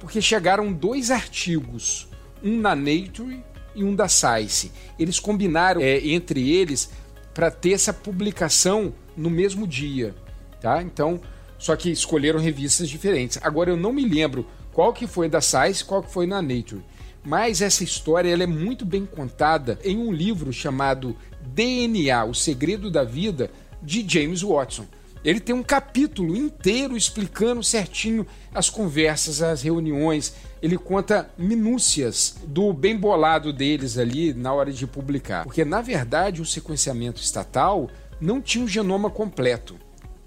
porque 0.00 0.18
chegaram 0.18 0.72
dois 0.72 1.10
artigos, 1.10 2.08
um 2.42 2.58
na 2.58 2.74
Nature 2.74 3.44
e 3.74 3.84
um 3.84 3.94
da 3.94 4.08
Science. 4.08 4.72
Eles 4.98 5.20
combinaram 5.20 5.82
é, 5.82 5.98
entre 6.08 6.50
eles 6.50 6.88
para 7.34 7.50
ter 7.50 7.72
essa 7.72 7.92
publicação 7.92 8.94
no 9.14 9.28
mesmo 9.28 9.66
dia, 9.66 10.14
tá? 10.58 10.82
Então, 10.82 11.20
só 11.58 11.76
que 11.76 11.90
escolheram 11.90 12.40
revistas 12.40 12.88
diferentes. 12.88 13.38
Agora 13.42 13.68
eu 13.68 13.76
não 13.76 13.92
me 13.92 14.08
lembro 14.08 14.46
qual 14.72 14.94
que 14.94 15.06
foi 15.06 15.28
da 15.28 15.42
Science, 15.42 15.84
qual 15.84 16.02
que 16.02 16.10
foi 16.10 16.26
na 16.26 16.40
Nature. 16.40 16.82
Mas 17.22 17.60
essa 17.60 17.84
história 17.84 18.30
ela 18.30 18.42
é 18.42 18.46
muito 18.46 18.86
bem 18.86 19.04
contada 19.04 19.78
em 19.84 19.98
um 19.98 20.10
livro 20.10 20.50
chamado 20.50 21.14
DNA, 21.42 22.24
O 22.24 22.34
Segredo 22.34 22.90
da 22.90 23.04
Vida, 23.04 23.50
de 23.82 24.06
James 24.08 24.42
Watson. 24.42 24.86
Ele 25.24 25.38
tem 25.38 25.54
um 25.54 25.62
capítulo 25.62 26.36
inteiro 26.36 26.96
explicando 26.96 27.62
certinho 27.62 28.26
as 28.52 28.68
conversas, 28.68 29.40
as 29.40 29.62
reuniões. 29.62 30.34
Ele 30.60 30.76
conta 30.76 31.30
minúcias 31.38 32.36
do 32.44 32.72
bem 32.72 32.96
bolado 32.96 33.52
deles 33.52 33.98
ali 33.98 34.34
na 34.34 34.52
hora 34.52 34.72
de 34.72 34.86
publicar. 34.86 35.44
Porque, 35.44 35.64
na 35.64 35.80
verdade, 35.80 36.42
o 36.42 36.46
sequenciamento 36.46 37.20
estatal 37.20 37.88
não 38.20 38.40
tinha 38.40 38.64
um 38.64 38.68
genoma 38.68 39.10
completo. 39.10 39.76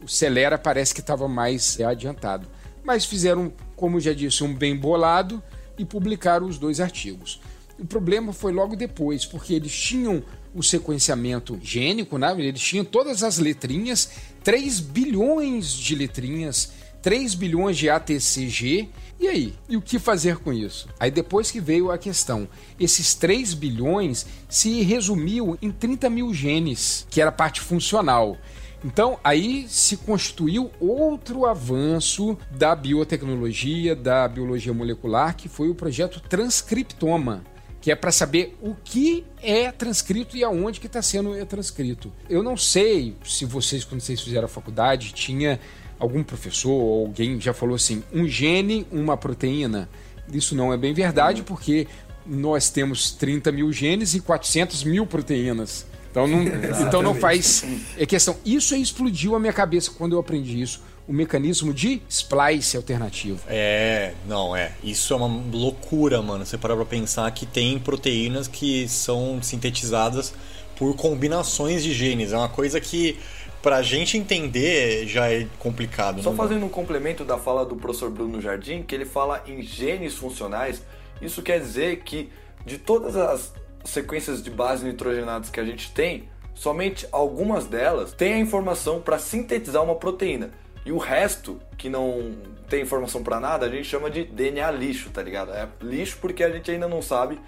O 0.02 0.08
Celera 0.08 0.58
parece 0.58 0.94
que 0.94 1.02
estava 1.02 1.28
mais 1.28 1.80
adiantado. 1.82 2.48
Mas 2.84 3.04
fizeram, 3.04 3.52
como 3.76 4.00
já 4.00 4.14
disse, 4.14 4.44
um 4.44 4.54
bem 4.54 4.78
bolado 4.78 5.44
e 5.78 5.84
publicaram 5.84 6.48
os 6.48 6.58
dois 6.58 6.80
artigos. 6.80 7.42
O 7.78 7.86
problema 7.86 8.32
foi 8.32 8.54
logo 8.54 8.76
depois, 8.76 9.26
porque 9.26 9.54
eles 9.54 9.76
tinham 9.76 10.24
o 10.56 10.64
sequenciamento 10.64 11.60
gênico, 11.62 12.18
né? 12.18 12.34
eles 12.40 12.62
tinham 12.62 12.86
todas 12.86 13.22
as 13.22 13.38
letrinhas, 13.38 14.10
3 14.44 14.80
bilhões 14.80 15.74
de 15.74 15.94
letrinhas, 15.94 16.72
3 17.02 17.36
bilhões 17.36 17.78
de 17.78 17.90
ATCG. 17.90 18.90
E 19.20 19.28
aí? 19.28 19.54
E 19.68 19.78
o 19.78 19.82
que 19.82 20.00
fazer 20.00 20.38
com 20.38 20.52
isso? 20.52 20.88
Aí 21.00 21.12
depois 21.12 21.52
que 21.52 21.60
veio 21.60 21.92
a 21.92 21.98
questão, 21.98 22.48
esses 22.80 23.14
3 23.14 23.54
bilhões 23.54 24.26
se 24.50 24.82
resumiu 24.82 25.58
em 25.62 25.72
30 25.72 26.10
mil 26.10 26.34
genes, 26.34 27.06
que 27.10 27.20
era 27.20 27.30
a 27.30 27.34
parte 27.34 27.60
funcional. 27.60 28.38
Então, 28.84 29.20
aí 29.24 29.66
se 29.68 29.98
constituiu 29.98 30.72
outro 30.80 31.46
avanço 31.46 32.38
da 32.52 32.76
biotecnologia, 32.76 33.96
da 33.96 34.28
biologia 34.28 34.74
molecular, 34.74 35.36
que 35.36 35.50
foi 35.50 35.70
o 35.70 35.76
projeto 35.76 36.20
Transcriptoma 36.20 37.44
que 37.86 37.92
é 37.92 37.96
para 37.96 38.12
saber 38.12 38.58
o 38.64 38.74
que 38.84 39.24
é 39.44 39.72
transcrito 39.72 40.36
e 40.36 40.44
aonde 40.44 40.80
que 40.80 40.88
está 40.88 41.04
sendo 41.04 41.46
transcrito. 41.46 42.12
Eu 42.28 42.42
não 42.42 42.58
sei 42.58 43.16
se 43.24 43.46
vocês, 43.46 43.84
quando 43.84 44.02
vocês 44.02 44.20
fizeram 44.20 44.46
a 44.46 44.48
faculdade, 44.48 45.14
tinha 45.14 45.60
algum 46.00 46.24
professor 46.24 46.72
ou 46.72 47.06
alguém 47.06 47.40
já 47.40 47.54
falou 47.54 47.76
assim, 47.76 48.02
um 48.12 48.28
gene, 48.28 48.88
uma 48.92 49.16
proteína. 49.16 49.88
Isso 50.34 50.56
não 50.56 50.74
é 50.74 50.78
bem 50.78 50.96
verdade, 50.96 51.42
uhum. 51.42 51.46
porque 51.46 51.88
nós 52.26 52.72
temos 52.72 53.12
30 53.12 53.52
mil 53.52 53.72
genes 53.72 54.16
e 54.16 54.20
400 54.20 54.84
mil 54.84 55.06
proteínas. 55.06 55.86
Então 56.10 56.26
não, 56.26 56.42
então 56.88 57.04
não 57.04 57.14
faz 57.14 57.64
é 58.00 58.06
questão. 58.08 58.36
Isso 58.44 58.74
aí 58.74 58.82
explodiu 58.82 59.36
a 59.36 59.40
minha 59.40 59.54
cabeça 59.54 59.92
quando 59.96 60.14
eu 60.14 60.20
aprendi 60.20 60.60
isso 60.60 60.82
o 61.08 61.14
mecanismo 61.14 61.74
de 61.74 62.02
splice 62.10 62.76
alternativo. 62.76 63.40
É, 63.48 64.14
não, 64.28 64.56
é. 64.56 64.72
Isso 64.84 65.14
é 65.14 65.18
uma 65.18 65.28
loucura, 65.52 66.22
mano. 66.22 66.46
Você 66.46 66.58
parar 66.58 66.76
pra 66.76 66.86
pensar 66.86 67.30
que 67.32 67.46
tem 67.46 67.78
proteínas 67.80 68.48
que 68.48 68.88
são 68.88 69.42
sintetizadas 69.42 70.34
por 70.76 70.96
combinações 70.96 71.84
de 71.84 71.94
genes. 71.94 72.34
É 72.34 72.38
uma 72.38 72.50
coisa 72.50 72.82
que 72.82 73.20
pra 73.62 73.82
gente 73.82 74.18
entender 74.18 75.08
já 75.08 75.32
é 75.32 75.48
complicado. 75.60 76.22
Só 76.22 76.32
né, 76.32 76.38
fazendo 76.38 76.66
um 76.66 76.70
complemento 76.70 77.24
da 77.24 77.38
fala 77.38 77.66
do 77.66 77.76
professor 77.76 78.10
Bruno 78.10 78.42
Jardim, 78.42 78.84
que 78.84 78.94
ele 78.94 79.06
fala 79.06 79.44
em 79.48 79.62
genes 79.62 80.16
funcionais, 80.16 80.84
isso 81.22 81.42
quer 81.42 81.60
dizer 81.60 82.02
que 82.04 82.30
de 82.66 82.78
todas 82.78 83.16
as 83.16 83.54
sequências 83.84 84.44
de 84.44 84.50
base 84.50 84.86
nitrogenadas 84.86 85.50
que 85.50 85.60
a 85.60 85.64
gente 85.64 85.92
tem, 85.92 86.28
somente 86.54 87.08
algumas 87.12 87.66
delas 87.66 88.12
têm 88.12 88.34
a 88.34 88.40
informação 88.40 89.02
para 89.02 89.20
sintetizar 89.20 89.84
uma 89.84 89.96
proteína. 89.96 90.52
E 90.86 90.92
o 90.92 90.98
resto, 90.98 91.60
que 91.78 91.90
não 91.90 92.36
tem 92.70 92.84
informação 92.84 93.24
para 93.24 93.40
nada, 93.40 93.66
a 93.66 93.70
gente 93.70 93.86
chama 93.86 94.10
de 94.10 94.24
DNA 94.24 94.70
lixo, 94.72 95.10
tá 95.10 95.24
ligado? 95.24 95.52
É 95.52 95.68
lixo 95.82 96.18
porque 96.22 96.44
a 96.44 96.50
gente 96.50 96.70
ainda 96.70 96.88
não 96.88 97.02
sabe 97.02 97.40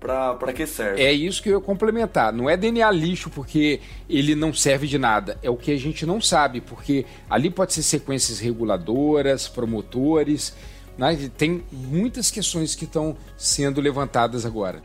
para 0.00 0.52
que 0.52 0.66
serve. 0.66 1.02
É 1.02 1.12
isso 1.12 1.42
que 1.42 1.50
eu 1.50 1.58
ia 1.58 1.64
complementar. 1.64 2.32
Não 2.32 2.48
é 2.48 2.56
DNA 2.56 2.90
lixo 2.90 3.28
porque 3.28 3.80
ele 4.08 4.34
não 4.34 4.52
serve 4.52 4.86
de 4.86 4.98
nada. 4.98 5.38
É 5.42 5.50
o 5.50 5.56
que 5.56 5.72
a 5.72 5.78
gente 5.78 6.06
não 6.06 6.20
sabe, 6.20 6.60
porque 6.60 7.04
ali 7.28 7.50
pode 7.50 7.74
ser 7.74 7.82
sequências 7.82 8.38
reguladoras, 8.38 9.46
promotores. 9.46 10.54
Né? 10.96 11.30
Tem 11.36 11.64
muitas 11.70 12.30
questões 12.30 12.74
que 12.74 12.84
estão 12.84 13.16
sendo 13.36 13.80
levantadas 13.80 14.46
agora. 14.46 14.80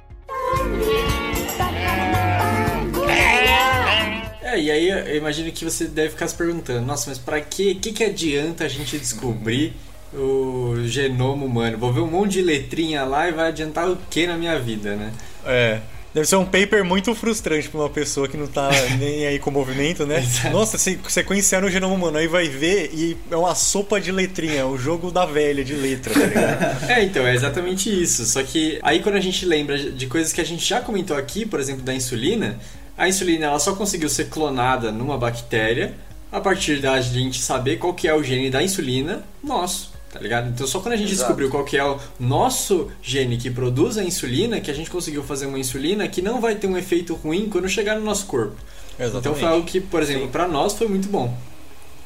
E 4.61 4.71
aí 4.71 4.89
eu 4.89 5.17
imagino 5.17 5.51
que 5.51 5.65
você 5.65 5.85
deve 5.85 6.09
ficar 6.09 6.27
se 6.27 6.35
perguntando, 6.35 6.85
nossa, 6.85 7.09
mas 7.09 7.17
para 7.17 7.41
que, 7.41 7.75
que 7.75 7.91
que 7.91 8.03
adianta 8.03 8.63
a 8.63 8.67
gente 8.67 8.97
descobrir 8.97 9.73
o 10.13 10.75
genoma 10.85 11.45
humano? 11.45 11.77
Vou 11.77 11.91
ver 11.91 12.01
um 12.01 12.07
monte 12.07 12.33
de 12.33 12.41
letrinha 12.41 13.03
lá 13.03 13.27
e 13.27 13.31
vai 13.31 13.47
adiantar 13.47 13.89
o 13.89 13.97
que 14.09 14.27
na 14.27 14.37
minha 14.37 14.57
vida, 14.59 14.95
né? 14.95 15.11
É. 15.45 15.81
Deve 16.13 16.27
ser 16.27 16.35
um 16.35 16.43
paper 16.43 16.83
muito 16.83 17.15
frustrante 17.15 17.69
para 17.69 17.79
uma 17.79 17.89
pessoa 17.89 18.27
que 18.27 18.35
não 18.35 18.45
tá 18.45 18.69
nem 18.99 19.25
aí 19.25 19.39
com 19.39 19.49
o 19.49 19.53
movimento, 19.53 20.05
né? 20.05 20.21
Nossa, 20.51 20.77
se 20.77 20.99
sequenciar 21.07 21.63
o 21.63 21.69
genoma 21.69 21.95
humano, 21.95 22.17
aí 22.17 22.27
vai 22.27 22.49
ver 22.49 22.91
e 22.93 23.17
é 23.31 23.35
uma 23.35 23.55
sopa 23.55 23.99
de 23.99 24.11
letrinha, 24.11 24.59
é 24.59 24.65
o 24.65 24.77
jogo 24.77 25.09
da 25.09 25.25
velha 25.25 25.63
de 25.63 25.73
letra, 25.73 26.13
tá 26.13 26.19
ligado? 26.19 26.83
é, 26.91 27.03
então, 27.05 27.25
é 27.25 27.33
exatamente 27.33 27.89
isso. 27.89 28.25
Só 28.25 28.43
que 28.43 28.77
aí 28.83 29.01
quando 29.01 29.15
a 29.15 29.21
gente 29.21 29.45
lembra 29.45 29.77
de 29.77 30.05
coisas 30.07 30.33
que 30.33 30.41
a 30.41 30.45
gente 30.45 30.67
já 30.67 30.81
comentou 30.81 31.15
aqui, 31.15 31.45
por 31.45 31.61
exemplo, 31.61 31.81
da 31.81 31.93
insulina, 31.93 32.59
a 33.01 33.09
insulina 33.09 33.47
ela 33.47 33.57
só 33.57 33.73
conseguiu 33.73 34.07
ser 34.07 34.25
clonada 34.29 34.91
numa 34.91 35.17
bactéria 35.17 35.95
a 36.31 36.39
partir 36.39 36.79
da 36.79 37.01
gente 37.01 37.41
saber 37.41 37.77
qual 37.77 37.95
que 37.95 38.07
é 38.07 38.13
o 38.13 38.21
gene 38.21 38.51
da 38.51 38.61
insulina 38.61 39.23
nosso, 39.43 39.91
tá 40.13 40.19
ligado? 40.19 40.49
Então 40.49 40.67
só 40.67 40.79
quando 40.79 40.93
a 40.93 40.97
gente 40.97 41.11
Exato. 41.11 41.29
descobriu 41.29 41.49
qual 41.49 41.65
que 41.65 41.75
é 41.75 41.83
o 41.83 41.99
nosso 42.19 42.91
gene 43.01 43.37
que 43.37 43.49
produz 43.49 43.97
a 43.97 44.03
insulina 44.03 44.61
que 44.61 44.69
a 44.69 44.73
gente 44.75 44.87
conseguiu 44.87 45.23
fazer 45.23 45.47
uma 45.47 45.57
insulina 45.57 46.07
que 46.07 46.21
não 46.21 46.39
vai 46.39 46.53
ter 46.53 46.67
um 46.67 46.77
efeito 46.77 47.15
ruim 47.15 47.49
quando 47.49 47.67
chegar 47.67 47.95
no 47.95 48.05
nosso 48.05 48.27
corpo. 48.27 48.55
Exatamente. 48.99 49.17
Então 49.17 49.33
foi 49.33 49.47
algo 49.47 49.65
que, 49.65 49.81
por 49.81 50.03
exemplo, 50.03 50.27
para 50.27 50.47
nós 50.47 50.73
foi 50.73 50.87
muito 50.87 51.09
bom. 51.09 51.35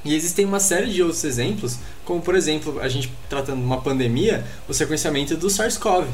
E 0.06 0.16
existem 0.16 0.46
uma 0.46 0.62
série 0.62 0.94
de 0.94 1.04
outros 1.04 1.26
exemplos, 1.26 1.78
como 2.06 2.22
por 2.22 2.36
exemplo, 2.36 2.80
a 2.80 2.88
gente 2.88 3.12
tratando 3.28 3.62
uma 3.62 3.82
pandemia, 3.82 4.46
o 4.66 4.74
sequenciamento 4.74 5.36
do 5.36 5.50
SARS-CoV. 5.50 6.08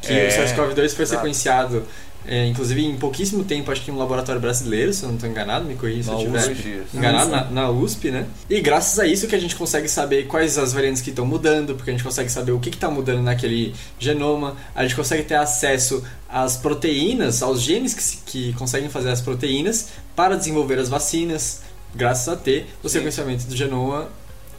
Que 0.00 0.12
é, 0.12 0.28
o 0.28 0.30
SARS-CoV-2 0.30 0.94
foi 0.94 1.04
sequenciado 1.04 1.82
é, 2.28 2.46
inclusive, 2.46 2.84
em 2.84 2.96
pouquíssimo 2.96 3.44
tempo, 3.44 3.70
acho 3.70 3.82
que 3.82 3.90
em 3.90 3.94
um 3.94 3.98
laboratório 3.98 4.40
brasileiro, 4.40 4.92
se 4.92 5.04
eu 5.04 5.08
não 5.08 5.14
estou 5.14 5.30
enganado, 5.30 5.64
me 5.64 5.76
corrija 5.76 6.02
se 6.02 6.10
na 6.10 6.40
eu 6.40 6.50
estiver 6.50 6.84
enganado, 6.92 7.30
na, 7.30 7.44
na, 7.44 7.70
USP, 7.70 8.10
né? 8.10 8.26
E 8.50 8.60
graças 8.60 8.98
a 8.98 9.06
isso 9.06 9.28
que 9.28 9.34
a 9.34 9.38
gente 9.38 9.54
consegue 9.54 9.88
saber 9.88 10.26
quais 10.26 10.58
as 10.58 10.72
variantes 10.72 11.00
que 11.00 11.10
estão 11.10 11.24
mudando, 11.24 11.74
porque 11.76 11.90
a 11.90 11.92
gente 11.92 12.02
consegue 12.02 12.28
saber 12.30 12.52
o 12.52 12.58
que 12.58 12.68
está 12.68 12.90
mudando 12.90 13.22
naquele 13.22 13.74
genoma, 13.98 14.56
a 14.74 14.82
gente 14.82 14.96
consegue 14.96 15.22
ter 15.22 15.36
acesso 15.36 16.02
às 16.28 16.56
proteínas, 16.56 17.42
aos 17.42 17.62
genes 17.62 17.94
que, 17.94 18.50
que 18.50 18.52
conseguem 18.54 18.88
fazer 18.88 19.10
as 19.10 19.20
proteínas 19.20 19.90
para 20.16 20.36
desenvolver 20.36 20.78
as 20.78 20.88
vacinas, 20.88 21.62
graças 21.94 22.28
a 22.28 22.36
ter 22.36 22.66
o 22.82 22.88
sequenciamento 22.88 23.46
do 23.46 23.54
genoma 23.54 24.08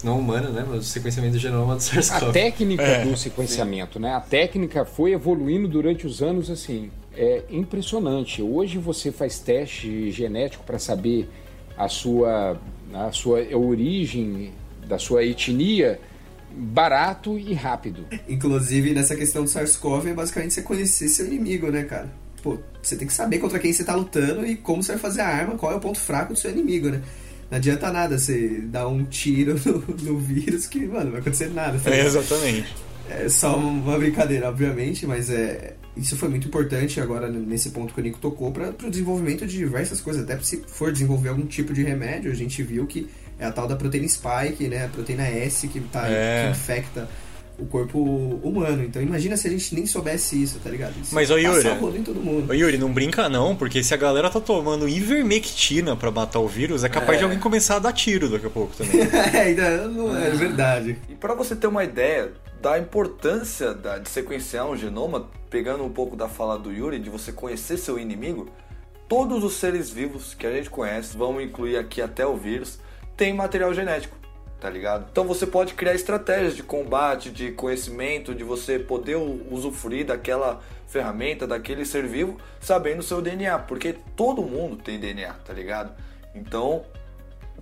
não 0.03 0.19
humano, 0.19 0.49
né? 0.49 0.65
Mas 0.67 0.79
o 0.79 0.83
sequenciamento 0.83 1.33
do 1.33 1.39
genoma 1.39 1.75
do 1.75 1.81
SARS-CoV. 1.81 2.29
A 2.29 2.31
técnica 2.31 2.83
é. 2.83 3.05
do 3.05 3.17
sequenciamento, 3.17 3.95
Sim. 3.95 3.99
né? 3.99 4.13
A 4.13 4.21
técnica 4.21 4.85
foi 4.85 5.11
evoluindo 5.13 5.67
durante 5.67 6.05
os 6.05 6.21
anos, 6.21 6.49
assim, 6.49 6.91
é 7.17 7.43
impressionante. 7.49 8.41
Hoje 8.41 8.77
você 8.77 9.11
faz 9.11 9.39
teste 9.39 10.11
genético 10.11 10.63
para 10.63 10.77
saber 10.77 11.27
a 11.75 11.89
sua, 11.89 12.59
a 12.93 13.11
sua 13.11 13.39
origem, 13.55 14.53
da 14.87 14.99
sua 14.99 15.25
etnia, 15.25 15.99
barato 16.55 17.37
e 17.37 17.53
rápido. 17.53 18.05
Inclusive, 18.29 18.93
nessa 18.93 19.15
questão 19.15 19.43
do 19.43 19.49
SARS-CoV, 19.49 20.09
é 20.09 20.13
basicamente 20.13 20.53
você 20.53 20.61
conhecer 20.61 21.09
seu 21.09 21.25
inimigo, 21.25 21.69
né, 21.71 21.83
cara? 21.83 22.09
Pô, 22.41 22.59
você 22.81 22.95
tem 22.95 23.07
que 23.07 23.13
saber 23.13 23.39
contra 23.39 23.59
quem 23.59 23.73
você 23.73 23.81
está 23.81 23.95
lutando 23.95 24.45
e 24.45 24.55
como 24.55 24.83
você 24.83 24.93
vai 24.93 25.01
fazer 25.01 25.21
a 25.21 25.27
arma, 25.27 25.57
qual 25.57 25.71
é 25.71 25.75
o 25.75 25.79
ponto 25.79 25.99
fraco 25.99 26.33
do 26.33 26.39
seu 26.39 26.51
inimigo, 26.51 26.89
né? 26.89 27.01
Não 27.49 27.57
adianta 27.57 27.91
nada 27.91 28.17
você 28.17 28.61
dar 28.61 28.87
um 28.87 29.05
tiro 29.05 29.55
no, 29.65 29.79
no 30.03 30.19
vírus 30.19 30.67
que, 30.67 30.85
mano, 30.85 31.05
não 31.05 31.11
vai 31.11 31.21
acontecer 31.21 31.49
nada. 31.49 31.79
Tá 31.79 31.91
é, 31.91 32.05
exatamente. 32.05 32.75
É 33.09 33.29
só 33.29 33.57
uma 33.57 33.97
brincadeira, 33.97 34.49
obviamente, 34.49 35.07
mas 35.07 35.29
é, 35.29 35.75
isso 35.99 36.15
foi 36.15 36.29
muito 36.29 36.47
importante 36.47 36.99
agora 37.01 37.27
nesse 37.29 37.71
ponto 37.71 37.93
que 37.93 37.99
o 37.99 38.03
Nico 38.03 38.19
tocou 38.19 38.51
para 38.51 38.69
o 38.69 38.89
desenvolvimento 38.89 39.45
de 39.45 39.57
diversas 39.57 39.99
coisas. 40.01 40.23
Até 40.23 40.37
se 40.39 40.63
for 40.67 40.91
desenvolver 40.91 41.29
algum 41.29 41.45
tipo 41.45 41.73
de 41.73 41.83
remédio, 41.83 42.31
a 42.31 42.35
gente 42.35 42.61
viu 42.63 42.85
que 42.85 43.09
é 43.39 43.45
a 43.45 43.51
tal 43.51 43.67
da 43.67 43.75
proteína 43.75 44.07
spike, 44.07 44.67
né? 44.67 44.85
A 44.85 44.87
proteína 44.89 45.27
S 45.27 45.67
que, 45.67 45.79
tá, 45.79 46.07
é. 46.07 46.45
que 46.45 46.51
infecta 46.51 47.07
o 47.59 47.65
corpo 47.65 47.99
humano. 48.43 48.83
Então 48.83 49.01
imagina 49.01 49.35
se 49.35 49.47
a 49.47 49.51
gente 49.51 49.73
nem 49.73 49.85
soubesse 49.85 50.41
isso, 50.41 50.59
tá 50.59 50.69
ligado? 50.69 50.93
Isso 51.01 51.13
Mas, 51.13 51.29
ô 51.31 51.37
Yuri, 51.37 51.67
em 51.97 52.03
todo 52.03 52.21
mundo. 52.21 52.51
Ô 52.51 52.53
Yuri, 52.53 52.77
não 52.77 52.91
brinca 52.91 53.27
não, 53.27 53.55
porque 53.55 53.83
se 53.83 53.93
a 53.93 53.97
galera 53.97 54.29
tá 54.29 54.39
tomando 54.39 54.87
ivermectina 54.87 55.95
para 55.95 56.11
matar 56.11 56.39
o 56.39 56.47
vírus, 56.47 56.83
é 56.83 56.89
capaz 56.89 57.15
é. 57.15 57.17
de 57.19 57.23
alguém 57.23 57.39
começar 57.39 57.77
a 57.77 57.79
dar 57.79 57.93
tiro 57.93 58.29
daqui 58.29 58.45
a 58.45 58.49
pouco 58.49 58.75
também. 58.75 59.01
é, 59.33 59.51
então, 59.51 59.91
não 59.91 60.17
é, 60.17 60.27
é 60.27 60.31
verdade. 60.31 60.97
E 61.09 61.15
para 61.15 61.33
você 61.33 61.55
ter 61.55 61.67
uma 61.67 61.83
ideia 61.83 62.31
da 62.61 62.77
importância 62.79 63.73
da, 63.73 63.97
de 63.97 64.09
sequenciar 64.09 64.67
um 64.67 64.75
genoma, 64.75 65.29
pegando 65.49 65.83
um 65.83 65.91
pouco 65.91 66.15
da 66.15 66.27
fala 66.27 66.57
do 66.57 66.71
Yuri, 66.71 66.99
de 66.99 67.09
você 67.09 67.31
conhecer 67.31 67.77
seu 67.77 67.99
inimigo, 67.99 68.49
todos 69.07 69.43
os 69.43 69.53
seres 69.53 69.89
vivos 69.89 70.33
que 70.33 70.45
a 70.45 70.51
gente 70.51 70.69
conhece, 70.69 71.17
vamos 71.17 71.43
incluir 71.43 71.77
aqui 71.77 72.01
até 72.01 72.25
o 72.25 72.35
vírus, 72.35 72.79
tem 73.15 73.33
material 73.33 73.73
genético 73.73 74.17
tá 74.59 74.69
ligado? 74.69 75.07
Então 75.11 75.25
você 75.25 75.45
pode 75.45 75.73
criar 75.73 75.93
estratégias 75.93 76.55
de 76.55 76.63
combate, 76.63 77.29
de 77.29 77.51
conhecimento, 77.51 78.33
de 78.33 78.43
você 78.43 78.79
poder 78.79 79.15
usufruir 79.15 80.05
daquela 80.05 80.61
ferramenta, 80.87 81.45
daquele 81.45 81.85
ser 81.85 82.07
vivo, 82.07 82.37
sabendo 82.59 83.03
seu 83.03 83.21
DNA, 83.21 83.59
porque 83.59 83.95
todo 84.15 84.41
mundo 84.41 84.77
tem 84.77 84.99
DNA, 84.99 85.33
tá 85.45 85.53
ligado? 85.53 85.93
Então, 86.33 86.85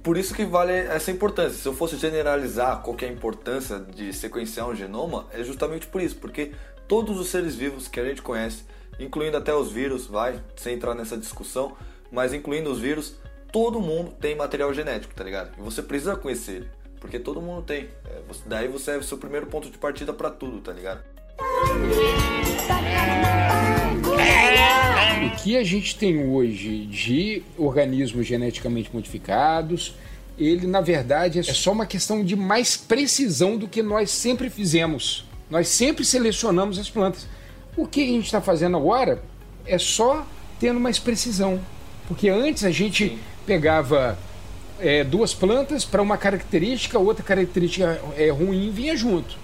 por 0.05 0.17
isso 0.17 0.35
que 0.35 0.45
vale 0.45 0.71
essa 0.71 1.09
importância. 1.09 1.57
Se 1.57 1.67
eu 1.67 1.73
fosse 1.73 1.97
generalizar 1.97 2.83
qual 2.83 2.95
é 3.01 3.05
a 3.05 3.11
importância 3.11 3.79
de 3.79 4.13
sequenciar 4.13 4.69
um 4.69 4.75
genoma, 4.75 5.25
é 5.33 5.43
justamente 5.43 5.87
por 5.87 5.99
isso, 5.99 6.17
porque 6.17 6.51
todos 6.87 7.19
os 7.19 7.29
seres 7.29 7.55
vivos 7.55 7.87
que 7.87 7.99
a 7.99 8.05
gente 8.05 8.21
conhece, 8.21 8.65
incluindo 8.99 9.35
até 9.35 9.51
os 9.51 9.71
vírus, 9.71 10.05
vai, 10.05 10.39
sem 10.55 10.75
entrar 10.75 10.93
nessa 10.93 11.17
discussão, 11.17 11.75
mas 12.11 12.33
incluindo 12.33 12.71
os 12.71 12.79
vírus, 12.79 13.15
todo 13.51 13.81
mundo 13.81 14.11
tem 14.11 14.35
material 14.35 14.71
genético, 14.75 15.15
tá 15.15 15.23
ligado? 15.23 15.57
E 15.57 15.61
você 15.63 15.81
precisa 15.81 16.15
conhecer 16.15 16.57
ele. 16.57 16.69
Porque 17.01 17.17
todo 17.17 17.41
mundo 17.41 17.63
tem. 17.63 17.89
É, 18.05 18.21
daí 18.45 18.67
você 18.67 18.91
é 18.91 18.97
o 18.97 19.03
seu 19.03 19.17
primeiro 19.17 19.47
ponto 19.47 19.71
de 19.71 19.77
partida 19.79 20.13
para 20.13 20.29
tudo, 20.29 20.61
tá 20.61 20.71
ligado? 20.71 21.03
O 25.25 25.35
que 25.37 25.57
a 25.57 25.63
gente 25.63 25.95
tem 25.95 26.27
hoje 26.27 26.85
de 26.85 27.43
organismos 27.57 28.25
geneticamente 28.25 28.89
modificados, 28.93 29.95
ele 30.37 30.67
na 30.67 30.81
verdade 30.81 31.39
é 31.39 31.43
só 31.43 31.71
uma 31.71 31.85
questão 31.85 32.23
de 32.23 32.35
mais 32.35 32.75
precisão 32.75 33.57
do 33.57 33.67
que 33.67 33.81
nós 33.81 34.09
sempre 34.11 34.49
fizemos. 34.49 35.25
Nós 35.49 35.67
sempre 35.67 36.03
selecionamos 36.03 36.79
as 36.79 36.89
plantas. 36.89 37.27
O 37.77 37.87
que 37.87 38.03
a 38.03 38.07
gente 38.07 38.25
está 38.25 38.41
fazendo 38.41 38.77
agora 38.77 39.21
é 39.65 39.77
só 39.77 40.25
tendo 40.59 40.79
mais 40.79 40.99
precisão. 40.99 41.59
Porque 42.07 42.29
antes 42.29 42.63
a 42.63 42.71
gente 42.71 43.09
Sim. 43.09 43.19
pegava 43.45 44.17
é, 44.79 45.03
duas 45.03 45.33
plantas 45.33 45.85
para 45.85 46.01
uma 46.01 46.17
característica, 46.17 46.99
outra 46.99 47.23
característica 47.23 48.01
é, 48.17 48.29
ruim 48.29 48.71
vinha 48.71 48.95
junto. 48.95 49.37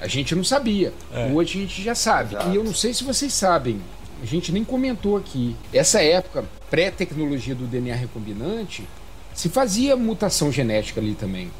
A 0.00 0.06
gente 0.06 0.34
não 0.34 0.44
sabia. 0.44 0.92
É. 1.12 1.30
Hoje 1.32 1.58
a 1.58 1.60
gente 1.62 1.82
já 1.82 1.94
sabe. 1.94 2.34
Exato. 2.34 2.50
E 2.50 2.56
eu 2.56 2.64
não 2.64 2.74
sei 2.74 2.92
se 2.92 3.04
vocês 3.04 3.32
sabem, 3.32 3.80
a 4.24 4.26
gente 4.26 4.50
nem 4.50 4.64
comentou 4.64 5.18
aqui. 5.18 5.54
Essa 5.70 6.02
época, 6.02 6.46
pré-tecnologia 6.70 7.54
do 7.54 7.66
DNA 7.66 7.94
recombinante, 7.94 8.88
se 9.34 9.50
fazia 9.50 9.94
mutação 9.96 10.50
genética 10.50 10.98
ali 10.98 11.14
também. 11.14 11.50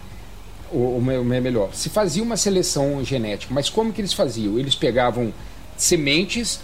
Ou, 0.72 0.94
ou 0.94 1.00
melhor, 1.02 1.74
se 1.74 1.90
fazia 1.90 2.22
uma 2.22 2.38
seleção 2.38 3.04
genética. 3.04 3.52
Mas 3.52 3.68
como 3.68 3.92
que 3.92 4.00
eles 4.00 4.14
faziam? 4.14 4.58
Eles 4.58 4.74
pegavam 4.74 5.30
sementes, 5.76 6.60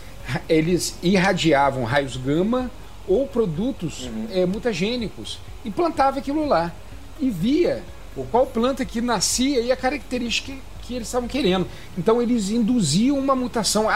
eles 0.49 0.97
irradiavam 1.03 1.85
raios 1.85 2.17
gama 2.17 2.71
ou 3.07 3.27
produtos 3.27 4.07
uhum. 4.07 4.27
é, 4.33 4.47
mutagênicos 4.47 5.39
e 5.65 5.71
plantava 5.71 6.19
aquilo 6.19 6.47
lá 6.47 6.73
e 7.21 7.29
via 7.29 7.83
qual 8.31 8.47
planta 8.47 8.87
que 8.87 9.03
nascia 9.03 9.61
e 9.61 9.71
a 9.71 9.77
característica 9.77 10.53
que 10.91 10.97
eles 10.97 11.09
estavam 11.09 11.29
querendo. 11.29 11.67
Então 11.97 12.21
eles 12.21 12.51
induziam 12.51 13.19
uma 13.19 13.37
mutação 13.37 13.87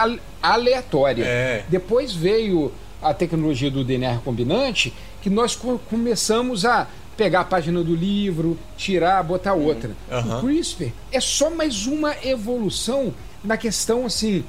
aleatória. 0.41 1.23
É. 1.25 1.65
Depois 1.67 2.13
veio 2.13 2.71
a 3.01 3.13
tecnologia 3.13 3.69
do 3.69 3.83
DNA 3.83 4.13
recombinante, 4.13 4.93
que 5.21 5.29
nós 5.29 5.55
começamos 5.89 6.65
a 6.65 6.87
pegar 7.17 7.41
a 7.41 7.45
página 7.45 7.83
do 7.83 7.95
livro, 7.95 8.57
tirar, 8.77 9.23
botar 9.23 9.53
outra. 9.53 9.91
Uhum. 10.11 10.37
O 10.37 10.41
CRISPR 10.41 10.91
é 11.11 11.19
só 11.19 11.49
mais 11.49 11.85
uma 11.85 12.15
evolução 12.23 13.13
na 13.43 13.57
questão 13.57 14.05
assim 14.05 14.43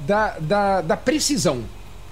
da, 0.00 0.38
da, 0.38 0.80
da 0.80 0.96
precisão. 0.96 1.64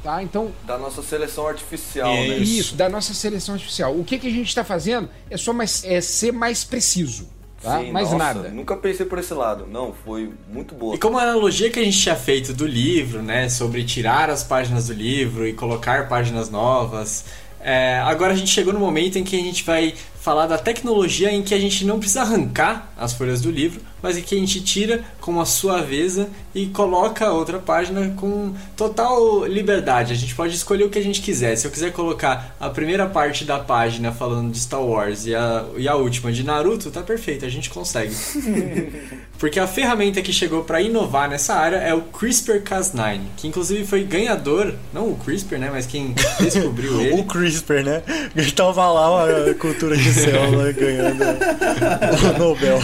Tá? 0.02 0.22
Então, 0.22 0.50
da 0.66 0.78
nossa 0.78 1.02
seleção 1.02 1.46
artificial, 1.46 2.10
né? 2.10 2.38
Isso, 2.38 2.74
da 2.74 2.88
nossa 2.88 3.12
seleção 3.12 3.54
artificial. 3.54 3.94
O 3.94 4.02
que, 4.02 4.18
que 4.18 4.28
a 4.28 4.30
gente 4.30 4.48
está 4.48 4.64
fazendo 4.64 5.10
é 5.28 5.36
só 5.36 5.52
mais, 5.52 5.84
é 5.84 6.00
ser 6.00 6.32
mais 6.32 6.64
preciso. 6.64 7.28
Tá? 7.62 7.78
Sim, 7.78 7.92
mais 7.92 8.10
nossa, 8.10 8.24
nada. 8.24 8.48
Nunca 8.48 8.74
pensei 8.74 9.04
por 9.04 9.18
esse 9.18 9.34
lado. 9.34 9.66
Não, 9.66 9.92
foi 9.92 10.32
muito 10.48 10.74
boa. 10.74 10.94
E 10.94 10.98
como 10.98 11.18
a 11.18 11.22
analogia 11.22 11.70
que 11.70 11.78
a 11.78 11.84
gente 11.84 11.98
tinha 11.98 12.16
feito 12.16 12.54
do 12.54 12.66
livro, 12.66 13.22
né? 13.22 13.48
Sobre 13.50 13.84
tirar 13.84 14.30
as 14.30 14.42
páginas 14.42 14.86
do 14.86 14.94
livro 14.94 15.46
e 15.46 15.52
colocar 15.52 16.08
páginas 16.08 16.48
novas. 16.48 17.24
É, 17.60 17.98
agora 17.98 18.32
a 18.32 18.36
gente 18.36 18.50
chegou 18.50 18.72
no 18.72 18.80
momento 18.80 19.18
em 19.18 19.24
que 19.24 19.36
a 19.36 19.42
gente 19.42 19.62
vai 19.62 19.94
falar 20.20 20.47
da 20.47 20.59
tecnologia 20.59 21.32
em 21.32 21.42
que 21.42 21.55
a 21.55 21.59
gente 21.59 21.84
não 21.84 21.98
precisa 21.98 22.20
arrancar 22.20 22.92
as 22.97 23.12
folhas 23.14 23.40
do 23.40 23.51
livro, 23.51 23.80
mas 24.02 24.16
em 24.16 24.22
que 24.22 24.34
a 24.34 24.38
gente 24.38 24.60
tira 24.60 25.02
com 25.20 25.32
uma 25.32 25.47
suaveza 25.47 26.28
e 26.55 26.66
coloca 26.66 27.30
outra 27.30 27.59
página 27.59 28.14
com 28.16 28.55
total 28.76 29.47
liberdade. 29.47 30.12
A 30.12 30.16
gente 30.16 30.34
pode 30.34 30.55
escolher 30.55 30.84
o 30.84 30.90
que 30.90 30.98
a 30.98 31.02
gente 31.02 31.22
quiser. 31.22 31.56
Se 31.56 31.66
eu 31.66 31.70
quiser 31.70 31.92
colocar 31.92 32.55
a 32.60 32.68
primeira 32.68 33.06
parte 33.06 33.44
da 33.44 33.59
página 33.59 34.12
falando 34.12 34.52
de 34.52 34.59
Star 34.59 34.82
Wars 34.82 35.26
e 35.26 35.34
a, 35.34 35.64
e 35.76 35.88
a 35.88 35.94
última 35.97 36.32
de 36.32 36.44
Naruto, 36.44 36.90
tá 36.90 37.02
perfeito, 37.02 37.44
a 37.44 37.48
gente 37.48 37.70
consegue. 37.70 38.14
Porque 39.38 39.59
a 39.59 39.66
ferramenta 39.66 40.20
que 40.20 40.34
chegou 40.34 40.64
para 40.64 40.82
inovar 40.82 41.28
nessa 41.28 41.55
área 41.55 41.76
é 41.76 41.94
o 41.94 42.02
CRISPR-Cas9, 42.02 43.20
que 43.38 43.48
inclusive 43.48 43.86
foi 43.86 44.05
ganhador, 44.05 44.74
não 44.92 45.10
o 45.10 45.16
CRISPR, 45.16 45.56
né, 45.59 45.70
mas 45.72 45.86
quem 45.86 46.14
descobriu 46.38 47.01
ele. 47.01 47.20
o 47.20 47.24
CRISPR, 47.24 47.82
né? 47.82 48.02
Ele 48.36 48.52
tava 48.52 48.86
lá 48.92 49.24
a 49.24 49.55
cultura 49.55 49.97
de 49.97 50.09
célula 50.12 50.72
ganhando 50.72 51.24
o 51.24 52.38
Nobel. 52.38 52.78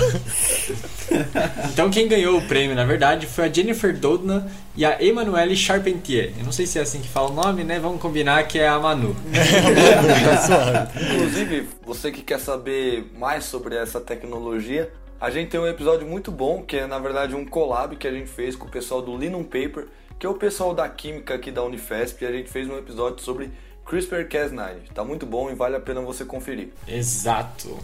Então 1.73 1.91
quem 1.91 2.09
ganhou 2.09 2.39
o 2.39 2.43
prêmio, 2.43 2.75
na 2.75 2.85
verdade, 2.85 3.27
foi 3.27 3.45
a 3.45 3.53
Jennifer 3.53 3.97
Doudna 3.97 4.51
e 4.77 4.85
a 4.85 5.03
Emmanuelle 5.03 5.57
Charpentier. 5.57 6.33
Eu 6.39 6.45
não 6.45 6.53
sei 6.53 6.67
se 6.67 6.79
é 6.79 6.83
assim 6.83 7.01
que 7.01 7.09
fala 7.09 7.31
o 7.31 7.35
nome, 7.35 7.65
né? 7.65 7.79
Vamos 7.79 8.01
combinar 8.01 8.47
que 8.47 8.59
é 8.59 8.69
a 8.69 8.79
Manu. 8.79 9.17
Inclusive, 11.15 11.69
você 11.85 12.11
que 12.11 12.23
quer 12.23 12.41
saber 12.41 13.11
mais 13.17 13.45
sobre 13.45 13.77
essa 13.77 14.01
tecnologia, 14.01 14.91
a 15.21 15.31
gente 15.31 15.49
tem 15.49 15.61
um 15.61 15.67
episódio 15.67 16.07
muito 16.07 16.31
bom, 16.31 16.63
que 16.63 16.77
é 16.77 16.87
na 16.87 16.99
verdade 16.99 17.35
um 17.35 17.45
collab 17.45 17.97
que 17.97 18.07
a 18.07 18.13
gente 18.13 18.29
fez 18.29 18.55
com 18.55 18.67
o 18.67 18.71
pessoal 18.71 19.01
do 19.01 19.17
Linum 19.17 19.45
Paper, 19.45 19.87
que 20.19 20.27
é 20.27 20.29
o 20.29 20.35
pessoal 20.35 20.75
da 20.75 20.89
química 20.89 21.35
aqui 21.35 21.51
da 21.51 21.63
Unifesp, 21.63 22.23
e 22.23 22.27
a 22.27 22.33
gente 22.33 22.51
fez 22.51 22.69
um 22.69 22.77
episódio 22.77 23.23
sobre 23.23 23.51
CRISPR-Cas9. 23.87 24.93
Tá 24.93 25.05
muito 25.05 25.25
bom 25.25 25.51
e 25.51 25.55
vale 25.55 25.77
a 25.77 25.81
pena 25.81 26.01
você 26.01 26.25
conferir. 26.25 26.71
Exato. 26.89 27.79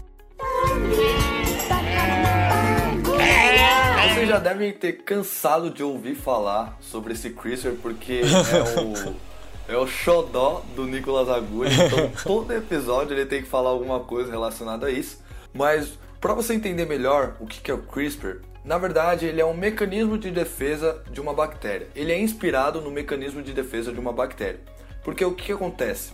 Vocês 4.13 4.29
já 4.29 4.39
devem 4.39 4.73
ter 4.73 5.05
cansado 5.05 5.71
de 5.71 5.83
ouvir 5.83 6.15
falar 6.15 6.77
sobre 6.81 7.13
esse 7.13 7.31
CRISPR 7.31 7.77
porque 7.81 8.21
é 8.23 8.81
o, 8.81 9.75
é 9.75 9.77
o 9.77 9.87
xodó 9.87 10.63
do 10.75 10.87
Nicolas 10.87 11.29
Agulha. 11.29 11.71
Então 11.73 12.11
todo 12.25 12.53
episódio 12.53 13.17
ele 13.17 13.27
tem 13.27 13.43
que 13.43 13.49
falar 13.49 13.71
alguma 13.71 14.01
coisa 14.01 14.31
relacionada 14.31 14.87
a 14.87 14.91
isso. 14.91 15.23
Mas 15.55 15.99
para 16.21 16.35
você 16.35 16.55
entender 16.55 16.85
melhor 16.85 17.37
o 17.41 17.47
que 17.47 17.71
é 17.71 17.75
o 17.75 17.79
CRISPR, 17.79 18.41
na 18.65 18.79
verdade 18.79 19.27
ele 19.27 19.41
é 19.41 19.45
um 19.45 19.55
mecanismo 19.55 20.17
de 20.17 20.31
defesa 20.31 21.03
de 21.11 21.21
uma 21.21 21.35
bactéria. 21.35 21.89
Ele 21.95 22.13
é 22.13 22.19
inspirado 22.21 22.81
no 22.81 22.91
mecanismo 22.91 23.43
de 23.43 23.53
defesa 23.53 23.93
de 23.93 23.99
uma 23.99 24.13
bactéria. 24.13 24.61
Porque 25.03 25.25
o 25.25 25.35
que 25.35 25.53
acontece? 25.53 26.13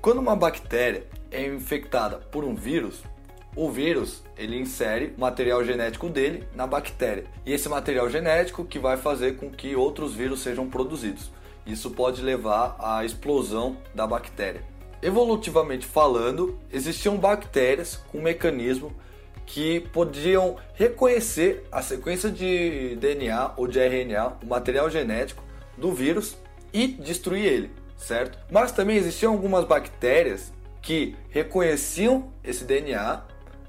Quando 0.00 0.18
uma 0.18 0.36
bactéria 0.36 1.06
é 1.30 1.44
infectada 1.46 2.18
por 2.18 2.44
um 2.44 2.54
vírus, 2.54 3.02
o 3.56 3.70
vírus 3.70 4.22
ele 4.36 4.58
insere 4.58 5.14
o 5.16 5.20
material 5.20 5.64
genético 5.64 6.10
dele 6.10 6.46
na 6.54 6.66
bactéria. 6.66 7.24
E 7.44 7.52
esse 7.52 7.68
material 7.68 8.08
genético 8.10 8.64
que 8.64 8.78
vai 8.78 8.98
fazer 8.98 9.36
com 9.36 9.50
que 9.50 9.74
outros 9.74 10.14
vírus 10.14 10.40
sejam 10.40 10.68
produzidos. 10.68 11.30
Isso 11.66 11.90
pode 11.90 12.22
levar 12.22 12.76
à 12.78 13.04
explosão 13.04 13.78
da 13.94 14.06
bactéria. 14.06 14.62
Evolutivamente 15.02 15.86
falando, 15.86 16.58
existiam 16.70 17.16
bactérias 17.16 17.96
com 18.12 18.18
um 18.18 18.22
mecanismo 18.22 18.92
que 19.46 19.80
podiam 19.80 20.56
reconhecer 20.74 21.66
a 21.72 21.80
sequência 21.80 22.30
de 22.30 22.96
DNA 22.96 23.52
ou 23.56 23.66
de 23.66 23.78
RNA, 23.78 24.36
o 24.42 24.46
material 24.46 24.90
genético 24.90 25.42
do 25.76 25.92
vírus 25.92 26.36
e 26.72 26.88
destruir 26.88 27.44
ele 27.44 27.85
certo? 27.96 28.38
Mas 28.50 28.72
também 28.72 28.96
existiam 28.96 29.32
algumas 29.32 29.64
bactérias 29.64 30.52
que 30.82 31.16
reconheciam 31.30 32.30
esse 32.44 32.64
DNA, 32.64 33.22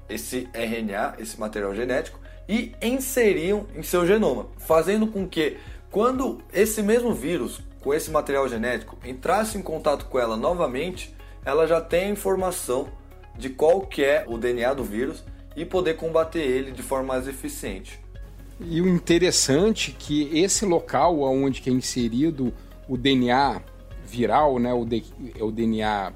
esse 0.08 0.48
RNA, 0.54 1.16
esse 1.18 1.38
material 1.38 1.74
genético 1.74 2.18
e 2.48 2.72
inseriam 2.80 3.66
em 3.74 3.82
seu 3.82 4.06
genoma, 4.06 4.46
fazendo 4.56 5.06
com 5.06 5.28
que 5.28 5.56
quando 5.90 6.40
esse 6.52 6.82
mesmo 6.82 7.12
vírus 7.12 7.60
com 7.80 7.92
esse 7.92 8.10
material 8.10 8.48
genético 8.48 8.98
entrasse 9.04 9.58
em 9.58 9.62
contato 9.62 10.06
com 10.06 10.18
ela 10.18 10.36
novamente, 10.36 11.14
ela 11.44 11.66
já 11.66 11.80
tem 11.80 12.06
a 12.06 12.10
informação 12.10 12.88
de 13.36 13.50
qual 13.50 13.82
que 13.82 14.02
é 14.02 14.24
o 14.26 14.36
DNA 14.36 14.74
do 14.74 14.84
vírus 14.84 15.24
e 15.56 15.64
poder 15.64 15.94
combater 15.96 16.40
ele 16.40 16.70
de 16.70 16.82
forma 16.82 17.14
mais 17.14 17.28
eficiente. 17.28 18.00
E 18.60 18.80
o 18.80 18.88
interessante 18.88 19.92
é 19.92 19.94
que 19.98 20.38
esse 20.38 20.64
local 20.64 21.20
onde 21.20 21.62
é 21.66 21.72
inserido 21.72 22.52
o 22.88 22.96
DNA 22.96 23.62
viral, 24.08 24.58
né, 24.58 24.72
o, 24.72 24.84
de, 24.84 25.04
é 25.38 25.42
o 25.42 25.50
DNA 25.50 26.12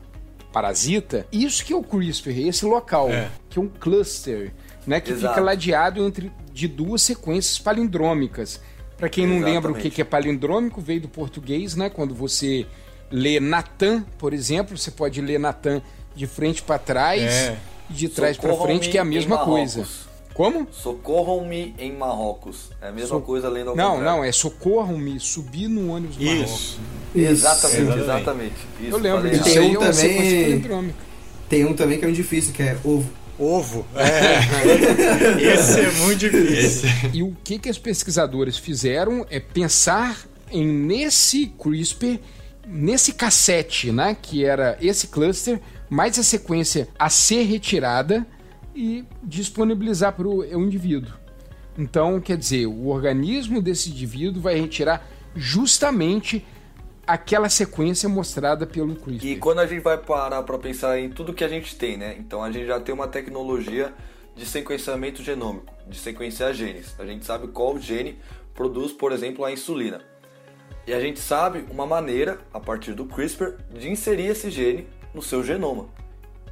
parasita, 0.52 1.26
isso 1.32 1.64
que 1.64 1.72
é 1.72 1.76
o 1.76 1.82
CRISPR, 1.82 2.30
esse 2.46 2.64
local, 2.64 3.10
é. 3.10 3.30
que 3.48 3.58
é 3.58 3.62
um 3.62 3.68
cluster, 3.68 4.52
né, 4.86 5.00
que 5.00 5.12
Exato. 5.12 5.34
fica 5.34 5.44
ladeado 5.44 6.04
entre 6.04 6.30
de 6.52 6.68
duas 6.68 7.02
sequências 7.02 7.58
palindrômicas. 7.58 8.60
Para 8.96 9.08
quem 9.08 9.26
não 9.26 9.36
Exatamente. 9.36 9.54
lembra 9.54 9.72
o 9.72 9.90
que 9.90 10.00
é 10.00 10.04
palindrômico, 10.04 10.80
veio 10.80 11.00
do 11.00 11.08
português, 11.08 11.74
né? 11.74 11.90
Quando 11.90 12.14
você 12.14 12.64
lê 13.10 13.40
Natan, 13.40 14.04
por 14.16 14.32
exemplo, 14.32 14.78
você 14.78 14.92
pode 14.92 15.20
ler 15.20 15.40
Natan 15.40 15.82
de 16.14 16.26
frente 16.26 16.62
para 16.62 16.78
trás 16.78 17.20
é. 17.20 17.58
e 17.90 17.94
de 17.94 18.08
trás 18.08 18.36
para 18.36 18.54
frente, 18.54 18.88
que 18.88 18.96
é 18.96 19.00
a 19.00 19.04
mesma 19.04 19.38
coisa. 19.38 19.84
Como? 20.42 20.66
Socorram-me 20.72 21.72
em 21.78 21.92
Marrocos. 21.92 22.70
É 22.80 22.88
a 22.88 22.90
mesma 22.90 23.18
so... 23.18 23.20
coisa 23.20 23.48
lendo 23.48 23.70
ao 23.70 23.76
Não, 23.76 23.92
contrário. 23.92 24.16
não, 24.16 24.24
é 24.24 24.32
socorram-me, 24.32 25.20
subir 25.20 25.68
no 25.68 25.92
ônibus 25.92 26.16
Isso. 26.18 26.34
Marrocos. 26.34 26.78
Exatamente, 27.14 27.80
exatamente. 27.80 28.02
exatamente. 28.02 28.54
Isso, 28.80 28.90
Eu 28.90 28.98
lembro 28.98 29.30
disso. 29.30 29.44
Tem 29.44 29.76
um 29.76 29.80
também. 29.80 30.94
Tem 31.48 31.64
um 31.64 31.74
também 31.74 31.98
que 32.00 32.04
é 32.04 32.08
um 32.08 32.12
difícil, 32.12 32.52
que 32.52 32.60
é 32.60 32.76
ovo. 32.82 33.08
Ovo. 33.38 33.86
É. 33.94 35.38
Esse 35.54 35.78
é 35.78 35.90
muito 35.92 36.18
difícil. 36.18 36.88
E 37.12 37.22
o 37.22 37.36
que, 37.44 37.60
que 37.60 37.68
as 37.68 37.78
pesquisadores 37.78 38.58
fizeram 38.58 39.24
é 39.30 39.38
pensar 39.38 40.26
em 40.50 40.66
nesse 40.66 41.46
CRISPR, 41.56 42.18
nesse 42.66 43.12
cassete, 43.12 43.92
né, 43.92 44.16
que 44.20 44.44
era 44.44 44.76
esse 44.80 45.06
cluster, 45.06 45.60
mais 45.88 46.18
a 46.18 46.24
sequência 46.24 46.88
a 46.98 47.08
ser 47.08 47.44
retirada 47.44 48.26
e 48.74 49.04
disponibilizar 49.22 50.12
para 50.12 50.26
o 50.26 50.44
indivíduo. 50.44 51.12
Então, 51.76 52.20
quer 52.20 52.36
dizer, 52.36 52.66
o 52.66 52.88
organismo 52.88 53.62
desse 53.62 53.90
indivíduo 53.90 54.42
vai 54.42 54.54
retirar 54.54 55.06
justamente 55.34 56.44
aquela 57.06 57.48
sequência 57.48 58.08
mostrada 58.08 58.66
pelo 58.66 58.94
CRISPR. 58.94 59.26
E 59.26 59.36
quando 59.36 59.60
a 59.60 59.66
gente 59.66 59.82
vai 59.82 59.98
parar 59.98 60.42
para 60.42 60.58
pensar 60.58 60.98
em 60.98 61.10
tudo 61.10 61.32
que 61.32 61.44
a 61.44 61.48
gente 61.48 61.74
tem, 61.76 61.96
né? 61.96 62.16
Então 62.18 62.42
a 62.42 62.50
gente 62.50 62.66
já 62.66 62.78
tem 62.78 62.94
uma 62.94 63.08
tecnologia 63.08 63.92
de 64.36 64.46
sequenciamento 64.46 65.22
genômico, 65.22 65.72
de 65.86 65.98
sequenciar 65.98 66.54
genes. 66.54 66.94
A 66.98 67.06
gente 67.06 67.24
sabe 67.24 67.48
qual 67.48 67.78
gene 67.78 68.18
produz, 68.54 68.92
por 68.92 69.12
exemplo, 69.12 69.44
a 69.44 69.52
insulina. 69.52 70.00
E 70.86 70.92
a 70.92 71.00
gente 71.00 71.20
sabe 71.20 71.64
uma 71.70 71.86
maneira, 71.86 72.40
a 72.52 72.58
partir 72.58 72.92
do 72.92 73.06
CRISPR, 73.06 73.56
de 73.70 73.90
inserir 73.90 74.26
esse 74.26 74.50
gene 74.50 74.86
no 75.14 75.22
seu 75.22 75.42
genoma. 75.42 75.88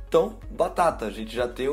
Então, 0.09 0.39
batata, 0.51 1.07
a 1.07 1.11
gente 1.11 1.35
já 1.35 1.49
tem 1.49 1.69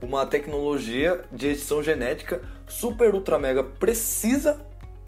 uma 0.00 0.24
tecnologia 0.26 1.20
de 1.32 1.48
edição 1.48 1.82
genética 1.82 2.40
super 2.68 3.14
ultra 3.14 3.38
mega 3.38 3.62
precisa 3.62 4.60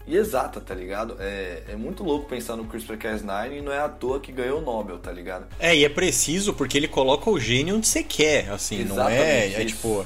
e 0.07 0.15
exata, 0.15 0.59
tá 0.59 0.73
ligado? 0.73 1.15
É, 1.19 1.63
é 1.69 1.75
muito 1.75 2.03
louco 2.03 2.27
pensar 2.27 2.55
no 2.55 2.65
CRISPR-Cas9 2.65 3.57
e 3.57 3.61
não 3.61 3.71
é 3.71 3.79
à 3.79 3.87
toa 3.87 4.19
que 4.19 4.31
ganhou 4.31 4.59
o 4.59 4.61
Nobel, 4.61 4.97
tá 4.97 5.11
ligado? 5.11 5.45
É, 5.59 5.75
e 5.75 5.85
é 5.85 5.89
preciso 5.89 6.53
porque 6.53 6.77
ele 6.77 6.87
coloca 6.87 7.29
o 7.29 7.39
gene 7.39 7.71
onde 7.71 7.87
você 7.87 8.03
quer, 8.03 8.49
assim, 8.49 8.81
Exatamente 8.81 9.17
não 9.17 9.25
é, 9.25 9.61
é 9.61 9.65
tipo... 9.65 10.05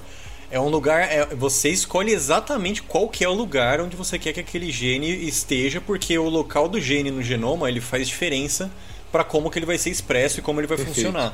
É 0.52 0.60
um 0.60 0.70
lugar, 0.70 1.12
é, 1.12 1.26
você 1.34 1.70
escolhe 1.70 2.12
exatamente 2.12 2.84
qual 2.84 3.10
que 3.10 3.26
é 3.26 3.28
o 3.28 3.34
lugar 3.34 3.82
onde 3.82 3.96
você 3.96 4.20
quer 4.20 4.32
que 4.32 4.40
aquele 4.40 4.72
gene 4.72 5.28
esteja, 5.28 5.82
porque 5.82 6.18
o 6.20 6.30
local 6.30 6.70
do 6.70 6.80
gene 6.80 7.10
no 7.10 7.22
genoma 7.24 7.68
ele 7.68 7.82
faz 7.82 8.08
diferença 8.08 8.72
para 9.12 9.24
como 9.24 9.50
que 9.50 9.58
ele 9.58 9.66
vai 9.66 9.78
ser 9.78 9.90
expresso 9.90 10.40
e 10.40 10.44
como 10.44 10.60
ele 10.60 10.68
vai 10.68 10.78
Perfeito. 10.78 10.96
funcionar. 10.96 11.34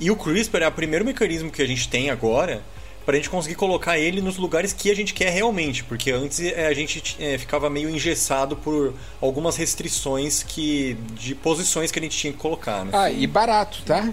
E 0.00 0.10
o 0.10 0.16
CRISPR 0.16 0.62
é 0.62 0.68
o 0.68 0.72
primeiro 0.72 1.04
mecanismo 1.04 1.50
que 1.50 1.60
a 1.60 1.66
gente 1.66 1.88
tem 1.88 2.08
agora 2.10 2.62
para 3.06 3.14
a 3.14 3.16
gente 3.16 3.30
conseguir 3.30 3.54
colocar 3.54 3.96
ele 3.96 4.20
nos 4.20 4.36
lugares 4.36 4.72
que 4.72 4.90
a 4.90 4.94
gente 4.94 5.14
quer 5.14 5.30
realmente, 5.30 5.84
porque 5.84 6.10
antes 6.10 6.40
é, 6.40 6.66
a 6.66 6.74
gente 6.74 7.16
é, 7.20 7.38
ficava 7.38 7.70
meio 7.70 7.88
engessado 7.88 8.56
por 8.56 8.94
algumas 9.22 9.56
restrições 9.56 10.42
que 10.42 10.98
de 11.14 11.32
posições 11.36 11.92
que 11.92 12.00
a 12.00 12.02
gente 12.02 12.18
tinha 12.18 12.32
que 12.32 12.38
colocar. 12.38 12.84
Né? 12.84 12.90
Ah, 12.92 13.08
e 13.08 13.24
barato, 13.28 13.80
tá? 13.86 14.12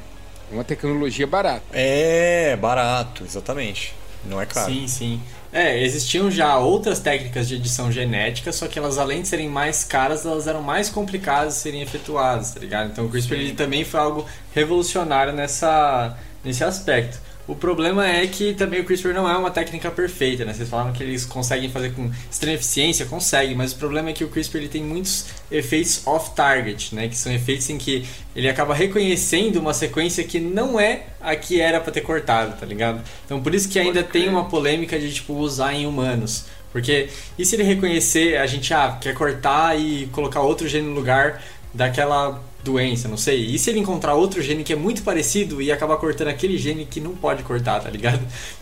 Uma 0.52 0.64
tecnologia 0.64 1.26
barata. 1.26 1.66
É, 1.74 2.56
barato, 2.56 3.24
exatamente. 3.24 3.96
Não 4.24 4.40
é 4.40 4.46
caro. 4.46 4.72
Sim, 4.72 4.88
sim. 4.88 5.22
É, 5.52 5.82
existiam 5.84 6.30
já 6.30 6.58
outras 6.58 7.00
técnicas 7.00 7.48
de 7.48 7.56
edição 7.56 7.92
genética, 7.92 8.52
só 8.52 8.68
que 8.68 8.78
elas, 8.78 9.00
além 9.00 9.24
de 9.24 9.28
serem 9.28 9.50
mais 9.50 9.84
caras, 9.84 10.26
elas 10.26 10.48
eram 10.48 10.62
mais 10.62 10.90
complicadas 10.90 11.56
de 11.56 11.60
serem 11.60 11.82
efetuadas, 11.82 12.52
tá 12.52 12.60
ligado? 12.60 12.92
Então 12.92 13.06
o 13.06 13.10
CRISPR 13.10 13.34
ele 13.36 13.54
também 13.54 13.84
foi 13.84 14.00
algo 14.00 14.26
revolucionário 14.54 15.34
nessa, 15.34 16.16
nesse 16.44 16.64
aspecto. 16.64 17.20
O 17.46 17.56
problema 17.56 18.08
é 18.08 18.26
que 18.26 18.54
também 18.54 18.80
o 18.80 18.86
CRISPR 18.86 19.14
não 19.14 19.30
é 19.30 19.36
uma 19.36 19.52
técnica 19.52 19.92
perfeita, 19.92 20.46
né? 20.46 20.54
Vocês 20.54 20.70
falaram 20.70 20.94
que 20.94 21.04
eles 21.04 21.26
conseguem 21.26 21.70
fazer 21.70 21.92
com 21.94 22.10
extrema 22.32 22.56
eficiência, 22.56 23.06
consegue, 23.06 23.54
mas 23.54 23.74
o 23.74 23.76
problema 23.76 24.12
é 24.12 24.14
que 24.14 24.24
o 24.24 24.30
CRISPR 24.30 24.60
ele 24.60 24.70
tem 24.70 24.82
muitos 24.82 25.26
efeitos 25.52 26.08
off-target, 26.08 26.96
né? 26.96 27.10
Que 27.10 27.18
são 27.18 27.34
efeitos 27.34 27.70
em 27.70 27.78
que 27.78 28.06
ele 28.34 28.48
acaba 28.48 28.74
reconhecendo 28.74 29.58
uma 29.58 29.74
sequência 29.74 30.24
que 30.24 30.40
não 30.40 30.80
é 30.80 31.08
a 31.20 31.36
que 31.36 31.60
era 31.60 31.82
para 31.82 31.92
ter 31.92 32.02
cortado, 32.02 32.58
tá 32.58 32.66
ligado? 32.66 33.02
Então 33.26 33.44
por 33.44 33.54
isso 33.54 33.68
que 33.68 33.78
ainda 33.78 34.02
tem 34.02 34.30
uma 34.30 34.46
polêmica 34.46 34.98
de 34.98 35.14
tipo 35.14 35.34
usar 35.34 35.74
em 35.74 35.86
humanos. 35.86 36.46
Porque 36.72 37.10
e 37.38 37.46
se 37.46 37.58
ele 37.58 37.64
reconhecer, 37.64 38.38
a 38.38 38.48
gente 38.48 38.74
ah, 38.74 38.98
quer 39.02 39.14
cortar 39.14 39.78
e 39.78 40.08
colocar 40.14 40.40
outro 40.40 40.66
gene 40.68 40.88
no 40.88 40.96
lugar 40.96 41.44
daquela 41.74 42.42
doença, 42.64 43.08
não 43.08 43.18
sei. 43.18 43.46
E 43.46 43.60
se 43.60 43.70
ele 43.70 43.80
encontrar 43.80 44.16
outro 44.16 44.42
gene 44.42 44.64
que 44.64 44.74
é 44.74 44.76
muito 44.76 45.04
parecido 45.04 45.62
e 45.62 45.72
acabar 45.72 45.98
cortando 45.98 46.30
aquele 46.30 46.58
gene 46.58 46.86
que 46.86 47.00
não 47.00 47.16
pode 47.16 47.44
cortar, 47.44 47.82
tá 47.82 47.90
ligado? 47.90 48.22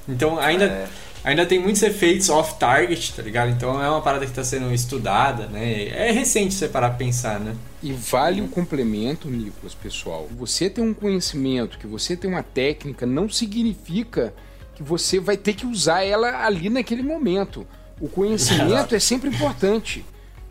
Então 0.09 0.39
ainda, 0.39 0.65
é. 0.65 0.87
ainda 1.23 1.45
tem 1.45 1.59
muitos 1.59 1.83
efeitos 1.83 2.29
off-target, 2.29 3.13
tá 3.13 3.21
ligado? 3.21 3.51
Então 3.51 3.81
é 3.81 3.89
uma 3.89 4.01
parada 4.01 4.25
que 4.25 4.31
está 4.31 4.43
sendo 4.43 4.73
estudada, 4.73 5.45
né? 5.47 5.87
É 5.89 6.11
recente 6.11 6.53
você 6.53 6.67
parar 6.67 6.89
pra 6.89 6.97
pensar, 6.97 7.39
né? 7.39 7.55
E 7.83 7.93
vale 7.93 8.41
um 8.41 8.47
complemento, 8.47 9.29
Nicolas, 9.29 9.73
pessoal. 9.73 10.27
Você 10.37 10.69
ter 10.69 10.81
um 10.81 10.93
conhecimento, 10.93 11.77
que 11.77 11.87
você 11.87 12.15
tem 12.15 12.29
uma 12.29 12.43
técnica, 12.43 13.05
não 13.05 13.29
significa 13.29 14.33
que 14.75 14.83
você 14.83 15.19
vai 15.19 15.37
ter 15.37 15.53
que 15.53 15.65
usar 15.65 16.03
ela 16.03 16.45
ali 16.45 16.69
naquele 16.69 17.03
momento. 17.03 17.65
O 17.99 18.09
conhecimento 18.09 18.93
é 18.95 18.99
sempre 18.99 19.29
importante. 19.29 20.03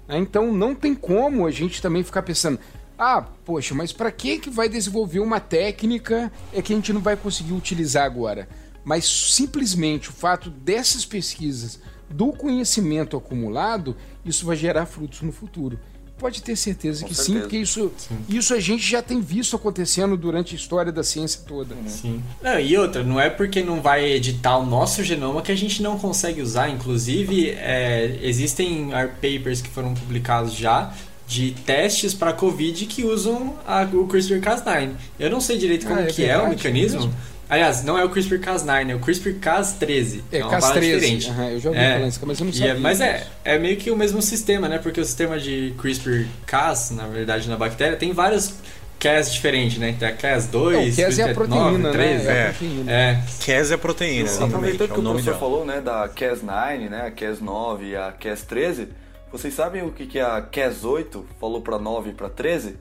Né? 0.06 0.18
Então 0.18 0.52
não 0.52 0.74
tem 0.74 0.94
como 0.94 1.46
a 1.46 1.50
gente 1.50 1.80
também 1.80 2.02
ficar 2.02 2.22
pensando, 2.22 2.58
ah, 3.02 3.22
poxa, 3.46 3.74
mas 3.74 3.92
para 3.92 4.12
que 4.12 4.38
que 4.38 4.50
vai 4.50 4.68
desenvolver 4.68 5.20
uma 5.20 5.40
técnica 5.40 6.30
é 6.52 6.60
que 6.60 6.70
a 6.70 6.76
gente 6.76 6.92
não 6.92 7.00
vai 7.00 7.16
conseguir 7.16 7.54
utilizar 7.54 8.04
agora? 8.04 8.46
Mas 8.84 9.06
simplesmente 9.06 10.10
o 10.10 10.12
fato 10.12 10.50
dessas 10.50 11.06
pesquisas, 11.06 11.80
do 12.10 12.30
conhecimento 12.30 13.16
acumulado, 13.16 13.96
isso 14.22 14.44
vai 14.44 14.54
gerar 14.54 14.84
frutos 14.84 15.22
no 15.22 15.32
futuro. 15.32 15.80
Pode 16.18 16.42
ter 16.42 16.54
certeza 16.54 17.00
Com 17.00 17.08
que 17.08 17.14
certeza. 17.14 17.38
sim, 17.38 17.40
porque 17.40 17.56
isso, 17.56 17.90
sim. 17.96 18.18
isso 18.28 18.52
a 18.52 18.60
gente 18.60 18.82
já 18.82 19.00
tem 19.00 19.22
visto 19.22 19.56
acontecendo 19.56 20.14
durante 20.14 20.54
a 20.54 20.58
história 20.58 20.92
da 20.92 21.02
ciência 21.02 21.40
toda. 21.46 21.74
Né? 21.74 21.88
Sim. 21.88 22.22
Não, 22.42 22.60
e 22.60 22.76
outra, 22.76 23.02
não 23.02 23.18
é 23.18 23.30
porque 23.30 23.62
não 23.62 23.80
vai 23.80 24.04
editar 24.04 24.58
o 24.58 24.66
nosso 24.66 25.02
genoma 25.02 25.40
que 25.40 25.50
a 25.50 25.56
gente 25.56 25.82
não 25.82 25.98
consegue 25.98 26.42
usar. 26.42 26.68
Inclusive, 26.68 27.48
é, 27.52 28.18
existem 28.20 28.90
papers 29.22 29.62
que 29.62 29.70
foram 29.70 29.94
publicados 29.94 30.52
já 30.52 30.94
de 31.30 31.52
testes 31.52 32.12
para 32.12 32.32
Covid 32.32 32.86
que 32.86 33.04
usam 33.04 33.56
a, 33.64 33.82
o 33.82 34.08
CRISPR-Cas9. 34.08 34.90
Eu 35.16 35.30
não 35.30 35.40
sei 35.40 35.58
direito 35.58 35.86
como 35.86 36.00
ah, 36.00 36.02
é 36.02 36.06
que 36.06 36.22
verdade, 36.22 36.42
é 36.42 36.44
o 36.44 36.50
mecanismo. 36.50 37.00
Mesmo? 37.02 37.14
Aliás, 37.48 37.84
não 37.84 37.96
é 37.96 38.04
o 38.04 38.10
CRISPR-Cas9, 38.10 38.90
é 38.90 38.94
o 38.96 38.98
CRISPR-Cas13. 38.98 40.22
É, 40.32 40.38
é 40.38 40.44
uma 40.44 40.58
Cas13. 40.58 40.80
diferente. 40.80 41.30
Uhum, 41.30 41.48
eu 41.50 41.60
já 41.60 41.68
ouvi 41.68 41.80
é, 41.80 41.94
falar 41.94 42.08
isso, 42.08 42.20
mas 42.26 42.40
eu 42.40 42.44
não 42.44 42.50
é, 42.50 42.56
sabia. 42.56 42.72
É, 42.72 42.74
mas 42.74 43.00
é, 43.00 43.26
é 43.44 43.58
meio 43.60 43.76
que 43.76 43.92
o 43.92 43.96
mesmo 43.96 44.20
sistema, 44.20 44.68
né? 44.68 44.78
Porque 44.78 45.00
o 45.00 45.04
sistema 45.04 45.38
de 45.38 45.72
CRISPR-Cas, 45.78 46.90
na 46.90 47.06
verdade, 47.06 47.48
na 47.48 47.56
bactéria, 47.56 47.96
tem 47.96 48.12
várias 48.12 48.52
Cas 48.98 49.32
diferentes, 49.32 49.78
né? 49.78 49.94
Tem 49.98 50.08
a 50.08 50.14
Cas2, 50.14 50.74
é, 50.74 50.90
o 50.90 51.06
Cas 51.06 51.18
é 51.18 51.30
a 51.30 51.34
proteína, 51.34 51.78
9, 51.78 51.90
13, 51.92 52.24
né? 52.24 52.32
É, 52.32 52.42
a 52.42 52.52
proteína. 52.52 52.92
É. 52.92 53.22
Cas 53.46 53.70
é 53.70 53.74
a 53.74 53.78
proteína, 53.78 54.44
Aproveitando 54.44 54.92
que 54.92 55.00
o, 55.00 55.00
o 55.00 55.10
professor 55.12 55.38
falou, 55.38 55.64
né, 55.64 55.80
da 55.80 56.08
Cas9, 56.08 56.90
né, 56.90 57.06
a 57.06 57.10
Cas9 57.10 57.82
e 57.82 57.96
a 57.96 58.12
Cas13, 58.12 58.88
vocês 59.32 59.54
sabem 59.54 59.82
o 59.82 59.92
que, 59.92 60.06
que 60.06 60.18
a 60.18 60.42
Kes 60.42 60.84
8 60.84 61.24
falou 61.38 61.62
pra 61.62 61.78
9 61.78 62.10
e 62.10 62.12
pra 62.12 62.28
13? 62.28 62.76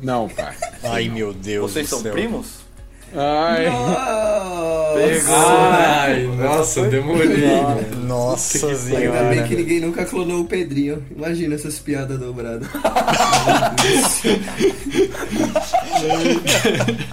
Não, 0.00 0.28
pai. 0.28 0.54
Ai, 0.84 1.08
meu 1.08 1.32
Deus. 1.32 1.72
Vocês 1.72 1.88
são 1.88 2.00
céu. 2.00 2.12
primos? 2.12 2.60
Ai. 3.14 3.64
Pegou. 4.94 5.34
Ai, 5.34 6.26
nossa, 6.26 6.88
demorei. 6.88 7.48
Nossa 8.06 8.68
que 8.68 8.76
senhora. 8.76 9.28
Ainda 9.28 9.34
bem 9.34 9.48
que 9.48 9.56
ninguém 9.56 9.80
nunca 9.80 10.04
clonou 10.04 10.42
o 10.42 10.44
Pedrinho. 10.44 11.04
Imagina 11.10 11.54
essas 11.54 11.78
piadas 11.78 12.18
dobradas. 12.18 12.68
Meu 16.00 16.40
Deus. 16.40 17.08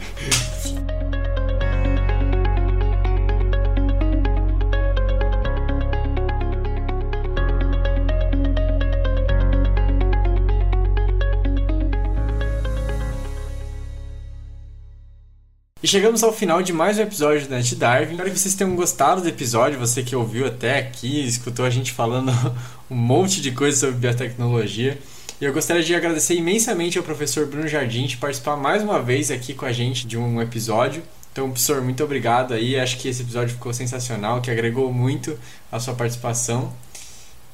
E 15.82 15.88
chegamos 15.88 16.22
ao 16.22 16.30
final 16.30 16.62
de 16.62 16.74
mais 16.74 16.98
um 16.98 17.02
episódio 17.02 17.48
do 17.48 17.54
Net 17.54 17.74
Darwin. 17.74 18.10
Espero 18.10 18.30
que 18.30 18.38
vocês 18.38 18.54
tenham 18.54 18.76
gostado 18.76 19.22
do 19.22 19.28
episódio, 19.28 19.78
você 19.78 20.02
que 20.02 20.14
ouviu 20.14 20.46
até 20.46 20.78
aqui, 20.78 21.26
escutou 21.26 21.64
a 21.64 21.70
gente 21.70 21.90
falando 21.90 22.30
um 22.90 22.94
monte 22.94 23.40
de 23.40 23.50
coisa 23.50 23.78
sobre 23.78 23.96
biotecnologia. 23.96 24.98
E 25.40 25.44
eu 25.46 25.54
gostaria 25.54 25.82
de 25.82 25.94
agradecer 25.94 26.34
imensamente 26.34 26.98
ao 26.98 27.04
professor 27.04 27.46
Bruno 27.46 27.66
Jardim 27.66 28.04
de 28.04 28.18
participar 28.18 28.58
mais 28.58 28.82
uma 28.82 29.00
vez 29.00 29.30
aqui 29.30 29.54
com 29.54 29.64
a 29.64 29.72
gente 29.72 30.06
de 30.06 30.18
um 30.18 30.42
episódio. 30.42 31.02
Então, 31.32 31.48
professor, 31.48 31.80
muito 31.80 32.04
obrigado 32.04 32.52
aí. 32.52 32.78
Acho 32.78 32.98
que 32.98 33.08
esse 33.08 33.22
episódio 33.22 33.54
ficou 33.54 33.72
sensacional, 33.72 34.42
que 34.42 34.50
agregou 34.50 34.92
muito 34.92 35.38
a 35.72 35.80
sua 35.80 35.94
participação. 35.94 36.70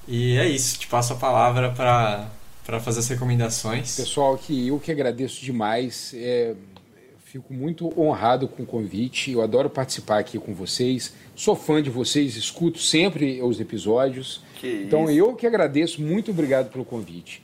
E 0.09 0.37
é 0.37 0.49
isso, 0.49 0.81
te 0.81 0.89
passo 0.89 1.13
a 1.13 1.17
palavra 1.17 1.71
para 1.71 2.81
fazer 2.81 2.99
as 2.99 3.07
recomendações. 3.07 3.95
Pessoal, 3.95 4.37
que 4.37 4.67
eu 4.67 4.81
que 4.81 4.91
agradeço 4.91 5.45
demais. 5.45 6.13
É, 6.17 6.55
fico 7.37 7.53
muito 7.53 7.93
honrado 8.01 8.49
com 8.49 8.63
o 8.63 8.67
convite. 8.67 9.31
Eu 9.31 9.43
adoro 9.43 9.69
participar 9.69 10.19
aqui 10.19 10.39
com 10.39 10.55
vocês. 10.55 11.13
Sou 11.35 11.55
fã 11.55 11.83
de 11.83 11.91
vocês, 11.91 12.35
escuto 12.35 12.79
sempre 12.79 13.43
os 13.43 13.61
episódios. 13.61 14.43
Que 14.59 14.85
então 14.85 15.05
isso. 15.05 15.13
eu 15.13 15.35
que 15.35 15.47
agradeço. 15.47 16.01
Muito 16.01 16.31
obrigado 16.31 16.71
pelo 16.71 16.85
convite. 16.85 17.43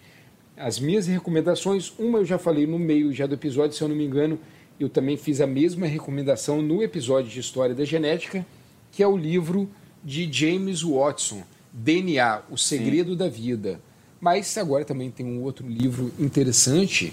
As 0.57 0.79
minhas 0.79 1.07
recomendações, 1.07 1.93
uma 1.99 2.21
eu 2.21 2.25
já 2.25 2.39
falei 2.39 2.67
no 2.67 2.79
meio 2.79 3.13
já 3.13 3.27
do 3.27 3.35
episódio, 3.35 3.77
se 3.77 3.83
eu 3.83 3.89
não 3.89 3.97
me 3.97 4.05
engano, 4.05 4.39
eu 4.81 4.89
também 4.89 5.17
fiz 5.17 5.41
a 5.41 5.47
mesma 5.47 5.87
recomendação 5.87 6.63
no 6.63 6.83
episódio 6.83 7.31
de 7.31 7.41
História 7.41 7.75
da 7.75 7.85
Genética, 7.85 8.47
que 8.91 9.03
é 9.03 9.07
o 9.07 9.17
livro 9.17 9.69
de 10.03 10.31
James 10.33 10.83
Watson, 10.83 11.43
DNA, 11.73 12.43
O 12.51 12.57
Segredo 12.57 13.13
Sim. 13.13 13.17
da 13.19 13.29
Vida. 13.29 13.81
Mas 14.21 14.57
agora 14.57 14.85
também 14.85 15.11
tem 15.11 15.27
um 15.27 15.43
outro 15.43 15.67
livro 15.67 16.13
interessante 16.19 17.13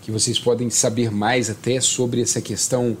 que 0.00 0.10
vocês 0.10 0.38
podem 0.38 0.70
saber 0.70 1.10
mais 1.10 1.50
até 1.50 1.80
sobre 1.80 2.22
essa 2.22 2.40
questão 2.40 2.96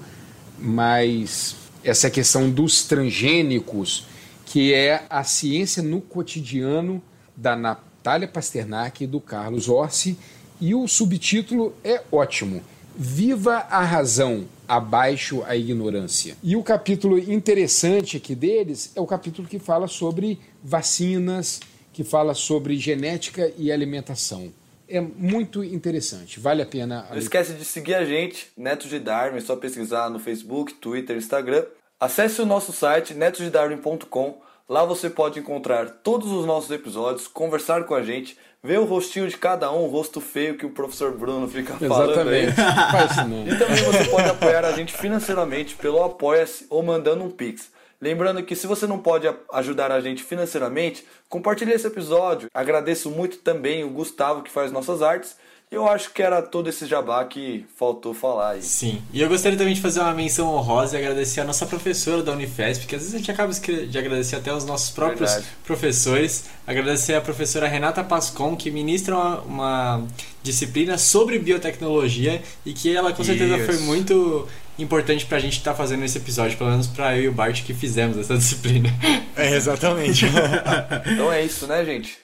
mais 0.58 1.56
essa 1.82 2.10
questão 2.10 2.50
dos 2.50 2.82
transgênicos, 2.84 4.04
que 4.44 4.74
é 4.74 5.06
a 5.08 5.24
ciência 5.24 5.82
no 5.82 6.00
cotidiano 6.00 7.02
da 7.36 7.56
Natália 7.56 8.28
Pasternak 8.28 9.02
e 9.02 9.06
do 9.06 9.20
Carlos 9.20 9.68
Orsi, 9.68 10.18
e 10.60 10.74
o 10.74 10.86
subtítulo 10.86 11.74
é 11.82 12.02
ótimo. 12.12 12.62
Viva 12.94 13.66
a 13.70 13.82
razão, 13.82 14.44
abaixo 14.68 15.42
a 15.46 15.56
ignorância. 15.56 16.36
E 16.42 16.54
o 16.54 16.62
capítulo 16.62 17.18
interessante 17.18 18.18
aqui 18.18 18.34
deles 18.34 18.92
é 18.94 19.00
o 19.00 19.06
capítulo 19.06 19.48
que 19.48 19.58
fala 19.58 19.88
sobre 19.88 20.38
vacinas, 20.62 21.60
que 21.94 22.04
fala 22.04 22.34
sobre 22.34 22.76
genética 22.76 23.50
e 23.56 23.72
alimentação. 23.72 24.52
É 24.90 25.00
muito 25.00 25.62
interessante, 25.62 26.40
vale 26.40 26.62
a 26.62 26.66
pena. 26.66 27.06
Não 27.10 27.18
esquece 27.18 27.52
de 27.52 27.64
seguir 27.64 27.94
a 27.94 28.04
gente, 28.04 28.50
Neto 28.56 28.88
de 28.88 28.98
Darwin, 28.98 29.38
é 29.38 29.40
só 29.40 29.54
pesquisar 29.56 30.10
no 30.10 30.18
Facebook, 30.18 30.74
Twitter, 30.74 31.16
Instagram. 31.16 31.64
Acesse 31.98 32.40
o 32.42 32.46
nosso 32.46 32.72
site 32.72 33.14
netosdedarwin.com. 33.14 34.40
Lá 34.68 34.84
você 34.84 35.10
pode 35.10 35.38
encontrar 35.38 35.90
todos 36.02 36.30
os 36.30 36.46
nossos 36.46 36.70
episódios, 36.70 37.26
conversar 37.26 37.84
com 37.84 37.94
a 37.94 38.02
gente, 38.02 38.38
ver 38.62 38.78
o 38.78 38.84
rostinho 38.84 39.28
de 39.28 39.36
cada 39.36 39.70
um, 39.72 39.84
o 39.84 39.88
rosto 39.88 40.20
feio 40.20 40.56
que 40.56 40.64
o 40.64 40.70
professor 40.70 41.12
Bruno 41.16 41.48
fica 41.48 41.74
falando. 41.74 42.10
Exatamente. 42.12 42.52
Faz 42.92 43.10
isso 43.10 43.28
não. 43.28 43.46
E 43.46 43.58
também 43.58 43.82
você 43.84 44.04
pode 44.04 44.28
apoiar 44.28 44.64
a 44.64 44.72
gente 44.72 44.92
financeiramente 44.92 45.74
pelo 45.76 46.02
Apoia-se 46.02 46.66
ou 46.70 46.82
mandando 46.82 47.24
um 47.24 47.30
Pix. 47.30 47.70
Lembrando 48.00 48.42
que 48.42 48.56
se 48.56 48.66
você 48.66 48.86
não 48.86 48.98
pode 48.98 49.28
ajudar 49.52 49.92
a 49.92 50.00
gente 50.00 50.22
financeiramente, 50.22 51.04
compartilhe 51.28 51.72
esse 51.72 51.86
episódio. 51.86 52.48
Agradeço 52.54 53.10
muito 53.10 53.38
também 53.38 53.84
o 53.84 53.90
Gustavo 53.90 54.42
que 54.42 54.50
faz 54.50 54.72
nossas 54.72 55.02
artes. 55.02 55.36
Eu 55.70 55.86
acho 55.86 56.12
que 56.12 56.20
era 56.20 56.42
todo 56.42 56.68
esse 56.68 56.84
jabá 56.84 57.24
que 57.24 57.64
faltou 57.76 58.12
falar 58.12 58.52
aí. 58.52 58.62
Sim. 58.62 59.00
E 59.12 59.22
eu 59.22 59.28
gostaria 59.28 59.56
também 59.56 59.72
de 59.72 59.80
fazer 59.80 60.00
uma 60.00 60.12
menção 60.12 60.48
honrosa 60.48 60.96
e 60.96 61.00
agradecer 61.00 61.42
a 61.42 61.44
nossa 61.44 61.64
professora 61.64 62.24
da 62.24 62.32
Unifesp, 62.32 62.86
que 62.86 62.96
às 62.96 63.02
vezes 63.02 63.14
a 63.14 63.18
gente 63.18 63.30
acaba 63.30 63.52
de 63.52 63.96
agradecer 63.96 64.34
até 64.34 64.52
os 64.52 64.64
nossos 64.64 64.90
próprios 64.90 65.30
Verdade. 65.30 65.56
professores. 65.64 66.46
Agradecer 66.66 67.14
a 67.14 67.20
professora 67.20 67.68
Renata 67.68 68.02
Pascon, 68.02 68.56
que 68.56 68.68
ministra 68.68 69.14
uma, 69.14 69.40
uma 69.42 70.06
disciplina 70.42 70.98
sobre 70.98 71.38
biotecnologia 71.38 72.42
e 72.66 72.72
que 72.72 72.92
ela 72.92 73.12
com 73.12 73.22
certeza 73.22 73.56
Isso. 73.56 73.66
foi 73.66 73.78
muito 73.78 74.48
importante 74.82 75.26
pra 75.26 75.38
gente 75.38 75.58
estar 75.58 75.74
fazendo 75.74 76.04
esse 76.04 76.18
episódio, 76.18 76.56
pelo 76.58 76.70
menos 76.70 76.86
pra 76.86 77.16
eu 77.16 77.22
e 77.24 77.28
o 77.28 77.32
Bart 77.32 77.62
que 77.64 77.72
fizemos 77.74 78.16
essa 78.18 78.36
disciplina. 78.38 78.88
É, 79.36 79.54
exatamente. 79.54 80.26
Então 81.06 81.32
é 81.32 81.42
isso, 81.44 81.66
né, 81.66 81.84
gente? 81.84 82.18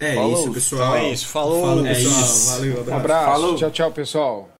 É 0.00 0.14
Falou. 0.14 0.32
isso, 0.42 0.52
pessoal. 0.52 0.96
Então 0.96 1.06
é 1.06 1.12
isso. 1.12 1.26
Falou. 1.28 1.62
Falou, 1.66 1.86
É 1.86 1.94
pessoal. 1.94 2.20
isso. 2.20 2.50
Valeu, 2.50 2.72
Um 2.76 2.80
abraço. 2.80 2.94
abraço. 2.96 3.24
Falou. 3.30 3.54
Tchau, 3.56 3.70
tchau, 3.70 3.90
pessoal. 3.92 4.51